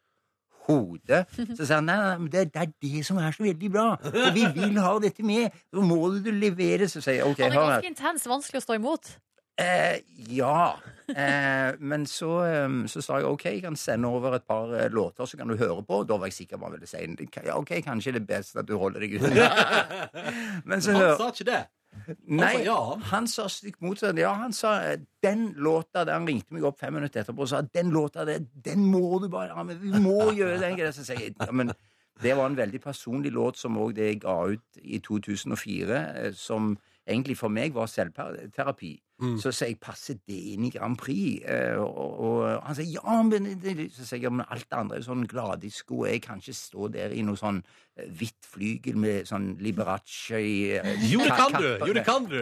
hodet. 0.70 1.24
Så 1.56 1.66
sa 1.66 1.80
han 1.80 1.88
nei, 1.90 1.98
nei, 2.00 2.18
men 2.24 2.30
det, 2.32 2.46
det 2.54 2.62
er 2.62 2.70
det 2.86 3.02
som 3.06 3.18
er 3.22 3.34
så 3.36 3.46
veldig 3.46 3.72
bra. 3.72 3.88
Og 4.10 4.30
vi 4.36 4.46
vil 4.56 4.78
ha 4.80 4.94
dette 5.02 5.26
med. 5.26 5.58
Så 5.70 5.84
må 5.86 6.00
du 6.18 6.30
levere. 6.34 6.88
Så 6.90 7.02
sier 7.04 7.20
jeg 7.20 7.28
OK, 7.28 7.42
Han 7.44 7.56
er 7.56 7.74
ganske 7.76 7.92
intens, 7.94 8.28
vanskelig 8.30 8.62
å 8.62 8.66
stå 8.68 8.78
imot. 8.80 9.12
Eh, 9.60 10.00
ja. 10.28 10.78
Eh, 11.08 11.74
men 11.78 12.06
så, 12.06 12.30
eh, 12.46 12.68
så 12.86 13.02
sa 13.02 13.18
jeg 13.20 13.28
OK, 13.28 13.44
jeg 13.44 13.64
kan 13.64 13.76
sende 13.76 14.08
over 14.08 14.38
et 14.38 14.46
par 14.48 14.72
eh, 14.74 14.88
låter, 14.90 15.26
så 15.26 15.36
kan 15.36 15.50
du 15.50 15.56
høre 15.56 15.82
på. 15.82 16.02
Da 16.08 16.16
var 16.16 16.30
jeg 16.30 16.38
sikker 16.38 16.60
på 16.60 16.68
han 16.68 16.78
ville 16.78 16.88
si. 16.88 17.02
Ja, 17.44 17.58
OK, 17.58 17.74
kanskje 17.84 18.14
det 18.16 18.22
er 18.22 18.30
best 18.30 18.56
at 18.56 18.68
du 18.68 18.76
holder 18.78 19.04
deg 19.04 19.18
unna. 19.20 19.50
men 20.70 20.80
så 20.80 20.96
Han 20.96 21.16
sa 21.18 21.28
ikke 21.34 21.50
det. 21.50 21.62
Nei, 22.30 22.52
sa 22.54 22.62
ja, 22.64 22.76
han. 22.92 23.02
han 23.10 23.26
sa 23.30 23.46
stikk 23.50 23.80
motsatt. 23.84 24.18
Ja, 24.18 24.32
han 24.38 24.54
sa 24.56 24.76
eh, 24.86 25.00
den 25.22 25.50
låta 25.58 26.04
der 26.06 26.16
Han 26.18 26.28
ringte 26.28 26.54
meg 26.54 26.64
opp 26.68 26.78
fem 26.80 26.94
minutter 26.96 27.22
etterpå 27.22 27.44
og 27.44 27.50
sa 27.50 27.60
den 27.66 27.90
låta 27.94 28.24
der, 28.28 28.44
den 28.64 28.84
må 28.90 29.18
du 29.22 29.28
bare 29.32 29.56
ha 29.56 29.64
med. 29.66 29.82
Vi 29.82 29.92
må 29.98 30.30
gjøre 30.38 30.60
den. 30.62 30.78
greia». 30.78 30.94
Så 30.94 31.04
sier 31.06 31.20
jeg 31.20 31.34
ja, 31.36 31.50
men 31.52 31.72
det 32.20 32.36
var 32.36 32.50
en 32.50 32.56
veldig 32.58 32.80
personlig 32.84 33.32
låt 33.32 33.58
som 33.60 33.78
òg 33.80 33.94
det 33.96 34.08
jeg 34.10 34.22
ga 34.24 34.36
ut 34.52 34.80
i 34.82 35.00
2004, 35.04 36.00
eh, 36.24 36.32
som 36.36 36.74
egentlig 37.08 37.38
for 37.40 37.52
meg 37.52 37.74
var 37.74 37.90
selvterapi. 37.90 38.94
Mm. 39.20 39.34
Så 39.42 39.50
sier 39.52 39.68
jeg 39.74 39.80
passer 39.80 40.16
det 40.26 40.38
inn 40.54 40.64
i 40.64 40.70
Grand 40.72 40.96
Prix? 40.96 41.42
Eh, 41.44 41.76
og, 41.76 42.20
og 42.24 42.62
han 42.64 42.76
sier 42.78 42.88
ja, 42.94 43.16
men 43.22 43.50
Så 43.92 44.06
sier 44.08 44.22
jeg 44.22 44.32
men 44.32 44.46
alt 44.48 44.64
det 44.64 44.78
andre 44.78 44.96
er 44.96 45.04
sånn 45.04 45.26
gladdisko. 45.28 46.06
Jeg 46.08 46.22
kan 46.24 46.40
ikke 46.40 46.54
stå 46.56 46.88
der 46.94 47.12
i 47.12 47.20
noe 47.26 47.36
sånn 47.36 47.58
eh, 47.96 48.08
hvitt 48.16 48.48
flygel 48.48 48.96
med 48.96 49.28
sånn 49.28 49.52
Liberace 49.60 50.40
i 50.40 50.56
eh, 50.78 51.04
Jo, 51.12 51.20
det 51.26 51.36
kan 51.36 51.52
du! 51.60 51.68
Jo, 51.86 51.92
det 52.00 52.06
kan 52.08 52.26
du! 52.32 52.40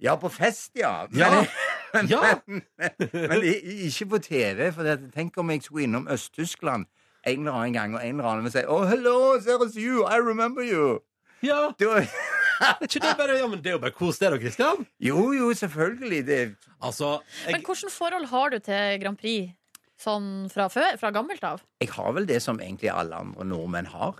ja, 0.00 0.14
på 0.16 0.30
fest, 0.32 0.70
ja. 0.78 1.06
Ja. 1.12 1.44
Men, 1.92 2.06
Ja. 2.08 2.20
men, 2.46 2.94
men 3.12 3.42
ikke 3.44 4.06
på 4.14 4.18
TV. 4.24 4.70
For 4.72 4.86
det, 4.86 5.10
tenk 5.12 5.36
om 5.42 5.50
jeg 5.50 5.66
skulle 5.66 5.84
innom 5.90 6.06
Øst-Tyskland 6.08 6.86
en 7.26 7.42
eller 7.42 7.52
annen 7.52 7.74
gang, 7.74 7.94
og 7.94 8.00
en 8.00 8.14
eller 8.16 8.30
annen 8.30 8.46
vil 8.46 8.52
si 8.54 8.62
Oh, 8.64 8.86
hello, 8.88 9.36
there 9.44 9.60
is 9.66 9.74
you, 9.76 10.06
I 10.06 10.16
remember 10.22 10.62
you. 10.64 11.00
Ja, 11.42 11.72
Da- 11.80 12.06
er 12.60 12.84
ikke 12.86 13.00
det 13.04 13.14
bare, 13.18 13.38
ja, 13.40 13.46
men 13.48 13.62
det 13.62 13.72
er 13.72 13.78
jo 13.78 13.82
bare 13.86 13.96
kos, 13.96 14.18
det, 14.20 14.30
da, 14.34 14.38
Kristian. 14.42 14.84
jo, 15.00 15.30
jo, 15.36 15.52
selvfølgelig. 15.54 16.20
Det, 16.26 16.40
Altså, 16.80 17.18
Men 17.46 17.56
jeg, 17.60 17.64
hvilket 17.66 17.92
forhold 17.92 18.26
har 18.30 18.50
du 18.54 18.58
til 18.64 19.00
Grand 19.02 19.18
Prix 19.20 19.50
sånn 20.00 20.46
fra 20.48 20.64
før? 20.72 20.94
Fra 20.96 21.10
gammelt 21.12 21.42
av? 21.44 21.60
jeg 21.82 21.90
har 21.92 22.12
vel 22.16 22.24
det 22.28 22.38
som 22.40 22.56
egentlig 22.60 22.88
alle 22.92 23.18
andre 23.20 23.44
nordmenn 23.44 23.88
har. 23.92 24.16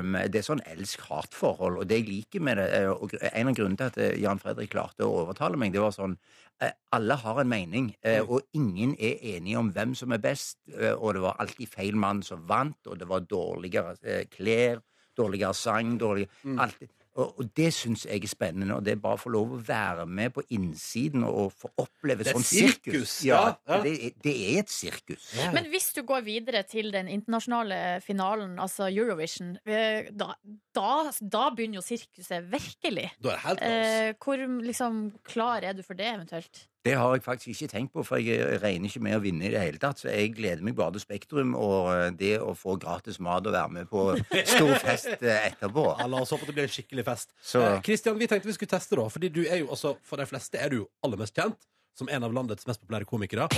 Um, 0.00 0.14
det 0.32 0.40
er 0.40 0.46
sånn 0.46 0.62
elsk-hat-forhold. 0.64 1.78
Og 1.82 1.86
det 1.88 1.98
jeg 2.00 2.08
liker 2.08 2.40
med 2.44 2.56
det, 2.60 2.66
eh, 2.78 2.88
og 2.92 3.10
gr- 3.12 3.28
en 3.32 3.48
av 3.50 3.54
grunnene 3.58 3.76
til 3.76 3.90
at 3.90 3.98
eh, 3.98 4.16
Jan 4.22 4.40
Fredrik 4.40 4.70
klarte 4.72 5.04
å 5.04 5.12
overtale 5.26 5.60
meg, 5.60 5.72
det 5.76 5.82
var 5.84 5.92
sånn 5.96 6.16
eh, 6.64 6.72
Alle 6.96 7.16
har 7.20 7.40
en 7.42 7.48
mening, 7.52 7.90
eh, 8.02 8.20
og 8.24 8.42
ingen 8.56 8.94
er 8.98 9.20
enige 9.36 9.58
om 9.60 9.68
hvem 9.76 9.92
som 9.98 10.12
er 10.16 10.22
best. 10.24 10.56
eh, 10.72 10.94
Og 10.96 11.14
det 11.18 11.22
var 11.24 11.36
alltid 11.44 11.68
feil 11.76 11.96
mann 11.96 12.22
som 12.24 12.44
vant, 12.48 12.78
og 12.86 12.98
det 12.98 13.08
var 13.08 13.20
dårligere 13.28 13.96
eh, 14.04 14.24
klær, 14.32 14.80
dårligere 15.18 15.54
sang, 15.54 15.98
dårligere 16.00 16.56
alltid. 16.58 16.88
Og, 17.18 17.32
og 17.42 17.48
det 17.58 17.72
syns 17.74 18.04
jeg 18.06 18.22
er 18.22 18.30
spennende, 18.30 18.76
og 18.76 18.84
det 18.86 18.92
er 18.94 19.00
bare 19.02 19.18
å 19.18 19.20
få 19.24 19.30
lov 19.34 19.56
å 19.56 19.60
være 19.66 20.04
med 20.06 20.30
på 20.36 20.44
innsiden 20.54 21.24
og 21.26 21.50
få 21.58 21.70
oppleve 21.82 22.22
sånn 22.28 22.44
sirkus, 22.46 22.84
sirkus. 22.94 23.14
ja, 23.26 23.40
Ja, 23.66 23.74
ja. 23.74 23.80
Det, 23.82 23.92
er- 24.06 24.14
det 24.22 24.34
er 24.54 24.58
et 24.60 24.70
sirkus. 24.70 25.24
Men 25.56 25.66
hvis 25.72 25.90
du 25.96 26.02
går 26.06 26.22
videre 26.28 26.62
til 26.62 26.92
den 26.94 27.08
internasjonale 27.10 27.80
finalen, 28.06 28.54
altså 28.62 28.86
Eurovision, 28.86 29.56
eh, 29.66 30.12
da, 30.14 30.30
da, 30.78 31.10
da 31.20 31.48
begynner 31.50 31.80
jo 31.80 31.86
sirkuset 31.88 32.46
virkelig. 32.52 33.10
da 33.20 33.34
er 33.34 33.34
det 33.34 33.44
helt. 33.48 33.62
Eh, 33.66 34.12
hvor 34.22 34.36
liksom 34.62 35.02
klar 35.26 35.66
er 35.66 35.72
du 35.74 35.82
for 35.82 35.94
det, 35.98 36.06
eventuelt? 36.14 36.68
Det 36.88 36.94
har 36.96 37.12
jeg 37.12 37.20
faktisk 37.20 37.50
ikke 37.52 37.68
tenkt 37.68 37.92
på, 37.92 38.02
for 38.06 38.16
jeg 38.16 38.60
regner 38.62 38.88
ikke 38.88 39.02
med 39.04 39.16
å 39.18 39.20
vinne 39.20 39.44
i 39.44 39.50
det 39.52 39.60
hele 39.60 39.80
tatt. 39.82 40.00
Så 40.00 40.08
jeg 40.08 40.30
gleder 40.38 40.64
meg 40.64 40.76
bare 40.78 40.94
til 40.96 41.02
Spektrum 41.02 41.50
og 41.58 41.90
eh, 41.92 42.06
det 42.16 42.30
å 42.40 42.54
få 42.56 42.78
gratis 42.80 43.18
mat 43.20 43.44
og 43.44 43.52
være 43.52 43.74
med 43.74 43.90
på 43.90 44.04
stor 44.48 44.72
fest 44.86 45.10
eh, 45.18 45.50
etterpå. 45.50 45.84
Ja, 46.00 46.06
la 46.08 46.22
oss 46.24 46.32
håpe 46.32 46.46
at 46.46 46.48
det 46.48 46.56
blir 46.56 46.64
en 46.64 46.72
skikkelig 46.72 47.04
fest. 47.10 47.34
Kristian, 47.84 48.16
Eh, 48.16 48.22
vi 48.22 48.30
tenkte 48.30 48.48
vi 48.48 48.54
skulle 48.56 48.72
teste, 48.72 48.96
da. 48.96 49.04
Fordi 49.12 49.28
du 49.28 49.42
er 49.44 49.60
jo 49.60 49.68
også, 49.76 49.98
for 50.00 50.16
de 50.16 50.24
fleste 50.30 50.56
er 50.56 50.72
du 50.72 50.78
jo 50.78 50.86
aller 51.04 51.20
mest 51.20 51.36
kjent 51.36 51.68
som 51.98 52.08
en 52.08 52.24
av 52.24 52.32
landets 52.32 52.64
mest 52.70 52.80
populære 52.80 53.04
komikere. 53.10 53.50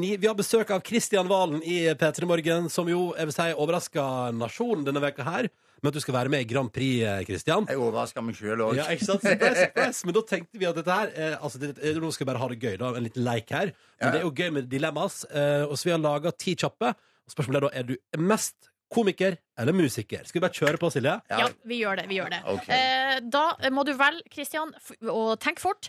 Ni, 0.00 0.14
vi 0.16 0.30
har 0.30 0.38
besøk 0.38 0.70
av 0.72 0.80
Kristian 0.86 1.28
Valen 1.28 1.60
i 1.66 1.82
P3 2.00 2.30
Morgen, 2.30 2.72
som 2.72 2.88
jo 2.88 3.10
jeg 3.18 3.28
vil 3.28 3.36
si 3.36 3.48
overraska 3.52 4.04
nasjonen 4.40 4.88
denne 4.88 5.04
veka 5.04 5.26
her 5.26 5.50
med 5.82 5.90
at 5.90 5.94
du 5.94 6.00
skal 6.00 6.14
være 6.14 6.28
med 6.32 6.40
i 6.44 6.48
Grand 6.52 6.70
Prix, 6.72 7.02
eh, 7.02 7.24
Kristian. 7.28 7.66
Jeg 7.68 7.76
overrasker 7.80 8.22
meg 8.22 8.34
sjøl 8.38 8.60
òg. 8.66 8.74
Ja, 8.76 8.84
ikke 8.94 9.04
sant? 9.08 9.22
Surprise, 9.22 9.66
surprise. 9.66 10.04
Men 10.06 10.14
da 10.14 10.22
tenkte 10.28 10.58
vi 10.60 10.66
at 10.68 10.74
dette 10.80 10.96
her 10.98 11.12
eh, 11.14 11.36
altså, 11.40 11.58
det, 11.62 11.70
eh, 11.82 11.94
Nå 12.00 12.10
skal 12.12 12.26
vi 12.26 12.30
bare 12.32 12.42
ha 12.42 12.48
det 12.48 12.58
gøy, 12.60 12.76
da. 12.82 12.90
En 12.96 13.06
liten 13.06 13.24
leik 13.24 13.50
her. 13.50 13.72
Men 14.00 14.06
Ja. 14.06 14.10
det 14.12 14.20
er 14.20 14.26
jo 14.28 14.32
gøy 14.32 14.50
med 14.58 14.68
dilemmas. 14.72 15.24
Eh, 15.30 15.64
og 15.66 15.76
så 15.78 15.84
vi 15.84 15.90
har 15.96 16.02
laga 16.02 16.32
ti 16.36 16.54
kjappe. 16.56 16.94
Spørsmålet 17.30 17.56
er 17.56 17.60
da 17.60 17.70
er 17.80 17.82
du 17.92 17.96
mest 18.18 18.70
komiker 18.90 19.36
eller 19.56 19.72
musiker. 19.72 20.24
Skal 20.26 20.40
vi 20.40 20.46
bare 20.48 20.56
kjøre 20.56 20.78
på, 20.82 20.88
Silje? 20.90 21.12
Ja, 21.30 21.46
vi 21.64 21.78
gjør 21.84 22.00
det. 22.00 22.08
vi 22.10 22.16
gjør 22.18 22.30
det 22.30 22.40
Okay. 22.44 22.74
eh, 22.74 23.20
Da 23.20 23.44
må 23.70 23.84
du 23.86 23.92
velge, 23.94 24.22
Kristian, 24.34 24.72
og 25.08 25.38
tenk 25.38 25.60
fort. 25.62 25.88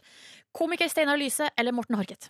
Komiker 0.53 0.87
Steinar 0.87 1.17
Lyse 1.17 1.49
eller 1.57 1.71
Morten 1.73 1.95
Harket? 1.97 2.29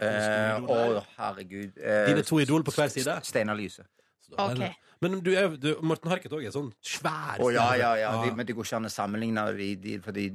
Eh, 0.00 0.60
Å, 0.60 1.04
herregud. 1.18 1.72
Eh, 1.78 2.06
Dine 2.08 2.22
to 2.24 2.38
idol 2.40 2.62
på 2.64 2.72
hver 2.72 2.88
side. 2.92 3.18
Steinar 3.24 3.56
Lyse. 3.56 3.82
Så 4.24 4.36
da 4.36 4.46
Ok. 4.52 4.74
Men 5.00 5.20
du 5.24 5.30
er, 5.32 5.54
du, 5.56 5.70
Morten 5.86 6.10
Harket 6.12 6.32
òg 6.36 6.44
er 6.44 6.52
sånn 6.52 6.68
svær 6.84 7.40
Å 7.40 7.48
ja, 7.54 7.66
ja, 7.78 7.94
ja. 7.96 8.10
stjerne. 8.12 8.26
De, 8.28 8.36
men 8.36 8.48
det 8.48 8.56
går 8.58 8.66
ikke 8.68 8.80
an 8.82 8.88
å 8.88 8.92
sammenligne 8.92 9.44
de, 9.56 9.68
de, 9.80 9.94
fordi 10.04 10.26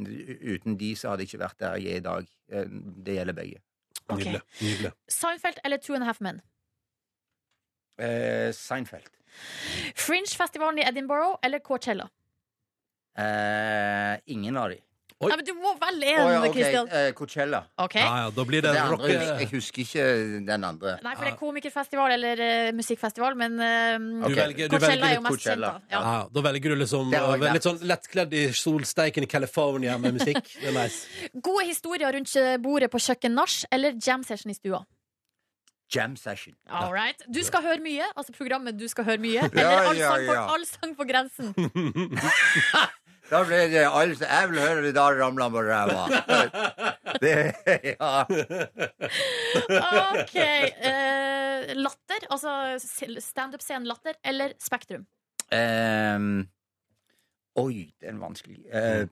uten 0.55 0.77
de 0.79 0.89
så 0.97 1.11
hadde 1.11 1.25
jeg 1.25 1.33
ikke 1.35 1.43
vært 1.43 1.59
der 1.61 1.77
jeg 1.83 1.93
er 1.93 2.01
i 2.01 2.05
dag. 2.07 2.31
Eh, 2.49 2.71
Det 3.05 3.17
gjelder 3.19 3.37
begge. 3.37 3.61
Okay. 4.05 4.17
Nydelig. 4.23 4.41
nydelig. 4.61 4.91
Seinfeld 5.09 5.61
eller 5.63 5.77
Two 5.81 5.95
and 5.97 6.05
a 6.05 6.09
Half 6.09 6.21
Men? 6.21 6.41
Eh, 8.01 8.49
Seinfeld. 8.53 9.09
Fringe-festivalen 9.95 10.81
i 10.81 10.87
Edinburgh 10.87 11.37
eller 11.43 11.59
Coachella? 11.59 12.09
Eh, 13.17 14.17
ingen 14.33 14.57
av 14.57 14.69
de. 14.73 14.81
Oi. 15.23 15.29
Nei, 15.31 15.35
men 15.39 15.45
du 15.47 15.53
må 15.55 15.69
velge 15.79 16.07
én, 16.11 16.17
ja, 16.27 16.39
ok, 16.43 16.53
Christian. 16.57 16.89
eh, 16.91 17.05
Coachella. 17.15 17.61
Ok. 17.79 17.93
Ja, 17.95 18.07
ja, 18.25 18.31
da 18.35 18.43
blir 18.43 18.61
det, 18.65 18.73
Det 18.75 18.81
andre, 18.83 19.07
jeg, 19.13 19.27
jeg 19.39 19.47
husker 19.53 19.81
ikke 19.85 20.07
den 20.49 20.65
andre. 20.67 20.95
Nei, 21.05 21.13
for 21.15 21.23
det 21.23 21.31
er 21.31 21.37
komikerfestival 21.39 22.11
eller 22.17 22.41
eh, 22.43 22.71
musikkfestival, 22.75 23.37
men 23.39 23.55
eh, 23.63 23.95
Du 23.95 24.25
Ok. 24.27 24.35
velger, 24.41 24.67
du 24.67 24.75
Coachella 24.75 24.91
velger 24.91 25.07
er 25.07 25.15
jo 25.15 25.21
mest 25.23 25.31
kjent, 25.31 25.45
Coachella. 25.45 25.69
da. 25.71 25.95
ja. 25.95 26.01
Ja. 26.01 26.17
ja, 26.17 26.27
Da 26.35 26.43
velger 26.49 26.69
du 26.75 26.75
liksom 26.81 27.13
Det 27.15 27.21
har 27.23 27.37
jeg 27.45 27.53
litt 27.55 27.67
sånn 27.69 27.79
lettkledd 27.93 28.35
i 28.35 28.43
solsteiken 28.59 29.23
i 29.23 29.29
California 29.31 29.95
med 30.03 30.17
musikk. 30.19 30.51
Det 30.61 30.67
er 30.73 30.75
nice. 30.81 31.31
Gode 31.47 31.63
historier 31.71 32.11
rundt 32.19 32.35
eh, 32.35 32.57
bordet 32.67 32.91
på 32.91 32.99
kjøkken-nach 33.07 33.55
eller 33.71 33.95
jam 34.03 34.27
session 34.27 34.51
i 34.51 34.57
stua? 34.59 34.83
Jam 35.95 36.17
session. 36.19 36.57
All 36.67 36.91
right. 36.91 37.23
Du 37.31 37.39
skal 37.45 37.63
høre 37.63 37.79
mye, 37.79 38.03
altså 38.17 38.33
programmet 38.35 38.75
Du 38.75 38.87
skal 38.91 39.05
høre 39.07 39.21
mye. 39.23 39.47
Eller 39.53 39.63
Ja, 39.63 39.79
Allsang 39.87 39.97
ja, 40.01 40.13
på, 40.27 40.33
ja. 40.33 40.45
allsang 40.59 40.95
på 40.99 41.07
grensen. 41.07 41.55
Da 43.29 43.39
ble 43.47 43.59
det 43.71 43.83
altså, 43.89 44.25
Jeg 44.29 44.49
vil 44.51 44.59
høre 44.61 44.81
det 44.85 44.91
da 44.95 45.05
ramla 45.17 45.47
på 45.49 45.61
ræva. 45.65 46.03
Det, 47.23 47.31
ja. 47.95 48.25
OK. 49.79 50.35
eh, 50.35 51.75
latter, 51.79 52.25
altså 52.29 52.51
standup-scenen 53.23 53.87
Latter 53.87 54.17
eller 54.25 54.51
Spektrum? 54.59 55.05
Um, 55.53 56.47
oi, 57.61 57.85
det 58.01 58.09
er 58.09 58.13
en 58.15 58.19
vanskelig 58.21 58.65
uh, 58.73 59.05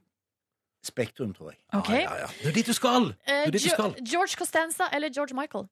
Spektrum, 0.83 1.31
tror 1.37 1.53
jeg. 1.53 1.59
Ok. 1.79 1.89
Ja, 1.95 2.15
ja. 2.25 2.27
Det 2.41 2.49
er 2.51 2.57
dit 2.59 2.67
du 2.67 2.73
skal! 2.75 3.13
Eh, 3.23 3.45
Det 3.45 3.47
er 3.47 3.55
dit 3.55 3.63
du 3.63 3.69
skal. 3.69 3.95
George 4.03 4.35
Costanza 4.37 4.89
eller 4.93 5.09
George 5.15 5.35
Michael? 5.37 5.69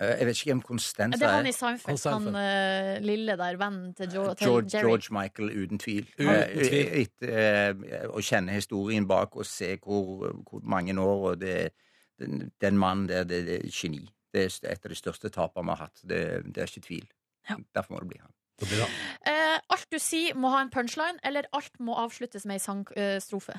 Eh, 0.00 0.18
jeg 0.18 0.26
vet 0.26 0.40
ikke 0.40 0.54
hvem 0.54 0.62
er 0.78 1.12
Det 1.12 1.22
er 1.22 1.34
han 1.36 1.46
i 1.46 1.52
Seinfeld. 1.52 2.08
Han 2.08 2.26
Han 2.26 2.36
eh, 2.40 3.00
lille 3.04 3.36
der, 3.36 3.56
vennen 3.60 3.94
til, 3.94 4.08
jo, 4.14 4.34
til 4.34 4.46
George, 4.46 4.70
Jerry. 4.72 4.88
George 4.88 5.08
Michael, 5.10 5.64
uten 5.64 5.78
tvil. 5.78 6.08
Uten 6.18 6.28
Eh, 6.28 6.64
tvil. 6.68 7.08
Uh, 7.22 8.16
å 8.16 8.24
kjenne 8.24 8.56
historien 8.56 9.06
bak 9.08 9.36
og 9.36 9.46
se 9.46 9.76
hvor, 9.82 10.32
hvor 10.48 10.60
mange 10.64 10.96
år 11.00 11.30
og 11.30 11.40
det, 11.40 11.72
den, 12.18 12.50
den 12.60 12.78
mannen 12.78 13.08
der, 13.08 13.24
det, 13.24 13.46
det 13.46 13.60
er 13.60 13.68
geni. 13.70 14.06
Det 14.32 14.46
er 14.48 14.72
et 14.72 14.86
av 14.86 14.88
de 14.88 14.96
største 14.96 15.28
tapene 15.28 15.68
vi 15.68 15.76
har 15.76 15.84
hatt. 15.86 16.00
Det, 16.08 16.22
det 16.48 16.62
er 16.62 16.70
ikke 16.70 16.86
tvil. 16.88 17.08
Ja. 17.50 17.58
Derfor 17.74 17.94
må 17.94 18.00
det 18.00 18.08
bli 18.14 18.22
han. 18.22 18.32
Eh, 18.62 19.58
alt 19.74 19.88
du 19.90 19.98
sier 19.98 20.36
må 20.38 20.52
ha 20.54 20.60
en 20.62 20.70
punchline, 20.70 21.18
eller 21.26 21.48
alt 21.52 21.80
må 21.80 21.96
avsluttes 21.98 22.46
med 22.46 22.60
ei 22.60 22.62
sangstrofe. 22.62 23.58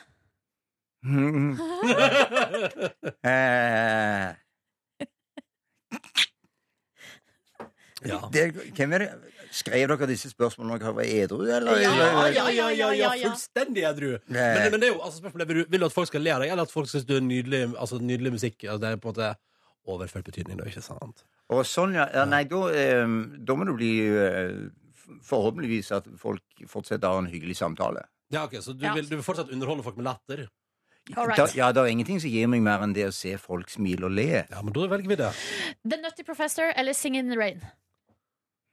Eh, 3.23 4.33
Ja. 8.03 8.17
det, 8.33 8.49
hvem 8.75 8.93
er 8.97 9.05
det? 9.05 9.09
Skrev 9.53 9.85
dere 9.91 10.07
disse 10.09 10.31
spørsmålene 10.31 10.79
da 10.79 10.87
dere 10.89 10.95
var 10.97 11.05
edru, 11.07 11.43
eller? 11.45 11.77
Ja, 11.79 11.91
Ja, 12.33 12.47
ja, 12.51 12.69
ja, 12.73 12.87
ja, 12.97 13.11
fullstendig 13.21 13.83
edru. 13.85 14.15
Men, 14.27 14.71
men 14.73 14.81
det 14.81 14.89
er 14.89 14.93
jo, 14.95 14.99
altså, 15.05 15.21
spørsmålet 15.21 15.45
er, 15.45 15.49
vil, 15.53 15.59
du, 15.61 15.69
vil 15.71 15.83
du 15.83 15.85
at 15.85 15.93
folk 15.95 16.09
skal 16.09 16.25
le 16.25 16.33
av 16.33 16.41
deg, 16.41 16.51
eller 16.55 16.67
at 16.67 16.73
folk 16.73 16.89
syns 16.89 17.05
du 17.07 17.13
er 17.15 17.23
nydelig, 17.23 17.61
altså, 17.77 17.99
nydelig 18.01 18.33
musikk? 18.33 18.57
Altså, 18.65 18.79
det 18.81 18.89
er 18.89 18.97
på 19.03 19.11
en 19.11 19.13
måte 19.13 19.29
overført 19.93 20.25
betydning, 20.25 20.57
da, 20.59 20.65
ikke 20.71 20.83
sant? 20.83 21.21
Og 21.53 21.61
sånn, 21.69 21.93
ja. 21.95 22.07
ja 22.15 22.25
nei, 22.27 22.41
da, 22.49 22.63
eh, 22.73 23.05
da 23.45 23.57
må 23.59 23.69
det 23.69 23.77
bli 23.77 23.91
eh, 24.09 24.57
forhåpentligvis 25.29 25.93
at 25.99 26.09
folk 26.19 26.65
fortsetter 26.71 27.07
å 27.07 27.19
ha 27.19 27.23
en 27.23 27.29
hyggelig 27.31 27.59
samtale. 27.61 28.03
Ja, 28.33 28.47
ok, 28.47 28.57
Så 28.65 28.73
du, 28.73 28.83
Ja. 28.87 28.95
vil, 28.97 29.05
du 29.05 29.15
vil 29.19 29.25
fortsatt 29.25 29.53
underholde 29.53 29.85
folk 29.85 30.01
med 30.01 30.09
latter? 30.09 30.47
All 31.17 31.27
right. 31.27 31.35
Da, 31.35 31.49
ja, 31.51 31.67
det 31.75 31.81
er 31.83 31.89
ingenting 31.91 32.21
som 32.23 32.31
gir 32.31 32.47
meg 32.47 32.61
mer 32.63 32.83
enn 32.85 32.93
det 32.95 33.09
å 33.09 33.13
se 33.15 33.33
folk 33.41 33.71
smile 33.71 34.07
og 34.07 34.13
le. 34.15 34.27
Ja, 34.47 34.61
men 34.63 34.71
da 34.75 34.85
velger 34.87 35.11
vi 35.11 35.17
det. 35.19 35.31
The 35.83 35.99
Nutty 35.99 36.23
Professor 36.23 36.71
eller 36.79 36.95
Sing 36.95 37.17
in 37.19 37.31
the 37.31 37.39
Rain? 37.39 37.63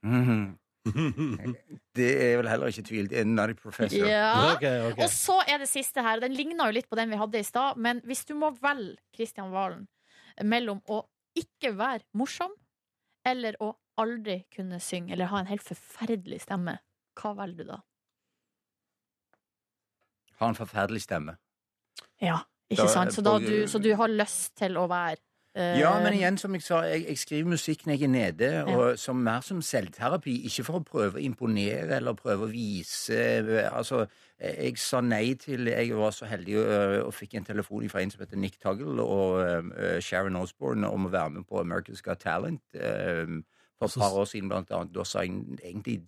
Mhm. 0.07 0.57
Det 1.93 2.07
er 2.23 2.39
vel 2.39 2.47
heller 2.49 2.71
ikke 2.71 2.85
tvil. 2.87 3.09
Det 3.11 3.19
er 3.21 3.27
Nutty 3.27 3.53
Professor. 3.59 4.07
Ja. 4.07 4.55
Okay, 4.55 4.79
okay. 4.87 5.03
Og 5.03 5.11
så 5.13 5.35
er 5.45 5.59
det 5.61 5.67
siste 5.69 6.01
her. 6.01 6.23
Den 6.23 6.33
ligner 6.33 6.71
jo 6.71 6.77
litt 6.79 6.87
på 6.89 6.97
den 6.97 7.11
vi 7.11 7.19
hadde 7.19 7.37
i 7.37 7.45
stad, 7.45 7.77
men 7.77 7.99
hvis 8.07 8.23
du 8.25 8.33
må 8.39 8.49
velge 8.63 8.95
Kristian 9.13 9.51
Valen 9.53 9.83
mellom 10.47 10.79
å 10.89 11.03
ikke 11.37 11.75
være 11.77 12.07
morsom 12.17 12.55
eller 13.27 13.59
å 13.61 13.75
aldri 14.01 14.39
kunne 14.55 14.79
synge 14.81 15.13
eller 15.13 15.29
ha 15.29 15.43
en 15.43 15.51
helt 15.51 15.61
forferdelig 15.67 16.41
stemme, 16.47 16.79
hva 17.19 17.35
velger 17.37 17.67
du 17.67 17.73
da? 17.75 17.81
Ha 20.41 20.49
en 20.49 20.57
forferdelig 20.57 21.03
stemme. 21.05 21.35
Ja, 22.21 22.37
ikke 22.69 22.83
Da- 22.83 22.93
sant? 22.93 23.13
Så, 23.13 23.21
da 23.21 23.37
du, 23.39 23.67
så 23.67 23.79
du 23.81 23.93
har 23.95 24.07
lyst 24.07 24.55
til 24.57 24.77
å 24.77 24.87
være 24.87 25.17
eh, 25.55 25.79
Ja, 25.79 25.91
men 25.99 26.13
igjen, 26.13 26.37
som 26.37 26.53
jeg 26.55 26.63
sa, 26.63 26.81
jeg, 26.87 27.05
jeg 27.07 27.17
skriver 27.17 27.49
musikk 27.49 27.85
når 27.85 27.97
jeg 27.97 28.03
er 28.03 28.11
nede, 28.13 28.51
og 28.71 28.99
som 28.99 29.15
mer 29.15 29.41
som 29.41 29.61
selvterapi. 29.61 30.37
Ikke 30.47 30.63
for 30.63 30.79
å 30.79 30.83
prøve 30.85 31.19
å 31.19 31.23
imponere 31.23 31.97
eller 31.97 32.13
prøve 32.13 32.47
å 32.47 32.51
vise 32.51 33.17
eh, 33.17 33.67
Altså, 33.71 34.05
jeg 34.39 34.77
sa 34.77 35.01
nei 35.01 35.33
til 35.33 35.67
Jeg 35.67 35.95
var 35.97 36.11
så 36.15 36.25
heldig 36.25 36.57
og, 36.61 36.95
og 37.07 37.13
fikk 37.13 37.35
en 37.35 37.45
telefon 37.45 37.89
fra 37.89 38.01
en 38.01 38.13
som 38.13 38.23
heter 38.23 38.37
Nick 38.37 38.59
Tuggle 38.61 39.03
og 39.03 39.41
uh, 39.41 39.99
Sharon 39.99 40.39
Osborne 40.39 40.87
om 40.87 41.05
å 41.05 41.11
være 41.13 41.29
med 41.29 41.49
på 41.49 41.59
America's 41.61 42.01
Got 42.01 42.23
Talent 42.23 42.61
um, 42.75 43.43
for 43.77 43.89
et 43.89 43.97
par 43.97 44.17
år 44.21 44.25
siden, 44.29 44.49
blant 44.49 44.71
annet. 44.71 44.93
Da 44.93 45.03
sa 45.03 45.25
jeg 45.25 45.41
egentlig 45.63 46.03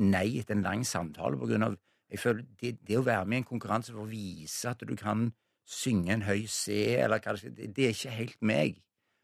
nei 0.00 0.38
etter 0.40 0.56
en 0.56 0.62
lang 0.64 0.84
samtale 0.86 1.38
på 1.38 1.48
grunn 1.50 1.66
av 1.66 1.78
jeg 2.10 2.18
føler 2.18 2.44
det, 2.60 2.76
det 2.88 2.98
å 2.98 3.06
være 3.06 3.26
med 3.26 3.38
i 3.38 3.42
en 3.44 3.48
konkurranse 3.48 3.94
for 3.94 4.04
å 4.04 4.10
vise 4.10 4.70
at 4.70 4.82
du 4.86 4.96
kan 4.98 5.30
synge 5.70 6.12
en 6.12 6.26
høy 6.26 6.46
C, 6.50 6.96
eller 6.98 7.22
hva 7.22 7.34
det 7.34 7.42
skal 7.42 7.56
det, 7.56 7.72
det 7.76 7.86
er 7.86 7.94
ikke 7.94 8.16
helt 8.16 8.40
meg. 8.42 8.80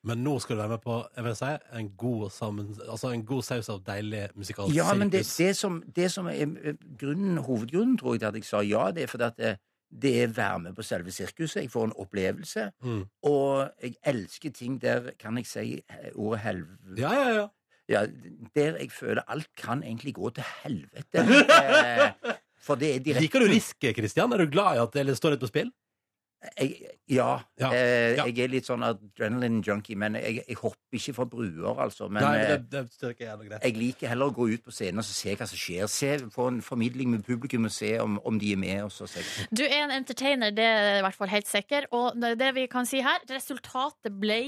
Men 0.07 0.23
nå 0.23 0.37
skal 0.39 0.55
du 0.55 0.61
være 0.61 0.75
med 0.77 0.83
på 0.85 0.97
jeg 1.17 1.25
vil 1.27 1.37
si, 1.37 1.53
en 1.81 1.89
god, 1.99 2.27
sammen, 2.31 2.69
altså 2.87 3.11
en 3.11 3.25
god 3.27 3.43
saus 3.43 3.71
av 3.73 3.81
deilig 3.87 4.29
musikalsk 4.39 4.77
Ja, 4.77 4.93
men 4.95 5.11
det, 5.11 5.25
det, 5.39 5.49
som, 5.59 5.81
det 5.97 6.11
som 6.15 6.29
er 6.31 6.45
eh, 6.45 6.77
grunnen, 7.01 7.41
hovedgrunnen, 7.43 7.97
tror 7.99 8.15
jeg, 8.15 8.23
til 8.23 8.31
at 8.31 8.39
jeg 8.39 8.47
sa 8.47 8.63
ja, 8.63 8.85
det 8.95 9.03
er 9.07 9.11
fordi 9.11 9.27
at 9.27 9.41
det, 9.41 9.57
det 9.91 10.15
er 10.23 10.33
være 10.37 10.59
med 10.59 10.79
på 10.79 10.83
selve 10.87 11.11
sirkuset. 11.15 11.65
Jeg 11.65 11.71
får 11.71 11.85
en 11.85 11.97
opplevelse. 12.03 12.71
Mm. 12.83 13.03
Og 13.23 13.71
jeg 13.83 13.95
elsker 14.07 14.51
ting 14.51 14.81
der, 14.83 15.11
kan 15.19 15.39
jeg 15.43 15.47
si 15.51 15.67
eh, 15.79 16.11
ordet 16.15 16.41
helvete 16.47 17.01
Ja, 17.03 17.13
ja, 17.15 17.29
ja. 17.35 17.47
ja, 17.89 18.07
Der 18.55 18.79
jeg 18.79 18.93
føler 18.93 19.23
alt 19.27 19.51
kan 19.59 19.83
egentlig 19.83 20.15
gå 20.15 20.31
til 20.31 20.45
helvete. 20.63 21.27
Eh, 21.67 22.35
For 22.67 22.79
det 22.81 22.93
er 22.97 23.03
direkte 23.05 23.27
Liker 23.27 23.45
du 23.47 23.53
risk, 23.53 23.91
Kristian? 23.97 24.33
Er 24.35 24.43
du 24.43 24.51
glad 24.51 24.77
i 24.77 24.83
at 24.83 24.97
det 24.99 25.19
står 25.19 25.37
litt 25.37 25.45
på 25.45 25.53
spill? 25.53 25.71
jeg, 26.59 26.91
ja. 27.09 27.41
Ja, 27.59 27.71
Eh. 27.73 28.17
Jeg 28.17 28.39
er 28.45 28.51
litt 28.53 28.67
sånn 28.69 28.85
adrenaline-junkie, 28.87 29.97
men 29.99 30.19
jeg, 30.21 30.43
jeg 30.47 30.59
hopper 30.61 30.99
ikke 30.99 31.15
fra 31.17 31.27
bruer, 31.31 31.81
altså. 31.83 32.09
Men 32.13 32.23
Nei, 32.23 32.35
eh, 32.43 32.53
det, 32.71 32.83
det 33.01 33.13
jeg 33.21 33.51
jeg 33.63 33.77
liker 33.77 34.13
heller 34.13 34.31
å 34.31 34.35
gå 34.37 34.49
ut 34.53 34.65
på 34.67 34.75
scenen 34.75 35.03
og 35.03 35.09
se 35.09 35.35
hva 35.35 35.49
som 35.49 35.61
skjer. 35.61 35.89
Se, 35.91 36.13
få 36.33 36.49
en 36.53 36.63
formidling 36.65 37.11
med 37.15 37.25
publikum 37.27 37.69
og 37.69 37.75
se 37.75 37.97
om, 38.03 38.21
om 38.25 38.39
de 38.39 38.53
er 38.53 38.61
med. 38.61 38.85
Også. 38.87 39.09
Du 39.51 39.65
er 39.65 39.87
en 39.87 39.97
entertainer, 39.97 40.55
det 40.55 40.65
er 40.67 41.01
i 41.01 41.05
hvert 41.07 41.19
fall 41.19 41.33
helt 41.33 41.51
sikker. 41.51 41.91
Og 41.97 42.21
det 42.21 42.37
det 42.41 42.53
vi 42.57 42.67
kan 42.71 42.89
si 42.89 43.03
her, 43.05 43.25
resultatet 43.31 44.15
ble 44.21 44.41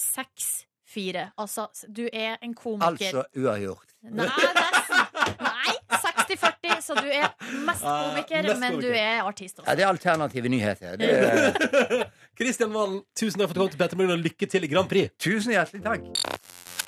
6-4. 0.00 1.30
Altså, 1.38 1.68
du 1.88 2.06
er 2.12 2.38
en 2.42 2.54
komiker. 2.54 2.90
Altså 2.90 3.24
uavgjort. 3.38 3.96
Nei, 4.04 4.28
nesten. 4.28 5.38
Nei, 5.40 5.74
60-40, 6.34 6.80
så 6.84 6.94
du 6.98 7.08
er 7.08 7.28
mest 7.66 7.82
komiker, 7.84 8.42
mest 8.50 8.60
men 8.60 8.76
du 8.76 8.86
komiker. 8.86 9.00
er 9.00 9.22
artist 9.28 9.58
Ja, 9.58 9.62
også. 9.64 9.76
det 9.78 9.84
er 9.86 9.88
alternative 9.92 10.48
nyheter. 10.52 10.96
Det 11.00 11.10
er, 11.10 12.04
Kristian 12.38 12.72
Valen, 12.74 13.00
tusen 13.16 13.40
takk 13.40 13.50
for 13.50 13.54
at 13.54 13.58
du 13.58 13.62
kom 13.64 13.72
til 13.74 13.82
Petter 13.84 13.96
Morgen, 14.00 14.16
og 14.18 14.24
lykke 14.24 14.46
til 14.50 14.64
i 14.64 14.70
Grand 14.72 14.88
Prix. 14.90 15.10
tusen 15.22 15.54
hjertelig 15.54 15.84
takk. 15.84 16.00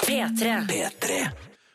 P3. 0.07 1.21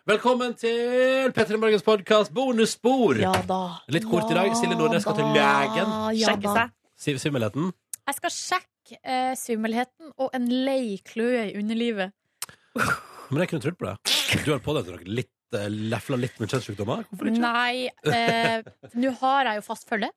Velkommen 0.08 0.54
til 0.58 1.32
Petter 1.36 1.58
Morgens 1.62 1.84
podkast 1.86 2.34
bonusspor. 2.34 3.20
Ja 3.22 3.34
da. 3.48 3.60
Litt 3.94 4.08
kort 4.10 4.32
i 4.34 4.38
dag. 4.38 4.50
Silje 4.58 4.78
Nordnes 4.80 5.04
skal 5.06 5.18
til 5.20 5.30
legen. 5.36 5.92
Ja, 6.18 6.32
Sjekke 6.32 6.56
seg. 6.56 6.74
Siv 7.02 7.20
Svimmelheten. 7.22 7.70
Jeg 8.10 8.18
skal 8.18 8.34
sjekke 8.34 8.98
eh, 9.02 9.34
svimmelheten 9.40 10.12
og 10.18 10.34
en 10.38 10.48
lei 10.66 10.98
kløe 11.06 11.46
i 11.52 11.54
underlivet. 11.62 12.12
Men 13.32 13.44
jeg 13.44 13.52
kunne 13.54 13.64
trodd 13.64 13.78
på 13.80 13.88
det. 13.88 13.96
Du 14.46 14.52
har 14.56 14.60
på 14.64 14.74
deg 14.80 14.90
noe 14.90 15.06
litt 15.22 15.32
uh, 15.54 15.68
lefla 15.70 16.18
litt 16.18 16.40
med 16.40 16.50
kjønnssykdommer? 16.50 17.06
Hvorfor 17.12 17.30
ikke? 17.32 17.42
Nei, 17.44 17.90
eh, 18.12 18.64
nå 18.96 19.14
har 19.22 19.46
jeg 19.52 19.62
jo 19.62 19.66
fast 19.68 19.88
følge. 19.90 20.10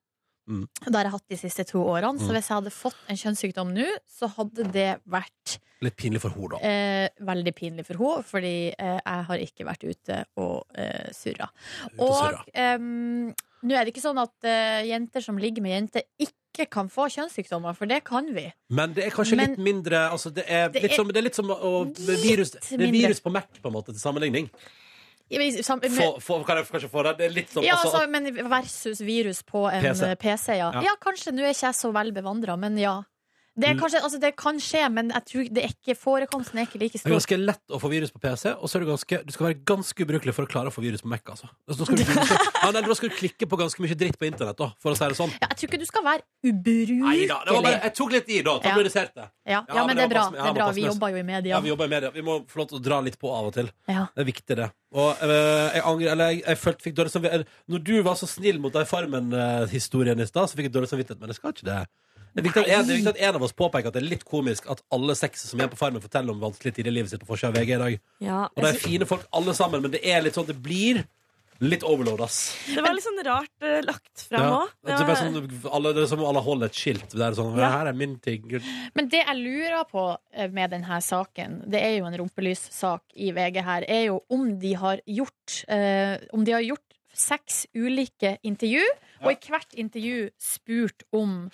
Mm. 0.47 0.67
Det 0.85 0.93
har 0.95 1.05
jeg 1.09 1.13
hatt 1.15 1.29
de 1.33 1.37
siste 1.41 1.65
to 1.65 1.79
årene. 1.89 2.19
Så 2.21 2.29
Mm. 2.29 2.35
hvis 2.37 2.49
jeg 2.51 2.57
hadde 2.59 2.71
fått 2.77 2.99
en 3.09 3.17
kjønnssykdom 3.17 3.71
nå, 3.73 3.87
så 4.13 4.29
hadde 4.29 4.67
det 4.73 4.91
vært 5.09 5.59
Litt 5.81 5.97
pinlig 5.97 6.21
for 6.21 6.31
henne, 6.31 6.51
da. 6.53 6.59
eh, 6.61 7.09
veldig 7.25 7.55
pinlig 7.57 7.87
for 7.87 7.97
henne, 7.97 8.25
fordi 8.29 8.75
eh, 8.79 9.01
jeg 9.05 9.25
har 9.31 9.39
ikke 9.39 9.65
vært 9.65 9.85
ute 9.89 10.19
og 10.37 10.67
eh, 10.77 11.09
surra. 11.13 11.49
Og 11.99 12.13
Og 12.13 13.35
nå 13.65 13.73
er 13.75 13.85
det 13.87 13.95
ikke 13.95 14.05
sånn 14.05 14.21
at 14.21 14.45
eh, 14.45 14.85
jenter 14.91 15.25
som 15.25 15.39
ligger 15.41 15.65
med 15.65 15.73
jenter, 15.73 16.05
ikke 16.21 16.69
kan 16.71 16.89
få 16.93 17.09
kjønnssykdommer, 17.11 17.75
for 17.75 17.87
det 17.91 18.03
kan 18.05 18.29
vi. 18.35 18.45
Men 18.71 18.93
det 18.95 19.07
er 19.09 19.11
kanskje 19.17 19.37
Men- 19.41 19.55
litt 19.57 19.59
mindre 19.65 20.05
altså 20.13 20.31
det, 20.33 20.45
er 20.49 20.69
Det 20.69 20.83
litt 20.85 20.93
er 20.93 20.97
som, 21.01 21.09
det 21.09 21.17
er 21.17 21.23
litt 21.27 21.35
som 21.41 21.49
å, 21.51 21.73
virus, 22.23 22.51
Det 22.53 22.81
er 22.81 22.93
virus 22.93 23.21
på 23.25 23.33
Mac, 23.33 23.49
på 23.63 23.67
en 23.73 23.73
måte, 23.81 23.87
til 23.97 24.01
sammenligning. 24.05 24.51
Sam- 25.65 25.81
med- 25.83 25.93
Få, 25.97 26.21
få, 26.21 26.39
kan 26.47 26.57
jeg 26.61 26.67
kanskje 26.71 26.91
få 26.93 27.03
det? 27.09 27.17
Det 27.19 27.27
er 27.27 27.35
litt 27.35 27.51
sånn 27.55 27.65
ja, 27.67 27.77
altså, 27.77 28.01
altså, 28.01 28.11
men 28.11 28.51
versus 28.51 29.01
virus 29.01 29.43
på 29.43 29.67
en 29.71 29.83
PC. 29.83 30.05
PC, 30.05 30.17
PC 30.23 30.59
ja. 30.59 30.71
Ja. 30.75 30.83
ja. 30.91 30.95
kanskje. 31.01 31.33
Nå 31.35 31.43
er 31.45 31.55
ikke 31.55 31.69
jeg 31.69 31.79
så 31.81 31.93
vel 31.93 32.13
bevandra, 32.17 32.57
men 32.57 32.79
ja. 32.79 33.03
Det, 33.55 33.71
kanskje, 33.79 34.01
altså, 34.03 34.19
det 34.19 34.33
kan 34.37 34.57
skje, 34.59 34.81
men 34.91 35.11
jeg 35.15 35.25
tror 35.31 35.49
det 35.55 35.63
er 35.63 35.71
ikke, 35.71 35.95
forekomsten 35.95 36.59
er 36.59 36.65
ikke 36.67 36.81
like 36.83 36.99
Det 36.99 37.07
er 37.07 37.13
ganske 37.15 37.37
lett 37.39 37.71
å 37.71 37.79
få 37.79 37.91
virus 37.93 38.11
på 38.11 38.19
PC, 38.25 38.51
og 38.59 38.67
så 38.67 38.77
er 38.81 38.83
det 38.83 38.89
ganske, 38.91 39.21
du 39.29 39.31
skal 39.37 39.47
være 39.47 39.59
ganske 39.71 40.07
ubrukelig 40.07 40.35
for 40.35 40.43
å 40.49 40.51
klare 40.51 40.73
å 40.73 40.75
få 40.75 40.83
virus 40.83 41.05
på 41.05 41.11
Mac. 41.13 41.23
Altså. 41.31 41.47
Altså, 41.71 41.85
Da, 41.85 41.87
skal 41.87 41.97
du, 42.01 42.35
ja, 42.65 42.71
nei, 42.75 42.83
da 42.89 42.97
skal 42.99 43.13
du 43.13 43.15
klikke 43.15 43.47
på 43.47 43.59
ganske 43.61 43.85
mye 43.85 43.95
dritt 44.01 44.19
på 44.19 44.27
internett, 44.27 44.59
da, 44.59 44.73
for 44.83 44.91
å 44.91 44.99
si 44.99 45.07
det 45.07 45.19
sånn. 45.21 45.31
Ja, 45.39 45.47
jeg 45.53 45.61
tror 45.61 45.71
ikke 45.71 45.81
du 45.85 45.87
skal 45.87 46.07
være 46.09 46.27
ubrukelig. 46.51 46.99
Neida, 47.05 47.39
det 47.47 47.55
var 47.55 47.63
bare, 47.69 47.81
jeg 47.87 47.95
tok 48.01 48.15
litt 48.17 48.29
i, 48.35 48.41
da. 48.43 48.57
Ja. 48.59 48.65
Tabloidiserte. 48.67 49.29
Ja, 49.45 49.61
ja, 49.61 49.63
Ja, 49.79 49.87
men, 49.87 49.97
det 49.97 50.05
er 50.09 50.13
bra. 50.17 50.25
pass- 50.27 50.33
Det 50.41 50.49
er 50.51 50.59
bra. 50.59 50.71
Vi 50.75 50.87
jobber 50.89 51.15
jo 51.15 51.17
i 51.23 51.27
media. 51.31 51.55
Ja, 51.55 51.61
vi 51.61 51.69
jobber 51.71 51.85
i 51.87 51.93
media. 51.95 52.11
Vi 52.11 52.23
må 52.27 52.41
få 52.51 52.63
lov 52.65 52.69
til 52.73 52.79
å 52.81 52.83
dra 52.91 53.01
litt 53.07 53.19
på 53.23 53.31
av 53.31 53.53
og 53.53 53.55
til. 53.55 53.71
Det 53.87 54.25
er 54.25 54.29
viktig, 54.33 54.57
det. 54.65 54.71
Og 54.95 55.23
øh, 55.27 55.71
jeg 55.75 55.83
angrer 55.91 56.11
Eller 56.13 56.29
jeg, 56.31 56.43
jeg 56.47 56.59
følte, 56.63 56.85
fikk 56.87 56.95
dårlig 56.95 57.11
samvittighet 57.11 57.49
Når 57.67 57.81
du 57.83 57.95
var 58.07 58.15
så 58.15 58.29
snill 58.31 58.61
mot 58.63 58.71
den 58.77 58.87
Farmen-historien 58.87 60.21
i 60.23 60.27
stad, 60.29 60.47
så 60.51 60.55
fikk 60.59 60.69
jeg 60.69 60.75
dårlig 60.77 60.91
samvittighet, 60.93 61.21
men 61.21 61.33
det 61.33 61.37
skal 61.39 61.55
ikke 61.55 61.67
det. 61.67 61.79
Det 62.35 62.43
er, 62.43 62.47
viktig 62.49 62.63
at 62.65 62.69
en, 62.69 62.87
det 62.87 62.95
er 62.95 62.99
viktig 62.99 63.13
at 63.15 63.21
en 63.29 63.37
av 63.39 63.45
oss 63.47 63.53
påpeker 63.55 63.91
at 63.93 63.95
det 63.95 64.01
er 64.03 64.09
litt 64.11 64.25
komisk 64.27 64.67
at 64.73 64.81
alle 64.95 65.15
seks 65.15 65.45
som 65.53 65.61
er 65.63 65.69
på 65.71 65.79
Farmen, 65.79 66.03
forteller 66.03 66.35
om 66.35 66.41
vanskelige 66.43 66.81
tider 66.81 66.91
i 66.91 66.97
livet 66.97 67.13
sitt 67.13 67.23
på 67.23 67.29
forsida 67.31 67.53
av 67.53 67.61
VG 67.61 67.77
i 67.77 67.83
dag. 67.83 67.99
Ja, 68.27 68.41
Og 68.51 68.65
det 68.65 68.73
er 68.73 68.81
fine 68.83 69.07
folk 69.07 69.29
alle 69.31 69.55
sammen, 69.55 69.85
men 69.85 69.95
det 69.95 70.03
er 70.03 70.25
litt 70.25 70.35
sånn 70.35 70.49
det 70.49 70.59
blir 70.59 71.05
litt 71.63 71.85
overload, 71.87 72.19
ass. 72.25 72.39
det 72.67 72.83
var 72.83 72.97
litt 72.97 73.05
sånn 73.05 73.21
rart 73.27 73.63
uh, 73.63 73.79
lagt 73.87 74.25
fram 74.27 74.43
Ja. 74.43 74.61
Det 74.83 74.95
er 74.97 75.19
sånn, 75.21 75.37
det 75.47 76.03
er 76.03 76.09
som 76.11 76.23
om 76.25 76.31
alle 76.33 76.43
holder 76.43 76.73
et 76.73 76.79
skilt. 76.79 77.07
Det 77.15 77.23
er 77.23 77.37
sånn, 77.39 77.55
Ja. 77.61 77.71
Her 77.79 77.93
er 77.93 77.99
min 77.99 78.17
ting. 78.23 78.49
Men 78.99 79.11
det 79.13 79.23
jeg 79.23 79.39
lurer 79.39 79.87
på 79.91 80.09
eh, 80.35 80.51
med 80.51 80.75
denne 80.75 80.99
saken, 80.99 81.61
det 81.71 81.81
er 81.81 81.99
jo 82.01 82.09
en 82.11 82.19
rumpelyssak 82.25 83.15
i 83.15 83.31
VG 83.37 83.63
her, 83.63 83.87
er 83.87 84.09
jo 84.09 84.19
om 84.35 84.49
de 84.59 84.75
har 84.81 85.03
gjort 85.07 85.61
uh, 85.71 86.19
Om 86.35 86.45
de 86.45 86.57
har 86.57 86.65
gjort 86.67 86.83
seks 87.15 87.67
ulike 87.79 88.39
intervju, 88.43 88.83
og 89.23 89.31
i 89.31 89.53
hvert 89.55 89.77
intervju 89.79 90.33
spurt 90.43 91.05
om 91.15 91.45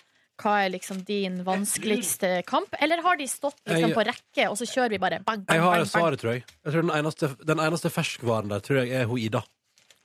hva 0.41 0.55
er 0.65 0.71
liksom 0.73 1.03
din 1.05 1.41
vanskeligste 1.47 2.43
kamp? 2.49 2.73
Eller 2.81 3.03
har 3.05 3.17
de 3.21 3.27
stått 3.29 3.59
liksom 3.67 3.91
Jeg- 3.91 3.97
på 3.97 4.05
rekke, 4.09 4.49
og 4.51 4.57
så 4.59 4.67
kjører 4.67 4.91
vi 4.91 4.99
bare 4.99 5.19
bang, 5.21 5.45
bang, 5.47 5.57
Jeg 5.57 5.61
har 5.63 5.71
bang, 5.71 5.81
bang? 5.85 5.91
svaret, 5.93 6.19
tror 6.21 6.33
jeg. 6.33 6.45
jeg 6.65 6.73
tror 6.73 6.83
den, 6.83 6.91
eneste, 6.97 7.37
den 7.47 7.59
eneste 7.59 7.91
ferskvaren 7.91 8.49
der 8.49 8.61
tror 8.61 8.77
jeg 8.85 8.91
er 9.03 9.05
hun 9.07 9.19
Ida. 9.19 9.43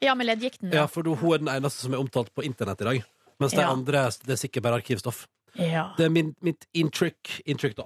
Ja, 0.02 0.14
med 0.14 0.26
leddgikten. 0.28 0.72
Ja, 0.74 0.86
for 0.88 1.02
hun 1.04 1.34
er 1.34 1.38
den 1.38 1.48
eneste 1.64 1.82
som 1.82 1.94
er 1.94 1.98
omtalt 1.98 2.34
på 2.36 2.44
internett 2.44 2.82
i 2.82 2.84
dag. 2.84 3.04
Mens 3.40 3.52
de 3.54 3.62
Ja. 3.62 3.72
andre 3.72 4.10
det 4.26 4.30
er 4.30 4.36
sikkert 4.48 4.64
bare 4.64 4.82
arkivstoff. 4.82 5.28
Ja. 5.58 5.94
Det 5.98 6.06
er 6.06 6.10
min, 6.10 6.36
mitt 6.42 6.66
inntrykk, 6.76 7.42
inntrykk 7.48 7.76
da. 7.76 7.84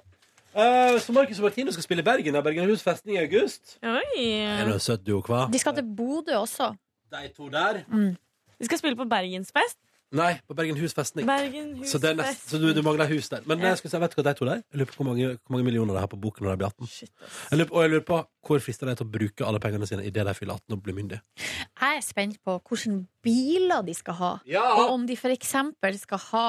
Uh, 0.56 0.98
så 1.00 1.14
Marcus 1.14 1.38
og 1.38 1.44
Martine 1.46 1.72
skal 1.72 1.84
spille 1.84 2.00
i 2.00 2.04
Bergen. 2.04 2.36
av 2.36 2.44
Bergenhus 2.44 2.82
festning 2.82 3.18
i 3.18 3.22
august. 3.22 3.78
Oi. 3.84 4.32
Er 4.42 4.66
det 4.66 4.82
søt 4.82 5.04
du, 5.04 5.22
hva? 5.22 5.50
De 5.52 5.60
skal 5.60 5.76
til 5.76 5.84
Bodø 5.84 6.34
også. 6.34 6.76
De 7.12 7.28
to 7.30 7.50
der? 7.50 7.84
De 7.90 8.66
skal 8.66 8.78
spille 8.78 8.96
på 8.96 9.06
Bergensfest. 9.08 9.78
Nei, 10.16 10.32
på 10.50 10.56
Bergenhus 10.58 10.96
festning. 10.98 11.28
Bergen 11.30 11.84
Så, 11.86 12.00
det 12.02 12.10
er 12.10 12.16
nest, 12.18 12.48
så 12.50 12.58
du, 12.58 12.72
du 12.74 12.82
mangler 12.86 13.06
hus 13.12 13.28
der. 13.30 13.44
Men 13.50 13.62
jeg 13.62 13.78
skal 13.78 13.92
si, 13.92 14.00
vet 14.02 14.16
du 14.16 14.18
hva 14.18 14.26
de 14.26 14.34
to 14.40 14.48
der? 14.48 14.64
Jeg 14.74 14.82
lurer 14.82 14.90
på 14.90 14.98
hvor 15.04 15.08
mange, 15.12 15.28
hvor 15.38 15.54
mange 15.54 15.68
millioner 15.68 15.94
de 15.94 16.02
har 16.02 16.10
på 16.10 16.18
boken 16.24 16.48
når 16.48 16.56
de 16.56 16.62
blir 16.64 16.72
18. 16.72 16.90
Shit, 16.90 17.12
ass. 17.22 17.36
Jeg 17.52 17.60
lurer, 17.60 17.74
og 17.76 17.84
jeg 17.86 17.94
lurer 17.94 18.08
på 18.08 18.22
hvor 18.50 18.64
frister 18.66 18.90
de 18.90 18.96
til 18.98 19.06
å 19.06 19.12
bruke 19.18 19.46
alle 19.46 19.62
pengene 19.62 19.90
sine 19.90 20.08
idet 20.10 20.26
de 20.26 20.34
fyller 20.38 20.58
18 20.58 20.78
og 20.78 20.82
blir 20.88 20.98
myndige. 20.98 21.22
Jeg 21.46 22.00
er 22.02 22.06
spent 22.06 22.40
på 22.42 22.58
hvilke 22.58 22.96
biler 23.28 23.86
de 23.86 23.98
skal 23.98 24.18
ha. 24.24 24.32
Og 24.72 24.96
om 24.96 25.06
de 25.10 25.20
for 25.20 25.36
eksempel 25.36 26.02
skal 26.02 26.26
ha 26.32 26.48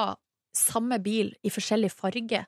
samme 0.57 0.97
bil 1.03 1.29
i 1.45 1.53
forskjellig 1.53 1.93
farge. 1.93 2.41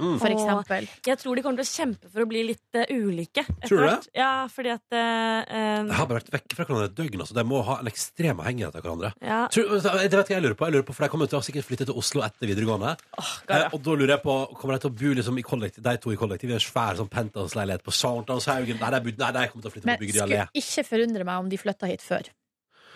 Mm. 0.00 0.16
For 0.22 0.32
eksempel. 0.32 0.88
Jeg 1.06 1.20
tror 1.20 1.36
de 1.36 1.42
kommer 1.44 1.60
til 1.60 1.68
å 1.68 1.70
kjempe 1.70 2.10
for 2.10 2.24
å 2.24 2.28
bli 2.30 2.42
litt 2.48 2.78
uh, 2.78 2.84
ulike. 2.90 3.44
Tror 3.66 3.82
du 3.82 3.86
det? 3.86 3.98
Ja, 4.16 4.30
fordi 4.50 4.72
at 4.72 4.96
eh, 4.96 5.40
eh, 5.44 5.82
De 5.90 5.96
har 5.98 6.08
bare 6.08 6.22
vært 6.22 6.32
vekke 6.34 6.56
fra 6.56 6.66
hverandre 6.66 6.88
et 6.88 6.96
døgn. 6.96 7.20
Altså. 7.24 7.36
De 7.36 7.44
må 7.46 7.60
ha 7.68 7.76
en 7.82 7.90
ekstrem 7.90 8.40
avhengighet 8.40 8.78
av 8.80 8.84
hverandre. 8.86 9.12
ja. 9.20 9.40
Tror, 9.52 9.76
det 9.76 10.16
vet 10.16 10.16
hva 10.16 10.36
jeg 10.36 10.44
lurer 10.46 10.56
på. 10.58 10.68
Jeg 10.68 10.76
lurer 10.78 10.86
på 10.88 10.96
For 10.96 11.06
de 11.06 11.10
kommer 11.12 11.30
til 11.30 11.38
å 11.40 11.44
sikkert 11.44 11.68
flytte 11.68 11.88
til 11.90 12.00
Oslo 12.00 12.24
etter 12.26 12.48
videregående. 12.50 12.96
Oh, 13.20 13.32
Eh, 13.50 13.66
og 13.74 13.80
da 13.82 13.94
lurer 13.98 14.12
jeg 14.14 14.22
på 14.22 14.34
Kommer 14.60 14.76
de 14.76 14.82
til 14.84 14.90
å 14.90 14.94
bo 15.00 15.10
liksom 15.18 15.38
i 15.40 15.42
kollektiv 15.42 15.82
De 15.82 15.92
to 16.02 16.12
i 16.14 16.18
kollektiv 16.20 16.52
i 16.52 16.54
en 16.54 16.62
svær 16.62 16.98
sånn 16.98 17.08
penthouse-leilighet 17.10 17.82
på 17.86 17.94
Sarntanshaugen? 17.94 18.78
Nei, 18.80 18.90
de 18.94 19.14
nei, 19.18 19.30
de 19.34 19.46
kommer 19.50 19.64
til 19.64 19.70
å 19.70 19.74
flytte 19.74 19.88
Men 19.90 19.98
på 19.98 20.04
Bygdøy 20.06 20.22
allé. 20.24 20.44
skulle 20.46 20.62
ikke 20.62 20.84
forundre 20.88 21.26
meg 21.28 21.44
om 21.44 21.48
de 21.50 21.58
flytta 21.60 21.90
hit 21.90 22.04
før. 22.04 22.30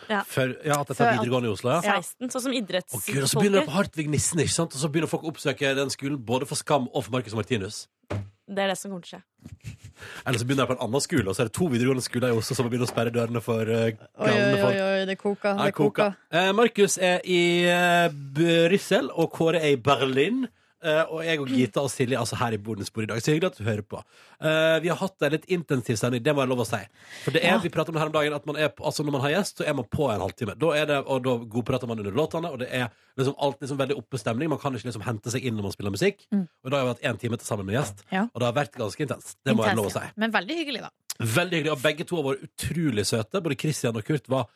Før, 0.09 0.55
ja, 0.65 0.79
at 0.81 0.93
jeg 0.93 0.99
tar 0.99 1.13
videregående 1.17 1.51
i 1.51 1.55
Oslo, 1.55 1.75
ja. 1.77 1.97
16, 2.01 2.31
sånn 2.35 2.45
som 2.47 2.55
Å 2.55 2.61
gud, 2.61 3.23
Og 3.23 3.29
så 3.31 3.41
begynner 3.41 3.63
det 3.63 3.69
på 3.69 3.77
Hartvig 3.77 4.09
Nissen, 4.13 4.43
ikke 4.45 4.57
sant? 4.57 4.77
Og 4.77 4.83
så 4.83 4.91
begynner 4.93 5.11
folk 5.11 5.27
å 5.27 5.33
oppsøke 5.33 5.75
den 5.79 5.93
skolen 5.95 6.21
både 6.21 6.49
for 6.51 6.61
Skam 6.61 6.91
og 6.93 7.07
for 7.07 7.17
Marcus 7.17 7.37
Martinus. 7.37 7.85
Det 8.45 8.61
er 8.61 8.69
det 8.69 8.77
som 8.77 8.93
kommer 8.93 9.07
til 9.07 9.17
å 9.17 9.21
skje. 9.21 9.75
Eller 10.27 10.41
så 10.41 10.45
begynner 10.45 10.67
jeg 10.67 10.71
på 10.71 10.77
en 10.77 10.83
annen 10.85 11.03
skole, 11.05 11.25
og 11.31 11.37
så 11.37 11.45
er 11.45 11.49
det 11.49 11.55
to 11.57 11.69
videregående 11.73 12.05
skoler 12.05 12.35
i 12.35 12.37
Oslo 12.37 12.57
som 12.59 12.69
begynner 12.69 12.89
å 12.89 12.91
sperre 12.91 13.13
dørene 13.15 13.41
for 13.45 13.71
uh, 13.71 13.87
Oi, 13.87 13.95
oi, 13.95 14.27
galne 14.29 14.51
oi, 14.51 14.59
folk. 14.61 14.81
oi, 14.83 15.07
det 15.09 15.17
koker. 15.21 15.63
Det 15.63 15.77
koker. 15.79 16.19
Eh, 16.35 16.51
Markus 16.57 16.99
er 17.01 17.25
i 17.25 17.41
uh, 17.65 18.13
Brussel, 18.37 19.09
og 19.15 19.33
Kåre 19.33 19.63
er 19.65 19.79
i 19.79 19.81
Berlin. 19.81 20.45
Eh, 20.85 21.03
og 21.09 21.23
jeg 21.25 21.41
og 21.41 21.49
Gita 21.49 21.81
og 21.81 21.89
Silje 21.89 22.19
altså 22.21 22.37
her 22.37 22.53
i 22.53 22.59
bonusbordet 22.61 23.07
i 23.09 23.13
dag. 23.15 23.23
Så 23.25 23.33
hyggelig 23.33 23.51
at 23.53 23.57
du 23.57 23.65
hører 23.65 23.83
på. 23.89 24.03
Eh, 24.45 24.81
vi 24.85 24.91
har 24.93 24.99
hatt 25.01 25.23
en 25.25 25.33
litt 25.33 25.47
intensiv 25.49 25.97
sending, 25.97 26.21
det 26.23 26.35
må 26.37 26.43
jeg 26.45 26.51
lov 26.51 26.61
å 26.61 26.67
si. 26.69 26.81
For 27.25 27.31
det 27.33 27.41
er, 27.43 27.55
Ja. 27.55 27.59
vi 27.65 27.71
prater 27.73 27.89
om 27.89 27.95
det 27.97 28.03
her 28.03 28.11
om 28.13 28.13
dagen, 28.13 28.35
at 28.37 28.45
man 28.47 28.57
er 28.61 28.69
altså 28.69 29.01
når 29.05 29.13
man 29.17 29.21
har 29.23 29.31
gjest, 29.31 29.57
så 29.63 29.67
er 29.67 29.73
man 29.75 29.87
på 29.89 30.11
en 30.13 30.21
halvtime. 30.21 30.59
Da 30.59 30.71
er 30.77 30.85
det, 30.87 30.99
og 31.07 31.23
da 31.25 31.37
godprater 31.57 31.89
man 31.89 31.99
under 32.05 32.13
låtene, 32.13 32.53
og 32.53 32.59
det 32.59 32.69
er 32.71 32.91
liksom 33.17 33.35
alt 33.39 33.61
liksom 33.61 33.79
veldig 33.79 33.97
oppestemning. 33.97 34.49
Man 34.49 34.59
kan 34.59 34.75
ikke 34.75 34.91
liksom 34.93 35.03
hente 35.09 35.31
seg 35.33 35.43
inn 35.45 35.57
når 35.57 35.63
man 35.63 35.73
spiller 35.73 35.91
musikk. 35.91 36.27
Mm. 36.31 36.49
Og 36.65 36.71
da 36.71 36.77
har 36.77 36.85
vi 36.85 36.93
hatt 36.95 37.15
én 37.15 37.21
time 37.21 37.37
til 37.41 37.47
sammen 37.47 37.65
med 37.67 37.75
gjest, 37.81 38.05
Ja. 38.13 38.23
og 38.35 38.41
det 38.41 38.45
har 38.45 38.53
vært 38.65 38.73
ganske 38.77 39.01
intenst. 39.09 39.37
Det 39.45 39.57
må 39.57 39.65
jeg 39.65 39.77
lov 39.77 39.87
å 39.87 39.93
si. 39.93 39.99
Ja. 40.05 40.13
Men 40.17 40.33
veldig 40.33 40.57
hyggelig, 40.61 40.81
da. 40.85 40.91
Veldig 41.21 41.57
hyggelig, 41.63 41.73
og 41.73 41.83
begge 41.83 42.05
to 42.05 42.17
har 42.17 42.25
vært 42.35 42.45
utrolig 42.45 43.07
søte. 43.07 43.41
Både 43.41 43.57
Christian 43.59 43.97
og 43.97 44.05
Kurt 44.05 44.29
var 44.29 44.49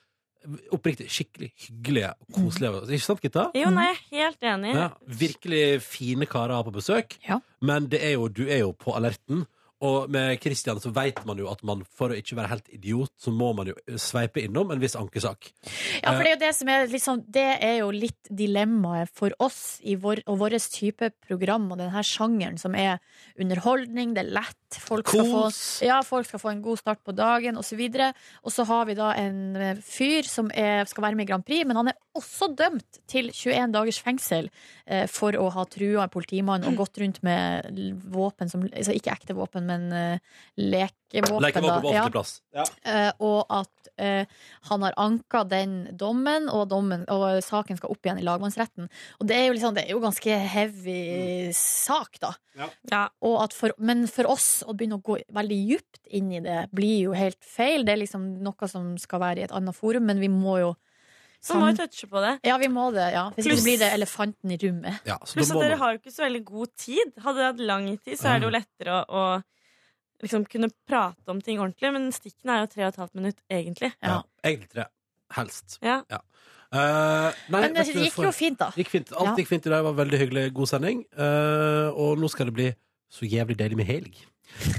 oppriktig 0.73 1.09
skikkelig 1.13 1.51
hyggelige 1.67 2.11
og 2.15 2.33
koselige. 2.37 2.83
Ikke 2.95 3.05
sant, 3.05 3.23
Gitta? 3.25 3.47
Jo, 3.59 3.71
nei, 3.75 3.89
er 3.91 4.03
helt 4.13 4.49
enig. 4.53 4.73
Ja, 4.77 4.89
virkelig 5.21 5.63
fine 5.85 6.29
karer 6.31 6.65
på 6.67 6.75
besøk. 6.79 7.19
Ja. 7.27 7.41
Men 7.61 7.89
det 7.91 8.01
er 8.07 8.17
jo, 8.17 8.29
du 8.29 8.45
er 8.47 8.63
jo 8.63 8.73
på 8.73 8.95
alerten. 8.97 9.47
Og 9.85 10.11
med 10.11 10.41
Kristian 10.43 10.81
så 10.83 10.91
vet 10.91 11.21
man 11.29 11.39
jo 11.39 11.47
at 11.53 11.61
man 11.67 11.85
for 11.87 12.11
å 12.11 12.19
ikke 12.19 12.35
være 12.39 12.51
helt 12.51 12.71
idiot, 12.75 13.13
så 13.21 13.31
må 13.31 13.53
man 13.55 13.71
jo 13.71 13.77
sveipe 14.01 14.43
innom 14.43 14.73
en 14.75 14.83
viss 14.83 14.97
ankesak. 14.99 15.53
Ja, 16.03 16.11
for 16.11 16.25
det 16.25 16.33
er 16.33 16.35
jo 16.35 16.41
det 16.43 16.53
som 16.57 16.71
er 16.73 16.89
liksom 16.91 17.21
Det 17.29 17.47
er 17.63 17.77
jo 17.81 17.91
litt 17.95 18.31
dilemmaet 18.31 19.13
for 19.15 19.35
oss 19.43 19.79
i 19.87 19.95
vår, 20.01 20.25
og 20.27 20.41
vår 20.43 20.59
type 20.73 21.13
program 21.27 21.69
og 21.73 21.79
denne 21.79 22.03
sjangeren 22.07 22.59
som 22.59 22.75
er 22.75 22.99
underholdning, 23.39 24.17
det 24.17 24.25
er 24.25 24.33
lett, 24.41 24.79
folk 24.83 25.09
skal 25.09 25.31
få 25.31 25.45
Ja, 25.87 26.01
folk 26.07 26.27
skal 26.29 26.43
få 26.43 26.53
en 26.53 26.65
god 26.65 26.81
start 26.81 27.05
på 27.07 27.15
dagen, 27.17 27.59
osv. 27.61 27.81
Og 28.43 28.53
så 28.53 28.67
har 28.69 28.89
vi 28.89 28.99
da 28.99 29.13
en 29.21 29.41
eh, 29.57 29.81
fyr 29.85 30.27
som 30.29 30.51
er, 30.51 30.85
skal 30.91 31.07
være 31.07 31.19
med 31.19 31.29
i 31.29 31.31
Grand 31.31 31.47
Prix, 31.47 31.67
men 31.69 31.79
han 31.79 31.93
er 31.93 31.99
også 32.19 32.51
dømt 32.59 33.01
til 33.11 33.31
21 33.31 33.73
dagers 33.75 34.01
fengsel 34.03 34.51
eh, 34.87 35.07
for 35.11 35.37
å 35.39 35.49
ha 35.55 35.65
trua 35.71 36.07
en 36.07 36.13
politimann 36.13 36.67
og 36.69 36.79
gått 36.83 37.01
rundt 37.03 37.23
med 37.27 37.79
våpen 38.13 38.51
som 38.51 38.67
altså 38.67 38.97
Ikke 38.97 39.15
ekte 39.15 39.37
våpen, 39.39 39.68
men 39.69 39.87
uh, 39.93 40.41
lekevåpen. 40.59 41.45
Lekevåpen 41.45 41.83
på 41.85 41.91
Offentlig 41.93 42.01
Ja. 42.01 42.09
plass. 42.15 42.33
Ja. 42.57 42.65
Uh, 42.89 43.13
og 43.29 43.55
at 43.61 43.91
uh, 44.01 44.41
han 44.71 44.87
har 44.87 44.97
anka 45.05 45.45
den 45.49 45.77
dommen 45.99 46.49
og, 46.53 46.67
dommen, 46.73 47.05
og 47.13 47.43
saken 47.45 47.79
skal 47.79 47.93
opp 47.95 48.09
igjen 48.09 48.21
i 48.23 48.27
lagmannsretten. 48.27 48.89
Og 49.21 49.29
det 49.31 49.37
er 49.39 49.47
jo, 49.49 49.55
liksom, 49.59 49.77
det 49.79 49.87
er 49.87 49.95
jo 49.95 50.03
ganske 50.05 50.41
heavy 50.57 50.99
sak, 51.57 52.19
da. 52.25 52.33
Ja. 52.91 53.07
Og 53.23 53.39
at 53.45 53.55
for, 53.55 53.77
men 53.79 54.07
for 54.11 54.27
oss 54.33 54.49
å 54.67 54.75
begynne 54.75 54.99
å 54.99 55.05
gå 55.05 55.21
veldig 55.35 55.59
djupt 55.71 56.03
inn 56.19 56.33
i 56.35 56.43
det, 56.45 56.65
blir 56.75 57.05
jo 57.09 57.17
helt 57.17 57.39
feil. 57.45 57.85
Det 57.87 57.95
er 57.95 58.03
liksom 58.03 58.29
noe 58.43 58.69
som 58.71 58.95
skal 58.99 59.23
være 59.23 59.43
i 59.45 59.49
et 59.49 59.55
annet 59.55 59.77
forum, 59.77 60.07
men 60.09 60.21
vi 60.23 60.31
må 60.33 60.59
jo 60.65 60.73
Så 61.45 61.55
må 61.55 61.69
vi 61.71 61.77
touche 61.79 62.09
på 62.11 62.19
det. 62.25 62.33
Ja, 62.49 62.57
vi 62.59 62.67
må 62.67 62.89
det. 62.91 63.13
ja 63.15 63.29
Hvis 63.37 63.47
ikke 63.47 63.63
blir 63.63 63.79
det 63.79 63.93
elefanten 63.95 64.51
i 64.51 64.59
rommet. 64.59 65.05
Ja, 65.07 65.21
Pluss 65.23 65.53
at 65.53 65.61
dere 65.61 65.77
man 65.77 65.83
har 65.85 65.93
jo 65.95 66.01
ikke 66.01 66.15
så 66.17 66.25
veldig 66.25 66.41
god 66.49 66.73
tid. 66.75 67.13
Hadde 67.23 67.39
dere 67.39 67.53
hatt 67.53 67.63
lang 67.69 67.87
tid, 68.03 68.17
så 68.19 68.33
er 68.33 68.41
det 68.43 68.49
jo 68.49 68.55
lettere 68.57 68.97
å, 68.97 69.05
å 69.07 69.23
liksom 70.23 70.45
kunne 70.51 70.71
prate 70.89 71.29
om 71.29 71.41
ting 71.45 71.59
ordentlig. 71.61 71.93
Men 71.95 72.11
stikken 72.13 72.51
er 72.51 72.63
jo 72.65 72.71
tre 72.73 72.85
og 72.87 72.93
et 72.95 73.01
halvt 73.03 73.15
minutt, 73.15 73.39
egentlig. 73.51 73.93
ja. 74.03 74.23
Egentlig 74.45 74.69
tre. 74.75 74.85
Helst. 75.37 75.79
Ja. 75.85 76.03
Eh, 76.73 76.79
nei, 77.49 77.61
Men 77.61 77.75
det 77.75 77.87
vet 77.87 77.95
gikk 77.97 78.13
for- 78.13 78.25
jo 78.25 78.33
fint, 78.33 78.59
da. 78.59 78.71
Gikk 78.77 78.89
fint. 78.89 79.13
Alt 79.13 79.29
Ja. 79.31 79.35
gikk 79.37 79.49
fint 79.49 79.67
i 79.67 79.71
dag. 79.71 79.85
Det 79.85 79.95
var 79.95 80.05
veldig 80.05 80.19
hyggelig. 80.21 80.53
God 80.55 80.69
sending. 80.69 81.05
Uh, 81.17 81.89
og 81.97 82.19
nå 82.19 82.29
skal 82.31 82.47
det 82.47 82.55
bli 82.55 82.75
så 83.11 83.25
jævlig 83.29 83.57
deilig 83.57 83.77
med 83.77 83.87
helg. 83.87 84.15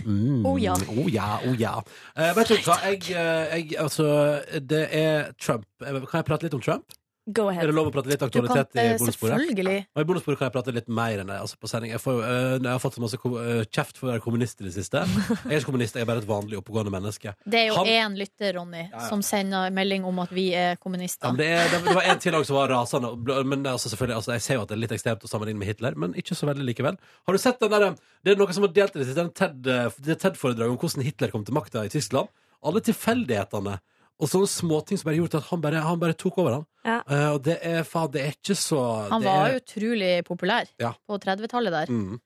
Mm. 0.05 0.45
Oh 0.45 0.57
ja. 0.61 0.73
Oh 0.89 1.07
ja, 1.11 1.39
oh 1.45 1.53
ja. 1.59 1.75
Uh, 2.17 2.33
vet 2.33 2.47
du 2.47 2.55
hva, 2.65 2.77
jeg, 2.89 3.03
jeg 3.09 3.77
Altså, 3.79 4.43
det 4.67 4.87
er 4.91 5.31
Trump. 5.39 5.65
Kan 5.79 6.19
jeg 6.19 6.25
prate 6.25 6.43
litt 6.43 6.53
om 6.53 6.61
Trump? 6.61 6.85
Go 7.33 7.47
Er 7.47 7.51
ahead. 7.51 7.67
det 7.69 7.75
lov 7.77 7.87
å 7.89 7.93
prate 7.93 8.09
litt 8.09 8.23
aktualitet 8.25 8.71
kan 8.73 8.81
i 8.81 8.87
eh, 8.93 8.97
bonussporet? 8.97 9.35
selvfølgelig 9.37 9.77
Og 9.95 10.01
I 10.01 10.05
bonussporet 10.09 10.39
kan 10.39 10.47
jeg 10.49 10.53
prate 10.55 10.73
litt 10.73 10.87
mer 10.89 11.19
enn 11.21 11.29
det. 11.29 11.37
Altså 11.43 11.59
på 11.61 11.69
sending. 11.69 11.91
Jeg, 11.93 12.01
får, 12.01 12.19
eh, 12.25 12.55
jeg 12.57 12.69
har 12.71 12.79
fått 12.83 12.97
så 12.97 13.03
masse 13.03 13.19
eh, 13.19 13.63
kjeft 13.69 13.99
for 13.99 14.07
å 14.07 14.11
være 14.13 14.23
kommunist 14.23 14.61
i 14.63 14.67
det 14.67 14.73
siste. 14.75 15.03
Jeg 15.49 15.51
er 15.53 15.59
ikke 15.59 15.69
kommunist, 15.71 15.95
jeg 15.95 16.03
er 16.05 16.09
bare 16.09 16.21
et 16.23 16.27
vanlig 16.29 16.57
oppegående 16.59 16.91
menneske. 16.93 17.33
Det 17.45 17.59
er 17.59 17.67
jo 17.69 17.83
én 17.85 18.15
lytter, 18.17 18.53
Ronny, 18.57 18.83
Ja, 18.87 18.89
ja. 18.97 19.07
som 19.09 19.21
sender 19.25 19.71
melding 19.73 20.05
om 20.05 20.19
at 20.23 20.31
vi 20.35 20.49
er 20.57 20.73
Ja, 20.73 20.79
kommunister. 20.81 21.29
men 21.31 21.39
det, 21.41 21.47
er, 21.53 21.69
det, 21.73 21.95
var 21.95 22.05
en 22.09 22.19
til 22.19 22.37
som 22.45 22.55
var 22.59 22.69
rasende. 22.73 23.11
Men 23.45 23.63
det 23.63 23.69
er 23.71 23.77
altså 23.77 23.89
selvfølgelig, 23.93 24.15
altså 24.21 24.35
jeg 24.35 24.41
ser 24.45 24.59
jo 24.59 24.65
at 24.65 24.71
det 24.71 24.77
er 24.77 24.83
litt 24.83 24.95
ekstremt 24.97 25.25
å 25.25 25.31
sammenligne 25.31 25.59
med 25.61 25.69
Hitler, 25.71 25.97
men 25.99 26.13
ikke 26.19 26.37
så 26.37 26.49
veldig 26.49 26.65
likevel. 26.67 26.97
Har 27.27 27.33
du 27.37 27.41
sett 27.41 27.59
den 27.63 27.73
der, 27.73 27.95
Det 28.23 28.33
er 28.33 28.39
noe 28.41 28.53
som 28.53 28.65
har 28.67 28.73
delt 28.75 28.95
i 28.95 28.99
det 29.03 29.07
siste, 29.09 29.25
TED-foredraget 29.39 30.21
TED-foredraget 30.25 30.71
om 30.75 30.79
hvordan 30.81 31.05
Hitler 31.05 31.31
kom 31.33 31.45
til 31.45 31.53
makta 31.57 31.85
i 31.85 31.91
Tyskland. 31.93 32.27
alle 32.61 32.81
tilfeldighetene 32.83 33.77
og 34.19 34.27
sånne 34.27 34.49
småting 34.51 34.97
som 34.99 35.07
bare 35.09 35.15
gjorde 35.21 35.37
at 35.39 35.47
han 35.49 35.61
bare, 35.63 35.81
han 35.85 35.99
bare 36.01 36.13
tok 36.19 36.37
over, 36.41 36.51
han. 36.59 36.65
Ja. 36.85 36.97
Eh, 37.07 37.29
og 37.33 37.43
det 37.43 37.59
er 37.63 37.83
faen, 37.87 38.11
det 38.11 38.21
er 38.25 38.33
ikke 38.35 38.55
så 38.59 38.79
Han 39.09 39.21
det 39.21 39.29
var 39.29 39.49
er, 39.49 39.59
utrolig 39.61 40.11
populær 40.27 40.67
Ja. 40.79 40.93
på 41.07 41.19
30-tallet 41.19 41.71
der. 41.71 41.87
mm. 41.87 42.19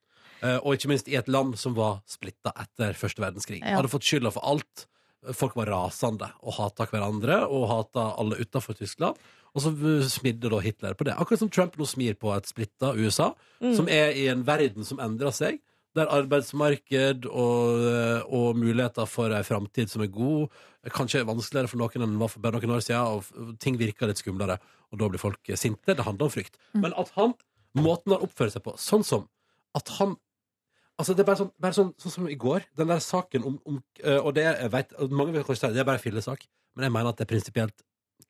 Eh, 0.44 0.58
Og 0.64 0.74
ikke 0.76 0.90
minst 0.90 1.08
i 1.08 1.16
et 1.16 1.28
land 1.30 1.56
som 1.58 1.74
var 1.74 2.02
splitta 2.06 2.52
etter 2.60 2.94
første 3.00 3.22
verdenskrig. 3.22 3.62
Ja. 3.62 3.78
Hadde 3.78 3.88
fått 3.94 4.04
skylda 4.04 4.32
for 4.34 4.44
alt. 4.44 4.88
Folk 5.32 5.56
var 5.56 5.68
rasende 5.72 6.28
og 6.44 6.54
hata 6.58 6.86
hverandre 6.86 7.48
og 7.48 7.70
hata 7.70 8.10
alle 8.20 8.36
utafor 8.42 8.76
Tyskland. 8.76 9.16
Og 9.56 9.62
så 9.62 9.72
smidde 10.10 10.50
da 10.50 10.60
Hitler 10.60 10.96
på 10.98 11.06
det. 11.06 11.14
Akkurat 11.16 11.40
som 11.40 11.50
Trump 11.50 11.78
nå 11.78 11.86
smir 11.88 12.16
på 12.20 12.36
et 12.36 12.46
splitta 12.50 12.92
USA, 12.98 13.34
Mm. 13.62 13.76
som 13.78 13.88
er 13.88 14.12
i 14.12 14.28
en 14.28 14.44
verden 14.44 14.84
som 14.84 14.98
endrer 15.00 15.32
seg. 15.32 15.60
Der 15.94 16.10
arbeidsmarked 16.10 17.28
og, 17.30 17.84
og 18.26 18.58
muligheter 18.58 19.06
for 19.10 19.34
ei 19.36 19.44
framtid 19.46 19.92
som 19.92 20.02
er 20.02 20.10
god, 20.14 20.50
kanskje 20.96 21.22
er 21.22 21.30
vanskeligere 21.30 21.70
for 21.70 21.82
noen 21.82 22.08
enn 22.08 22.18
for 22.26 22.42
bare 22.42 22.58
noen 22.58 22.76
år 22.80 22.82
siden, 22.82 23.22
og 23.22 23.60
ting 23.62 23.78
virker 23.78 24.10
litt 24.10 24.22
skumlere, 24.24 24.58
og 24.90 25.00
da 25.02 25.10
blir 25.12 25.22
folk 25.22 25.54
sinte. 25.54 25.94
Det 25.94 26.06
handler 26.08 26.28
om 26.28 26.34
frykt. 26.34 26.58
Men 26.74 26.98
at 26.98 27.14
han, 27.18 27.38
måten 27.78 28.16
han 28.16 28.26
oppfører 28.26 28.56
seg 28.56 28.66
på, 28.66 28.76
sånn 28.82 29.06
som 29.08 29.30
at 29.78 29.98
han 30.00 30.18
Altså 31.02 31.16
det 31.18 31.24
er 31.24 31.26
bare 31.26 31.40
sånn, 31.40 31.50
bare 31.58 31.74
sånn, 31.74 31.88
sånn 31.98 32.14
som 32.14 32.26
i 32.30 32.36
går, 32.38 32.68
den 32.78 32.92
der 32.92 33.00
saken 33.02 33.48
om, 33.50 33.56
om 33.66 33.80
øh, 33.82 34.20
Og 34.20 34.36
det 34.38 34.44
jeg 34.46 34.70
vet, 34.76 34.92
mange 35.10 35.34
vil 35.34 35.46
kanskje 35.48 35.72
si 35.72 35.74
det 35.74 35.82
er 35.82 35.88
bare 35.90 36.02
fillesak, 36.04 36.46
men 36.78 36.86
jeg 36.86 36.94
mener 36.94 37.10
at 37.10 37.18
det 37.18 37.26
er 37.26 37.32
prinsipielt 37.32 37.82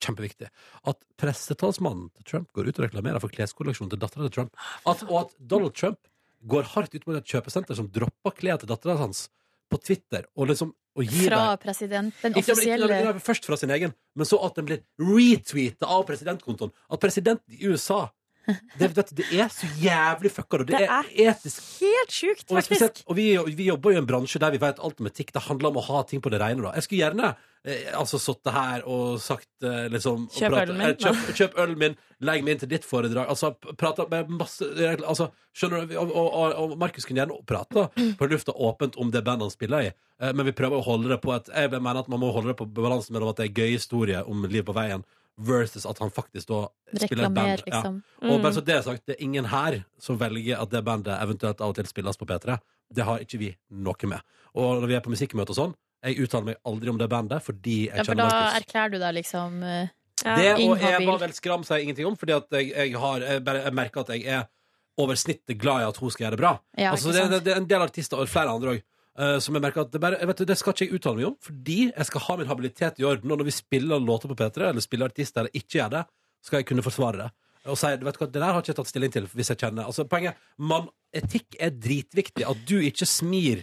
kjempeviktig. 0.03 0.49
At 0.89 1.03
pressetalsmannen 1.19 2.09
til 2.15 2.27
Trump 2.29 2.51
går 2.55 2.69
ut 2.69 2.79
og 2.79 2.85
reklamerer 2.87 3.23
for 3.23 3.33
kleskolleksjonen 3.33 3.91
til 3.93 4.01
dattera 4.01 4.27
til 4.27 4.35
Trump. 4.37 4.55
At, 4.89 5.03
og 5.09 5.25
at 5.25 5.35
Donald 5.39 5.75
Trump 5.75 5.99
går 6.49 6.69
hardt 6.75 6.95
ut 6.95 7.05
mot 7.07 7.17
et 7.17 7.33
kjøpesenter 7.33 7.77
som 7.77 7.89
dropper 7.93 8.35
klær 8.37 8.61
til 8.61 8.71
dattera 8.71 8.97
hans 9.01 9.27
på 9.71 9.79
Twitter, 9.81 10.27
og 10.37 10.51
liksom 10.51 10.73
og 10.93 11.07
gir 11.09 11.31
Fra 11.31 11.55
deg. 11.55 11.61
presidenten, 11.63 12.13
den 12.21 12.35
ikke, 12.37 12.43
ikke, 12.43 12.53
offisielle 12.53 12.89
nei, 12.91 12.97
nei, 13.07 13.21
Først 13.25 13.47
fra 13.49 13.57
sin 13.57 13.71
egen, 13.73 13.95
men 14.13 14.27
så 14.29 14.37
at 14.45 14.59
den 14.59 14.67
blir 14.67 14.83
retweeta 15.01 15.89
av 15.89 16.03
presidentkontoen. 16.05 16.69
At 16.93 17.01
presidenten 17.01 17.55
i 17.57 17.65
USA 17.65 18.11
det, 18.43 18.89
vet 18.91 19.13
det 19.15 19.25
er 19.31 19.47
så 19.53 19.69
jævlig 19.79 20.29
fucka, 20.35 20.59
og 20.59 20.67
det, 20.67 20.75
Det 20.75 20.85
er, 20.85 21.07
er 21.07 21.31
etisk 21.31 21.63
Helt 21.79 22.11
sjukt, 22.11 22.45
og, 22.51 22.59
spesielt, 22.65 23.01
og 23.07 23.17
vi, 23.17 23.31
vi 23.55 23.69
jobber 23.69 23.93
jo 23.93 23.97
i 23.97 24.01
en 24.03 24.09
bransje 24.09 24.41
der 24.43 24.51
vi 24.53 24.59
vet 24.61 24.81
alt 24.83 24.99
om 24.99 25.07
etikk. 25.07 25.31
Det 25.33 25.45
handler 25.47 25.71
om 25.71 25.79
å 25.79 25.85
ha 25.87 26.03
ting 26.09 26.21
på 26.21 26.29
det 26.33 26.41
rene. 26.43 26.61
Da. 26.65 26.73
Jeg 26.75 26.85
skulle 26.85 27.05
gjerne 27.05 27.33
altså 27.95 28.19
sittet 28.19 28.51
her 28.53 28.81
og 28.91 29.19
sagt 29.23 29.47
eh, 29.63 29.85
liksom 29.93 30.25
og 30.27 30.33
Kjøp 30.35 30.51
pratet- 30.51 30.67
ølen 30.69 30.77
min, 30.81 30.89
eh, 30.89 30.97
Kjøp, 30.99 31.35
kjøp 31.37 31.57
ølen 31.63 31.77
min, 31.79 31.95
legg 32.19 32.43
meg 32.43 32.51
inn 32.55 32.59
til 32.59 32.69
ditt 32.73 32.83
foredrag. 32.83 33.29
Altså 33.31 33.53
prata 33.79 34.05
med 34.11 34.29
masse 34.29 34.67
altså, 35.07 35.29
Skjønner 35.55 35.87
du? 35.87 35.95
Og, 36.01 36.11
og, 36.11 36.53
og, 36.59 36.77
Markus 36.81 37.05
kunne 37.05 37.21
gjerne 37.23 37.39
prata 37.47 37.87
på 38.19 38.27
lufta 38.27 38.51
åpent 38.51 38.97
om 38.99 39.11
det 39.13 39.23
bandet 39.23 39.47
han 39.47 39.53
spiller 39.55 39.87
i, 39.87 39.91
eh, 40.19 40.33
men 40.33 40.45
vi 40.45 40.51
prøver 40.51 40.79
å 40.81 40.83
holde 40.83 41.07
det 41.13 41.21
på 41.23 41.31
et 41.35 41.47
Jeg 41.53 41.71
mener 41.79 41.99
at 42.03 42.09
man 42.11 42.19
må 42.19 42.31
holde 42.35 42.51
det 42.51 42.57
på 42.59 42.67
balansen 42.73 43.13
mellom 43.15 43.29
at 43.31 43.37
det 43.39 43.47
er 43.51 43.61
gøy 43.63 43.71
historie 43.77 44.23
om 44.27 44.43
liv 44.49 44.63
på 44.67 44.75
veien, 44.75 45.03
versus 45.37 45.85
at 45.89 45.97
han 45.97 46.11
faktisk 46.13 46.45
da 46.51 46.67
spiller 46.93 47.23
et 47.25 47.31
reklamer, 47.31 47.33
band. 47.33 47.63
Ja. 47.65 47.79
liksom. 47.79 47.95
Og 48.21 48.35
Mm. 48.37 48.41
bare 48.43 48.53
så 48.53 48.61
det 48.65 48.75
er 48.75 48.81
sagt, 48.85 49.05
det 49.07 49.15
er 49.17 49.23
ingen 49.23 49.45
her 49.45 49.83
som 49.99 50.17
velger 50.19 50.59
at 50.61 50.69
det 50.69 50.83
bandet 50.85 51.15
eventuelt 51.23 51.61
av 51.61 51.69
og 51.69 51.75
til 51.75 51.85
spilles 51.89 52.17
på 52.17 52.25
P3. 52.29 52.59
Det 52.93 53.03
har 53.07 53.17
ikke 53.23 53.39
vi 53.39 53.55
noe 53.71 54.07
med. 54.07 54.21
Og 54.53 54.81
når 54.83 54.87
vi 54.87 54.93
er 54.95 55.01
på 55.01 55.09
musikkmøte 55.09 55.49
og 55.49 55.57
sånn, 55.57 55.73
jeg 56.03 56.19
uttaler 56.25 56.45
meg 56.51 56.57
aldri 56.67 56.89
om 56.91 56.97
det 56.99 57.07
bandet 57.11 57.43
fordi 57.45 57.77
jeg 57.87 57.95
Ja, 57.95 58.03
for 58.03 58.11
kjenner 58.13 58.29
da 58.29 58.39
Markus. 58.39 58.57
erklærer 58.61 58.91
du 58.91 58.97
deg 58.99 59.13
liksom 59.21 59.63
eh, 59.63 59.87
Ja. 60.23 60.35
Det 60.37 60.49
og 60.53 60.59
Inhabil. 60.63 61.07
Eva 61.09 61.17
Vel 61.23 61.33
Skram 61.35 61.63
sier 61.67 61.81
ingenting 61.83 62.05
om, 62.07 62.15
fordi 62.19 62.33
at 62.37 62.45
jeg, 62.55 62.69
jeg, 62.71 62.95
har, 62.99 63.23
jeg, 63.27 63.43
bare, 63.43 63.63
jeg 63.65 63.73
merker 63.75 64.03
at 64.05 64.09
jeg 64.13 64.25
er 64.37 64.43
over 65.01 65.15
snittet 65.17 65.57
glad 65.59 65.81
i 65.81 65.87
at 65.89 65.97
hun 65.97 66.11
skal 66.13 66.25
gjøre 66.27 66.35
det 66.37 66.39
bra. 66.43 66.51
Ja, 66.77 66.91
altså, 66.93 67.09
ikke 67.09 67.17
det, 67.17 67.23
sant? 67.23 67.31
det, 67.33 67.39
det 67.47 67.53
er 67.55 67.61
en 67.63 67.67
del 67.71 67.81
artister, 67.81 68.21
og 68.21 68.29
flere 68.29 68.53
andre 68.53 68.75
òg, 68.75 68.83
som 69.41 69.57
jeg 69.57 69.61
merker 69.65 69.81
at 69.83 69.91
det, 69.91 69.99
bare, 70.01 70.17
jeg 70.21 70.29
vet, 70.29 70.37
du, 70.37 70.45
det 70.49 70.57
skal 70.57 70.73
ikke 70.73 70.85
jeg 70.85 70.93
uttale 70.99 71.17
meg 71.19 71.27
om, 71.31 71.35
fordi 71.47 71.79
jeg 71.89 72.05
skal 72.09 72.23
ha 72.27 72.35
min 72.39 72.47
habilitet 72.49 73.01
i 73.01 73.07
orden. 73.09 73.33
Og 73.33 73.41
når 73.41 73.49
vi 73.49 73.55
spiller 73.57 73.99
låter 74.05 74.31
på 74.31 74.37
P3, 74.39 74.69
eller 74.69 74.81
spiller 74.85 75.09
artister 75.11 75.43
eller 75.43 75.57
ikke 75.59 75.79
gjør 75.79 75.91
det, 75.97 76.03
skal 76.45 76.61
jeg 76.61 76.69
kunne 76.71 76.85
forsvare 76.85 77.19
det. 77.23 77.27
Og 77.73 77.77
si, 77.79 77.91
du 77.99 78.05
vet 78.07 78.17
hva, 78.21 78.27
Det 78.27 78.41
der 78.41 78.49
har 78.53 78.61
ikke 78.61 78.71
jeg 78.73 78.79
tatt 78.79 78.89
stilling 78.93 79.11
til, 79.13 79.27
hvis 79.33 79.49
jeg 79.53 79.59
kjenner 79.61 79.85
altså, 79.89 80.03
Poenget 80.09 80.35
man, 80.57 80.87
Etikk 81.15 81.55
er 81.59 81.71
dritviktig. 81.71 82.43
At 82.49 82.63
du 82.69 82.77
ikke 82.83 83.05
smir 83.07 83.61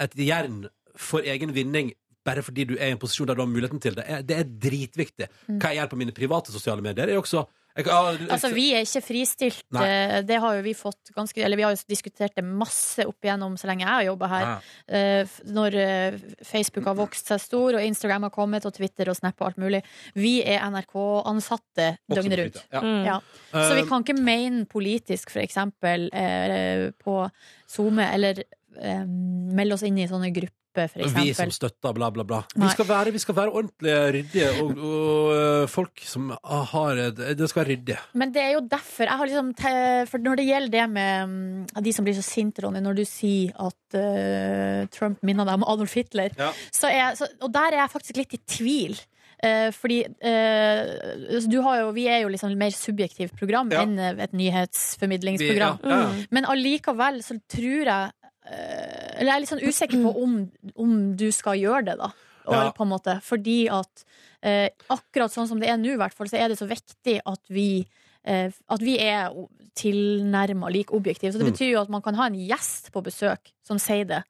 et 0.00 0.16
jern 0.16 0.64
for 1.00 1.24
egen 1.24 1.54
vinning 1.56 1.92
bare 2.26 2.42
fordi 2.44 2.66
du 2.68 2.74
er 2.76 2.90
i 2.90 2.94
en 2.94 2.98
posisjon 3.00 3.26
der 3.30 3.38
du 3.38 3.40
har 3.40 3.48
muligheten 3.48 3.80
til 3.80 3.94
det. 3.96 4.04
er- 4.06 4.22
Det 4.22 4.36
er 4.36 4.44
dritviktig. 4.44 5.26
Hva 5.48 5.70
jeg 5.72 5.78
gjør 5.80 5.88
på 5.94 5.96
mine 6.02 6.12
private 6.12 6.52
sosiale 6.52 6.82
medier, 6.84 7.08
er 7.08 7.16
også 7.20 7.46
jeg, 7.76 7.86
ah, 7.86 8.16
Altså, 8.34 8.48
vi 8.52 8.72
er 8.74 8.82
ikke 8.82 9.00
fristilt. 9.06 9.62
Nei. 9.72 9.84
eh, 9.86 10.22
Det 10.26 10.40
har 10.42 10.56
jo 10.56 10.62
vi 10.66 10.72
fått 10.74 11.12
ganske 11.14 11.38
Eller 11.38 11.56
vi 11.56 11.62
har 11.62 11.70
jo 11.72 11.78
diskutert 11.88 12.34
det 12.34 12.42
masse 12.44 13.06
opp 13.06 13.22
igjennom 13.22 13.54
så 13.56 13.68
lenge 13.70 13.86
jeg 13.86 13.88
har 13.94 14.02
jobba 14.08 14.28
her. 14.28 14.42
Ja. 14.42 14.58
Eh, 14.98 15.26
Når 15.46 15.74
eh, 15.78 16.18
Facebook 16.44 16.84
har 16.90 16.96
vokst 16.98 17.26
seg 17.30 17.40
stor, 17.40 17.74
og 17.78 17.80
Instagram 17.80 18.22
har 18.26 18.30
kommet, 18.34 18.66
og 18.66 18.74
Twitter 18.74 19.08
og 19.08 19.16
Snap 19.16 19.40
og 19.40 19.46
alt 19.52 19.56
mulig. 19.62 19.82
Vi 20.14 20.42
er 20.42 20.60
NRK-ansatte 20.68 21.96
døgnet 22.10 22.38
rundt. 22.42 22.64
Ja. 22.72 22.80
Mm. 22.82 23.04
Ja. 23.06 23.20
Så 23.54 23.74
vi 23.80 23.88
kan 23.88 24.02
ikke 24.04 24.18
mene 24.20 24.66
politisk, 24.66 25.30
for 25.30 25.40
eksempel, 25.40 26.10
på 27.00 27.30
SoMe, 27.70 28.10
eller 28.12 28.42
melde 29.06 29.74
oss 29.74 29.82
inn 29.86 29.98
i 29.98 30.06
sånne 30.10 30.32
grupper, 30.34 30.56
for 30.74 31.10
Vi 31.16 31.32
som 31.34 31.50
støtter, 31.54 31.94
bla, 31.96 32.10
bla, 32.14 32.24
bla. 32.24 32.40
Vi 32.54 32.68
skal 32.72 32.88
være, 32.88 33.12
vi 33.14 33.22
skal 33.22 33.36
være 33.36 33.54
ordentlige, 33.60 34.00
ryddige, 34.16 34.50
og, 34.62 34.78
og 34.78 35.34
øh, 35.34 35.68
folk 35.68 36.02
som 36.06 36.30
har 36.44 37.02
Det 37.18 37.48
skal 37.50 37.64
være 37.64 37.72
ryddig. 37.74 37.98
Men 38.14 38.34
det 38.34 38.42
er 38.42 38.52
jo 38.54 38.64
derfor 38.70 39.04
jeg 39.08 39.18
har 39.20 39.30
liksom 39.30 39.52
For 40.10 40.18
når 40.18 40.40
det 40.40 40.46
gjelder 40.46 40.74
det 40.78 40.86
med 40.90 41.28
mm, 41.28 41.84
de 41.84 41.92
som 41.92 42.04
blir 42.06 42.14
så 42.18 42.22
sinte, 42.26 42.62
Ronny, 42.64 42.80
når 42.80 43.00
du 43.00 43.04
sier 43.08 43.52
at 43.58 43.98
uh, 43.98 44.86
Trump 44.94 45.22
minner 45.26 45.48
deg 45.48 45.60
om 45.60 45.66
Adolf 45.66 45.94
Hitler, 45.98 46.30
Ja. 46.38 46.52
så 46.72 46.88
er, 46.88 47.14
så, 47.18 47.26
og 47.42 47.52
der 47.52 47.74
er 47.74 47.82
jeg 47.82 47.90
faktisk 47.96 48.16
litt 48.22 48.34
i 48.34 48.44
tvil. 48.46 49.00
Eh, 49.40 49.70
fordi 49.72 50.02
eh, 50.04 51.44
du 51.48 51.60
har 51.64 51.78
jo, 51.80 51.92
vi 51.96 52.04
er 52.12 52.18
jo 52.26 52.28
liksom 52.28 52.52
mer 52.60 52.74
subjektivt 52.76 53.32
program 53.40 53.70
Ja. 53.72 53.86
enn 53.86 53.96
et 54.20 54.34
nyhetsformidlingsprogram. 54.36 55.78
ja, 55.82 55.88
ja, 55.88 56.00
ja. 56.00 56.24
Men 56.30 56.44
allikevel 56.44 57.22
så 57.24 57.38
tror 57.48 57.88
jeg 57.88 57.88
eh, 57.88 58.19
Eller 58.50 59.28
jeg 59.30 59.34
er 59.36 59.40
litt 59.44 59.52
sånn 59.52 59.62
usikker 59.68 60.02
på 60.02 60.12
om, 60.24 60.36
om 60.80 60.92
du 61.16 61.28
skal 61.34 61.58
gjøre 61.60 61.84
det, 61.90 61.96
da. 62.00 62.10
Ja. 62.50 62.70
på 62.74 62.82
en 62.82 62.88
måte. 62.90 63.18
Fordi 63.22 63.68
at 63.70 64.04
eh, 64.42 64.70
akkurat 64.90 65.30
sånn 65.30 65.46
som 65.46 65.60
det 65.60 65.68
er 65.70 65.76
nå, 65.78 65.92
hvert 66.00 66.14
fall, 66.16 66.26
så 66.26 66.38
er 66.40 66.48
det 66.50 66.56
så 66.58 66.66
viktig 66.66 67.20
at 67.28 67.40
vi 67.52 67.84
eh, 68.24 68.50
at 68.68 68.82
vi 68.82 68.96
er 68.98 69.30
tilnærma 69.78 70.70
like 70.72 70.90
objektive. 70.96 71.32
Så 71.32 71.38
det 71.38 71.46
Mm. 71.46 71.52
betyr 71.52 71.70
jo 71.74 71.80
at 71.82 71.88
man 71.92 72.02
kan 72.02 72.14
ha 72.18 72.26
en 72.26 72.34
gjest 72.34 72.90
på 72.92 73.02
besøk 73.04 73.52
som 73.62 73.78
sier 73.78 74.04
det, 74.08 74.22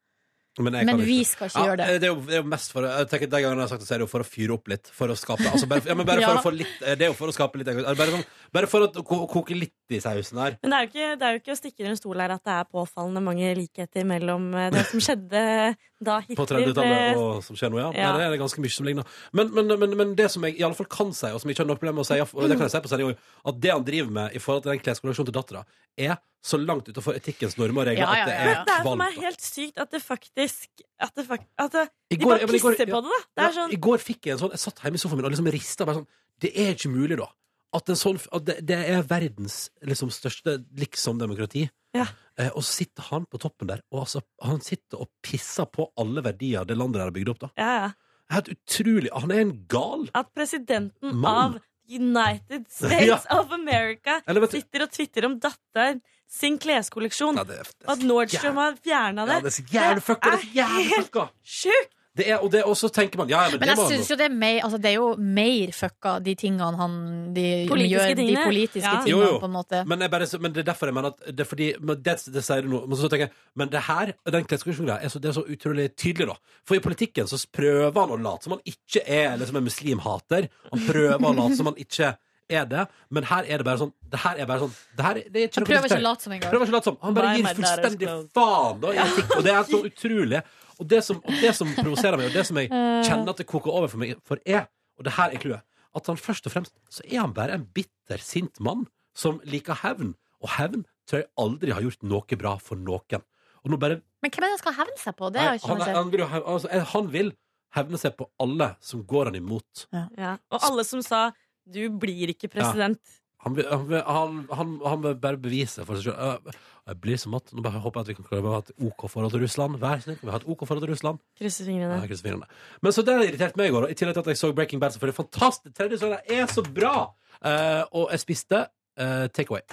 Men, 0.59 0.75
jeg 0.75 0.85
men 0.85 0.97
kan 0.99 1.05
vi 1.07 1.15
ikke. 1.23 1.29
skal 1.31 1.47
ikke 1.49 1.61
Ja, 1.61 1.67
gjøre 1.71 1.77
det. 1.79 2.01
det 2.01 2.09
er 2.09 2.11
jo, 2.11 2.21
det 2.27 2.35
er 2.35 2.41
jo 2.43 2.49
mest 2.51 2.73
for 2.75 2.83
jeg 2.83 3.07
tenker, 3.09 3.29
De 3.31 3.39
gangene 3.41 3.61
jeg 3.63 3.69
har 3.69 3.69
sagt 3.71 3.81
det, 3.81 3.89
så 3.89 3.95
er 3.95 3.99
det 4.03 4.07
jo 4.09 4.11
for 4.11 4.21
å 4.21 4.27
fyre 4.27 4.53
opp 4.57 4.67
litt. 4.69 4.91
For 4.93 5.09
å 5.09 5.17
skape 5.17 5.47
altså 5.53 5.69
bare, 5.71 5.85
ja, 5.87 5.95
men 5.95 6.07
bare 6.09 6.21
for 6.25 6.35
Ja. 6.35 6.41
å 6.41 6.43
få 6.43 6.53
litt 6.57 6.81
Det 6.81 7.01
er 7.01 7.07
jo 7.07 7.15
for 7.15 7.29
å 7.31 7.33
skape 7.37 7.57
litt 7.61 7.69
engasjement. 7.71 7.97
Bare, 7.97 8.11
sånn, 8.11 8.25
bare 8.53 8.67
for 8.67 8.81
å 8.89 9.05
ko- 9.07 9.27
koke 9.31 9.55
litt 9.57 9.73
i 9.95 10.01
sausen 10.03 10.39
her. 10.43 10.59
Men 10.63 10.71
det 10.71 10.77
er, 10.77 10.83
jo 10.83 10.91
ikke, 10.91 11.19
det 11.21 11.23
er 11.29 11.33
jo 11.33 11.41
ikke 11.45 11.55
å 11.55 11.61
stikke 11.63 11.81
under 11.87 11.91
en 11.95 12.03
stol 12.03 12.21
her 12.21 12.31
at 12.35 12.45
det 12.45 12.53
er 12.59 12.65
påfallende 12.75 13.23
mange 13.23 13.55
likheter 13.57 14.05
mellom 14.05 14.55
eh, 14.55 14.71
det 14.75 14.87
som 14.91 15.01
skjedde 15.01 15.77
da 16.01 16.21
På 16.37 16.47
30-tallet 16.49 17.19
og 17.21 17.43
som 17.45 17.57
skjer 17.59 17.71
nå, 17.75 17.79
ja. 17.83 17.91
Ja. 17.93 18.13
Nei, 18.17 18.29
det 18.31 18.39
er 18.39 18.41
ganske 18.41 18.63
mye 18.65 18.73
som 18.73 18.87
ligner. 18.89 19.05
Men, 19.37 19.51
men, 19.53 19.69
men, 19.83 19.97
men 20.01 20.15
det 20.17 20.31
som 20.33 20.43
jeg 20.49 20.57
i 20.57 20.65
alle 20.65 20.77
fall 20.79 20.89
kan 20.89 21.13
si, 21.13 21.29
og 21.29 21.43
som 21.43 21.51
jeg 21.51 21.57
ikke 21.59 21.65
har 21.67 21.69
noe 21.71 21.77
problem 21.81 21.99
med 22.01 22.07
å 22.07 22.09
si, 22.09 22.17
og 22.25 22.49
det 22.49 22.57
kan 22.57 22.67
jeg 22.67 22.73
si 22.73 22.81
på 22.87 22.91
sending 22.93 23.13
at 23.53 23.61
det 23.61 23.73
han 23.75 23.85
driver 23.85 24.15
med 24.17 24.37
i 24.37 24.41
forhold 24.43 24.65
til 24.65 24.73
den 24.73 24.81
kleskolleksjonen 24.87 25.29
til 25.31 25.37
dattera, 25.37 25.63
er 26.01 26.17
så 26.41 26.57
langt 26.57 26.89
utenfor 26.89 27.19
etikkens 27.19 27.59
normer 27.61 27.83
og 27.85 27.91
regler 27.91 28.07
Ja, 28.07 28.15
ja, 28.17 28.23
at 28.25 28.31
det 28.31 28.37
er 28.41 28.47
kvalmt. 28.49 28.71
Det 28.71 28.77
er 28.79 28.87
for 28.87 29.01
meg 29.03 29.19
helt 29.21 29.43
sykt 29.45 29.83
at 29.85 29.91
det 29.93 30.01
faktisk 30.01 30.85
At, 31.05 31.13
det 31.19 31.27
fakt, 31.29 31.45
at 31.61 31.75
det, 31.77 31.83
de 32.15 32.17
går- 32.23 32.31
bare 32.31 32.41
ja, 32.41 32.47
går- 32.47 32.55
pisser 32.57 32.89
ja. 32.89 32.95
på 32.95 33.01
det, 33.05 33.11
da. 33.13 33.21
Det 33.37 33.45
Ja, 33.45 33.51
sånn 33.59 33.75
I 33.77 33.81
går 33.89 33.99
fikk 34.01 34.25
jeg 34.31 34.33
en 34.39 34.41
sånn 34.47 34.55
Jeg 34.57 34.63
satt 34.65 34.81
hjemme 34.81 34.97
i 34.97 35.03
sofaen 35.03 35.21
min 35.21 35.29
og 35.29 35.35
liksom 35.35 35.51
rista 35.53 35.85
bare 35.85 36.01
sånn 36.01 36.09
Det 36.41 36.55
er 36.57 36.73
ikke 36.73 36.89
mulig, 36.95 37.19
da. 37.21 37.29
At, 37.77 37.93
en 37.93 38.01
sånn, 38.01 38.17
at 38.33 38.47
det, 38.49 38.57
det 38.67 38.79
er 38.95 39.05
verdens 39.07 39.59
liksom, 39.87 40.09
største 40.11 40.57
liksom-demokrati. 40.81 41.69
Ja. 41.95 42.07
Eh, 42.41 42.49
og 42.57 42.63
så 42.65 42.73
sitter 42.81 43.09
han 43.11 43.27
på 43.29 43.39
toppen 43.43 43.69
der, 43.69 43.83
og 43.93 44.05
altså, 44.07 44.23
han 44.47 44.61
sitter 44.65 45.03
og 45.05 45.11
pisser 45.27 45.67
på 45.69 45.91
alle 46.01 46.23
verdier 46.25 46.65
det 46.69 46.77
landet 46.79 47.01
der 47.03 47.11
har 47.11 47.17
bygd 47.17 47.35
opp. 47.35 47.43
da 47.45 47.51
ja, 47.61 47.73
ja. 47.85 47.91
Helt 48.31 48.49
utrolig. 48.55 49.11
Han 49.13 49.33
er 49.35 49.41
en 49.43 49.57
gal. 49.69 50.05
At 50.15 50.29
presidenten 50.39 51.17
Mann. 51.19 51.59
av 51.59 51.59
United 51.91 52.69
States 52.71 53.07
Ja. 53.11 53.17
of 53.41 53.51
America 53.53 54.21
Eller 54.31 54.47
sitter 54.47 54.85
og 54.87 54.93
twitter 54.95 55.27
om 55.27 55.35
datteren 55.43 56.01
sin 56.31 56.59
kleskolleksjon. 56.63 57.35
ja, 57.41 57.43
det, 57.45 57.57
er- 57.59 57.73
det, 57.75 57.89
Og 57.89 57.93
at 57.97 58.05
Nordstrom 58.07 58.61
har 58.63 58.77
fjerna 58.79 59.25
det. 59.27 59.35
ja, 59.35 59.41
det 59.41 59.51
er 59.51 59.57
så 59.57 59.65
jævlig 59.75 60.05
fucka. 60.07 60.31
Det 60.31 60.39
er 60.39 60.45
så 60.47 60.53
jævlig 60.61 60.87
helt 60.95 61.19
Sjukt! 61.43 61.97
Det 62.19 62.25
er, 62.27 62.41
og, 62.43 62.51
det, 62.51 62.65
og 62.67 62.75
så 62.75 62.89
tenker 62.91 63.21
man 63.21 63.29
ja, 63.31 63.45
men, 63.53 63.61
Men 63.61 63.69
det 63.69 63.75
jeg 63.79 63.91
syns 63.93 64.09
jo 64.11 64.17
det 64.19 64.25
er 64.27 64.33
mer 64.35 64.57
altså 64.67 64.79
det 64.83 64.89
er 64.91 64.97
jo 64.97 65.11
mer 65.17 65.71
fucka, 65.77 66.17
de 66.27 66.33
tingene 66.35 66.71
han 66.81 66.95
de 67.37 67.45
Politiske 67.71 68.09
gjør. 68.09 68.17
De 68.19 68.37
politiske 68.49 68.83
Ja. 68.83 68.95
tingene, 69.05 69.11
Jo, 69.13 69.21
jo. 69.29 69.37
på 69.39 69.47
en 69.47 69.55
måte. 69.55 69.83
Men, 69.87 70.01
jeg 70.03 70.11
bare, 70.11 70.27
men 70.43 70.53
det 70.57 70.65
er 70.65 70.67
derfor 70.73 70.91
jeg 70.91 70.97
mener 70.97 71.13
at 71.15 71.23
det, 71.31 71.45
er 71.45 71.49
fordi, 71.53 71.69
men 71.79 72.01
det, 72.03 72.17
det 72.35 72.43
sier 72.43 72.67
du 72.67 72.69
nå. 72.73 72.81
Men 72.91 72.99
så 72.99 73.09
tenker 73.13 73.29
jeg 73.29 73.33
Men 73.63 73.71
det 73.71 73.83
her, 73.87 74.13
den 74.35 74.45
kleskolleksjonen 74.51 74.97
er, 74.97 75.09
så- 75.09 75.21
det 75.23 75.31
er 75.31 75.37
så 75.39 75.45
utrolig 75.47 75.87
tydelig, 75.95 76.27
da. 76.33 76.35
For 76.67 76.75
i 76.75 76.83
politikken 76.83 77.31
så 77.31 77.39
prøver 77.55 77.95
han 78.01 78.11
å 78.11 78.19
late 78.21 78.43
som 78.49 78.57
han 78.59 78.65
ikke 78.67 79.05
er 79.07 79.37
liksom 79.39 79.57
en 79.63 79.65
muslimhater. 79.71 80.49
Han 80.75 80.81
prøver 80.91 81.31
å 81.31 81.37
late 81.39 81.57
som 81.57 81.67
han 81.71 81.79
ikke 81.79 82.17
er 82.51 82.65
det. 82.67 82.89
Men 83.15 83.23
her 83.31 83.45
er 83.47 83.59
det 83.63 83.65
bare 83.65 83.79
sånn 83.79 83.93
Det 84.11 84.19
her 84.19 84.35
er 84.43 84.47
bare 84.51 84.59
sånn 84.65 84.73
det 84.99 85.05
her, 85.07 85.15
det 85.31 85.37
er 85.39 85.47
ikke 85.47 85.61
Han 85.61 85.67
prøver 85.69 85.87
ikke 85.87 86.01
å 86.01 86.07
late 86.09 86.23
som 86.27 86.33
engang. 86.35 86.97
Han 87.07 87.15
bare 87.15 87.37
gir 87.39 87.47
fullstendig 87.55 88.09
faen 88.35 88.81
da, 88.83 88.93
ja. 88.99 89.05
og 89.37 89.45
det 89.47 89.53
er 89.55 89.63
så 89.71 89.79
utrolig. 89.87 90.41
Og 90.81 90.89
det 90.89 91.03
som, 91.05 91.19
og 91.21 91.41
det 91.43 91.53
som 91.57 91.69
provoserer 91.77 92.17
meg, 92.17 92.31
og 92.31 92.37
det 92.39 92.47
som 92.49 92.57
jeg 92.61 92.71
Eh. 92.81 93.03
kjenner 93.05 93.33
at 93.33 93.41
det 93.41 93.47
koker 93.49 93.73
over 93.73 93.89
for 93.93 94.01
meg, 94.01 94.17
for 94.27 94.41
er, 94.49 94.67
og 94.99 95.05
det 95.07 95.15
her 95.17 95.35
er 95.35 95.43
clouet, 95.43 95.63
at 95.97 96.07
han 96.07 96.19
først 96.21 96.47
og 96.47 96.53
fremst 96.55 96.75
så 96.93 97.05
er 97.09 97.21
han 97.21 97.35
bare 97.35 97.57
en 97.57 97.67
bitter, 97.75 98.21
sint 98.23 98.61
mann 98.63 98.87
som 99.17 99.41
liker 99.45 99.81
hevn. 99.83 100.15
Og 100.41 100.53
hevn 100.57 100.85
tror 101.09 101.23
jeg 101.25 101.31
aldri 101.41 101.75
har 101.75 101.85
gjort 101.85 102.05
noe 102.07 102.39
bra 102.39 102.55
for 102.63 102.79
noen. 102.79 103.25
Og 103.65 103.73
nå 103.73 103.77
bare 103.81 104.01
Men 104.23 104.31
hvem 104.33 104.45
er 104.45 104.47
det 104.47 104.55
han 104.55 104.63
skal 104.63 104.77
hevne 104.79 104.99
seg 105.01 105.17
på? 105.19 105.31
Det 105.33 105.41
Nei, 105.41 105.47
har 105.47 105.57
jeg 105.57 105.63
ikke 105.63 105.73
han, 105.75 105.97
han, 105.97 106.11
vil, 106.13 106.25
altså, 106.55 106.69
han 106.95 107.11
vil 107.13 107.33
hevne 107.77 108.01
seg 108.01 108.17
på 108.19 108.29
alle 108.41 108.71
som 108.85 109.03
går 109.07 109.31
han 109.31 109.39
imot. 109.41 109.87
Ja. 109.93 110.37
Og 110.51 110.69
alle 110.71 110.85
som 110.87 111.03
sa 111.05 111.31
'du 111.71 111.91
blir 111.91 112.33
ikke 112.33 112.49
president'. 112.51 113.20
Han 113.41 113.55
vil, 113.57 113.65
han, 113.71 113.85
vil, 113.89 114.03
han, 114.05 114.41
han, 114.53 114.73
han 114.85 115.03
vil 115.05 115.15
bare 115.21 115.39
bevise 115.41 115.85
for 115.89 115.97
seg 115.97 116.11
sjøl. 116.11 116.51
Jeg 116.91 116.99
blir 117.01 117.17
så 117.21 117.31
at, 117.39 117.53
Nå 117.55 117.63
bare 117.65 117.81
håper 117.81 118.01
jeg 118.01 118.05
at 118.05 118.11
vi 118.11 118.17
kan 118.19 118.27
klare 118.27 118.49
å 118.51 118.53
ha 118.57 118.61
et 118.65 118.73
OK 118.85 119.07
forhold 119.09 119.33
til 119.33 119.41
Russland. 119.45 119.79
Vær 119.81 120.03
snill, 120.03 120.19
kan 120.21 120.29
vi 120.29 120.35
ha 120.35 120.41
et 120.43 120.49
OK 120.51 120.65
forhold 120.69 120.85
til 120.85 120.93
Russland? 120.93 121.21
Krysser 121.41 121.65
Ja, 121.65 121.71
fingrene. 121.71 122.01
jeg 122.03 122.11
krysser 122.11 122.27
fingrene. 122.29 122.49
Men 122.85 122.93
så 122.97 123.05
det 123.07 123.15
har 123.17 123.25
irritert 123.25 123.57
meg 123.61 123.71
i 123.71 123.75
går. 123.77 123.87
og 123.87 123.93
I 123.95 123.97
tillegg 124.01 124.19
til 124.19 124.25
at 124.27 124.31
jeg 124.33 124.41
så 124.43 124.53
Breaking 124.57 124.83
Bad. 124.83 124.97
Selvfølgelig 124.97 125.19
fantastisk. 125.23 125.77
Tredje 125.79 126.01
sesongen 126.01 126.37
er 126.37 126.53
så 126.53 126.65
bra! 126.67 126.95
Eh, 127.41 127.85
og 127.97 128.11
jeg 128.13 128.21
spiste 128.27 128.65
uh, 128.67 129.27
takeaway. 129.33 129.65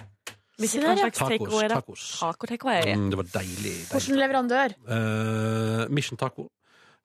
Hvilket 0.58 0.86
hva 0.88 0.94
slags 0.98 1.20
Tacos. 1.20 1.30
takeaway? 1.30 1.68
da? 1.70 1.76
tacos. 1.82 2.04
Taco 2.22 2.48
takeaway. 2.50 2.94
Mm, 2.98 3.10
det 3.12 3.18
var 3.20 3.28
deilig. 3.36 3.74
Hvilken 3.92 4.22
leverandør? 4.24 4.78
Eh, 4.96 5.84
Mission 5.94 6.18
Taco 6.18 6.48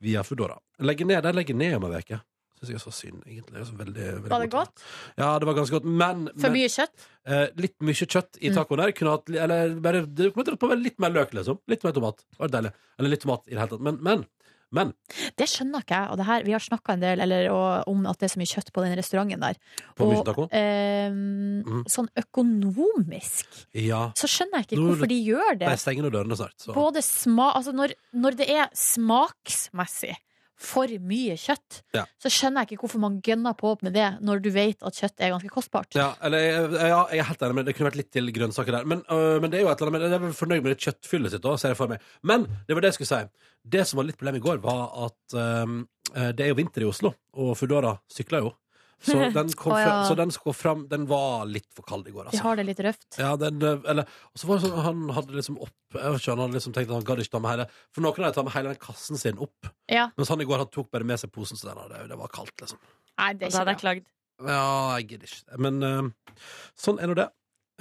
via 0.03 0.23
Foodora. 0.25 0.57
Legger 0.81 1.07
ned, 1.11 1.23
De 1.27 1.33
legger 1.37 1.59
ned 1.59 1.75
om 1.77 1.85
en 1.91 1.99
uke. 1.99 2.21
Syns 2.63 2.71
jeg 2.71 2.79
er 2.79 2.83
så 2.85 2.93
synd, 2.95 3.23
egentlig. 3.27 3.53
Det 3.53 3.61
er 3.61 3.65
så 3.67 3.77
veldig, 3.77 4.05
veldig 4.23 4.31
Var 4.31 4.41
det 4.45 4.51
godt? 4.53 4.83
Ja, 5.19 5.31
det 5.43 5.47
var 5.49 5.55
ganske 5.59 5.75
godt. 5.81 5.85
Men, 5.85 6.29
For 6.39 6.55
mye 6.55 6.69
kjøtt? 6.71 7.07
eh, 7.27 7.49
litt 7.59 7.75
mye 7.83 7.93
kjøtt 8.07 8.39
i 8.41 8.51
Mm. 8.51 8.55
tacoen 8.55 8.79
der. 8.85 8.93
Kunne 8.93 9.11
hatt, 9.17 9.29
eller 9.35 9.75
bare, 9.83 10.07
det 10.07 10.33
kunne 10.33 10.57
på 10.57 10.71
litt 10.79 11.01
mer 11.01 11.11
løk, 11.11 11.33
liksom. 11.35 11.59
Litt 11.67 11.83
mer 11.83 11.91
tomat. 11.93 12.19
Det 12.31 12.39
var 12.39 12.49
deilig. 12.55 12.73
Eller 13.01 13.11
litt 13.11 13.21
tomat 13.27 13.43
i 13.49 13.51
det 13.51 13.59
hele 13.59 13.69
tatt. 13.75 13.81
Men, 13.83 13.99
men, 14.01 14.25
men 14.71 14.95
Det 15.37 15.45
skjønner 15.51 15.83
ikke 15.83 15.99
jeg. 15.99 16.11
Og 16.13 16.17
det 16.17 16.27
her, 16.27 16.45
vi 16.45 16.53
har 16.53 16.61
snakka 16.61 16.93
en 16.95 17.01
del 17.01 17.21
eller, 17.21 17.51
og, 17.51 17.89
om 17.91 18.07
at 18.07 18.19
det 18.23 18.31
er 18.31 18.33
så 18.37 18.39
mye 18.41 18.53
kjøtt 18.55 18.71
på 18.73 18.85
den 18.87 18.95
restauranten 18.97 19.41
der. 19.43 19.59
På 19.99 20.07
og 20.07 20.25
Taco? 20.25 20.47
ehm, 20.53 21.65
Mhm. 21.67 21.83
sånn 21.91 22.09
økonomisk 22.17 23.67
Ja. 23.75 24.13
så 24.15 24.27
skjønner 24.31 24.63
jeg 24.63 24.67
ikke 24.69 24.79
hvorfor 24.87 25.09
de 25.09 25.19
gjør 25.27 25.59
det. 25.59 25.67
Nei, 25.69 25.75
stenger 25.77 26.11
dørene 26.11 26.37
snart. 26.39 26.57
Så. 26.59 26.73
Både 26.75 27.03
sma 27.03 27.53
altså 27.55 27.73
når, 27.75 27.93
når 28.15 28.37
det 28.37 28.49
er 28.49 28.69
smaksmessig 28.73 30.17
for 30.63 30.87
mye 31.03 31.35
kjøtt, 31.41 31.81
Ja. 31.97 32.05
så 32.23 32.31
skjønner 32.33 32.63
jeg 32.63 32.73
ikke 32.77 32.87
hvorfor 32.87 33.03
man 33.03 33.21
gønner 33.21 33.55
på 33.59 33.75
med 33.83 33.93
det 33.97 34.07
når 34.23 34.43
du 34.45 34.51
vet 34.55 34.83
at 34.87 34.95
kjøtt 34.95 35.21
er 35.21 35.33
ganske 35.35 35.51
kostbart. 35.53 35.95
Ja, 35.99 36.13
eller, 36.23 36.39
ja, 36.79 37.01
jeg 37.11 37.19
er 37.25 37.29
helt 37.33 37.43
enig, 37.43 37.55
men 37.59 37.65
det 37.67 37.75
kunne 37.77 37.91
vært 37.91 38.01
litt 38.01 38.11
til 38.15 38.31
grønnsaker 38.33 38.79
der. 38.79 38.85
Men, 38.89 39.03
øh, 39.11 39.41
men 39.43 39.51
det 39.51 39.59
er 39.61 39.65
jo 39.67 39.73
et 39.73 39.81
eller 39.83 39.97
annet 39.99 40.11
Jeg 40.13 40.31
er 40.31 40.37
fornøyd 40.39 40.63
med 40.63 40.71
det 40.77 40.79
kjøttfyllet 40.87 41.35
sitt 41.35 41.43
òg, 41.51 41.59
ser 41.59 41.75
jeg 41.75 41.81
for 41.83 41.89
meg. 41.93 42.01
Men 42.23 42.47
det 42.69 42.75
var 42.77 42.81
det 42.87 42.93
jeg 42.93 43.01
skulle 43.01 43.13
si. 43.13 43.29
Det 43.69 43.87
som 43.87 43.99
var 43.99 44.09
litt 44.09 44.19
problem 44.19 44.37
i 44.41 44.45
går, 44.47 44.63
var 44.63 44.89
at 45.07 45.37
øh, 45.39 46.33
det 46.33 46.41
er 46.47 46.49
jo 46.53 46.59
vinter 46.59 46.83
i 46.83 46.89
Oslo, 46.91 47.15
og 47.35 47.57
Foodora 47.57 47.97
sykler 48.11 48.43
jo. 48.47 48.55
Så 49.03 49.17
den, 49.37 49.53
kom 49.59 49.75
oh, 49.75 49.81
ja. 49.81 49.87
fra, 49.89 49.95
så 50.09 50.15
den, 50.19 50.31
skulle 50.35 50.55
fram, 50.55 50.85
den 50.91 51.09
var 51.11 51.45
litt 51.51 51.67
for 51.75 51.83
kald 51.89 52.07
i 52.07 52.15
går, 52.15 52.29
De 52.29 52.33
altså. 52.33 52.43
har 52.47 52.61
det 52.61 52.65
litt 52.69 52.83
røft. 52.87 53.09
Ja, 53.19 53.33
den, 53.41 53.59
øh, 53.67 53.83
eller, 53.91 54.07
og 54.31 54.39
så 54.43 54.49
var 54.49 54.61
det 54.61 54.69
sånn, 54.69 54.79
Han 54.87 55.03
hadde 55.17 55.37
liksom 55.39 55.59
opp 55.59 55.99
Jeg 55.99 56.15
vet 56.15 56.23
ikke, 56.23 56.33
Han 56.37 56.43
hadde 56.45 56.57
liksom 56.59 56.77
tenkt 56.77 56.91
at 56.93 56.97
han 56.97 57.07
gadd 57.11 57.23
ikke 57.25 57.35
ta 57.35 57.41
med 57.43 57.53
hele 57.53 57.67
For 57.93 58.05
noen 58.07 58.15
av 58.23 58.29
dem 58.29 58.37
tar 58.39 58.47
med 58.49 58.55
hele 58.57 58.73
den 58.73 58.81
kassen 58.87 59.21
sin 59.21 59.43
opp. 59.43 59.71
Ja. 59.91 60.07
Mens 60.17 60.33
han 60.33 60.41
i 60.45 60.49
går 60.49 60.63
han 60.65 60.71
tok 60.73 60.91
bare 60.95 61.09
med 61.09 61.21
seg 61.21 61.33
posen, 61.35 61.59
så 61.61 61.73
den 61.73 61.81
hadde, 61.83 62.07
det 62.13 62.19
var 62.23 62.31
kaldt, 62.33 62.55
liksom. 62.63 62.81
Nei, 63.19 63.33
det 63.37 63.49
er 63.49 63.51
er 63.51 63.53
da 63.53 63.63
hadde 63.63 63.75
jeg 63.75 63.81
ikke 63.81 63.87
klagd. 63.87 64.11
Ja, 64.43 64.67
jeg 64.99 65.09
gidder 65.13 65.33
ikke. 65.35 65.59
Men 65.67 65.83
uh, 65.87 66.37
sånn 66.79 66.99
er 67.03 67.11
nå 67.11 67.17
det. 67.19 67.29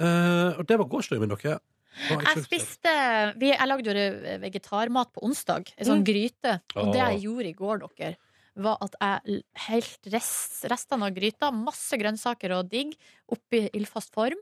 Uh, 0.02 0.50
og 0.58 0.66
det 0.68 0.78
var 0.82 0.90
gårsdagen 0.92 1.22
min, 1.24 1.32
dere. 1.32 1.60
Ikke 2.08 2.22
Jeg 2.24 2.44
spiste 2.46 2.92
vi, 3.40 3.50
Jeg 3.52 3.68
lagde 3.68 3.92
jo 3.92 4.04
vegetarmat 4.42 5.10
på 5.12 5.24
onsdag. 5.28 5.72
En 5.76 5.88
sånn 5.88 6.02
Mm. 6.02 6.06
gryte. 6.08 6.54
Og 6.80 6.92
det 6.94 7.00
jeg 7.02 7.22
gjorde 7.26 7.48
i 7.50 7.56
går, 7.58 7.82
dere, 7.98 8.16
var 8.60 8.80
at 8.84 8.96
jeg 9.00 9.42
helt 9.66 10.08
rest, 10.12 10.62
restene 10.70 11.08
av 11.08 11.16
gryta, 11.16 11.50
masse 11.54 11.96
grønnsaker 11.98 12.56
og 12.58 12.72
digg, 12.72 12.94
oppi 13.32 13.66
ildfast 13.72 14.12
form. 14.14 14.40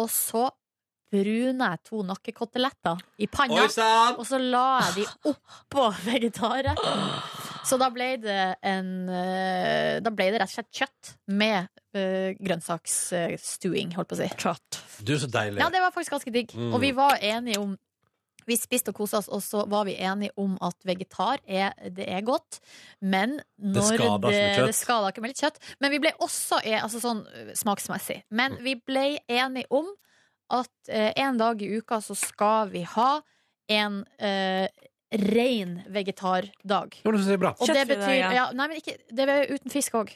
Og 0.00 0.08
så 0.10 0.48
bruner 1.14 1.74
jeg 1.74 1.82
to 1.86 2.02
nakkekoteletter 2.06 3.02
i 3.22 3.28
panna. 3.30 3.66
Oi! 3.66 4.14
Og 4.18 4.26
så 4.26 4.40
la 4.40 4.66
jeg 4.88 5.02
de 5.02 5.30
oppå 5.30 5.88
vegetarretten. 6.08 7.08
Så 7.64 7.78
da 7.80 7.88
ble 7.92 8.10
det 8.20 8.40
en 8.66 8.88
eh, 9.08 9.94
Da 10.04 10.10
ble 10.12 10.26
det 10.34 10.42
rett 10.42 10.50
og 10.50 10.56
slett 10.58 10.82
kjøtt 10.82 11.14
med 11.32 11.70
uh, 11.96 12.34
grønnsaksstuing, 12.36 13.94
holdt 13.96 14.10
på 14.10 14.18
å 14.18 14.20
si. 14.20 14.28
Du 15.00 15.14
er 15.14 15.22
så 15.22 15.30
deilig. 15.32 15.62
Ja, 15.62 15.70
det 15.72 15.80
var 15.80 15.94
faktisk 15.94 16.18
ganske 16.18 16.34
digg. 16.34 16.52
Mm. 16.52 16.74
Og 16.74 16.82
vi 16.82 16.92
var 16.96 17.16
enige 17.24 17.62
om 17.62 17.72
Vi 18.46 18.56
spiste 18.60 18.92
og 18.92 18.98
kosa 18.98 19.18
oss, 19.18 19.28
og 19.28 19.42
så 19.42 19.64
var 19.70 19.84
vi 19.88 19.94
enige 19.96 20.30
om 20.40 20.56
at 20.60 20.76
vegetar 20.84 21.38
er, 21.46 21.72
det 21.90 22.06
er 22.08 22.20
godt. 22.26 22.60
Men 23.00 23.38
når 23.58 23.90
skader 23.90 24.14
ikke 24.14 24.30
med 24.30 24.56
kjøtt. 24.58 24.66
det 24.66 24.74
skader 24.78 25.08
ikke 25.12 25.20
med 25.24 25.32
litt 25.34 25.42
kjøtt. 25.44 25.58
Men 25.80 25.90
vi 25.94 25.98
ble 26.04 26.12
også 26.20 26.60
e- 26.64 26.80
altså 26.80 27.00
sånn 27.02 27.22
øh, 27.26 27.52
smaksmessig. 27.56 28.22
Men 28.30 28.52
Mm. 28.58 28.64
vi 28.64 28.74
ble 28.86 29.04
enige 29.28 29.66
om 29.70 29.86
at 30.50 30.70
eh, 30.88 31.12
en 31.16 31.38
dag 31.40 31.62
i 31.62 31.70
uka 31.78 32.00
så 32.04 32.14
skal 32.16 32.68
vi 32.70 32.82
ha 32.82 33.20
en 33.68 34.04
eh, 34.20 34.68
ren 35.14 35.82
vegetardag. 35.88 36.98
Det 37.04 37.32
er 37.32 37.38
bra. 37.40 37.54
Og 37.60 37.66
det 37.68 37.86
betyr 37.88 38.18
ja. 38.34 38.50
Nei, 38.52 38.66
men 38.68 38.76
ikke 38.80 38.96
Det 39.10 39.28
er 39.28 39.46
uten 39.54 39.70
fisk 39.72 39.94
òg. 39.94 40.10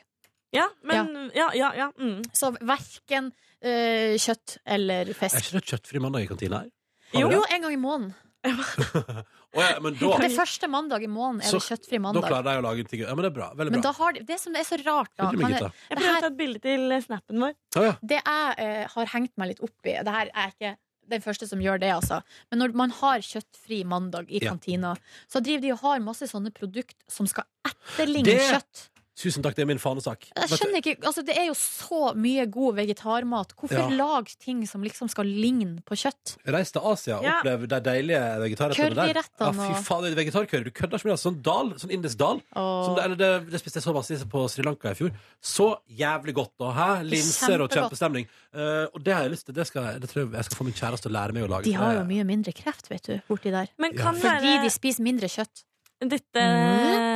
Ja, 0.53 0.69
men 0.83 1.31
Ja, 1.35 1.51
ja, 1.55 1.73
ja. 1.77 1.91
Mm. 1.99 2.23
Så 2.33 2.53
verken 2.61 3.33
eh, 3.63 4.17
kjøtt 4.21 4.59
eller 4.67 5.13
fisk. 5.15 5.37
Er 5.37 5.45
ikke 5.45 5.61
det 5.61 5.65
kjøttfri 5.73 6.01
mandag 6.01 6.25
i 6.25 6.27
kantina 6.31 6.63
her? 6.65 6.71
Jo. 7.17 7.31
Jo, 7.33 7.43
en 7.49 7.63
gang 7.63 7.73
i 7.73 7.81
måneden. 7.81 8.15
oh, 8.49 9.63
ja, 9.63 9.81
men 9.83 9.97
da, 9.99 10.11
Det 10.23 10.31
første 10.37 10.69
mandag 10.71 11.03
i 11.03 11.09
måneden 11.11 11.43
er 11.43 11.51
det 11.51 11.59
kjøttfri 11.59 11.73
kjøttfri 11.75 11.99
da 11.99 12.03
mandag. 12.05 12.27
klarer 12.31 12.47
de 12.47 12.61
å 12.61 12.65
lage 12.69 12.85
ting. 12.89 13.01
Ja, 13.03 13.15
men 13.17 13.25
det 13.27 13.31
er 13.33 13.37
bra. 13.39 13.49
Veldig 13.59 13.73
Men 13.75 13.83
bra. 13.83 13.91
da 13.91 13.97
har 13.99 14.13
de, 14.17 14.23
det 14.29 14.37
som 14.41 14.59
er 14.59 14.67
så 14.69 14.79
rart, 14.85 15.11
da 15.19 15.31
er. 15.31 15.39
Jeg 15.65 15.99
prøver 15.99 16.19
å 16.19 16.21
ta 16.23 16.31
et 16.31 16.37
bilde 16.39 16.61
til 16.65 16.93
eh, 16.95 17.03
snappen 17.05 17.43
vår. 17.43 17.57
Ah, 17.77 17.87
ja. 17.89 17.95
det 18.13 18.21
jeg 18.21 18.59
eh, 18.67 18.85
har 18.95 19.11
hengt 19.15 19.35
meg 19.41 19.53
litt 19.55 19.65
opp 19.67 19.91
i 19.91 19.97
Det 20.07 20.15
her 20.19 20.31
er 20.35 20.53
ikke 20.55 20.75
den 21.09 21.25
første 21.25 21.49
som 21.49 21.61
gjør 21.65 21.81
det, 21.81 21.89
altså. 21.89 22.21
Men 22.53 22.61
når 22.63 22.75
man 22.77 22.91
har 22.99 23.23
kjøttfri 23.25 23.81
mandag 23.89 24.29
i 24.29 24.43
Ja. 24.43 24.51
kantina, 24.53 24.93
så 25.27 25.41
driver 25.41 25.65
de 25.65 25.73
og 25.73 25.83
har 25.87 26.03
masse 26.05 26.29
sånne 26.29 26.53
produkt 26.53 26.99
som 27.09 27.27
skal 27.27 27.49
etterligne 27.65 28.29
Det- 28.29 28.51
kjøtt. 28.53 28.83
Tusen 29.19 29.43
takk, 29.43 29.57
det 29.59 29.65
er 29.65 29.67
min 29.67 29.81
fanesak. 29.83 30.29
Jeg 30.31 30.49
skjønner 30.61 30.79
ikke, 30.79 30.93
altså 31.09 31.25
Det 31.27 31.35
er 31.37 31.49
jo 31.49 31.55
så 31.59 32.13
mye 32.15 32.45
god 32.55 32.77
vegetarmat. 32.77 33.51
Hvorfor 33.59 33.75
Ja. 33.81 33.89
lage 33.91 34.37
ting 34.39 34.61
som 34.71 34.81
liksom 34.83 35.09
skal 35.11 35.27
ligne 35.27 35.83
på 35.83 35.97
kjøtt? 35.99 36.37
Reis 36.47 36.71
til 36.71 36.81
Asia 36.87 37.17
og 37.19 37.25
Ja. 37.25 37.41
opplev 37.41 37.67
de 37.67 37.81
deilige 37.81 38.21
vegetarrettene 38.45 38.95
der. 38.95 39.07
Ja, 39.09 39.13
Curryrettene 39.13 39.75
fy 39.75 39.83
faen, 39.83 40.03
det 40.05 40.13
er 40.13 40.23
vegetarcurry. 40.23 40.65
Du 40.65 40.71
kødder 40.71 40.99
ikke 41.01 41.09
med 41.11 41.15
det. 41.17 41.23
Sånn 41.25 41.43
dal, 41.43 41.73
sånn 41.83 41.91
indisk 41.91 42.17
dal. 42.17 42.41
Som 42.55 42.95
det, 42.95 43.05
eller 43.05 43.17
det, 43.17 43.51
det 43.51 43.61
spiste 43.61 43.81
jeg 43.83 43.87
så 43.89 43.95
masse 43.95 44.25
på 44.31 44.49
Sri 44.49 44.63
Lanka 44.63 44.91
i 44.91 44.95
fjor. 44.95 45.11
Så 45.43 45.77
jævlig 45.91 46.35
godt. 46.35 46.55
Og, 46.61 46.73
hæ? 46.79 47.03
Linser 47.03 47.61
og 47.61 47.71
kjempestemning. 47.71 48.29
Uh, 48.55 48.87
og 48.95 49.03
det 49.03 49.15
har 49.15 49.23
jeg 49.27 49.33
lyst 49.33 49.47
til. 49.47 49.55
Det, 49.55 49.67
skal, 49.67 49.99
det 49.99 50.09
tror 50.11 50.25
jeg 50.29 50.33
jeg 50.39 50.45
skal 50.45 50.57
få 50.57 50.65
min 50.65 50.75
kjæreste 50.79 51.03
til 51.03 51.11
å 51.11 51.17
lære 51.19 51.33
meg 51.35 51.43
å 51.43 51.51
lage. 51.51 51.65
De 51.65 51.73
har 51.73 51.95
jo 51.99 52.05
mye 52.07 52.25
mindre 52.25 52.53
kreft, 52.55 52.89
vet 52.89 53.03
du, 53.03 53.21
borti 53.29 53.51
der. 53.51 53.67
Men 53.79 53.93
Ja. 53.99 54.13
Fordi 54.13 54.63
de 54.63 54.71
spiser 54.71 55.03
mindre 55.03 55.27
kjøtt. 55.27 55.65
dette 56.01 56.39
Mm. 56.39 57.08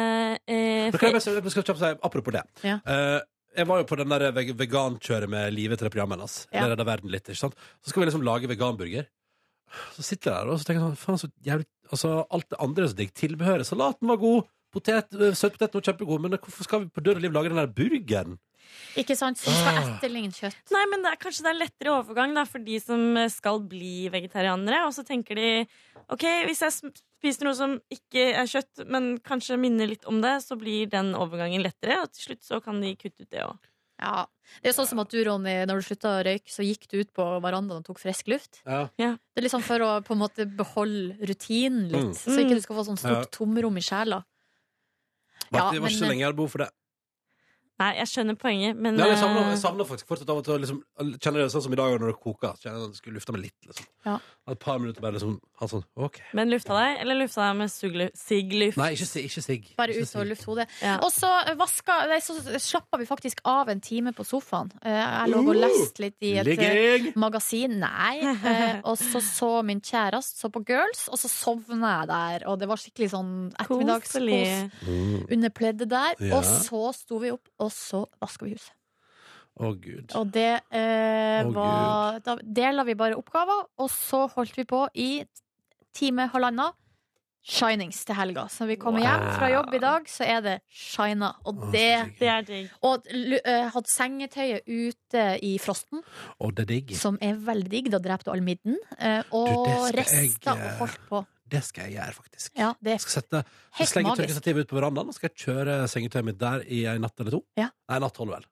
Eh, 0.48 0.90
Men 0.90 0.98
kan 0.98 1.10
jeg 1.12 1.18
bare, 1.20 1.34
jeg 1.42 1.50
skal 1.54 1.62
kjapt 1.68 1.78
si, 1.82 1.92
apropos 2.08 2.32
det. 2.32 2.42
Ja. 2.64 2.78
Eh, 2.86 3.20
jeg 3.56 3.66
var 3.68 3.82
jo 3.82 3.84
på 3.84 3.96
den 4.00 4.08
der 4.08 4.32
veg 4.32 4.54
vegankjøret 4.56 5.28
med 5.28 5.52
Live 5.52 5.76
til 5.76 5.84
det 5.88 5.92
programmet 5.92 6.18
hennes. 6.18 6.46
Ja. 6.52 6.64
Det 6.74 6.86
verden 6.88 7.10
litt, 7.12 7.26
ikke 7.28 7.36
sant? 7.42 7.54
Så 7.84 7.90
skal 7.92 8.02
vi 8.02 8.06
liksom 8.08 8.24
lage 8.24 8.48
veganburger. 8.48 9.06
Så 9.96 10.02
sitter 10.04 10.30
jeg 10.32 10.36
der 10.46 10.52
og 10.52 10.58
så 10.60 10.64
tenker 10.68 10.80
jeg 10.82 10.88
sånn, 10.88 11.00
faen 11.00 11.20
så 11.20 11.28
jævlig 11.46 11.66
Altså, 11.92 12.10
alt 12.32 12.46
det 12.48 12.56
andre 12.64 12.84
er 12.84 12.88
så 12.88 12.96
digg. 12.96 13.10
Tilbehøret. 13.12 13.66
Salaten 13.68 14.08
var 14.08 14.16
god. 14.16 14.46
Potet, 14.72 15.10
øh, 15.12 15.34
Søtpoteten 15.36 15.76
var 15.76 15.82
kjempegod. 15.84 16.22
Men 16.24 16.38
hvorfor 16.40 16.64
skal 16.64 16.80
vi 16.80 16.88
på 16.88 17.02
død 17.04 17.18
og 17.18 17.20
liv 17.20 17.34
lage 17.34 17.50
den 17.52 17.58
der 17.60 17.66
burgeren? 17.68 18.38
Ikke 18.96 19.12
sant? 19.18 19.36
Så 19.36 19.52
skal 19.52 19.76
Ah. 19.76 19.90
etterligne 19.98 20.32
kjøtt. 20.32 20.56
Nei, 20.72 20.86
men 20.88 21.02
det 21.04 21.10
er, 21.12 21.16
kanskje 21.20 21.44
det 21.44 21.50
er 21.52 21.58
lettere 21.60 21.92
overgang 21.92 22.32
da, 22.34 22.44
for 22.48 22.64
de 22.64 22.78
som 22.80 23.16
eh, 23.20 23.28
skal 23.28 23.60
bli 23.60 24.08
vegetarianere. 24.08 24.86
Og 24.86 24.94
så 24.96 25.04
tenker 25.04 25.36
de 25.36 25.66
OK, 26.08 26.24
hvis 26.48 26.62
jeg 26.64 26.72
sm- 26.72 27.02
spiser 27.22 27.46
noe 27.46 27.54
som 27.54 27.76
ikke 27.94 28.32
er 28.34 28.48
kjøtt, 28.50 28.82
men 28.90 29.12
kanskje 29.22 29.58
minner 29.62 29.86
litt 29.86 30.04
om 30.10 30.18
det, 30.24 30.40
så 30.42 30.58
blir 30.58 30.90
den 30.90 31.14
overgangen 31.14 31.62
lettere. 31.62 32.00
Og 32.02 32.10
til 32.12 32.32
slutt 32.32 32.42
så 32.42 32.58
kan 32.64 32.80
de 32.82 32.96
kutte 32.98 33.22
ut 33.22 33.30
det 33.30 33.44
òg. 33.46 33.68
Ja. 34.02 34.24
Det 34.60 34.72
er 34.72 34.74
sånn 34.74 34.88
som 34.90 34.98
at 34.98 35.12
du, 35.14 35.20
Ronny, 35.22 35.52
når 35.68 35.78
du 35.78 35.86
slutta 35.86 36.10
å 36.18 36.22
røyke, 36.26 36.50
så 36.50 36.64
gikk 36.66 36.88
du 36.90 36.96
ut 37.04 37.12
på 37.14 37.22
verandaen 37.44 37.78
og 37.78 37.86
tok 37.86 38.00
frisk 38.02 38.26
luft. 38.32 38.58
Ja. 38.66 38.88
Det 38.98 39.38
er 39.38 39.46
liksom 39.46 39.62
for 39.62 39.78
å 39.86 39.90
på 40.02 40.16
en 40.16 40.22
måte 40.24 40.44
beholde 40.58 41.14
rutinen 41.30 41.86
litt, 41.92 42.10
Mm. 42.10 42.14
så 42.18 42.34
ikke 42.42 42.58
du 42.58 42.60
skal 42.64 42.76
få 42.80 42.84
sånn 42.90 42.98
stort 42.98 43.30
Ja. 43.30 43.30
tomrom 43.30 43.76
i 43.78 43.84
sjela. 43.86 44.24
Var, 45.52 45.60
Ja, 45.60 45.70
det 45.70 45.80
var 45.82 45.88
ikke 45.88 46.00
så 46.02 46.08
lenge 46.10 46.18
jeg 46.18 46.26
hadde 46.26 46.36
behov 46.42 46.50
for 46.50 46.58
det. 46.66 46.70
Nei, 47.82 47.90
jeg 47.98 48.10
skjønner 48.12 48.38
poenget, 48.38 48.76
men 48.78 48.94
Nei, 49.00 49.08
jeg 49.12 49.18
savner, 49.22 49.42
eh, 49.48 49.52
jeg 49.56 49.62
savner 49.64 49.88
faktisk 49.90 50.10
fortsatt 50.12 50.30
av 50.32 50.40
og 50.40 50.46
til 50.46 50.54
å 50.54 50.60
liksom, 50.62 50.78
Kjenner 51.18 51.42
det 51.42 51.48
sånn 51.54 51.64
som 51.66 51.74
i 51.74 51.80
dag 51.82 51.96
når 51.98 52.12
det 52.14 52.18
koker. 52.22 52.54
Kjenner 52.62 52.86
at 52.86 52.94
jeg 52.94 53.00
skulle 53.02 53.18
lufta 53.18 53.34
meg 53.36 53.42
litt. 53.48 53.58
Liksom. 53.66 53.86
Ja. 54.06 54.16
Et 54.52 54.58
par 54.58 54.78
minutter 54.82 55.02
bare 55.04 55.14
liksom 55.18 55.36
ha 55.60 55.66
sånn 55.70 55.84
OK. 56.02 56.16
Men 56.34 56.50
lufta 56.50 56.74
deg, 56.78 57.00
eller 57.04 57.18
lufta 57.20 57.44
deg 57.48 57.58
med 57.60 57.70
sigg 58.18 58.54
luft? 58.58 58.78
Nei, 58.80 58.88
ikke, 58.96 59.22
ikke 59.28 59.42
sigg. 59.44 59.68
Bare 59.78 59.94
ut 59.98 60.14
og 60.18 60.26
luft 60.30 60.46
hodet. 60.48 60.66
Ja. 60.82 60.96
Og 61.06 61.12
så, 61.14 61.30
vaska, 61.60 61.98
nei, 62.10 62.18
så 62.24 62.34
slappa 62.62 62.98
vi 63.02 63.06
faktisk 63.10 63.42
av 63.48 63.70
en 63.72 63.80
time 63.84 64.12
på 64.16 64.26
sofaen. 64.26 64.72
Eh, 64.82 64.90
Jeg 64.98 65.30
lå 65.34 65.42
og 65.46 65.58
leste 65.58 66.02
litt 66.06 66.16
i 66.26 66.32
et 66.42 66.46
eh, 66.46 66.50
Ligging! 66.52 67.12
magasin. 67.22 67.78
Nei. 67.82 68.18
Eh, 68.22 68.80
Og 68.92 68.98
så 68.98 69.20
så 69.22 69.50
min 69.64 69.80
kjæreste 69.80 70.42
så 70.42 70.50
på 70.52 70.60
Girls, 70.68 71.06
og 71.12 71.18
så 71.22 71.28
sovna 71.30 71.92
jeg 72.00 72.08
der. 72.10 72.46
Og 72.50 72.58
det 72.60 72.68
var 72.70 72.80
skikkelig 72.82 73.10
sånn 73.14 73.32
ettermiddagskos 73.62 74.20
Mm. 74.82 75.26
under 75.32 75.50
pleddet 75.54 75.88
der. 75.90 76.14
Ja. 76.20 76.36
Og 76.38 76.44
så 76.44 76.80
sto 76.94 77.18
vi 77.22 77.30
opp, 77.32 77.46
og 77.62 77.71
så 77.74 78.04
vaska 78.22 78.46
vi 78.46 78.54
huset. 78.56 78.74
Å, 79.60 79.72
gud. 79.76 80.14
Og 80.16 80.30
det 80.32 80.62
eh, 80.72 81.42
oh, 81.44 81.50
var 81.52 82.22
Da 82.24 82.38
dela 82.40 82.86
vi 82.88 82.96
bare 82.96 83.18
oppgaver, 83.20 83.66
og 83.76 83.90
så 83.92 84.24
holdt 84.32 84.56
vi 84.56 84.64
på 84.68 84.86
i 84.96 85.10
time, 85.92 86.30
halvannen. 86.32 86.72
Shinings 87.42 88.04
til 88.06 88.14
helga. 88.14 88.44
Så 88.46 88.62
når 88.62 88.68
vi 88.70 88.76
kommer 88.78 89.02
hjem 89.02 89.24
fra 89.34 89.48
jobb 89.50 89.72
i 89.74 89.80
dag, 89.82 90.04
så 90.06 90.26
er 90.30 90.44
det 90.44 90.52
shina. 90.70 91.32
Og 91.42 91.58
Å, 91.58 91.70
det 91.74 91.88
er 92.22 92.44
digg. 92.46 92.68
Og 92.86 93.08
uh, 93.10 93.32
eh, 93.40 93.64
hadde 93.74 93.90
sengetøyet 93.90 94.68
ute 94.70 95.24
i 95.42 95.56
frosten, 95.58 96.04
Oh, 96.38 96.52
det 96.54 96.68
er 96.68 96.70
digg. 96.70 96.94
som 96.94 97.18
er 97.20 97.40
veldig 97.42 97.72
digg. 97.72 97.90
Da 97.90 97.98
dreper 97.98 98.28
du 98.28 98.32
all 98.36 98.44
midden. 98.46 98.78
Uh, 98.94 99.26
Og 99.34 99.66
eh, 99.66 100.38
og 100.54 100.62
holdt 100.78 101.02
på. 101.10 101.24
Det 101.52 101.60
skal 101.66 101.84
jeg 101.90 101.98
gjøre, 101.98 102.14
faktisk. 102.16 102.50
Ja, 102.56 102.70
det 102.80 102.94
Jeg 102.94 103.00
er 103.00 103.04
skal 103.04 103.16
sette 103.22 103.44
helt 103.78 103.90
slenge 103.92 104.08
magisk. 104.10 104.22
tørkestativet 104.24 104.64
ut 104.64 104.70
på 104.72 104.78
verandaen 104.80 105.08
og 105.12 105.14
skal 105.18 105.28
jeg 105.30 105.42
kjøre 105.44 105.76
sengetøyet 105.92 106.24
mitt 106.30 106.38
der 106.40 106.64
i 106.64 106.84
en 106.88 107.02
natt 107.04 107.20
eller 107.20 107.36
to. 107.38 107.42
Ja. 107.60 107.68
Nei, 107.92 107.98
natt 108.00 108.16
holder 108.16 108.38
vel. 108.40 108.48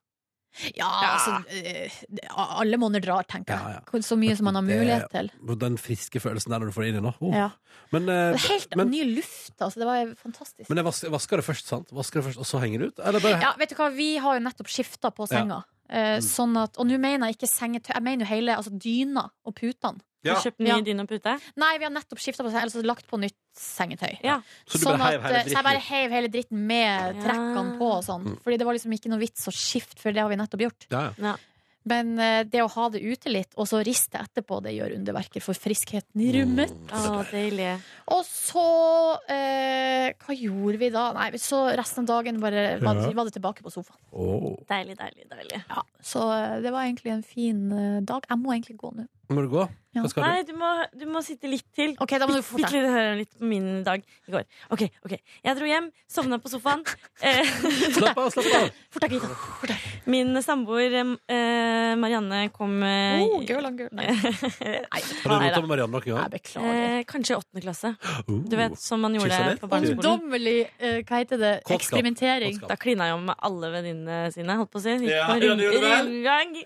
Ja, 0.75 0.87
altså 1.15 1.45
eh, 1.47 1.89
Alle 2.35 2.75
måneder 2.75 2.99
drar, 3.05 3.23
tenker 3.23 3.55
Ja, 3.55 3.69
ja. 3.69 3.75
jeg. 3.77 3.85
Hvor- 3.87 4.03
Så 4.03 4.17
mye 4.19 4.35
som 4.35 4.43
man 4.49 4.55
har 4.55 4.63
Det- 4.67 4.79
mulighet 4.81 5.09
til. 5.09 5.29
Den 5.57 5.77
friske 5.77 6.19
følelsen 6.19 6.49
der 6.51 6.59
når 6.59 6.65
du 6.67 6.71
får 6.75 6.81
det 6.83 6.89
inn 6.91 6.97
i 6.99 7.05
nå. 7.07 7.13
Oh. 7.21 7.31
Ja. 7.33 7.49
Men, 7.93 8.03
eh, 8.09 8.33
Det 8.35 8.43
er 8.43 8.47
helt 8.49 8.75
men, 8.75 8.89
ny 8.91 9.15
luft, 9.15 9.55
altså. 9.61 9.75
Det 9.79 9.85
var 9.87 10.13
fantastisk. 10.19 10.67
men 10.69 10.75
jeg 10.77 10.85
vas- 10.85 11.09
vasker 11.09 11.37
det 11.37 11.45
først, 11.45 11.65
sant? 11.71 11.87
Vasker 11.91 12.19
det 12.21 12.25
først, 12.25 12.37
og 12.37 12.45
så 12.45 12.59
henger 12.59 12.79
det 12.79 12.87
ut? 12.91 12.99
Eller 12.99 13.19
bare 13.21 13.39
Ja, 13.41 13.53
vet 13.57 13.69
du 13.69 13.75
hva, 13.75 13.89
Vi 13.95 14.17
har 14.17 14.39
jo 14.39 14.45
nettopp 14.45 14.67
skifta 14.67 15.09
på 15.15 15.25
senga. 15.27 15.63
Eh, 15.89 16.17
Mm. 16.17 16.21
sånn 16.21 16.61
at, 16.63 16.77
og 16.77 16.85
nå 16.85 16.99
mener 16.99 17.27
jeg 17.27 17.37
ikke 17.37 17.49
sengetøy, 17.49 17.93
jeg 17.95 18.03
mener 18.03 18.25
jo 18.25 18.35
hele 18.35 18.55
altså 18.55 18.77
dyna 18.77 19.29
og 19.45 19.55
putene. 19.55 20.01
Ja. 20.23 20.35
Du 20.35 20.49
kjøpt 20.49 20.59
ny 20.59 20.67
Ja. 20.69 20.79
dyne 20.81 21.01
og 21.01 21.09
pute? 21.09 21.39
Nei, 21.57 21.77
vi 21.77 21.83
har 21.83 21.91
nettopp 21.91 22.19
skifta 22.21 22.43
på 22.45 22.51
seng, 22.51 22.61
altså 22.67 22.83
lagt 22.85 23.07
på 23.09 23.17
nytt 23.19 23.35
sengetøy. 23.57 24.19
Ja. 24.23 24.41
Så 24.67 24.77
du 24.79 24.85
sånn 24.85 25.01
at, 25.01 25.13
eh, 25.13 25.43
så 25.49 25.55
jeg 25.55 25.63
bare 25.63 25.79
dritten? 25.79 25.89
heiv 25.89 26.11
hele 26.11 26.27
dritten 26.29 26.67
med 26.67 27.15
Ja. 27.15 27.21
trekkene 27.23 27.77
på 27.79 27.87
og 27.97 28.03
sånn. 28.03 28.23
Mm. 28.25 28.41
Fordi 28.43 28.57
det 28.57 28.65
var 28.65 28.73
liksom 28.73 28.93
ikke 28.93 29.09
noe 29.09 29.19
vits 29.19 29.47
å 29.47 29.51
skifte, 29.51 29.97
for 29.99 30.11
det 30.11 30.21
har 30.21 30.29
vi 30.29 30.35
nettopp 30.35 30.59
gjort. 30.61 30.85
Ja, 30.91 31.13
ja. 31.17 31.35
Men 31.83 32.19
eh, 32.19 32.43
det 32.43 32.61
å 32.61 32.69
ha 32.69 32.89
det 32.89 33.01
ute 33.01 33.25
litt, 33.33 33.55
og 33.57 33.65
så 33.65 33.83
riste 33.83 34.13
etterpå, 34.21 34.61
det 34.61 34.75
gjør 34.77 34.93
underverker 34.99 35.41
for 35.41 35.53
friskheten 35.57 36.21
i 36.21 36.29
rommet. 36.31 36.69
Mm. 36.69 37.25
deilig. 37.31 37.81
Og 38.07 38.23
så 38.23 39.17
eh, 39.27 40.13
Hva 40.21 40.35
gjorde 40.37 40.77
vi 40.77 40.89
da? 40.93 41.11
Nei, 41.13 41.31
så 41.41 41.75
resten 41.75 42.03
av 42.05 42.23
dagen 42.23 42.39
bare 42.39 42.79
var, 42.79 42.95
Ja. 43.01 43.11
var 43.11 43.25
det 43.25 43.33
tilbake 43.33 43.63
på 43.65 43.71
sofaen. 43.73 43.97
Oh. 44.13 44.57
Deilig, 44.69 44.95
deilig, 44.97 45.25
deilig. 45.27 45.63
Ja, 45.69 45.81
så 46.03 46.21
eh, 46.31 46.61
det 46.61 46.71
var 46.71 46.85
egentlig 46.85 47.13
en 47.13 47.23
fin 47.23 48.05
dag. 48.05 48.21
Jeg 48.29 48.37
må 48.37 48.53
egentlig 48.53 48.77
gå 48.77 48.93
nå. 48.95 49.07
Må 49.31 49.45
du 49.45 49.51
gå? 49.53 49.67
Ja. 49.91 50.05
Hva 50.05 50.07
skal 50.07 50.23
Nei, 50.23 50.43
du? 50.47 50.53
du 50.53 50.55
må, 50.55 50.67
du 50.95 51.01
må 51.11 51.19
sitte 51.19 51.49
litt 51.51 51.65
til. 51.75 51.91
Ok, 51.99 52.13
da 52.15 52.23
må 52.23 52.31
du 52.37 52.39
Fikk 52.39 52.61
fortelle. 52.63 52.79
litt 52.85 52.93
høre 52.95 53.15
litt 53.19 53.33
på 53.35 53.43
min 53.49 53.65
dag 53.83 53.99
i 53.99 54.31
går. 54.31 54.45
Ok, 54.71 54.85
ok. 55.03 55.15
Jeg 55.43 55.57
dro 55.57 55.67
hjem, 55.67 55.89
sovna 56.07 56.37
på 56.39 56.51
sofaen. 56.53 56.83
Eh, 57.21 57.45
Slapp 57.93 58.17
av, 58.17 58.29
slapp 58.33 58.47
av! 58.57 58.69
Fort 58.95 59.03
deg, 59.03 59.11
Gita. 59.17 59.27
Fort 59.59 59.69
deg. 59.69 59.83
min 60.09 60.31
samboer 60.41 60.95
eh, 60.95 61.91
Marianne 61.99 62.39
kom 62.55 62.79
eh, 62.87 63.19
Oh, 63.21 63.43
girl 63.45 63.67
on 63.67 63.75
girl. 63.77 63.91
Nei, 63.99 64.07
Nei, 64.15 65.01
Har 65.03 65.27
du 65.27 65.35
rota 65.35 65.59
med 65.61 65.69
Marianne 65.69 65.91
noen 65.93 66.07
gang? 66.07 66.31
beklager. 66.33 66.79
Eh, 66.79 67.03
kanskje 67.11 67.35
i 67.35 67.37
åttende 67.41 67.65
klasse. 67.67 67.91
Uh. 68.25 68.39
Du 68.51 68.55
vet, 68.57 68.79
Som 68.81 69.03
man 69.05 69.13
gjorde 69.19 69.57
på 69.61 69.69
barneskolen. 69.69 69.99
Ungdommelig 70.01 70.55
eh, 70.79 71.01
Hva 71.03 71.19
heter 71.21 71.37
det? 71.43 71.51
Kortskap. 71.67 71.77
Eksperimentering. 71.81 72.55
Kortskap. 72.57 72.71
Da 72.73 72.79
klina 72.81 73.11
jeg 73.11 73.19
om 73.19 73.27
med 73.29 73.43
alle 73.51 73.73
venninnene 73.75 74.31
sine. 74.33 74.55
Holdt 74.63 74.71
på 74.73 74.81
å 74.81 74.85
si. 74.87 74.95
Ja, 75.11 75.27
ja, 75.27 75.37
det 75.37 75.51
gjorde 75.51 75.67
du 75.67 75.85
vel. 75.85 76.09
rundgang. 76.09 76.57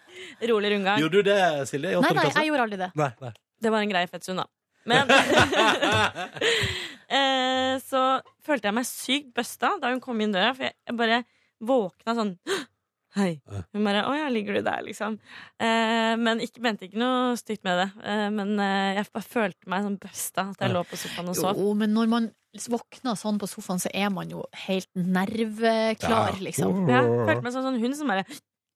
Rolig 0.53 0.73
rundgang. 0.77 1.03
Gjorde 1.03 1.19
du 1.25 1.29
det, 1.33 1.41
Silje? 1.73 1.91
i 1.91 1.99
åttende 1.99 2.15
klasse? 2.21 2.37
nei, 2.37 2.45
jeg 2.45 2.54
gjorde 2.55 2.67
aldri 2.69 2.81
det. 2.81 2.91
Nei, 2.99 3.11
nei. 3.21 3.33
Det 3.61 3.71
var 3.71 3.83
en 3.83 3.91
grei 3.91 4.05
fettsund, 4.11 4.41
da. 4.41 4.47
Men 4.85 5.09
eh, 7.17 7.73
så 7.81 8.03
følte 8.45 8.69
jeg 8.69 8.77
meg 8.77 8.87
sykt 8.87 9.33
busta 9.37 9.73
da 9.81 9.89
hun 9.93 10.01
kom 10.03 10.21
inn 10.21 10.35
døra, 10.35 10.53
for 10.57 10.67
jeg, 10.67 10.95
bare 10.97 11.23
våkna 11.65 12.15
sånn 12.17 12.33
Hei. 13.15 13.37
Hun 13.71 13.85
bare 13.87 14.01
'Å 14.03 14.11
ja, 14.17 14.25
ligger 14.27 14.57
du 14.57 14.65
der', 14.65 14.83
liksom. 14.83 15.13
Eh, 15.55 16.15
men 16.19 16.41
ikke, 16.43 16.59
mente 16.59 16.83
ikke 16.89 16.99
noe 16.99 17.37
stygt 17.39 17.63
med 17.63 17.77
det. 17.79 17.85
Eh, 18.03 18.25
men 18.27 18.59
eh, 18.59 18.97
jeg 18.97 19.07
bare 19.15 19.23
følte 19.23 19.69
meg 19.71 19.85
sånn 19.85 19.95
busta 20.03 20.43
at 20.51 20.65
jeg 20.65 20.73
lå 20.73 20.81
på 20.83 20.99
sofaen 20.99 21.31
og 21.31 21.37
sov. 21.39 21.61
Jo, 21.63 21.69
men 21.79 21.95
når 21.95 22.09
man 22.11 22.27
våkner 22.73 23.15
sånn 23.15 23.39
på 23.39 23.47
sofaen, 23.47 23.79
så 23.79 23.87
er 23.95 24.11
man 24.11 24.27
jo 24.35 24.43
helt 24.65 24.91
nerveklar, 24.99 26.35
liksom. 26.43 26.89
Ja, 26.91 27.05
jeg 27.07 27.23
følte 27.29 27.47
meg 27.47 27.55
som 27.55 27.63
en 27.63 27.69
sånn 27.69 27.81
hund 27.85 27.95
som 28.01 28.11
bare 28.11 28.27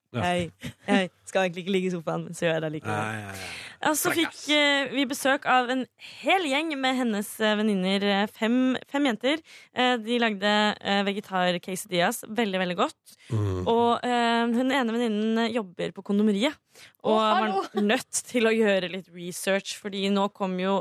Ja. 0.09 0.23
Hei, 0.25 0.49
jeg 0.89 1.09
skal 1.29 1.43
egentlig 1.43 1.61
ikke 1.67 1.73
ligge 1.75 1.89
i 1.91 1.93
sofaen, 1.93 2.23
men 2.25 2.33
så 2.33 2.47
gjør 2.47 2.55
jeg 2.55 2.63
det 2.63 2.69
likevel. 2.79 3.41
Og 3.89 3.97
så 3.99 4.13
fikk 4.17 4.39
uh, 4.49 4.89
vi 4.95 5.03
besøk 5.07 5.45
av 5.49 5.69
en 5.69 5.83
hel 6.23 6.47
gjeng 6.49 6.71
med 6.81 6.97
hennes 6.97 7.29
uh, 7.37 7.51
venninner. 7.59 8.05
eh, 8.09 8.23
Fem, 8.33 8.73
fem 8.89 9.05
jenter. 9.05 9.43
Uh, 9.77 10.01
de 10.01 10.17
lagde 10.23 10.53
uh, 10.81 11.01
vegetar-quesadillas 11.05 12.23
veldig, 12.25 12.61
veldig 12.63 12.77
godt. 12.81 13.15
Mm. 13.29 13.61
Og 13.69 14.01
hun 14.01 14.73
ene 14.73 14.95
venninnen 14.95 15.53
jobber 15.53 15.93
på 15.93 16.03
kondomeriet. 16.09 16.57
Og 17.05 17.13
oh, 17.13 17.61
var 17.61 17.83
nødt 17.85 18.23
til 18.25 18.49
å 18.49 18.55
gjøre 18.55 18.89
litt 18.89 19.11
research, 19.13 19.75
fordi 19.77 20.07
nå 20.13 20.25
kom 20.33 20.57
jo 20.57 20.79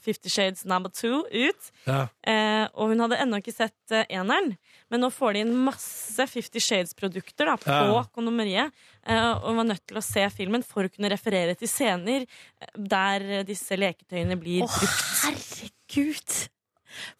Fifty 0.00 0.30
Shades 0.32 0.64
Number 0.68 0.90
Two 0.90 1.22
ut. 1.28 1.70
Ja. 1.86 2.06
Eh, 2.26 2.66
og 2.74 2.92
hun 2.92 3.00
hadde 3.04 3.18
ennå 3.20 3.40
ikke 3.42 3.54
sett 3.54 3.94
eh, 3.94 4.04
eneren, 4.16 4.54
men 4.90 5.00
nå 5.04 5.10
får 5.12 5.36
de 5.36 5.42
inn 5.44 5.54
masse 5.66 6.26
Fifty 6.32 6.60
Shades-produkter 6.64 7.52
på 7.60 7.70
Ja. 7.70 8.04
kondomeriet. 8.16 8.72
Eh, 9.06 9.32
og 9.44 9.56
var 9.60 9.64
nødt 9.70 9.86
til 9.88 9.96
å 10.00 10.04
se 10.04 10.26
filmen 10.34 10.62
for 10.66 10.84
å 10.88 10.92
kunne 10.92 11.08
referere 11.12 11.54
til 11.60 11.68
scener 11.70 12.24
eh, 12.26 12.72
der 12.76 13.28
eh, 13.40 13.44
disse 13.48 13.76
leketøyene 13.78 14.36
blir 14.40 14.64
oh, 14.66 14.72
brukt. 14.78 15.04
herregud! 15.24 16.40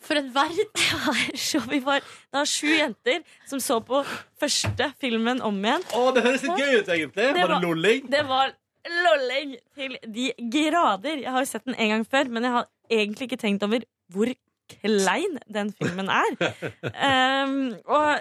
For 0.02 0.19
en 0.19 0.32
verden! 0.35 0.66
Så 1.39 1.61
vi 1.70 1.78
var 1.85 2.02
da 2.35 2.43
sju 2.48 2.66
jenter 2.74 3.20
som 3.48 3.61
så 3.62 3.77
på 3.86 4.01
første 4.40 4.89
filmen 5.01 5.39
om 5.47 5.57
igjen. 5.62 5.85
Å, 5.94 6.09
det 6.16 6.24
høres 6.27 6.43
litt 6.43 6.59
gøy 6.59 6.81
ut, 6.81 6.89
egentlig. 6.90 7.28
Det 7.28 7.36
Var 7.36 7.47
var- 7.47 7.55
det 7.55 7.69
lolling? 7.69 8.09
Det 8.11 8.23
var 8.27 8.51
lolling 8.89 9.57
til 9.77 9.97
de 10.09 10.31
grader. 10.52 11.23
Jeg 11.24 11.32
har 11.35 11.44
jo 11.44 11.51
sett 11.51 11.66
den 11.69 11.77
en 11.77 11.94
gang 11.94 12.07
før, 12.09 12.31
men 12.32 12.47
jeg 12.47 12.55
har 12.57 12.69
egentlig 12.90 13.31
ikke 13.31 13.40
tenkt 13.40 13.65
over 13.66 13.85
hvor 14.11 14.32
klein 14.70 15.39
den 15.51 15.73
filmen 15.78 16.11
er. 16.12 16.36
Um, 16.82 17.55
og 17.97 18.20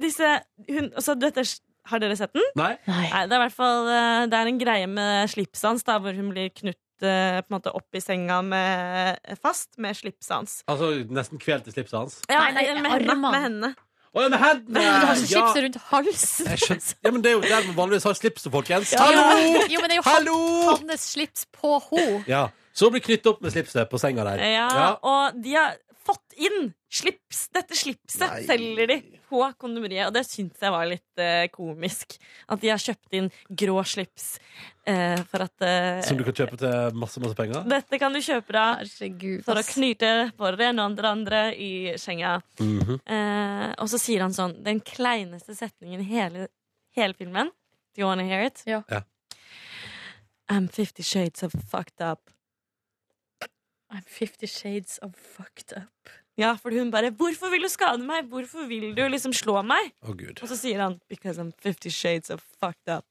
disse 0.00 0.36
hun, 0.68 0.92
altså, 0.94 1.16
dette, 1.20 1.44
Har 1.90 2.00
dere 2.00 2.16
sett 2.16 2.32
den? 2.36 2.46
Nei? 2.56 2.74
Nei. 2.88 3.08
Det 3.26 3.34
er 3.34 3.40
i 3.40 3.42
hvert 3.44 3.56
fall 3.56 3.88
eh, 3.88 4.22
Det 4.30 4.38
er 4.38 4.48
en 4.50 4.60
greie 4.60 4.86
med 4.88 5.28
slipsans, 5.32 5.84
da, 5.84 5.98
hvor 6.00 6.16
hun 6.16 6.30
blir 6.32 6.48
knutt 6.56 7.04
eh, 7.04 7.40
på 7.40 7.50
en 7.50 7.56
måte 7.56 7.72
opp 7.76 7.96
i 7.96 8.02
senga 8.04 8.40
med, 8.44 9.20
fast 9.40 9.76
med 9.80 9.96
slipsans. 9.98 10.60
Altså 10.70 10.92
nesten 11.08 11.40
kvelt 11.40 11.68
i 11.68 11.74
slipset 11.74 11.98
hans? 11.98 12.18
Ja, 12.30 12.46
Nei, 12.48 12.64
nei, 12.68 12.82
med 12.84 12.96
henne. 12.96 13.16
Med 13.24 13.44
hendene. 13.44 13.72
Å 14.10 14.22
ja, 14.24 14.28
med 14.32 14.40
hendene! 14.42 14.80
Du 14.80 15.06
har 15.06 15.14
ikke 15.14 15.30
Ja. 15.30 15.40
slipset 15.46 15.62
rundt 15.64 15.76
halsen. 15.90 16.46
Jeg 16.50 16.58
skjønner. 16.64 16.94
Ja, 17.04 17.10
men 17.14 17.22
det 17.22 17.30
er 17.30 17.34
jo 17.36 17.42
der 17.46 17.66
man 17.68 17.76
vanligvis 17.76 18.06
har 18.08 18.14
slipset, 18.18 18.50
folkens. 18.52 18.92
Ja. 18.92 19.04
Hallo! 19.06 19.60
Jo, 19.70 19.80
men 19.84 19.88
det 19.92 19.98
er 19.98 20.00
jo 20.00 20.06
Hallo! 20.08 20.38
hans 20.72 21.04
slips 21.12 21.46
på 21.54 21.76
henne. 21.90 22.24
Ja. 22.26 22.48
Så 22.74 22.90
blir 22.90 23.00
knyttet 23.04 23.26
opp 23.30 23.40
med 23.44 23.52
slipset 23.54 23.86
på 23.90 23.98
senga 24.02 24.24
der. 24.26 24.42
Ja, 24.42 24.66
Ja. 24.74 24.88
og 25.02 25.38
de 25.42 25.54
har 25.54 25.76
fått 26.06 26.32
inn 26.40 26.72
slips. 26.90 27.48
Dette 27.54 27.76
slipset 27.76 28.22
Nei. 28.24 28.42
selger 28.48 28.88
de 28.90 28.96
på 29.30 29.42
kondomeriet, 29.60 30.08
og 30.08 30.14
det 30.16 30.24
syns 30.26 30.58
jeg 30.62 30.72
var 30.74 30.88
litt 30.90 31.20
eh, 31.22 31.44
komisk. 31.52 32.16
At 32.50 32.62
de 32.62 32.70
har 32.72 32.80
kjøpt 32.82 33.16
inn 33.18 33.28
grå 33.62 33.76
slips 33.86 34.30
eh, 34.88 35.20
for 35.30 35.44
at 35.46 35.66
eh, 35.66 36.00
Som 36.06 36.18
du 36.18 36.24
kan 36.26 36.36
kjøpe 36.40 36.58
til 36.60 36.96
masse, 36.98 37.22
masse 37.22 37.38
penger. 37.38 37.62
Dette 37.70 38.00
kan 38.02 38.16
du 38.16 38.20
kjøpe 38.24 38.56
da 38.56 38.64
Herregud. 38.80 39.44
for 39.46 39.60
å 39.60 39.66
knyte 39.68 40.10
for 40.40 40.58
det 40.58 40.70
ene 40.72 40.88
og 40.88 40.96
det 40.98 41.06
andre 41.10 41.42
i 41.54 41.70
senga. 42.00 42.38
Mhm. 42.58 42.98
Eh, 43.04 43.68
og 43.78 43.92
så 43.92 44.00
sier 44.00 44.24
han 44.24 44.34
sånn 44.36 44.58
Den 44.64 44.80
kleineste 44.80 45.54
setningen 45.58 46.02
i 46.02 46.10
hele, 46.10 46.48
hele 46.96 47.14
filmen. 47.14 47.52
Do 47.94 48.02
you 48.02 48.06
wanna 48.08 48.24
hear 48.24 48.42
it? 48.46 48.62
Ja. 48.66 48.82
Ja. 48.90 49.02
I'm 50.50 50.66
fifty 50.68 51.02
shades 51.02 51.42
of 51.42 51.52
fucked 51.52 52.00
up. 52.00 52.30
I'm 53.90 54.04
fifty 54.06 54.46
shades 54.46 54.98
of 55.02 55.14
fucked 55.16 55.72
up. 55.76 56.10
Ja, 56.38 56.54
for 56.56 56.70
hun 56.70 56.90
bare 56.90 57.10
'Hvorfor 57.10 57.50
vil 57.50 57.62
du 57.62 57.68
skade 57.68 58.04
meg? 58.06 58.28
Hvorfor 58.30 58.66
vil 58.68 58.94
du 58.96 59.02
liksom 59.08 59.32
slå 59.32 59.62
meg?' 59.62 59.92
Å, 60.02 60.14
Gud. 60.16 60.42
Og 60.42 60.48
så 60.48 60.56
sier 60.56 60.80
han 60.80 61.00
'Because 61.08 61.38
I'm 61.38 61.52
fifty 61.58 61.90
shades 61.90 62.30
of 62.30 62.40
fucked 62.60 62.88
up'. 62.88 63.04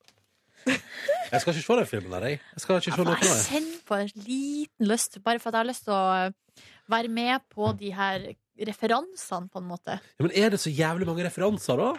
Jeg 1.32 1.42
skal 1.42 1.54
ikke 1.54 1.64
se 1.64 1.74
den 1.74 1.86
filmen 1.88 2.12
der, 2.12 2.28
jeg. 2.28 2.40
Jeg 2.54 2.62
skal 2.62 2.76
ikke 2.76 2.96
se 2.96 3.04
noe 3.04 3.16
av 3.16 3.22
det. 3.22 3.82
på 3.86 3.96
en 3.96 4.10
liten 4.16 4.88
lyst, 4.88 5.24
bare 5.24 5.40
for 5.40 5.50
at 5.50 5.54
jeg 5.54 5.60
har 5.60 5.70
lyst 5.70 5.84
til 5.84 5.94
å 5.94 6.34
være 6.90 7.08
med 7.08 7.40
på 7.54 7.72
de 7.80 7.94
her 7.94 8.34
referansene, 8.68 9.49
på 9.52 9.61
en 9.61 9.68
måte. 9.69 9.99
Ja, 10.19 10.26
men 10.27 10.31
er 10.36 10.49
det 10.56 10.60
så 10.60 10.72
jævlig 10.73 11.07
mange 11.10 11.23
referanser, 11.27 11.77
da? 11.80 11.94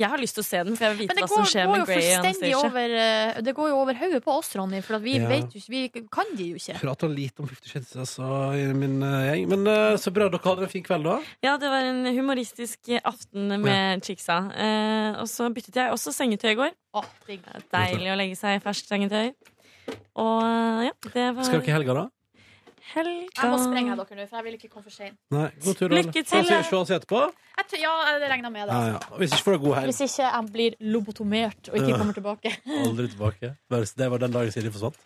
Jeg 0.00 0.08
har 0.08 0.16
lyst 0.16 0.32
til 0.38 0.40
å 0.40 0.46
se 0.46 0.60
den, 0.64 0.76
for 0.78 0.86
jeg 0.86 0.94
vil 0.94 1.00
vite 1.02 1.14
hva 1.20 1.26
som 1.28 1.44
skjer 1.50 1.66
med 1.68 1.82
Grey 1.84 2.06
og 2.14 2.22
Anastacia. 2.22 2.60
over 2.64 2.92
eh, 2.96 3.40
Det 3.44 3.52
går 3.58 3.66
jo 3.68 3.80
over 3.82 3.98
hodet 4.00 4.20
på 4.24 4.32
oss, 4.32 4.48
Ronny, 4.56 4.78
for 4.86 4.96
at 4.96 5.02
vi 5.04 5.18
Ja. 5.18 5.26
vet 5.28 5.52
jo 5.52 5.60
ikke 5.60 5.74
Vi 5.74 6.04
kan 6.08 6.30
de 6.38 6.46
jo 6.46 6.56
ikke. 6.56 6.78
Prata 6.80 7.06
lite 7.10 7.42
om 7.44 7.48
Fifty 7.50 7.68
Shades 7.68 7.92
altså, 8.00 8.24
i 8.56 8.72
min 8.72 9.02
eh, 9.04 9.26
gjeng. 9.28 9.48
Men 9.50 9.66
eh, 9.68 9.98
så 10.00 10.08
bra 10.16 10.30
dere 10.32 10.40
hadde 10.40 10.64
en 10.64 10.72
fin 10.72 10.86
kveld, 10.86 11.04
da. 11.04 11.18
Ja, 11.44 11.58
det 11.60 11.68
var 11.68 11.84
en 11.84 12.06
humoristisk 12.16 12.88
aften 13.04 13.60
med 13.60 14.00
chicksa. 14.06 14.38
Eh, 14.56 15.20
og 15.20 15.28
så 15.28 15.50
byttet 15.52 15.76
jeg 15.76 15.92
også 15.92 16.14
sengetøy 16.16 16.54
i 16.54 16.58
går. 16.62 16.72
Å, 16.96 17.04
Deilig 17.28 18.08
å 18.14 18.16
legge 18.16 18.40
seg 18.40 18.56
i 18.56 18.64
ferskt 18.64 18.88
sengetøy. 18.88 19.34
Og 20.16 20.40
ja, 20.86 20.94
det 21.12 21.28
var 21.36 21.44
Skal 21.44 21.60
dere 21.60 21.74
i 21.74 21.76
helga, 21.76 21.98
da? 21.98 22.08
Helga 22.94 23.42
Jeg 23.42 23.50
må 23.52 23.58
sprenge 23.62 23.96
dere 23.96 24.18
nå, 24.18 24.26
for 24.28 24.38
jeg 24.38 24.46
vil 24.46 24.56
ikke 24.58 24.70
komme 24.72 24.84
for 24.86 24.94
seint. 24.94 25.16
Lykke 25.30 26.22
til, 26.22 26.50
Se 26.50 26.76
oss 26.76 26.92
etterpå. 26.96 27.22
Jeg 27.60 27.82
Ja, 27.82 27.94
det 28.18 28.30
regner 28.32 28.50
med 28.50 28.68
det. 28.68 28.74
Ja, 28.74 28.96
ja. 28.96 29.18
Hvis 29.20 29.34
ikke 29.34 29.46
får 29.48 29.58
du 29.58 29.64
god 29.66 29.76
helg. 29.78 29.92
Hvis 29.92 30.00
ikke 30.06 30.28
jeg 30.28 30.52
blir 30.52 30.78
lobotomert 30.80 31.72
og 31.72 31.76
ikke 31.80 31.98
kommer 31.98 32.16
tilbake. 32.16 32.54
Aldri 32.84 33.08
tilbake. 33.08 33.52
Det 33.70 34.10
var 34.10 34.24
den 34.24 34.32
dagen 34.32 34.54
Silje 34.54 34.72
forsvant. 34.74 34.98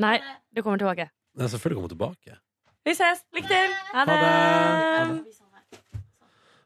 Nei, 0.00 0.16
du 0.56 0.62
kommer 0.62 0.80
tilbake. 0.80 1.10
Nei, 1.36 1.48
selvfølgelig 1.52 1.80
kommer 1.80 1.92
du 1.92 1.96
tilbake. 1.98 2.38
Vi 2.88 2.96
ses. 2.96 3.24
Lykke 3.36 3.48
til. 3.48 3.76
Ha 3.92 4.06
det. 4.08 4.16
det. 4.22 4.30
Ha 4.30 5.04
det. 5.12 5.40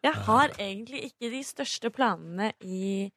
Jeg 0.04 0.12
har 0.26 0.52
egentlig 0.60 1.04
ikke 1.08 1.30
de 1.32 1.40
største 1.44 1.90
planene 1.90 2.52
i 2.60 3.10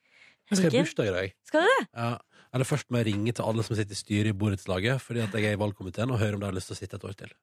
Jeg 0.49 0.57
skal 0.57 0.71
i 0.71 0.79
bursdag 0.79 1.09
i 1.09 1.13
dag. 1.17 1.33
Skal 1.45 1.65
du 1.65 1.67
det? 1.67 1.87
Ja. 1.91 2.13
Eller 2.57 2.65
først 2.65 2.89
må 2.89 2.97
jeg 3.03 3.11
ringe 3.11 3.33
til 3.37 3.45
alle 3.45 3.61
som 3.67 3.77
sitter 3.77 3.93
i 3.93 3.99
styret 3.99 4.31
i 4.33 4.37
borettslaget, 4.41 4.97
fordi 5.03 5.21
at 5.21 5.35
jeg 5.37 5.45
er 5.51 5.53
i 5.59 5.61
valgkomiteen, 5.61 6.09
og 6.09 6.17
høre 6.17 6.39
om 6.39 6.41
de 6.41 6.49
har 6.49 6.55
lyst 6.57 6.71
til 6.71 6.77
å 6.77 6.79
sitte 6.81 6.97
et 6.97 7.05
år 7.05 7.13
til. 7.19 7.35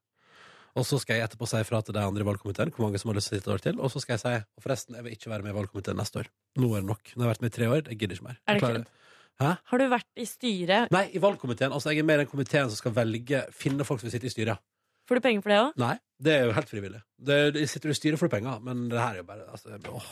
Og 0.74 0.82
så 0.82 0.98
skal 0.98 1.20
jeg 1.20 1.28
etterpå 1.28 1.46
si 1.46 1.60
fra 1.68 1.78
til 1.86 1.94
de 1.94 2.02
andre 2.02 2.24
i 2.24 2.26
valgkomiteen 2.26 2.72
hvor 2.74 2.88
mange 2.88 2.98
som 2.98 3.12
har 3.12 3.14
lyst 3.20 3.30
til 3.30 3.36
å 3.36 3.38
sitte 3.38 3.50
et 3.52 3.54
år 3.54 3.62
til. 3.62 3.76
Og 3.78 3.92
så 3.94 4.02
skal 4.02 4.16
jeg 4.16 4.22
si 4.24 4.32
og 4.42 4.64
forresten, 4.64 4.96
jeg 4.98 5.06
vil 5.06 5.14
ikke 5.14 5.30
være 5.30 5.46
med 5.46 5.54
i 5.54 5.58
valgkomiteen 5.60 6.00
neste 6.02 6.18
år. 6.24 6.30
Nå 6.58 6.72
er 6.74 6.82
det 6.82 6.88
nok. 6.90 7.12
Nå 7.14 7.22
har 7.22 7.28
jeg 7.30 7.34
vært 7.36 7.44
med 7.46 7.52
i 7.52 7.56
tre 7.60 7.68
år. 7.70 7.82
Jeg 7.92 7.98
gidder 8.00 8.18
ikke 8.18 8.26
mer. 8.26 8.38
Er 8.48 8.58
det 8.58 8.62
klarer- 8.64 8.86
Hæ? 9.34 9.48
Har 9.70 9.78
du 9.78 9.84
vært 9.90 10.10
i 10.18 10.24
styret? 10.30 10.90
Nei, 10.94 11.04
i 11.14 11.18
valgkomiteen. 11.22 11.72
Altså, 11.74 11.90
jeg 11.90 11.98
er 12.02 12.06
med 12.06 12.20
i 12.20 12.22
den 12.24 12.30
komiteen 12.30 12.68
som 12.70 12.78
skal 12.78 12.92
velge 12.94 13.40
finne 13.54 13.86
folk 13.86 13.98
som 14.02 14.06
vil 14.10 14.14
sitte 14.18 14.26
i 14.26 14.34
styret. 14.34 14.58
Får 15.04 15.18
du 15.18 15.24
penger 15.24 15.44
for 15.44 15.52
det 15.52 15.56
òg? 15.60 15.74
Nei, 15.80 15.94
det 16.24 16.32
er 16.32 16.46
jo 16.48 16.52
helt 16.56 16.70
frivillig. 16.70 17.00
Det, 17.24 17.36
det 17.56 17.64
sitter 17.68 17.90
du 17.90 17.92
i 17.92 17.96
styret 17.98 18.20
for 18.20 18.32
penger, 18.32 18.56
men 18.64 18.86
det 18.88 18.96
her 18.96 19.18
er 19.18 19.20
jo 19.20 19.26
bare 19.28 19.44
altså, 19.52 19.76
åh. 19.92 20.06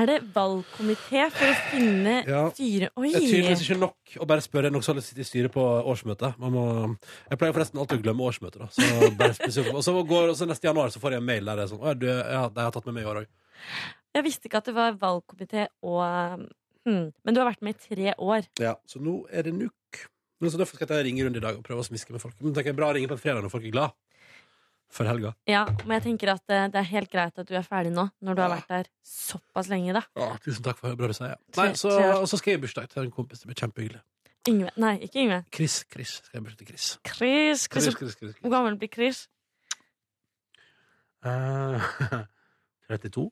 Er 0.00 0.08
det 0.08 0.16
valgkomité 0.34 1.26
for 1.34 1.46
å 1.46 1.54
finne 1.68 2.14
Ja. 2.26 2.40
styre 2.54 2.88
Oi! 2.96 3.10
Det 3.12 3.20
er 3.20 3.26
tydeligvis 3.26 3.62
ikke 3.66 3.76
nok 3.82 4.16
å 4.24 4.26
bare 4.26 4.42
spørre 4.42 4.72
noen 4.72 4.82
som 4.82 4.98
har 4.98 5.04
sitte 5.06 5.22
i 5.22 5.28
styret 5.28 5.54
på 5.54 5.62
årsmøtet. 5.62 6.40
Man 6.42 6.54
må, 6.56 6.64
jeg 7.30 7.38
pleier 7.38 7.54
forresten 7.54 7.82
alltid 7.82 8.00
å 8.00 8.04
glemme 8.08 8.26
årsmøtet. 8.26 8.64
Da. 8.64 8.70
Så 8.74 9.10
bare 9.20 9.66
og 9.76 9.84
så 9.86 9.94
går 10.14 10.32
og 10.32 10.38
så 10.40 10.48
neste 10.50 10.70
januar 10.70 10.90
så 10.94 11.02
får 11.02 11.16
jeg 11.16 11.22
en 11.22 11.28
mail 11.28 11.50
der 11.50 11.60
det 11.60 11.68
er 11.68 11.72
sånn 11.74 11.84
Å, 11.84 11.94
du, 11.98 12.08
ja, 12.10 12.42
de 12.50 12.66
har 12.66 12.74
tatt 12.74 12.88
med 12.88 12.98
meg 12.98 13.06
i 13.06 13.10
år 13.12 13.22
òg. 13.22 13.30
Jeg 14.16 14.26
visste 14.26 14.50
ikke 14.50 14.62
at 14.62 14.70
det 14.72 14.74
var 14.76 14.96
valgkomité 14.98 15.68
og 15.86 16.02
hmm. 16.88 17.12
Men 17.22 17.30
du 17.30 17.42
har 17.44 17.52
vært 17.52 17.62
med 17.62 17.78
i 17.78 17.94
tre 17.94 18.16
år. 18.18 18.48
Ja, 18.58 18.74
så 18.90 18.98
nå 18.98 19.20
er 19.30 19.46
det 19.46 19.54
nuk. 19.54 20.06
Men 20.42 20.50
så 20.50 20.58
Derfor 20.58 20.74
skal 20.74 20.88
jeg 20.88 20.96
ta 20.96 20.98
en 20.98 21.06
ringerunde 21.06 21.38
i 21.38 21.44
dag 21.44 21.60
og 21.60 21.62
prøve 21.62 21.84
å 21.84 21.86
smiske 21.86 22.10
med 22.10 22.24
folk. 22.24 22.34
Men 22.42 22.56
det 22.56 22.64
er 22.66 22.74
bra 22.74 22.88
å 22.90 22.96
ringe 22.96 23.12
på 23.12 23.14
en 23.14 23.22
fredag 23.22 23.44
når 23.44 23.52
folk 23.52 23.68
er 23.68 23.76
glad 23.76 23.92
for 24.92 25.08
helga. 25.08 25.30
Ja, 25.48 25.64
Men 25.86 25.96
jeg 25.96 26.02
tenker 26.04 26.34
at 26.34 26.42
eh, 26.52 26.66
det 26.68 26.78
er 26.82 26.88
helt 26.90 27.10
greit 27.12 27.38
at 27.40 27.48
du 27.48 27.54
er 27.56 27.64
ferdig 27.64 27.92
nå, 27.96 28.04
når 28.20 28.34
du 28.36 28.42
har 28.42 28.50
Ja. 28.52 28.56
vært 28.60 28.68
der 28.68 28.90
såpass 29.08 29.68
lenge, 29.72 29.94
da. 29.96 30.02
Ja, 30.20 30.30
tusen 30.44 30.62
takk 30.66 30.78
for 30.78 30.88
det. 30.92 30.98
Bra 31.00 31.06
du 31.08 31.14
sier. 31.16 31.36
Tre- 31.52 31.64
Nei, 31.70 31.72
så, 31.80 31.90
tre 31.96 32.08
år. 32.12 32.20
og 32.22 32.28
så 32.28 32.36
skal 32.38 32.52
jeg 32.52 32.60
i 32.60 32.62
bursdag 32.66 32.88
til 32.92 33.02
en 33.06 33.10
kompis. 33.10 33.40
Det 33.40 33.48
blir 33.48 33.60
kjempehyggelig. 33.62 34.02
Yngve. 34.48 34.70
Nei, 34.76 34.98
ikke 35.06 35.20
Yngve. 35.22 35.44
Chris. 35.54 35.84
Chris. 35.92 36.16
Skal 36.26 36.38
jeg 36.38 36.42
i 36.42 36.44
bursdag 36.44 36.58
til 36.58 36.66
Chris. 36.66 36.86
Chris. 37.06 37.66
Chris. 37.68 37.84
Chris, 37.84 37.96
Chris, 37.98 38.16
Chris, 38.18 38.34
Hvor 38.42 38.50
gammel 38.50 38.76
blir 38.76 38.88
Chris? 38.92 39.28
Eh, 41.24 41.80
32. 42.90 43.30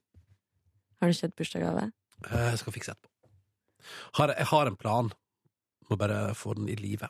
Har 1.01 1.09
du 1.11 1.17
kjøpt 1.17 1.37
bursdagsgave? 1.37 1.87
Eh, 2.31 2.51
Jeg 2.51 2.59
skal 2.61 2.73
fikse 2.77 2.93
etterpå. 2.93 3.09
Har, 4.19 4.35
jeg 4.39 4.47
har 4.47 4.67
en 4.71 4.77
plan. 4.77 5.11
Må 5.91 5.97
bare 5.99 6.35
få 6.35 6.55
den 6.55 6.69
i 6.69 6.75
live. 6.79 7.09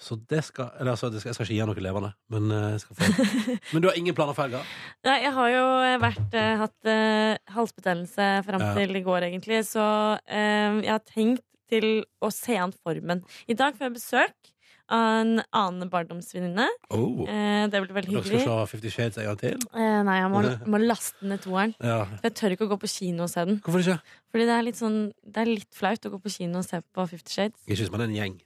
Så 0.00 0.16
det 0.30 0.40
skal 0.46 0.70
Eller 0.80 0.94
altså, 0.94 1.10
det 1.12 1.20
skal, 1.20 1.30
jeg 1.30 1.36
skal 1.36 1.46
ikke 1.46 1.56
gi 1.58 1.66
noe 1.68 1.84
levende, 1.84 2.12
men 2.32 2.50
eh, 2.56 2.68
jeg 2.74 2.80
skal 2.84 2.96
få 2.96 3.26
Men 3.74 3.82
du 3.84 3.88
har 3.90 3.98
ingen 4.00 4.16
planer 4.16 4.36
for 4.36 4.46
helga? 4.48 4.62
Nei, 5.04 5.18
jeg 5.26 5.34
har 5.36 5.50
jo 5.52 5.64
vært, 6.06 6.38
eh, 6.40 6.54
hatt 6.62 6.88
uh, 6.88 7.54
halsbetennelse 7.56 8.30
fram 8.48 8.64
Ja. 8.64 8.72
til 8.78 8.96
i 8.96 9.04
går, 9.04 9.28
egentlig, 9.28 9.60
så 9.68 9.84
uh, 10.16 10.80
jeg 10.80 10.92
har 10.92 11.04
tenkt 11.04 11.44
til 11.70 12.02
å 12.24 12.32
se 12.34 12.56
an 12.58 12.72
formen. 12.74 13.22
I 13.46 13.54
dag 13.58 13.76
får 13.76 13.88
jeg 13.90 13.98
besøk 13.98 14.50
av 14.90 15.20
en 15.20 15.32
annen 15.54 15.90
barndomsvenninne. 15.90 16.66
Oh. 16.90 17.22
Eh, 17.30 17.66
det 17.70 17.82
blir 17.84 17.94
veldig 17.94 18.10
hyggelig. 18.10 18.32
Dere 18.32 18.42
skal 18.42 18.58
se 18.66 18.70
Fifty 18.72 18.90
Shades 18.90 19.20
en 19.22 19.28
gang 19.28 19.38
til? 19.38 19.62
Eh, 19.70 19.98
nei, 20.06 20.16
jeg 20.18 20.32
må, 20.32 20.42
må 20.74 20.80
laste 20.82 21.30
ned 21.30 21.44
toeren. 21.44 21.76
Ja. 21.78 22.02
For 22.16 22.26
jeg 22.26 22.36
tør 22.40 22.56
ikke 22.56 22.66
å 22.66 22.72
gå 22.72 22.80
på 22.82 22.90
kino 22.90 23.26
og 23.28 23.32
se 23.32 23.46
den. 23.46 23.60
Hvorfor 23.62 23.84
ikke? 23.84 24.16
Fordi 24.34 24.46
det 24.50 24.56
er 24.56 24.66
litt 24.66 24.78
sånn 24.78 24.98
Det 25.22 25.42
er 25.42 25.50
litt 25.50 25.70
flaut 25.74 26.06
å 26.06 26.12
gå 26.12 26.20
på 26.22 26.32
kino 26.34 26.62
og 26.62 26.66
se 26.66 26.82
på 26.82 27.06
Fifty 27.12 27.36
Shades. 27.36 27.58
Ikke 27.68 27.84
hvis 27.84 27.92
man 27.94 28.02
er 28.04 28.10
en 28.10 28.18
gjeng. 28.18 28.38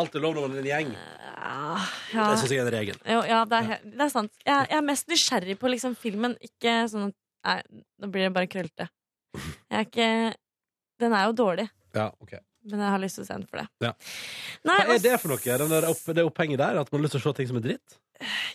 Alt 0.00 0.14
er 0.16 0.24
lov 0.24 0.36
når 0.36 0.46
man 0.46 0.58
er 0.58 0.60
en 0.60 0.68
gjeng. 0.70 0.90
Ja, 0.94 1.78
ja. 2.12 2.26
Det 2.32 2.40
syns 2.42 2.52
jeg 2.52 2.60
er 2.60 2.68
en 2.68 2.74
regel. 2.74 3.00
Jo, 3.14 3.22
ja, 3.30 3.40
det 3.48 3.62
er, 3.62 3.86
det 3.86 4.04
er 4.06 4.12
sant. 4.12 4.32
Jeg, 4.44 4.68
jeg 4.72 4.78
er 4.80 4.86
mest 4.86 5.10
nysgjerrig 5.12 5.56
på 5.60 5.72
liksom 5.72 5.96
filmen, 5.98 6.36
ikke 6.50 6.76
sånn 6.92 7.10
at 7.10 7.18
Nei, 7.40 7.54
da 7.96 8.08
blir 8.12 8.26
det 8.26 8.34
bare 8.36 8.48
krøllete. 8.52 8.84
Jeg 9.32 9.78
er 9.78 9.86
ikke 9.86 10.08
Den 11.00 11.14
er 11.16 11.30
jo 11.30 11.36
dårlig, 11.38 11.64
Ja, 11.96 12.10
ok 12.20 12.34
men 12.68 12.82
jeg 12.82 12.92
har 12.92 13.00
lyst 13.00 13.16
til 13.18 13.24
å 13.24 13.28
se 13.28 13.36
den 13.38 13.46
for 13.48 13.62
det. 13.62 13.66
Ja. 13.86 13.90
Nei, 14.68 14.76
Hva 14.84 14.96
er 14.96 15.02
det 15.04 15.16
for 15.22 15.32
noe? 15.32 15.80
Opp, 15.88 16.02
det 16.16 16.24
opphenget 16.26 16.60
der? 16.60 16.80
At 16.82 16.90
man 16.92 17.00
har 17.00 17.06
lyst 17.06 17.16
til 17.16 17.22
å 17.22 17.24
se 17.24 17.36
ting 17.38 17.48
som 17.48 17.60
er 17.60 17.64
dritt? 17.64 17.96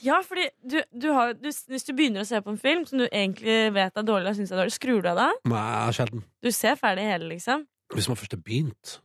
Ja, 0.06 0.20
fordi 0.26 0.46
du, 0.62 0.78
du 0.94 1.08
har, 1.16 1.34
du, 1.34 1.48
hvis 1.50 1.88
du 1.88 1.94
begynner 1.98 2.22
å 2.22 2.30
se 2.30 2.38
på 2.46 2.54
en 2.54 2.60
film 2.62 2.84
som 2.86 3.02
du 3.02 3.08
egentlig 3.08 3.58
vet 3.74 3.98
er 3.98 4.06
dårlig, 4.06 4.30
og 4.30 4.38
synes 4.38 4.54
er 4.54 4.62
dårlig, 4.62 4.76
skrur 4.78 5.02
du 5.02 5.10
av 5.10 5.22
da? 5.24 5.30
Nei, 5.50 5.66
sjelden. 5.98 6.22
Du 6.46 6.52
ser 6.54 6.78
ferdig 6.78 7.08
hele, 7.10 7.32
liksom. 7.34 7.66
Hvis 7.96 8.10
man 8.12 8.20
først 8.20 8.38
har 8.38 8.44
begynt. 8.46 9.00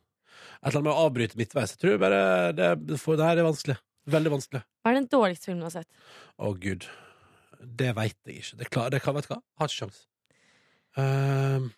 Eller 0.61 0.77
annet 0.77 0.87
med 0.89 0.93
å 0.93 1.07
avbryte 1.07 1.39
midtveis. 1.41 1.73
Jeg 1.75 1.81
tror 1.81 2.01
bare 2.03 2.21
det, 2.53 2.71
for, 3.01 3.17
det 3.17 3.25
her 3.25 3.41
er 3.41 3.47
vanskelig. 3.49 3.77
Veldig 4.11 4.33
vanskelig. 4.35 4.61
Hva 4.83 4.91
er 4.93 4.99
den 4.99 5.09
dårligste 5.13 5.49
filmen 5.51 5.63
du 5.65 5.69
har 5.69 5.77
sett? 5.79 5.89
Å, 6.41 6.51
gud. 6.61 6.87
Det 7.81 7.91
veit 7.97 8.17
jeg 8.29 8.41
ikke. 8.43 8.59
Det, 8.61 8.69
klar, 8.73 8.93
det 8.93 9.01
kan, 9.05 9.17
vet 9.17 9.29
du 9.29 9.33
hva? 9.35 9.41
Har 9.61 9.71
ikke 9.71 9.79
sjans. 9.85 10.03
Ehm, 11.01 11.71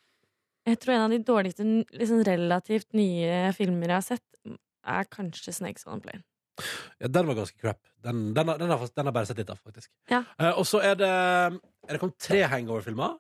Jeg 0.67 0.79
tror 0.83 0.95
en 0.95 1.07
av 1.07 1.11
de 1.15 1.19
dårligste 1.27 1.67
liksom 1.99 2.23
relativt 2.27 2.93
nye 2.95 3.49
filmer 3.57 3.91
jeg 3.91 3.99
har 3.99 4.07
sett, 4.07 4.29
er 4.83 5.09
kanskje 5.11 5.55
Snakes 5.55 5.87
on 5.87 5.99
a 6.01 6.03
Plane. 6.03 6.23
ja, 7.03 7.09
den 7.09 7.27
var 7.27 7.35
ganske 7.39 7.59
crap. 7.59 7.81
Den, 8.03 8.33
den, 8.35 8.47
den, 8.59 8.71
har, 8.71 8.87
den 8.97 9.07
har 9.11 9.15
bare 9.15 9.27
sett 9.31 9.39
litt 9.43 9.51
av, 9.51 9.59
faktisk. 9.63 9.91
Ja. 10.11 10.23
Uh, 10.41 10.53
og 10.59 10.67
så 10.67 10.81
er 10.83 10.97
det 10.99 11.11
Er 11.11 11.95
det 11.95 12.01
kommet 12.03 12.19
tre 12.23 12.43
hangover-filmer? 12.51 13.19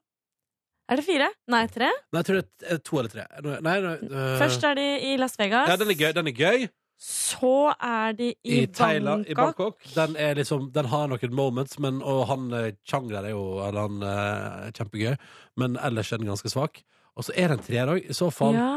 Er 0.92 1.00
det 1.00 1.04
fire? 1.06 1.30
Nei, 1.52 1.62
tre? 1.72 1.88
Nei, 2.12 2.20
jeg 2.20 2.26
tror 2.28 2.38
det 2.42 2.70
er 2.76 2.80
to 2.84 2.98
eller 3.00 3.12
tre. 3.12 3.24
Nei, 3.48 3.76
nei, 3.80 3.96
øh, 4.10 4.36
Først 4.42 4.64
er 4.68 4.76
de 4.76 4.86
i 5.08 5.16
Las 5.20 5.38
Vegas. 5.40 5.70
Ja, 5.72 5.76
den 5.80 5.92
er 5.94 5.96
gøy. 5.96 6.10
Den 6.18 6.28
er 6.28 6.36
gøy. 6.36 6.66
Så 7.02 7.72
er 7.82 8.12
de 8.14 8.28
i, 8.44 8.58
I, 8.60 8.66
Thailand, 8.70 9.24
i 9.26 9.34
Bangkok. 9.34 9.80
Bangkok. 9.80 9.94
Den, 9.96 10.16
er 10.22 10.36
liksom, 10.38 10.68
den 10.74 10.86
har 10.92 11.08
noen 11.10 11.32
moments, 11.34 11.78
men, 11.82 12.02
og 12.06 12.26
han 12.28 12.44
eh, 12.54 12.68
Chang 12.86 13.08
der 13.10 13.24
er 13.26 13.32
jo 13.32 13.40
eller 13.64 13.88
han, 13.88 14.02
er 14.06 14.76
kjempegøy. 14.76 15.16
Men 15.58 15.78
ellers 15.82 16.12
er 16.14 16.20
den 16.22 16.30
ganske 16.30 16.52
svak. 16.52 16.82
Og 17.18 17.26
så 17.26 17.34
er 17.34 17.50
det 17.50 17.58
en 17.58 17.64
treer 17.66 17.90
òg. 17.96 18.04
I 18.06 18.14
så 18.14 18.28
fall 18.32 18.54
Ja. 18.60 18.68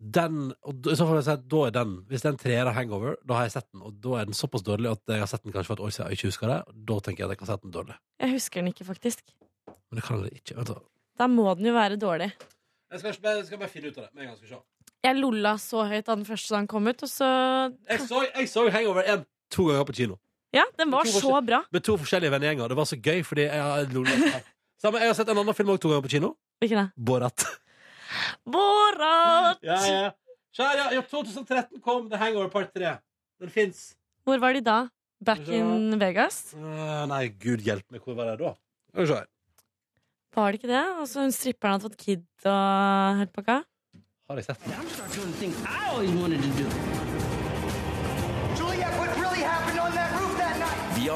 den 0.00 0.54
og 0.64 0.86
i 0.88 0.96
så 0.96 1.04
fall 1.06 1.18
jeg 1.20 1.26
si 1.26 1.34
Da 1.52 1.58
er 1.66 1.74
den 1.76 1.90
Hvis 2.08 2.22
det 2.22 2.28
er 2.30 2.32
en 2.32 2.40
treer 2.40 2.66
av 2.70 2.74
hangover, 2.78 3.18
da 3.28 3.36
har 3.36 3.50
jeg 3.50 3.52
sett 3.58 3.68
den. 3.72 3.82
Og 3.84 4.00
da 4.00 4.16
er 4.22 4.30
den 4.30 4.38
såpass 4.38 4.64
dårlig 4.64 4.88
at 4.94 5.02
jeg 5.12 5.20
har 5.20 5.28
sett 5.28 5.44
den 5.44 5.52
kanskje 5.52 5.74
for 5.74 5.76
et 5.76 5.84
år 5.84 5.92
siden 5.98 6.06
og 6.08 6.16
ikke 6.16 6.30
husker 6.32 6.54
det. 6.54 6.60
Da 6.88 6.98
tenker 7.04 7.24
jeg 7.24 7.28
at 7.28 7.34
jeg 7.36 7.42
kan 7.44 7.50
sette 7.52 7.66
den 7.68 7.76
dårlig. 7.76 7.98
Jeg 8.24 8.32
husker 8.38 8.60
den 8.64 8.72
ikke, 8.72 8.88
faktisk. 8.88 9.22
Men 9.90 10.00
det 10.00 10.06
kan 10.08 10.24
jeg 10.24 10.40
ikke. 10.40 10.56
Vent, 10.56 10.72
da. 11.20 11.28
Må 11.30 11.52
den 11.58 11.70
jo 11.70 11.76
være 11.76 11.98
dårlig. 12.00 12.30
Jeg 12.90 13.02
skal, 13.02 13.18
bare, 13.22 13.36
jeg 13.38 13.46
skal 13.50 13.60
bare 13.60 13.70
finne 13.70 13.92
ut 13.92 13.98
av 14.00 14.08
det 14.08 14.14
med 14.14 14.24
en 14.24 14.30
gang. 14.32 14.38
Skal 14.40 14.48
vi 14.48 14.54
se. 14.56 14.62
Jeg 15.06 15.16
lolla 15.16 15.54
så 15.60 15.84
høyt 15.88 16.08
da 16.08 16.16
den 16.18 16.26
første 16.28 16.52
da 16.52 16.58
den 16.58 16.68
kom 16.68 16.88
ut, 16.90 17.04
og 17.06 17.08
så 17.08 17.28
Jeg 17.88 18.02
så, 18.04 18.24
jeg 18.34 18.50
så 18.50 18.66
Hangover 18.74 19.06
1 19.06 19.22
to 19.54 19.66
ganger 19.70 19.86
på 19.88 19.96
kino. 19.96 20.18
Ja, 20.54 20.64
den 20.78 20.90
var 20.90 21.06
så 21.06 21.36
bra. 21.46 21.62
Med 21.70 21.84
to 21.86 21.94
forskjellige 22.00 22.32
vennegjenger. 22.34 22.72
Det 22.72 22.76
var 22.78 22.88
så 22.90 22.98
gøy, 22.98 23.22
fordi 23.26 23.46
jeg 23.46 23.62
har 23.62 23.86
lolet. 23.94 24.48
Samme, 24.82 25.00
jeg 25.02 25.12
har 25.12 25.16
sett 25.18 25.30
en 25.30 25.38
annen 25.40 25.56
film 25.56 25.70
også 25.74 25.84
to 25.84 25.92
ganger 25.92 26.06
på 26.06 26.12
kino. 26.16 26.32
Hvilken 26.60 26.82
da? 26.82 26.86
Borat. 26.96 27.46
Borat! 28.56 29.60
Ja, 29.64 29.78
ja. 29.86 30.10
Kjære, 30.56 30.86
ja, 30.96 31.02
2013 31.06 31.82
kom 31.84 32.08
The 32.10 32.18
Hangover 32.18 32.50
Part 32.50 32.72
3. 32.74 32.96
Den 33.40 33.52
fins. 33.54 33.92
Hvor 34.26 34.40
var 34.42 34.56
de 34.56 34.64
da? 34.66 34.78
Back 35.24 35.46
in 35.52 35.94
Vegas? 36.00 36.50
nei, 36.56 37.26
gud 37.40 37.62
hjelpe 37.64 37.94
meg, 37.94 38.02
hvor 38.02 38.16
var 38.18 38.32
det 38.32 38.40
da? 38.40 38.54
Skal 38.90 39.04
vi 39.04 39.10
se 39.12 39.18
her. 39.20 39.28
Var 40.36 40.52
det 40.52 40.60
ikke 40.60 40.70
det? 40.70 40.84
Og 41.00 41.08
så 41.10 41.24
hun 41.24 41.32
stripperen 41.34 41.72
hadde 41.74 41.88
fått 41.88 41.98
kid 41.98 42.22
og 42.46 43.18
helt 43.18 43.32
pakka? 43.34 43.56
Har 44.30 44.38
jeg 44.38 44.44
sett 44.46 44.60
den? 44.62 44.70
Via 50.94 51.14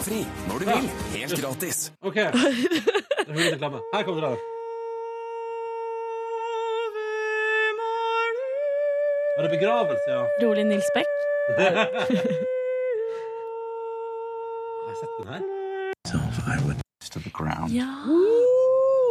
når 0.49 0.59
du 0.59 0.65
vil. 0.67 0.89
Helt 1.15 1.41
gratis. 1.41 1.79
OK. 2.03 2.15
Det 3.25 3.33
er 3.33 3.53
reklame. 3.55 3.79
Her 3.95 4.03
kommer 4.05 4.21
det. 4.27 4.39
Var 9.37 9.43
det 9.43 9.51
begravelse, 9.51 10.09
ja? 10.11 10.25
Rolig 10.43 10.65
Nils 10.67 10.91
Beck. 10.95 11.07
Har 14.85 14.91
jeg 14.91 14.97
sett 15.01 15.15
den 15.19 15.29
her? 15.33 15.41
Ja. 17.75 17.89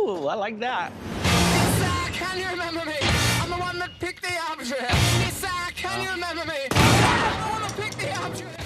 Ooh, 0.03 0.27
I 0.27 0.35
like 0.45 0.59
that. 0.59 0.91
Lisa, 1.23 1.93
can 2.19 2.35
you 2.41 2.47
remember 2.55 2.83
me? 2.91 2.97
I'm 3.41 3.49
the 3.55 3.59
one 3.67 3.77
that 3.79 3.91
picked 3.99 4.21
the 4.23 4.35
object. 4.51 4.91
Lisa, 5.21 5.53
can 5.81 5.97
you 6.03 6.09
remember 6.17 6.43
me? 6.53 6.59
I'm 6.71 7.39
the 7.43 7.49
one 7.55 7.61
that 7.65 7.73
picked 7.81 7.99
the 8.03 8.09
arbitrary. 8.23 8.63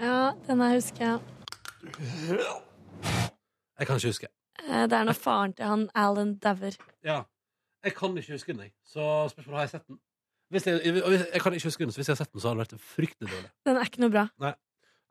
ja, 0.00 0.32
den 0.46 0.60
her 0.60 0.74
husker 0.74 1.04
jeg. 1.06 1.18
Jeg 3.78 3.86
kan 3.86 3.96
ikke 3.96 4.08
huske. 4.08 4.26
Eh, 4.68 4.82
Det 4.82 4.92
er 4.92 5.04
når 5.04 5.12
faren 5.12 5.52
til 5.54 5.64
han 5.64 5.90
Alan 5.94 6.38
dauer. 6.38 6.76
Ja. 7.04 7.22
Jeg 7.84 7.94
kan 7.94 8.16
ikke 8.16 8.32
huske 8.32 8.52
den, 8.52 8.60
jeg. 8.62 8.72
Så 8.86 9.28
spørsmålet 9.28 9.56
har 9.58 9.62
jeg 9.62 9.70
sett 9.70 9.86
den. 9.86 9.98
Hvis 10.50 10.66
jeg, 10.66 10.74
og 11.04 11.08
hvis, 11.10 11.22
jeg 11.32 11.40
kan 11.42 11.52
ikke 11.54 11.66
huske 11.66 11.84
den, 11.84 11.92
så 11.92 11.98
hvis 11.98 12.08
jeg 12.08 12.12
har 12.12 12.16
sett 12.24 12.32
den, 12.32 12.40
så 12.40 12.48
har 12.48 12.54
det 12.54 12.58
vært 12.72 12.80
fryktelig 12.80 13.30
dårlig. 13.32 13.50
Den 13.66 13.76
er 13.76 13.84
ikke 13.84 14.00
noe 14.00 14.10
bra. 14.10 14.26
Nei. 14.40 14.52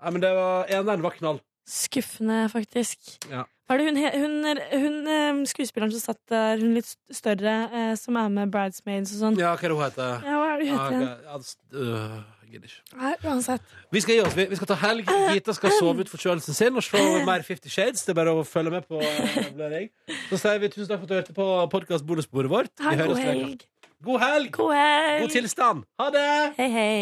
Nei, 0.02 0.12
men 0.12 0.22
det 0.22 0.32
var, 0.36 0.66
eneren 0.70 1.04
var 1.04 1.10
knall. 1.20 1.40
Skuffende, 1.68 2.46
faktisk. 2.54 3.00
Ja. 3.32 3.44
Hva 3.68 3.76
er 3.76 3.82
det 3.84 3.88
hun, 3.92 3.98
hun, 4.24 4.62
hun 4.72 5.10
eh, 5.12 5.42
skuespilleren 5.52 5.92
som 5.92 6.00
satt 6.14 6.22
der, 6.32 6.62
hun 6.62 6.78
litt 6.78 6.94
større, 7.12 7.56
eh, 7.68 7.92
som 8.00 8.16
er 8.16 8.32
med 8.32 8.54
Bridesmaids 8.54 9.12
og 9.18 9.20
sånn? 9.26 9.40
Ja, 9.42 9.52
hva 9.60 9.68
er 9.68 9.74
det 9.74 9.76
hun 9.76 9.84
heter? 9.84 10.24
Ja, 10.24 10.40
hva 10.40 10.50
er 10.54 10.62
det 10.62 10.70
hun 10.70 10.80
heter 10.80 11.08
Ja, 11.28 11.38
okay. 11.42 11.84
øh. 11.84 12.18
Nei, 12.48 13.14
uansett. 13.28 13.62
Vi 13.92 14.02
skal 14.02 14.16
gi 14.16 14.22
oss. 14.24 14.36
Vi, 14.38 14.46
vi 14.48 14.56
skal 14.56 14.70
ta 14.72 14.78
helg. 14.80 15.10
Gita 15.36 15.52
skal 15.56 15.74
sove 15.76 16.06
ut 16.06 16.12
forkjølelsen 16.12 16.56
sin 16.56 16.80
og 16.80 16.86
se 16.86 17.02
mer 17.28 17.44
Fifty 17.44 17.68
Shades. 17.68 18.06
Det 18.08 18.16
er 18.16 18.20
bare 18.22 18.36
å 18.40 18.46
følge 18.48 18.72
med 18.78 18.88
på 18.88 19.02
eh. 19.04 19.90
Så 20.32 20.40
sier 20.40 20.64
vi 20.64 20.72
tusen 20.72 20.94
takk 20.94 21.04
for 21.04 21.08
at 21.08 21.12
du 21.12 21.18
hørte 21.20 21.36
på 21.36 21.48
podkast-bonusbordet 21.76 22.54
vårt. 22.54 22.72
God 22.80 23.02
neste 23.04 23.14
uke. 23.14 23.26
helg. 23.28 23.72
God 24.08 24.22
helg! 24.24 24.52
God 24.56 24.78
helg. 24.78 25.26
God 25.26 25.34
tilstand. 25.36 25.90
Ha 26.00 26.14
det! 26.16 26.30
Hei, 26.62 26.70
hei. 26.72 27.02